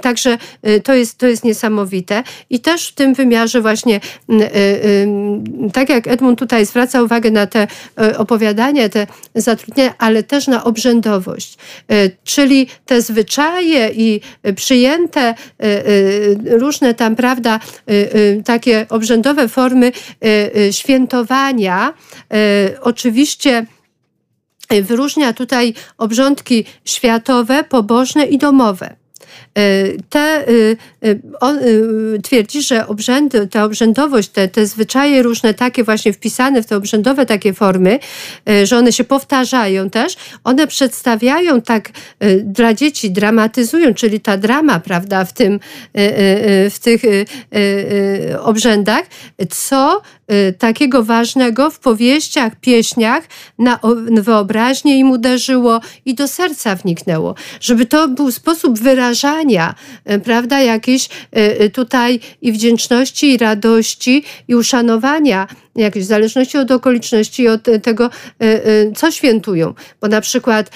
także 0.01 0.37
to 0.83 0.93
jest, 0.93 1.17
to 1.17 1.27
jest 1.27 1.43
niesamowite. 1.43 2.23
I 2.49 2.59
też 2.59 2.87
w 2.87 2.93
tym 2.93 3.13
wymiarze 3.13 3.61
właśnie, 3.61 3.99
tak 5.73 5.89
jak 5.89 6.07
Edmund 6.07 6.39
tutaj 6.39 6.65
zwraca 6.65 7.03
uwagę 7.03 7.31
na 7.31 7.47
te 7.47 7.67
opowiadania, 8.17 8.89
te 8.89 9.07
zatrudnienia, 9.35 9.93
ale 9.97 10.23
też 10.23 10.47
na 10.47 10.63
obrzędowość. 10.63 11.57
Czyli 12.23 12.67
te 12.85 13.01
zwyczaje 13.01 13.89
i 13.95 14.21
przyjęte 14.55 15.35
różne 16.45 16.93
tam, 16.93 17.15
prawda, 17.15 17.59
y, 17.89 17.93
y, 17.93 18.43
takie 18.45 18.85
obrzędowe 18.89 19.47
formy 19.47 19.91
y, 20.25 20.73
świętowania. 20.73 21.93
Oczywiście 22.81 23.65
wyróżnia 24.81 25.33
tutaj 25.33 25.73
obrządki 25.97 26.65
światowe, 26.85 27.63
pobożne 27.63 28.25
i 28.25 28.37
domowe. 28.37 29.02
E, 29.57 29.83
te, 30.09 30.49
y, 30.49 30.77
y, 31.05 31.21
on 31.39 31.57
y, 31.57 32.19
twierdzi, 32.23 32.61
że 32.61 32.87
obrzędy, 32.87 33.47
ta 33.47 33.63
obrzędowość, 33.63 34.29
te, 34.29 34.47
te 34.47 34.65
zwyczaje 34.65 35.23
różne 35.23 35.53
takie 35.53 35.83
właśnie 35.83 36.13
wpisane 36.13 36.63
w 36.63 36.65
te 36.65 36.77
obrzędowe 36.77 37.25
takie 37.25 37.53
formy, 37.53 37.99
że 38.63 38.77
one 38.77 38.91
się 38.91 39.03
powtarzają 39.03 39.89
też, 39.89 40.15
one 40.43 40.67
przedstawiają 40.67 41.61
tak 41.61 41.89
dla 42.43 42.73
dzieci, 42.73 43.11
dramatyzują, 43.11 43.93
czyli 43.93 44.19
ta 44.19 44.37
drama, 44.37 44.79
prawda, 44.79 45.25
w 45.25 45.33
tym, 45.33 45.59
w 46.69 46.75
tych 46.81 47.01
obrzędach, 48.39 49.03
co 49.49 50.01
takiego 50.57 51.03
ważnego 51.03 51.69
w 51.69 51.79
powieściach, 51.79 52.55
pieśniach 52.55 53.23
na 53.59 53.79
wyobraźnię 54.11 54.99
im 54.99 55.11
uderzyło 55.11 55.79
i 56.05 56.15
do 56.15 56.27
serca 56.27 56.75
wniknęło. 56.75 57.35
Żeby 57.59 57.85
to 57.85 58.07
był 58.07 58.31
sposób 58.31 58.79
wyrażania 58.79 59.75
E, 60.05 60.19
prawda, 60.19 60.61
jakieś 60.61 61.05
e, 61.05 61.09
e, 61.59 61.69
tutaj 61.69 62.19
i 62.41 62.51
wdzięczności, 62.51 63.33
i 63.33 63.37
radości, 63.37 64.23
i 64.47 64.55
uszanowania 64.55 65.47
jakieś 65.75 66.03
w 66.03 66.07
zależności 66.07 66.57
od 66.57 66.71
okoliczności, 66.71 67.47
od 67.47 67.61
tego, 67.83 68.09
co 68.95 69.11
świętują. 69.11 69.73
Bo 70.01 70.07
na 70.07 70.21
przykład 70.21 70.71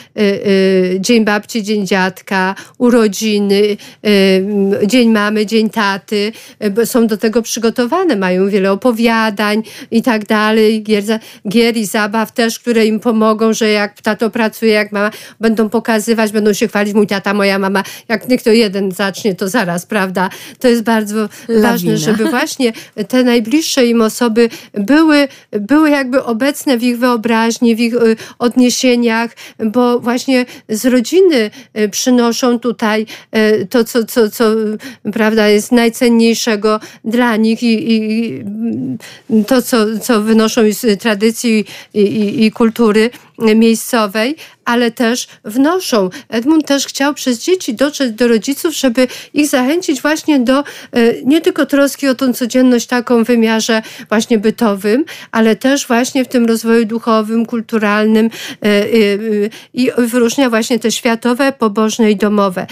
Dzień 0.99 1.25
Babci, 1.25 1.63
Dzień 1.63 1.87
Dziadka, 1.87 2.55
urodziny, 2.77 3.77
Dzień 4.85 5.09
Mamy, 5.09 5.45
Dzień 5.45 5.69
Taty 5.69 6.31
są 6.85 7.07
do 7.07 7.17
tego 7.17 7.41
przygotowane, 7.41 8.15
mają 8.15 8.49
wiele 8.49 8.71
opowiadań 8.71 9.36
i 9.91 10.01
tak 10.01 10.25
dalej, 10.25 10.83
gier, 10.83 11.03
gier 11.49 11.77
i 11.77 11.85
zabaw 11.85 12.31
też, 12.31 12.59
które 12.59 12.85
im 12.85 12.99
pomogą, 12.99 13.53
że 13.53 13.69
jak 13.69 14.01
tato 14.01 14.29
pracuje, 14.29 14.71
jak 14.71 14.91
mama, 14.91 15.11
będą 15.39 15.69
pokazywać, 15.69 16.31
będą 16.31 16.53
się 16.53 16.67
chwalić, 16.67 16.93
mój 16.93 17.07
tata, 17.07 17.33
moja 17.33 17.59
mama, 17.59 17.83
jak 18.09 18.29
niech 18.29 18.43
to 18.43 18.51
jeden 18.51 18.91
zacznie, 18.91 19.35
to 19.35 19.47
zaraz, 19.47 19.85
prawda? 19.85 20.29
To 20.59 20.67
jest 20.67 20.83
bardzo 20.83 21.29
Lawina. 21.47 21.71
ważne, 21.71 21.97
żeby 21.97 22.29
właśnie 22.29 22.73
te 23.07 23.23
najbliższe 23.23 23.85
im 23.85 24.01
osoby 24.01 24.49
były, 24.73 25.27
były 25.51 25.89
jakby 25.89 26.23
obecne 26.23 26.77
w 26.77 26.83
ich 26.83 26.99
wyobraźni, 26.99 27.75
w 27.75 27.79
ich 27.79 27.93
y, 27.93 28.15
odniesieniach, 28.39 29.31
bo 29.65 29.99
właśnie 29.99 30.45
z 30.69 30.85
rodziny 30.85 31.51
y, 31.77 31.89
przynoszą 31.89 32.59
tutaj 32.59 33.05
y, 33.35 33.67
to, 33.69 33.83
co, 33.83 34.05
co, 34.05 34.29
co 34.29 34.45
prawda 35.13 35.47
jest 35.47 35.71
najcenniejszego 35.71 36.79
dla 37.05 37.35
nich 37.35 37.63
i, 37.63 37.93
i 37.93 38.33
to, 39.47 39.61
co, 39.61 39.99
co 39.99 40.21
wynoszą 40.21 40.61
z 40.71 41.01
tradycji 41.01 41.65
i, 41.93 42.01
i, 42.01 42.45
i 42.45 42.51
kultury 42.51 43.09
miejscowej, 43.37 44.35
ale 44.67 44.91
też 44.91 45.27
wnoszą. 45.43 46.09
Edmund 46.29 46.67
też 46.67 46.85
chciał 46.85 47.13
przez 47.13 47.39
dzieci 47.39 47.73
dotrzeć 47.73 48.11
do 48.11 48.27
rodziców, 48.27 48.75
żeby 48.75 49.07
ich 49.33 49.47
zachęcić 49.47 50.01
właśnie 50.01 50.39
do 50.39 50.59
e, 50.59 50.63
nie 51.25 51.41
tylko 51.41 51.65
troski 51.65 52.07
o 52.07 52.15
tą 52.15 52.33
codzienność 52.33 52.87
taką 52.87 53.23
w 53.23 53.27
wymiarze 53.27 53.81
właśnie 54.09 54.37
bytowym, 54.37 55.05
ale 55.31 55.55
też 55.55 55.87
właśnie 55.87 56.25
w 56.25 56.27
tym 56.27 56.45
rozwoju 56.45 56.85
duchowym, 56.85 57.45
kulturalnym 57.45 58.25
e, 58.25 58.67
e, 58.67 58.87
i 59.73 59.91
wyróżnia 59.97 60.49
właśnie 60.49 60.79
te 60.79 60.91
światowe, 60.91 61.51
pobożne 61.51 62.11
i 62.11 62.15
domowe. 62.15 62.67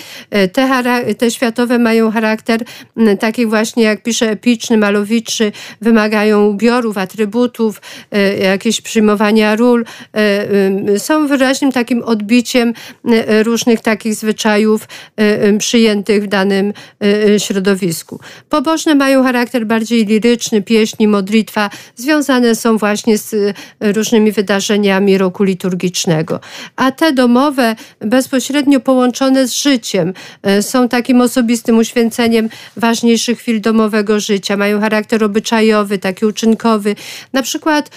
Te, 0.53 0.83
te 1.17 1.31
światowe 1.31 1.79
mają 1.79 2.11
charakter 2.11 2.63
taki 3.19 3.45
właśnie, 3.45 3.83
jak 3.83 4.03
pisze 4.03 4.29
epiczny, 4.29 4.77
malowniczy, 4.77 5.51
wymagają 5.81 6.45
ubiorów, 6.47 6.97
atrybutów, 6.97 7.81
jakieś 8.39 8.81
przyjmowania 8.81 9.55
ról, 9.55 9.85
są 10.97 11.27
wyraźnym 11.27 11.71
takim 11.71 12.03
odbiciem 12.03 12.73
e, 13.05 13.43
różnych 13.43 13.79
takich 13.79 14.15
zwyczajów 14.15 14.87
przyjętych 15.57 16.23
w 16.23 16.27
danym 16.27 16.73
środowisku. 17.37 18.19
Pobożne 18.49 18.95
mają 18.95 19.23
charakter 19.23 19.65
bardziej 19.65 20.05
liryczny, 20.05 20.61
pieśni, 20.61 21.07
modlitwa, 21.07 21.69
związane 21.95 22.55
są 22.55 22.77
właśnie 22.77 23.17
z 23.17 23.57
różnymi 23.81 24.31
wydarzeniami 24.31 25.17
roku 25.17 25.43
liturgicznego. 25.43 26.39
A 26.75 26.91
te 26.91 27.13
domowe, 27.13 27.75
bezpośrednio 27.99 28.79
połączone 28.79 29.47
z 29.47 29.53
życiem, 29.53 30.13
są 30.61 30.89
takim 30.89 31.21
osobistym 31.21 31.77
uświęceniem 31.77 32.49
ważniejszych 32.77 33.39
chwil 33.39 33.61
domowego 33.61 34.19
życia. 34.19 34.57
Mają 34.57 34.79
charakter 34.79 35.23
obyczajowy, 35.23 35.97
taki 35.97 36.25
uczynkowy. 36.25 36.95
Na 37.33 37.41
przykład 37.41 37.89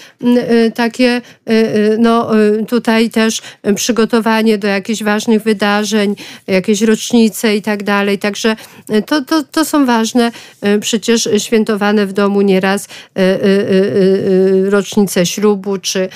takie 0.75 1.21
no, 1.99 2.31
tutaj 2.67 3.09
też 3.09 3.41
przygotowanie 3.75 4.57
do 4.57 4.67
jakichś 4.67 5.03
ważnych 5.03 5.43
wydarzeń, 5.43 6.15
jakieś 6.47 6.81
rocznice 6.81 7.55
i 7.55 7.61
tak 7.61 7.83
dalej. 7.83 8.19
Także 8.19 8.55
e, 8.89 9.01
to, 9.01 9.21
to, 9.21 9.43
to 9.43 9.65
są 9.65 9.85
ważne, 9.85 10.31
przecież 10.81 11.29
świętowane 11.37 12.05
w 12.05 12.13
domu 12.13 12.41
nieraz 12.41 12.87
rocznice 14.69 15.25
ślubu 15.25 15.77
czy 15.77 16.09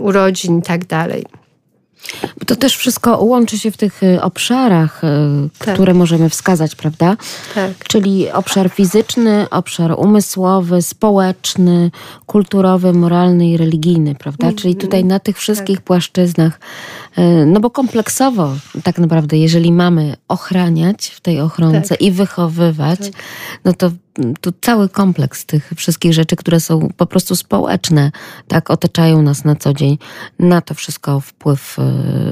urodzin 0.00 0.58
i 0.58 0.62
tak 0.62 0.84
dalej. 0.84 1.43
To 2.46 2.56
też 2.56 2.76
wszystko 2.76 3.24
łączy 3.24 3.58
się 3.58 3.70
w 3.70 3.76
tych 3.76 4.02
y, 4.02 4.22
obszarach, 4.22 5.04
y, 5.04 5.08
tak. 5.58 5.74
które 5.74 5.94
możemy 5.94 6.28
wskazać, 6.28 6.74
prawda? 6.74 7.16
Tak. 7.54 7.70
Czyli 7.88 8.30
obszar 8.30 8.70
fizyczny, 8.70 9.46
obszar 9.50 9.94
umysłowy, 9.98 10.82
społeczny, 10.82 11.90
kulturowy, 12.26 12.92
moralny 12.92 13.50
i 13.50 13.56
religijny, 13.56 14.14
prawda? 14.14 14.46
Mm, 14.46 14.56
Czyli 14.56 14.76
tutaj 14.76 15.04
na 15.04 15.18
tych 15.18 15.38
wszystkich 15.38 15.76
tak. 15.76 15.84
płaszczyznach, 15.84 16.60
no 17.46 17.60
bo 17.60 17.70
kompleksowo 17.70 18.56
tak 18.82 18.98
naprawdę, 18.98 19.36
jeżeli 19.36 19.72
mamy 19.72 20.16
ochraniać 20.28 21.06
w 21.06 21.20
tej 21.20 21.40
ochronce 21.40 21.88
tak. 21.88 22.02
i 22.02 22.10
wychowywać, 22.10 22.98
tak. 22.98 23.22
no 23.64 23.72
to 23.72 23.90
tu 24.40 24.52
cały 24.60 24.88
kompleks 24.88 25.46
tych 25.46 25.72
wszystkich 25.76 26.12
rzeczy, 26.12 26.36
które 26.36 26.60
są 26.60 26.88
po 26.96 27.06
prostu 27.06 27.36
społeczne, 27.36 28.12
tak, 28.48 28.70
otaczają 28.70 29.22
nas 29.22 29.44
na 29.44 29.56
co 29.56 29.74
dzień. 29.74 29.98
Na 30.38 30.60
to 30.60 30.74
wszystko 30.74 31.20
wpływ 31.20 31.78
y, 31.78 31.82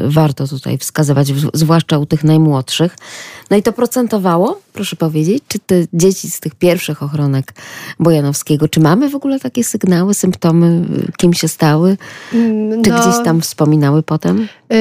warto 0.09 0.48
tutaj 0.48 0.78
wskazywać, 0.78 1.32
zwłaszcza 1.54 1.98
u 1.98 2.06
tych 2.06 2.24
najmłodszych. 2.24 2.96
No 3.50 3.56
i 3.56 3.62
to 3.62 3.72
procentowało, 3.72 4.60
proszę 4.72 4.96
powiedzieć, 4.96 5.44
czy 5.48 5.59
te 5.59 5.74
dzieci 5.92 6.30
z 6.30 6.40
tych 6.40 6.54
pierwszych 6.54 7.02
ochronek 7.02 7.54
Bojanowskiego, 7.98 8.68
czy 8.68 8.80
mamy 8.80 9.09
w 9.09 9.14
ogóle 9.14 9.40
takie 9.40 9.64
sygnały, 9.64 10.14
symptomy, 10.14 10.84
kim 11.16 11.34
się 11.34 11.48
stały? 11.48 11.96
Czy 12.30 12.90
no, 12.90 13.00
gdzieś 13.00 13.24
tam 13.24 13.40
wspominały 13.40 14.02
potem? 14.02 14.48
Yy, 14.72 14.78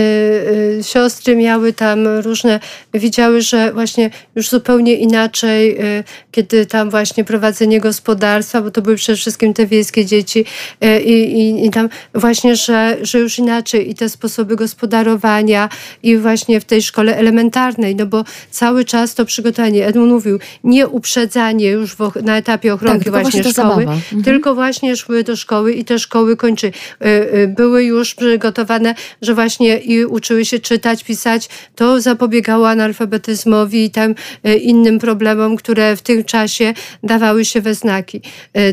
yy, 0.77 0.83
siostry 0.83 1.35
miały 1.35 1.73
tam 1.73 2.07
różne, 2.07 2.59
widziały, 2.93 3.41
że 3.41 3.73
właśnie 3.73 4.09
już 4.35 4.49
zupełnie 4.49 4.95
inaczej, 4.95 5.75
yy, 5.75 6.03
kiedy 6.31 6.65
tam 6.65 6.89
właśnie 6.89 7.23
prowadzenie 7.23 7.79
gospodarstwa, 7.79 8.61
bo 8.61 8.71
to 8.71 8.81
były 8.81 8.95
przede 8.95 9.17
wszystkim 9.17 9.53
te 9.53 9.65
wiejskie 9.65 10.05
dzieci 10.05 10.45
y, 10.83 11.01
i, 11.01 11.39
i, 11.39 11.65
i 11.65 11.69
tam 11.69 11.89
właśnie, 12.15 12.55
że, 12.55 12.97
że 13.01 13.19
już 13.19 13.39
inaczej 13.39 13.89
i 13.89 13.95
te 13.95 14.09
sposoby 14.09 14.55
gospodarowania 14.55 15.69
i 16.03 16.17
właśnie 16.17 16.59
w 16.61 16.65
tej 16.65 16.81
szkole 16.81 17.17
elementarnej, 17.17 17.95
no 17.95 18.05
bo 18.05 18.23
cały 18.51 18.85
czas 18.85 19.15
to 19.15 19.25
przygotowanie, 19.25 19.87
Edmund 19.87 20.11
mówił, 20.11 20.39
nie 20.63 20.87
uprzedzanie 20.87 21.67
już 21.67 21.95
na 22.23 22.37
etapie 22.37 22.73
ochronki 22.73 23.05
tak, 23.05 23.13
właśnie, 23.13 23.43
właśnie 23.43 23.63
szkoły, 23.63 23.83
mhm. 23.83 24.23
tylko 24.23 24.55
właśnie 24.55 24.95
szły 24.95 25.23
do 25.23 25.35
szkoły 25.35 25.73
i 25.73 25.85
te 25.85 25.99
szkoły 25.99 26.37
kończy. 26.37 26.67
Y, 26.67 27.07
y, 27.07 27.47
były 27.47 27.83
już 27.83 28.15
przygotowane, 28.15 28.95
że 29.21 29.33
właśnie 29.33 29.80
i 29.81 30.05
uczyły 30.05 30.45
się 30.45 30.59
czytać, 30.59 31.03
pisać, 31.03 31.49
to 31.75 32.01
zapobiegało 32.01 32.69
analfabetyzmowi 32.69 33.85
i 33.85 33.91
tam 33.91 34.15
y, 34.47 34.55
innym 34.55 34.99
problemom, 34.99 35.55
które 35.55 35.95
w 35.95 36.01
tym 36.01 36.23
czasie 36.23 36.73
dawały 37.03 37.45
się 37.45 37.61
we 37.61 37.75
znaki. 37.75 38.21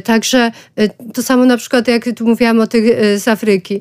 Także 0.05 0.53
to 1.15 1.23
samo 1.23 1.45
na 1.45 1.57
przykład, 1.57 1.89
jak 1.89 2.05
tu 2.17 2.27
mówiłam 2.27 2.61
o 2.61 2.67
tych 2.67 2.85
z 3.17 3.29
Afryki. 3.29 3.81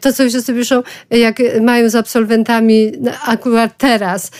To, 0.00 0.12
co 0.12 0.28
wszyscy 0.28 0.54
piszą, 0.54 0.82
jak 1.10 1.38
mają 1.60 1.90
z 1.90 1.94
absolwentami 1.94 2.92
akurat 3.26 3.78
teraz 3.78 4.30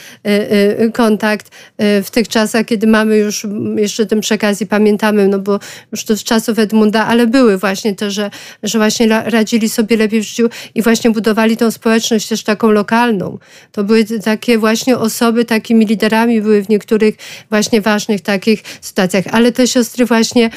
kontakt 0.93 1.51
e, 1.79 2.03
w 2.03 2.11
tych 2.11 2.29
czasach, 2.29 2.67
kiedy 2.67 2.87
mamy 2.87 3.17
już 3.17 3.47
jeszcze 3.77 4.07
tym 4.07 4.21
przekaz 4.21 4.61
i 4.61 4.67
pamiętamy, 4.67 5.29
no 5.29 5.39
bo 5.39 5.59
już 5.93 6.05
to 6.05 6.17
z 6.17 6.25
czasów 6.25 6.59
Edmunda, 6.59 7.07
ale 7.07 7.27
były 7.27 7.59
właśnie 7.59 7.95
te, 7.95 8.11
że, 8.11 8.31
że 8.63 8.79
właśnie 8.79 9.09
radzili 9.09 9.69
sobie 9.69 9.97
lepiej 9.97 10.21
w 10.21 10.25
życiu 10.25 10.49
i 10.75 10.83
właśnie 10.83 11.11
budowali 11.11 11.57
tą 11.57 11.71
społeczność 11.71 12.24
też 12.29 12.43
taką 12.43 12.71
lokalną. 12.71 13.39
To 13.73 13.85
były 13.85 14.05
takie 14.05 14.59
właśnie 14.59 14.99
osoby, 14.99 15.45
takimi 15.45 15.87
liderami 15.87 16.43
były 16.43 16.63
w 16.63 16.69
niektórych 16.69 17.15
właśnie 17.51 17.81
ważnych 17.81 18.21
takich 18.21 18.63
sytuacjach, 18.81 19.25
ale 19.31 19.53
te 19.53 19.67
siostry 19.67 20.07
właśnie 20.07 20.51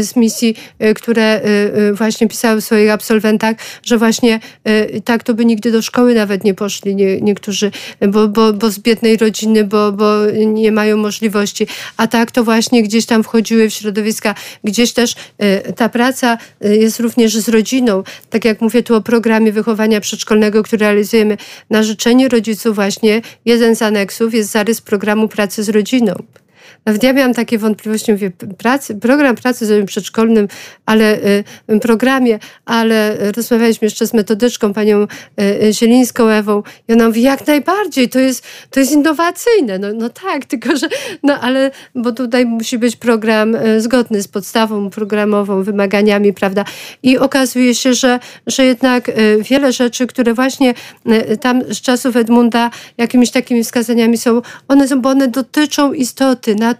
z 0.00 0.16
misji, 0.16 0.56
e, 0.78 0.94
które 0.94 1.40
właśnie 1.92 2.28
pisały 2.28 2.60
w 2.60 2.64
swoich 2.64 2.90
absolwentach, 2.90 3.56
że 3.82 3.98
właśnie 3.98 4.40
tak 5.04 5.22
to 5.22 5.34
by 5.34 5.44
nigdy 5.44 5.72
do 5.72 5.82
szkoły 5.82 6.14
nawet 6.14 6.44
nie 6.44 6.54
poszli 6.54 6.96
nie, 6.96 7.20
niektórzy, 7.20 7.70
bo, 8.08 8.28
bo, 8.28 8.52
bo 8.52 8.70
z 8.70 8.78
biednej 8.78 9.16
rodziny, 9.16 9.64
bo, 9.64 9.92
bo 9.92 10.26
nie 10.46 10.72
mają 10.72 10.96
możliwości. 10.96 11.66
A 11.96 12.06
tak 12.06 12.30
to 12.30 12.44
właśnie 12.44 12.82
gdzieś 12.82 13.06
tam 13.06 13.22
wchodziły 13.22 13.70
w 13.70 13.74
środowiska, 13.74 14.34
gdzieś 14.64 14.92
też 14.92 15.14
e, 15.38 15.72
ta 15.72 15.88
praca 15.88 16.38
e, 16.60 16.76
jest 16.76 17.00
również 17.00 17.36
z 17.36 17.48
rodziną. 17.48 18.02
Tak 18.30 18.44
jak 18.44 18.60
mówię 18.60 18.82
tu 18.82 18.94
o 18.94 19.00
programie 19.00 19.52
wychowania 19.52 20.00
przedszkolnego, 20.00 20.62
który 20.62 20.80
realizujemy 20.80 21.36
na 21.70 21.82
życzenie 21.82 22.28
rodziców 22.28 22.74
właśnie, 22.74 23.22
jeden 23.44 23.76
z 23.76 23.82
aneksów 23.82 24.34
jest 24.34 24.50
zarys 24.50 24.80
programu 24.80 25.28
pracy 25.28 25.62
z 25.64 25.68
rodziną. 25.68 26.14
Nawet 26.86 27.02
ja 27.02 27.12
miałam 27.12 27.34
takie 27.34 27.58
wątpliwości, 27.58 28.12
mówię, 28.12 28.30
pracy, 28.58 28.94
program 28.94 29.36
pracy 29.36 29.66
z 29.66 29.86
przedszkolnym, 29.86 30.48
ale 30.86 31.18
y, 31.70 31.80
programie, 31.80 32.38
ale 32.64 33.16
rozmawialiśmy 33.36 33.86
jeszcze 33.86 34.06
z 34.06 34.14
metodyczką, 34.14 34.72
panią 34.72 35.06
y, 35.40 35.72
Zielińską 35.72 36.28
Ewą 36.28 36.62
i 36.88 36.92
ona 36.92 37.06
mówi, 37.06 37.22
jak 37.22 37.46
najbardziej, 37.46 38.08
to 38.08 38.18
jest, 38.18 38.46
to 38.70 38.80
jest 38.80 38.92
innowacyjne. 38.92 39.78
No, 39.78 39.88
no 39.94 40.08
tak, 40.08 40.44
tylko 40.54 40.76
że, 40.76 40.88
no 41.22 41.40
ale, 41.40 41.70
bo 41.94 42.12
tutaj 42.12 42.46
musi 42.46 42.78
być 42.78 42.96
program 42.96 43.54
y, 43.54 43.80
zgodny 43.80 44.22
z 44.22 44.28
podstawą 44.28 44.90
programową, 44.90 45.62
wymaganiami, 45.62 46.32
prawda? 46.32 46.64
I 47.02 47.18
okazuje 47.18 47.74
się, 47.74 47.94
że, 47.94 48.20
że 48.46 48.64
jednak 48.64 49.10
wiele 49.40 49.72
rzeczy, 49.72 50.06
które 50.06 50.34
właśnie 50.34 50.74
tam 51.40 51.62
z 51.68 51.80
czasów 51.80 52.16
Edmunda 52.16 52.70
jakimiś 52.98 53.30
takimi 53.30 53.64
wskazaniami 53.64 54.18
są, 54.18 54.42
one 54.68 54.88
są, 54.88 55.00
bo 55.00 55.08
one 55.08 55.28
dotyczą 55.28 55.92
istoty, 55.92 56.54
natury. 56.54 56.73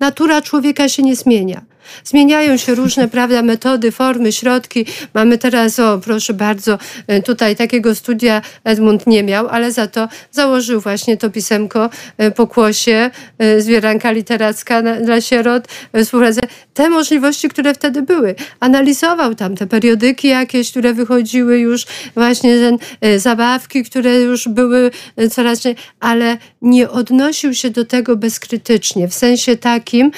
Natura 0.00 0.42
człowieka 0.42 0.88
się 0.88 1.02
nie 1.02 1.16
zmienia. 1.16 1.62
Zmieniają 2.04 2.56
się 2.56 2.74
różne, 2.74 3.08
prawda, 3.08 3.42
metody, 3.42 3.92
formy, 3.92 4.32
środki. 4.32 4.86
Mamy 5.14 5.38
teraz, 5.38 5.78
o 5.78 5.98
proszę 5.98 6.34
bardzo, 6.34 6.78
e, 7.06 7.22
tutaj 7.22 7.56
takiego 7.56 7.94
studia 7.94 8.42
Edmund 8.64 9.06
nie 9.06 9.22
miał, 9.22 9.48
ale 9.48 9.72
za 9.72 9.86
to 9.86 10.08
założył 10.30 10.80
właśnie 10.80 11.16
to 11.16 11.30
pisemko 11.30 11.90
e, 12.18 12.30
pokłosie, 12.30 13.10
e, 13.38 13.60
zbieranka 13.60 14.10
literacka 14.10 14.82
dla 14.82 15.20
sierot, 15.20 15.68
współpracę. 16.04 16.40
Te 16.74 16.88
możliwości, 16.88 17.48
które 17.48 17.74
wtedy 17.74 18.02
były. 18.02 18.34
Analizował 18.60 19.34
tam 19.34 19.56
te 19.56 19.66
periodyki 19.66 20.28
jakieś, 20.28 20.70
które 20.70 20.94
wychodziły 20.94 21.58
już, 21.58 21.86
właśnie 22.14 22.56
ten, 22.58 22.78
zabawki, 23.20 23.84
które 23.84 24.20
już 24.20 24.48
były 24.48 24.90
coraz, 25.30 25.62
ale 26.00 26.38
nie 26.62 26.90
odnosił 26.90 27.54
się 27.54 27.70
do 27.70 27.84
tego 27.84 28.16
bezkrytycznie, 28.16 29.08
w 29.08 29.14
sensie 29.14 29.56
takim, 29.56 30.10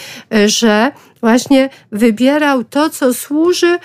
że 0.47 0.93
właśnie 1.21 1.71
wybierał 1.93 2.65
to, 2.65 2.91
co 2.91 3.15
służy 3.15 3.79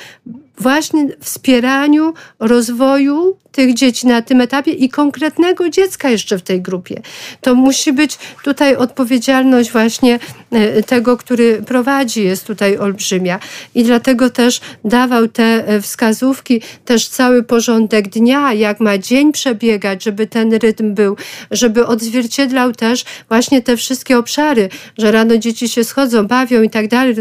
właśnie 0.57 1.07
wspieraniu 1.19 2.14
rozwoju 2.39 3.38
tych 3.53 3.73
dzieci 3.73 4.07
na 4.07 4.21
tym 4.21 4.41
etapie 4.41 4.71
i 4.71 4.89
konkretnego 4.89 5.69
dziecka 5.69 6.09
jeszcze 6.09 6.38
w 6.38 6.41
tej 6.41 6.61
grupie. 6.61 7.01
To 7.41 7.55
musi 7.55 7.93
być 7.93 8.17
tutaj 8.43 8.75
odpowiedzialność 8.75 9.71
właśnie 9.71 10.19
e, 10.51 10.84
tego, 10.84 11.17
który 11.17 11.61
prowadzi, 11.61 12.23
jest 12.23 12.47
tutaj 12.47 12.77
olbrzymia. 12.77 13.39
I 13.75 13.84
dlatego 13.84 14.30
też 14.30 14.61
dawał 14.85 15.27
te 15.27 15.43
e, 15.43 15.81
wskazówki, 15.81 16.61
też 16.85 17.07
cały 17.07 17.43
porządek 17.43 18.09
dnia, 18.09 18.53
jak 18.53 18.80
ma 18.80 18.97
dzień 18.97 19.31
przebiegać, 19.31 20.03
żeby 20.03 20.27
ten 20.27 20.53
rytm 20.53 20.93
był, 20.93 21.17
żeby 21.51 21.85
odzwierciedlał 21.85 22.71
też 22.71 23.05
właśnie 23.30 23.61
te 23.61 23.77
wszystkie 23.77 24.17
obszary, 24.17 24.69
że 24.97 25.11
rano 25.11 25.38
dzieci 25.38 25.69
się 25.69 25.84
schodzą, 25.84 26.27
bawią 26.27 26.61
i 26.61 26.69
tak 26.69 26.88
dalej. 26.88 27.15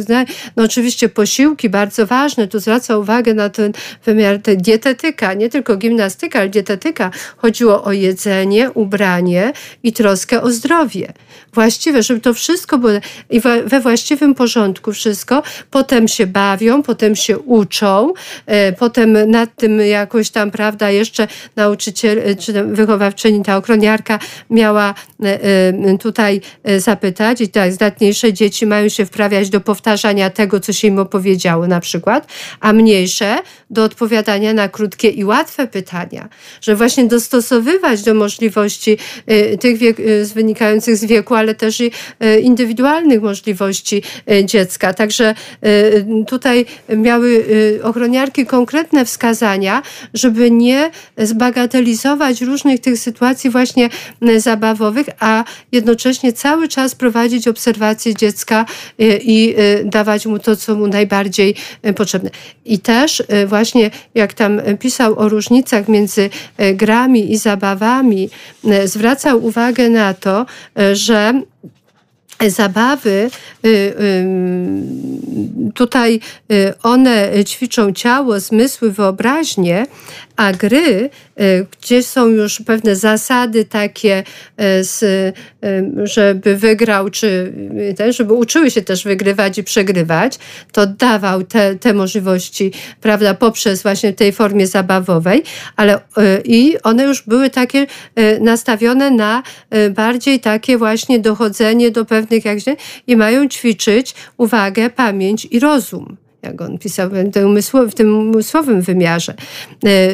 No 0.56 0.64
oczywiście 0.64 1.08
posiłki, 1.08 1.68
bardzo 1.68 2.06
ważne, 2.06 2.48
tu 2.48 2.60
zwraca 2.60 2.98
uwagę 2.98 3.34
na 3.34 3.48
ten 3.48 3.72
wymiar 4.04 4.38
dietetyka, 4.38 5.34
nie 5.34 5.48
tylko 5.48 5.76
gimnastyka, 5.76 6.21
ale 6.34 6.48
dietetyka 6.48 7.10
chodziło 7.36 7.84
o 7.84 7.92
jedzenie, 7.92 8.70
ubranie 8.70 9.52
i 9.82 9.92
troskę 9.92 10.42
o 10.42 10.50
zdrowie. 10.50 11.12
Właściwe, 11.54 12.02
żeby 12.02 12.20
to 12.20 12.34
wszystko 12.34 12.78
było 12.78 12.92
i 13.30 13.40
we 13.40 13.80
właściwym 13.80 14.34
porządku 14.34 14.92
wszystko. 14.92 15.42
Potem 15.70 16.08
się 16.08 16.26
bawią, 16.26 16.82
potem 16.82 17.16
się 17.16 17.38
uczą, 17.38 18.12
e, 18.46 18.72
potem 18.72 19.30
nad 19.30 19.56
tym 19.56 19.80
jakoś 19.80 20.30
tam, 20.30 20.50
prawda, 20.50 20.90
jeszcze 20.90 21.28
nauczyciel, 21.56 22.18
e, 22.18 22.34
czy 22.34 22.52
wychowawczyni, 22.64 23.42
ta 23.42 23.56
ochroniarka 23.56 24.18
miała 24.50 24.94
e, 25.22 25.98
tutaj 25.98 26.40
zapytać 26.78 27.40
i 27.40 27.48
tak, 27.48 27.72
zdatniejsze 27.72 28.32
dzieci 28.32 28.66
mają 28.66 28.88
się 28.88 29.06
wprawiać 29.06 29.50
do 29.50 29.60
powtarzania 29.60 30.30
tego, 30.30 30.60
co 30.60 30.72
się 30.72 30.88
im 30.88 30.98
opowiedziało 30.98 31.66
na 31.66 31.80
przykład, 31.80 32.26
a 32.60 32.72
mniejsze 32.72 33.38
do 33.70 33.84
odpowiadania 33.84 34.54
na 34.54 34.68
krótkie 34.68 35.08
i 35.08 35.24
łatwe 35.24 35.66
pytania 35.66 36.11
że 36.60 36.76
właśnie 36.76 37.04
dostosowywać 37.04 38.02
do 38.02 38.14
możliwości 38.14 38.98
y, 39.30 39.58
tych 39.58 39.78
wiek, 39.78 40.00
y, 40.00 40.24
wynikających 40.34 40.96
z 40.96 41.04
wieku, 41.04 41.34
ale 41.34 41.54
też 41.54 41.80
i 41.80 41.90
y, 42.24 42.40
indywidualnych 42.40 43.22
możliwości 43.22 44.02
dziecka. 44.44 44.94
Także 44.94 45.34
tutaj 46.26 46.66
miały 46.96 47.44
ochroniarki 47.82 48.46
konkretne 48.46 49.04
wskazania, 49.04 49.82
żeby 50.14 50.50
nie 50.50 50.90
zbagatelizować 51.18 52.40
różnych 52.40 52.80
tych 52.80 52.98
sytuacji 52.98 53.50
właśnie 53.50 53.88
zabawowych, 54.36 55.06
a 55.20 55.44
jednocześnie 55.72 56.32
cały 56.32 56.68
czas 56.68 56.94
prowadzić 56.94 57.48
obserwację 57.48 58.14
dziecka 58.14 58.66
i 58.98 59.54
dawać 59.84 60.26
mu 60.26 60.38
to, 60.38 60.56
co 60.56 60.74
mu 60.74 60.86
najbardziej 60.86 61.54
potrzebne. 61.96 62.30
I 62.64 62.78
też 62.78 63.22
właśnie 63.46 63.90
jak 64.14 64.34
tam 64.34 64.60
pisał 64.80 65.18
o 65.18 65.28
różnicach 65.28 65.88
między 65.88 66.01
między 66.02 66.30
e, 66.56 66.74
grami 66.74 67.32
i 67.32 67.38
zabawami 67.38 68.30
e, 68.64 68.88
zwracał 68.88 69.44
uwagę 69.44 69.88
na 69.88 70.14
to, 70.14 70.46
e, 70.78 70.96
że 70.96 71.42
zabawy, 72.48 73.30
tutaj 75.74 76.20
one 76.82 77.30
ćwiczą 77.44 77.92
ciało, 77.92 78.40
zmysły, 78.40 78.92
wyobraźnię, 78.92 79.86
a 80.36 80.52
gry, 80.52 81.10
y, 81.40 81.66
gdzie 81.80 82.02
są 82.02 82.26
już 82.26 82.62
pewne 82.66 82.96
zasady 82.96 83.64
takie, 83.64 84.24
y, 84.60 84.64
y, 85.02 85.32
żeby 86.06 86.56
wygrał, 86.56 87.10
czy 87.10 87.52
żeby 88.10 88.32
uczyły 88.32 88.70
się 88.70 88.82
też 88.82 89.04
wygrywać 89.04 89.58
i 89.58 89.64
przegrywać, 89.64 90.38
to 90.72 90.86
dawał 90.86 91.42
te, 91.42 91.74
te 91.74 91.94
możliwości, 91.94 92.72
prawda, 93.00 93.34
poprzez 93.34 93.82
właśnie 93.82 94.12
tej 94.12 94.32
formie 94.32 94.66
zabawowej, 94.66 95.42
ale 95.76 96.00
i 96.44 96.76
one 96.82 97.04
już 97.04 97.22
były 97.22 97.50
takie 97.50 97.86
nastawione 98.40 99.10
na 99.10 99.42
bardziej 99.90 100.40
takie 100.40 100.78
właśnie 100.78 101.18
dochodzenie 101.18 101.90
do 101.90 102.04
pewnych, 102.04 102.44
jak 102.44 102.60
się, 102.60 102.76
i 103.06 103.16
mają 103.16 103.48
ćwiczyć 103.48 104.14
uwagę, 104.36 104.90
pamięć 104.90 105.44
i 105.50 105.60
rozum 105.60 106.16
jak 106.42 106.60
on 106.60 106.78
pisał 106.78 107.10
w 107.88 107.94
tym, 107.94 108.18
umysłowym 108.18 108.82
wymiarze. 108.82 109.34
E, 109.84 109.88
e, 109.88 110.12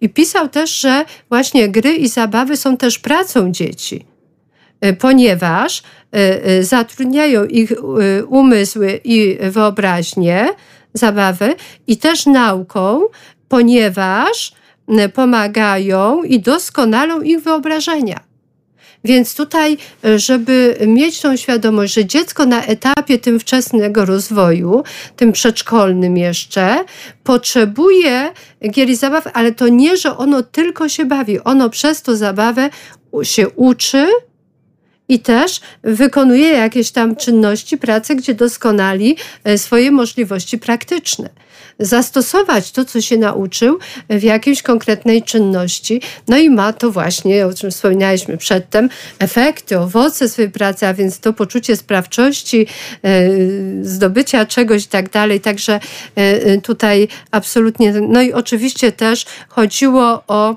I 0.00 0.08
pisał 0.08 0.48
też, 0.48 0.80
że 0.80 1.04
właśnie 1.28 1.68
gry 1.68 1.94
i 1.94 2.08
zabawy 2.08 2.56
są 2.56 2.76
też 2.76 2.98
pracą 2.98 3.52
dzieci, 3.52 4.06
e, 4.80 4.92
ponieważ 4.92 5.82
zatrudniają 6.60 7.44
ich 7.44 7.72
umysły 8.28 9.00
i 9.04 9.38
wyobraźnię, 9.50 10.48
zabawy 10.94 11.54
i 11.86 11.96
też 11.96 12.26
nauką, 12.26 13.00
ponieważ 13.48 14.52
pomagają 15.14 16.22
i 16.22 16.40
doskonalą 16.40 17.20
ich 17.20 17.40
wyobrażenia. 17.40 18.20
Więc 19.06 19.34
tutaj, 19.34 19.76
e, 20.04 20.18
żeby 20.18 20.76
mieć 20.86 21.20
tą 21.20 21.36
świadomość, 21.36 21.94
że 21.94 22.04
dziecko 22.04 22.46
na 22.46 22.64
etapie 22.64 23.18
tym 23.18 23.40
wczesnego 23.40 24.04
rozwoju, 24.04 24.82
tym 25.16 25.32
przedszkolnym 25.32 26.16
jeszcze, 26.16 26.84
potrzebuje 27.24 28.32
gier 28.70 28.88
i 28.88 28.96
zabaw, 28.96 29.28
ale 29.32 29.52
to 29.52 29.68
nie, 29.68 29.96
że 29.96 30.16
ono 30.16 30.42
tylko 30.42 30.88
się 30.88 31.04
bawi. 31.04 31.40
Ono 31.40 31.70
przez 31.70 32.02
tą 32.02 32.16
zabawę 32.16 32.70
się 33.22 33.48
uczy, 33.48 34.06
i 35.08 35.20
też 35.20 35.60
wykonuje 35.82 36.48
jakieś 36.48 36.90
tam 36.90 37.16
czynności, 37.16 37.78
prace, 37.78 38.16
gdzie 38.16 38.34
doskonali 38.34 39.16
e, 39.44 39.58
swoje 39.58 39.90
możliwości 39.90 40.58
praktyczne 40.58 41.30
zastosować 41.78 42.72
to, 42.72 42.84
co 42.84 43.00
się 43.00 43.16
nauczył 43.16 43.78
w 44.10 44.22
jakiejś 44.22 44.62
konkretnej 44.62 45.22
czynności. 45.22 46.00
No 46.28 46.38
i 46.38 46.50
ma 46.50 46.72
to 46.72 46.90
właśnie, 46.90 47.46
o 47.46 47.54
czym 47.54 47.70
wspominaliśmy 47.70 48.36
przedtem, 48.36 48.88
efekty, 49.18 49.78
owoce 49.78 50.28
swojej 50.28 50.50
pracy, 50.50 50.86
a 50.86 50.94
więc 50.94 51.20
to 51.20 51.32
poczucie 51.32 51.76
sprawczości, 51.76 52.66
e, 53.04 53.28
zdobycia 53.82 54.46
czegoś 54.46 54.84
i 54.84 54.88
tak 54.88 55.10
dalej. 55.10 55.40
Także 55.40 55.72
e, 55.72 55.80
e, 56.16 56.60
tutaj 56.60 57.08
absolutnie, 57.30 57.92
no 57.92 58.22
i 58.22 58.32
oczywiście 58.32 58.92
też 58.92 59.26
chodziło 59.48 60.22
o 60.26 60.56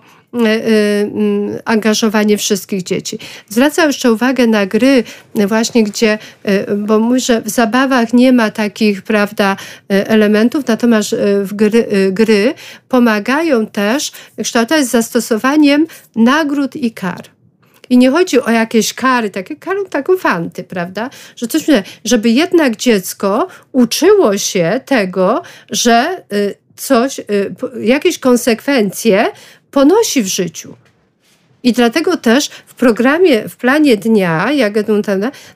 angażowanie 1.65 2.37
wszystkich 2.37 2.83
dzieci. 2.83 3.19
Zwracam 3.49 3.87
jeszcze 3.87 4.11
uwagę 4.11 4.47
na 4.47 4.65
gry, 4.65 5.03
właśnie 5.35 5.83
gdzie, 5.83 6.17
e, 6.43 6.75
bo 6.75 6.99
mówi, 6.99 7.19
że 7.19 7.41
w 7.41 7.49
zabawach 7.49 8.13
nie 8.13 8.33
ma 8.33 8.51
takich, 8.51 9.01
prawda, 9.01 9.55
elementów, 9.87 10.67
natomiast 10.67 11.15
w 11.43 11.53
gry, 11.53 11.87
gry 12.11 12.53
pomagają 12.89 13.67
też 13.67 14.11
kształtować 14.43 14.85
z 14.85 14.89
zastosowaniem 14.89 15.87
nagród 16.15 16.75
i 16.75 16.91
kar. 16.91 17.23
I 17.89 17.97
nie 17.97 18.11
chodzi 18.11 18.41
o 18.41 18.51
jakieś 18.51 18.93
kary, 18.93 19.29
takie 19.29 19.55
kary, 19.55 19.85
taką 19.89 20.17
fanty, 20.17 20.63
prawda? 20.63 21.09
Że 21.35 21.47
coś, 21.47 21.65
żeby 22.05 22.29
jednak 22.29 22.75
dziecko 22.75 23.47
uczyło 23.71 24.37
się 24.37 24.81
tego, 24.85 25.41
że 25.71 26.23
coś, 26.75 27.21
jakieś 27.81 28.19
konsekwencje 28.19 29.25
ponosi 29.71 30.23
w 30.23 30.27
życiu. 30.27 30.75
I 31.63 31.73
dlatego 31.73 32.17
też 32.17 32.49
w 32.65 32.73
programie, 32.73 33.49
w 33.49 33.55
planie 33.55 33.97
dnia, 33.97 34.51
jak 34.51 34.73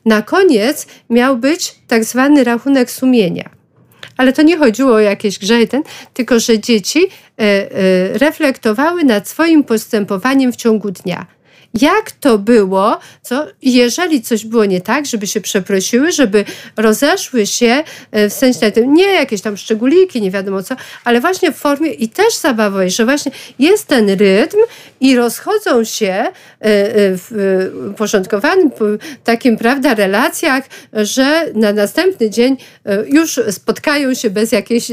na 0.06 0.22
koniec 0.22 0.88
miał 1.10 1.38
być 1.38 1.76
tak 1.88 2.04
zwany 2.04 2.44
rachunek 2.44 2.92
sumienia. 2.92 3.50
Ale 4.18 4.34
to 4.34 4.42
nie 4.42 4.58
chodziło 4.58 4.94
o 4.94 5.00
jakieś 5.00 5.40
grzechy, 5.40 5.68
ten, 5.68 5.84
tylko 6.14 6.40
że 6.40 6.60
dzieci 6.60 7.00
e, 7.00 7.42
e, 7.42 8.18
reflektowały 8.18 9.04
nad 9.04 9.28
swoim 9.28 9.64
postępowaniem 9.64 10.52
w 10.52 10.56
ciągu 10.56 10.92
dnia. 10.92 11.26
Jak 11.82 12.12
to 12.12 12.38
było, 12.38 13.00
co, 13.22 13.48
jeżeli 13.62 14.22
coś 14.22 14.46
było 14.46 14.66
nie 14.66 14.82
tak, 14.82 15.06
żeby 15.06 15.28
się 15.28 15.42
przeprosiły, 15.42 16.12
żeby 16.12 16.46
rozeszły 16.78 17.48
się 17.48 17.84
e, 18.12 18.30
w 18.30 18.34
sensie 18.34 18.72
tym, 18.72 18.94
nie 18.94 19.14
jakieś 19.14 19.42
tam 19.42 19.58
szczególiki, 19.58 20.22
nie 20.22 20.32
wiadomo 20.32 20.64
co, 20.64 20.76
ale 21.04 21.22
właśnie 21.22 21.52
w 21.52 21.56
formie 21.56 21.92
i 21.92 22.10
też 22.10 22.38
zabawowej, 22.38 22.92
że 22.92 23.06
właśnie 23.06 23.32
jest 23.60 23.88
ten 23.88 24.10
rytm 24.10 24.58
i 25.00 25.16
rozchodzą 25.16 25.84
się 25.84 26.08
e, 26.08 26.32
e, 26.62 26.92
w 27.18 27.32
uporządkowanym 27.92 28.72
takim, 29.24 29.58
prawda, 29.58 29.94
relacjach, 29.94 30.64
że 30.94 31.46
na 31.54 31.74
następny 31.74 32.30
dzień 32.30 32.58
już 33.06 33.40
spotkają 33.52 34.14
się 34.14 34.30
bez 34.30 34.52
jakiejś 34.52 34.92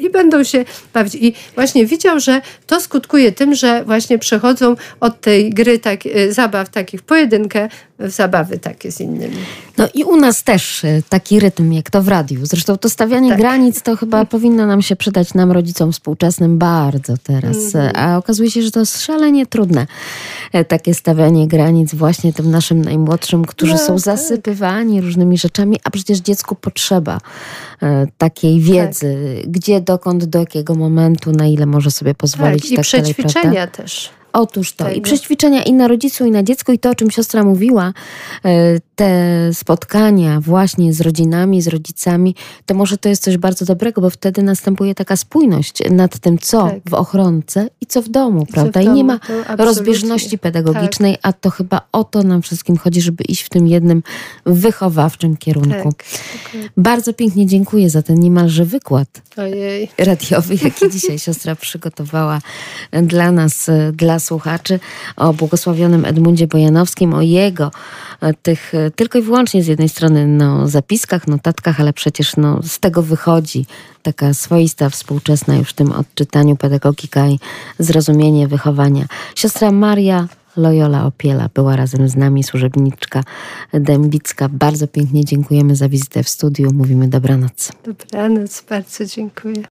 i 0.00 0.10
będą 0.10 0.44
się 0.44 0.64
bawić. 0.94 1.14
I 1.14 1.34
właśnie 1.54 1.86
widział, 1.86 2.20
że 2.20 2.40
to 2.66 2.80
skutkuje 2.80 3.32
tym, 3.32 3.54
że 3.54 3.84
właśnie 3.84 4.18
przechodzą 4.18 4.76
od 5.00 5.20
tej 5.20 5.50
gry 5.50 5.78
tak, 5.78 6.00
zabaw 6.30 6.68
takich 6.68 7.02
pojedynkę 7.02 7.68
w 7.98 8.10
zabawy 8.10 8.58
takie 8.58 8.92
z 8.92 9.00
innymi. 9.00 9.36
No 9.78 9.88
i 9.94 10.04
u 10.04 10.16
nas 10.16 10.44
też 10.44 10.84
e, 10.84 11.02
taki 11.08 11.40
rytm, 11.40 11.72
jak 11.72 11.90
to 11.90 12.02
w 12.02 12.08
radiu. 12.08 12.46
Zresztą 12.46 12.76
to 12.76 12.88
stawianie 12.88 13.28
tak. 13.28 13.38
granic 13.38 13.82
to 13.82 13.96
chyba 13.96 14.24
powinno 14.24 14.66
nam 14.66 14.82
się 14.82 14.96
przydać 14.96 15.34
nam 15.34 15.52
rodzicom 15.52 15.92
współczesnym 15.92 16.58
bardzo 16.58 17.14
teraz. 17.22 17.56
-hmm. 17.56 17.90
A 17.94 18.16
okazuje 18.16 18.50
się, 18.50 18.62
że 18.62 18.70
to 18.70 18.80
jest 18.80 19.02
szalenie 19.02 19.46
trudne. 19.46 19.86
E, 20.52 20.64
takie 20.64 20.94
stawianie 20.94 21.48
granic 21.48 21.94
właśnie 21.94 22.32
tym 22.32 22.50
naszym 22.50 22.82
najmłodszym, 22.84 23.44
którzy 23.44 23.72
no, 23.72 23.78
są 23.78 23.92
tak. 23.92 23.98
zasypywani 23.98 25.00
różnymi 25.00 25.38
rzeczami, 25.38 25.76
a 25.84 25.90
przecież 25.90 26.18
dziecku 26.18 26.54
potrzeba 26.54 27.18
takiej 28.18 28.60
tak. 28.60 28.72
wiedzy, 28.72 29.40
tak. 29.42 29.50
gdzie, 29.50 29.80
dokąd, 29.80 30.24
do 30.24 30.38
jakiego 30.38 30.74
momentu, 30.74 31.32
na 31.32 31.46
ile 31.46 31.66
może 31.66 31.90
sobie 31.90 32.14
pozwolić. 32.14 32.62
Tak, 32.62 32.70
i 32.70 32.76
tak 32.76 32.84
przećwiczenia 32.84 33.52
dalej, 33.52 33.68
też. 33.68 34.10
Otóż 34.32 34.72
to. 34.72 34.90
I 34.90 35.00
przećwiczenia 35.00 35.62
i 35.62 35.72
na 35.72 35.88
rodzicu, 35.88 36.24
i 36.24 36.30
na 36.30 36.42
dziecku, 36.42 36.72
i 36.72 36.78
to, 36.78 36.90
o 36.90 36.94
czym 36.94 37.10
siostra 37.10 37.44
mówiła, 37.44 37.92
e, 38.44 38.78
te 39.02 39.54
spotkania 39.54 40.40
właśnie 40.40 40.92
z 40.92 41.00
rodzinami, 41.00 41.62
z 41.62 41.68
rodzicami, 41.68 42.34
to 42.66 42.74
może 42.74 42.98
to 42.98 43.08
jest 43.08 43.22
coś 43.22 43.36
bardzo 43.36 43.64
dobrego, 43.64 44.00
bo 44.00 44.10
wtedy 44.10 44.42
następuje 44.42 44.94
taka 44.94 45.16
spójność 45.16 45.82
nad 45.90 46.18
tym, 46.18 46.38
co 46.38 46.62
tak. 46.62 46.80
w 46.88 46.94
ochronce 46.94 47.68
i 47.80 47.86
co 47.86 48.02
w 48.02 48.08
domu, 48.08 48.46
I 48.48 48.52
prawda? 48.52 48.80
W 48.80 48.84
domu, 48.84 48.96
I 48.96 48.96
nie 48.96 49.04
ma 49.04 49.18
rozbieżności 49.58 50.38
pedagogicznej, 50.38 51.12
tak. 51.12 51.20
a 51.22 51.32
to 51.32 51.50
chyba 51.50 51.80
o 51.92 52.04
to 52.04 52.22
nam 52.22 52.42
wszystkim 52.42 52.76
chodzi, 52.76 53.00
żeby 53.00 53.24
iść 53.24 53.42
w 53.42 53.48
tym 53.48 53.66
jednym 53.66 54.02
wychowawczym 54.46 55.36
kierunku. 55.36 55.92
Tak. 55.92 56.06
Bardzo 56.76 57.12
pięknie 57.12 57.46
dziękuję 57.46 57.90
za 57.90 58.02
ten 58.02 58.20
niemalże 58.20 58.64
wykład 58.64 59.08
Ojej. 59.36 59.88
radiowy, 59.98 60.54
jaki 60.64 60.90
dzisiaj 60.90 61.18
siostra 61.18 61.56
przygotowała 61.56 62.40
dla 62.92 63.32
nas, 63.32 63.70
dla 63.92 64.18
słuchaczy, 64.18 64.80
o 65.16 65.32
błogosławionym 65.32 66.04
Edmundzie 66.04 66.46
Bojanowskim, 66.46 67.14
o 67.14 67.22
jego 67.22 67.70
tych 68.42 68.74
e, 68.74 68.90
tylko 68.90 69.18
i 69.18 69.22
wyłącznie 69.22 69.62
z 69.62 69.66
jednej 69.66 69.88
strony 69.88 70.26
no, 70.26 70.68
zapiskach, 70.68 71.28
notatkach, 71.28 71.80
ale 71.80 71.92
przecież 71.92 72.36
no, 72.36 72.60
z 72.62 72.78
tego 72.78 73.02
wychodzi 73.02 73.66
taka 74.02 74.34
swoista, 74.34 74.90
współczesna 74.90 75.56
już 75.56 75.70
w 75.70 75.72
tym 75.72 75.92
odczytaniu 75.92 76.56
pedagogika 76.56 77.28
i 77.28 77.38
zrozumienie 77.78 78.48
wychowania. 78.48 79.06
Siostra 79.34 79.72
Maria 79.72 80.28
Loyola 80.56 81.06
Opiela 81.06 81.48
była 81.54 81.76
razem 81.76 82.08
z 82.08 82.16
nami, 82.16 82.44
służebniczka 82.44 83.22
dębicka. 83.72 84.48
Bardzo 84.48 84.88
pięknie 84.88 85.24
dziękujemy 85.24 85.76
za 85.76 85.88
wizytę 85.88 86.22
w 86.22 86.28
studiu. 86.28 86.72
Mówimy 86.72 87.08
dobranoc. 87.08 87.72
Dobranoc, 87.84 88.64
bardzo 88.68 89.06
dziękuję. 89.06 89.54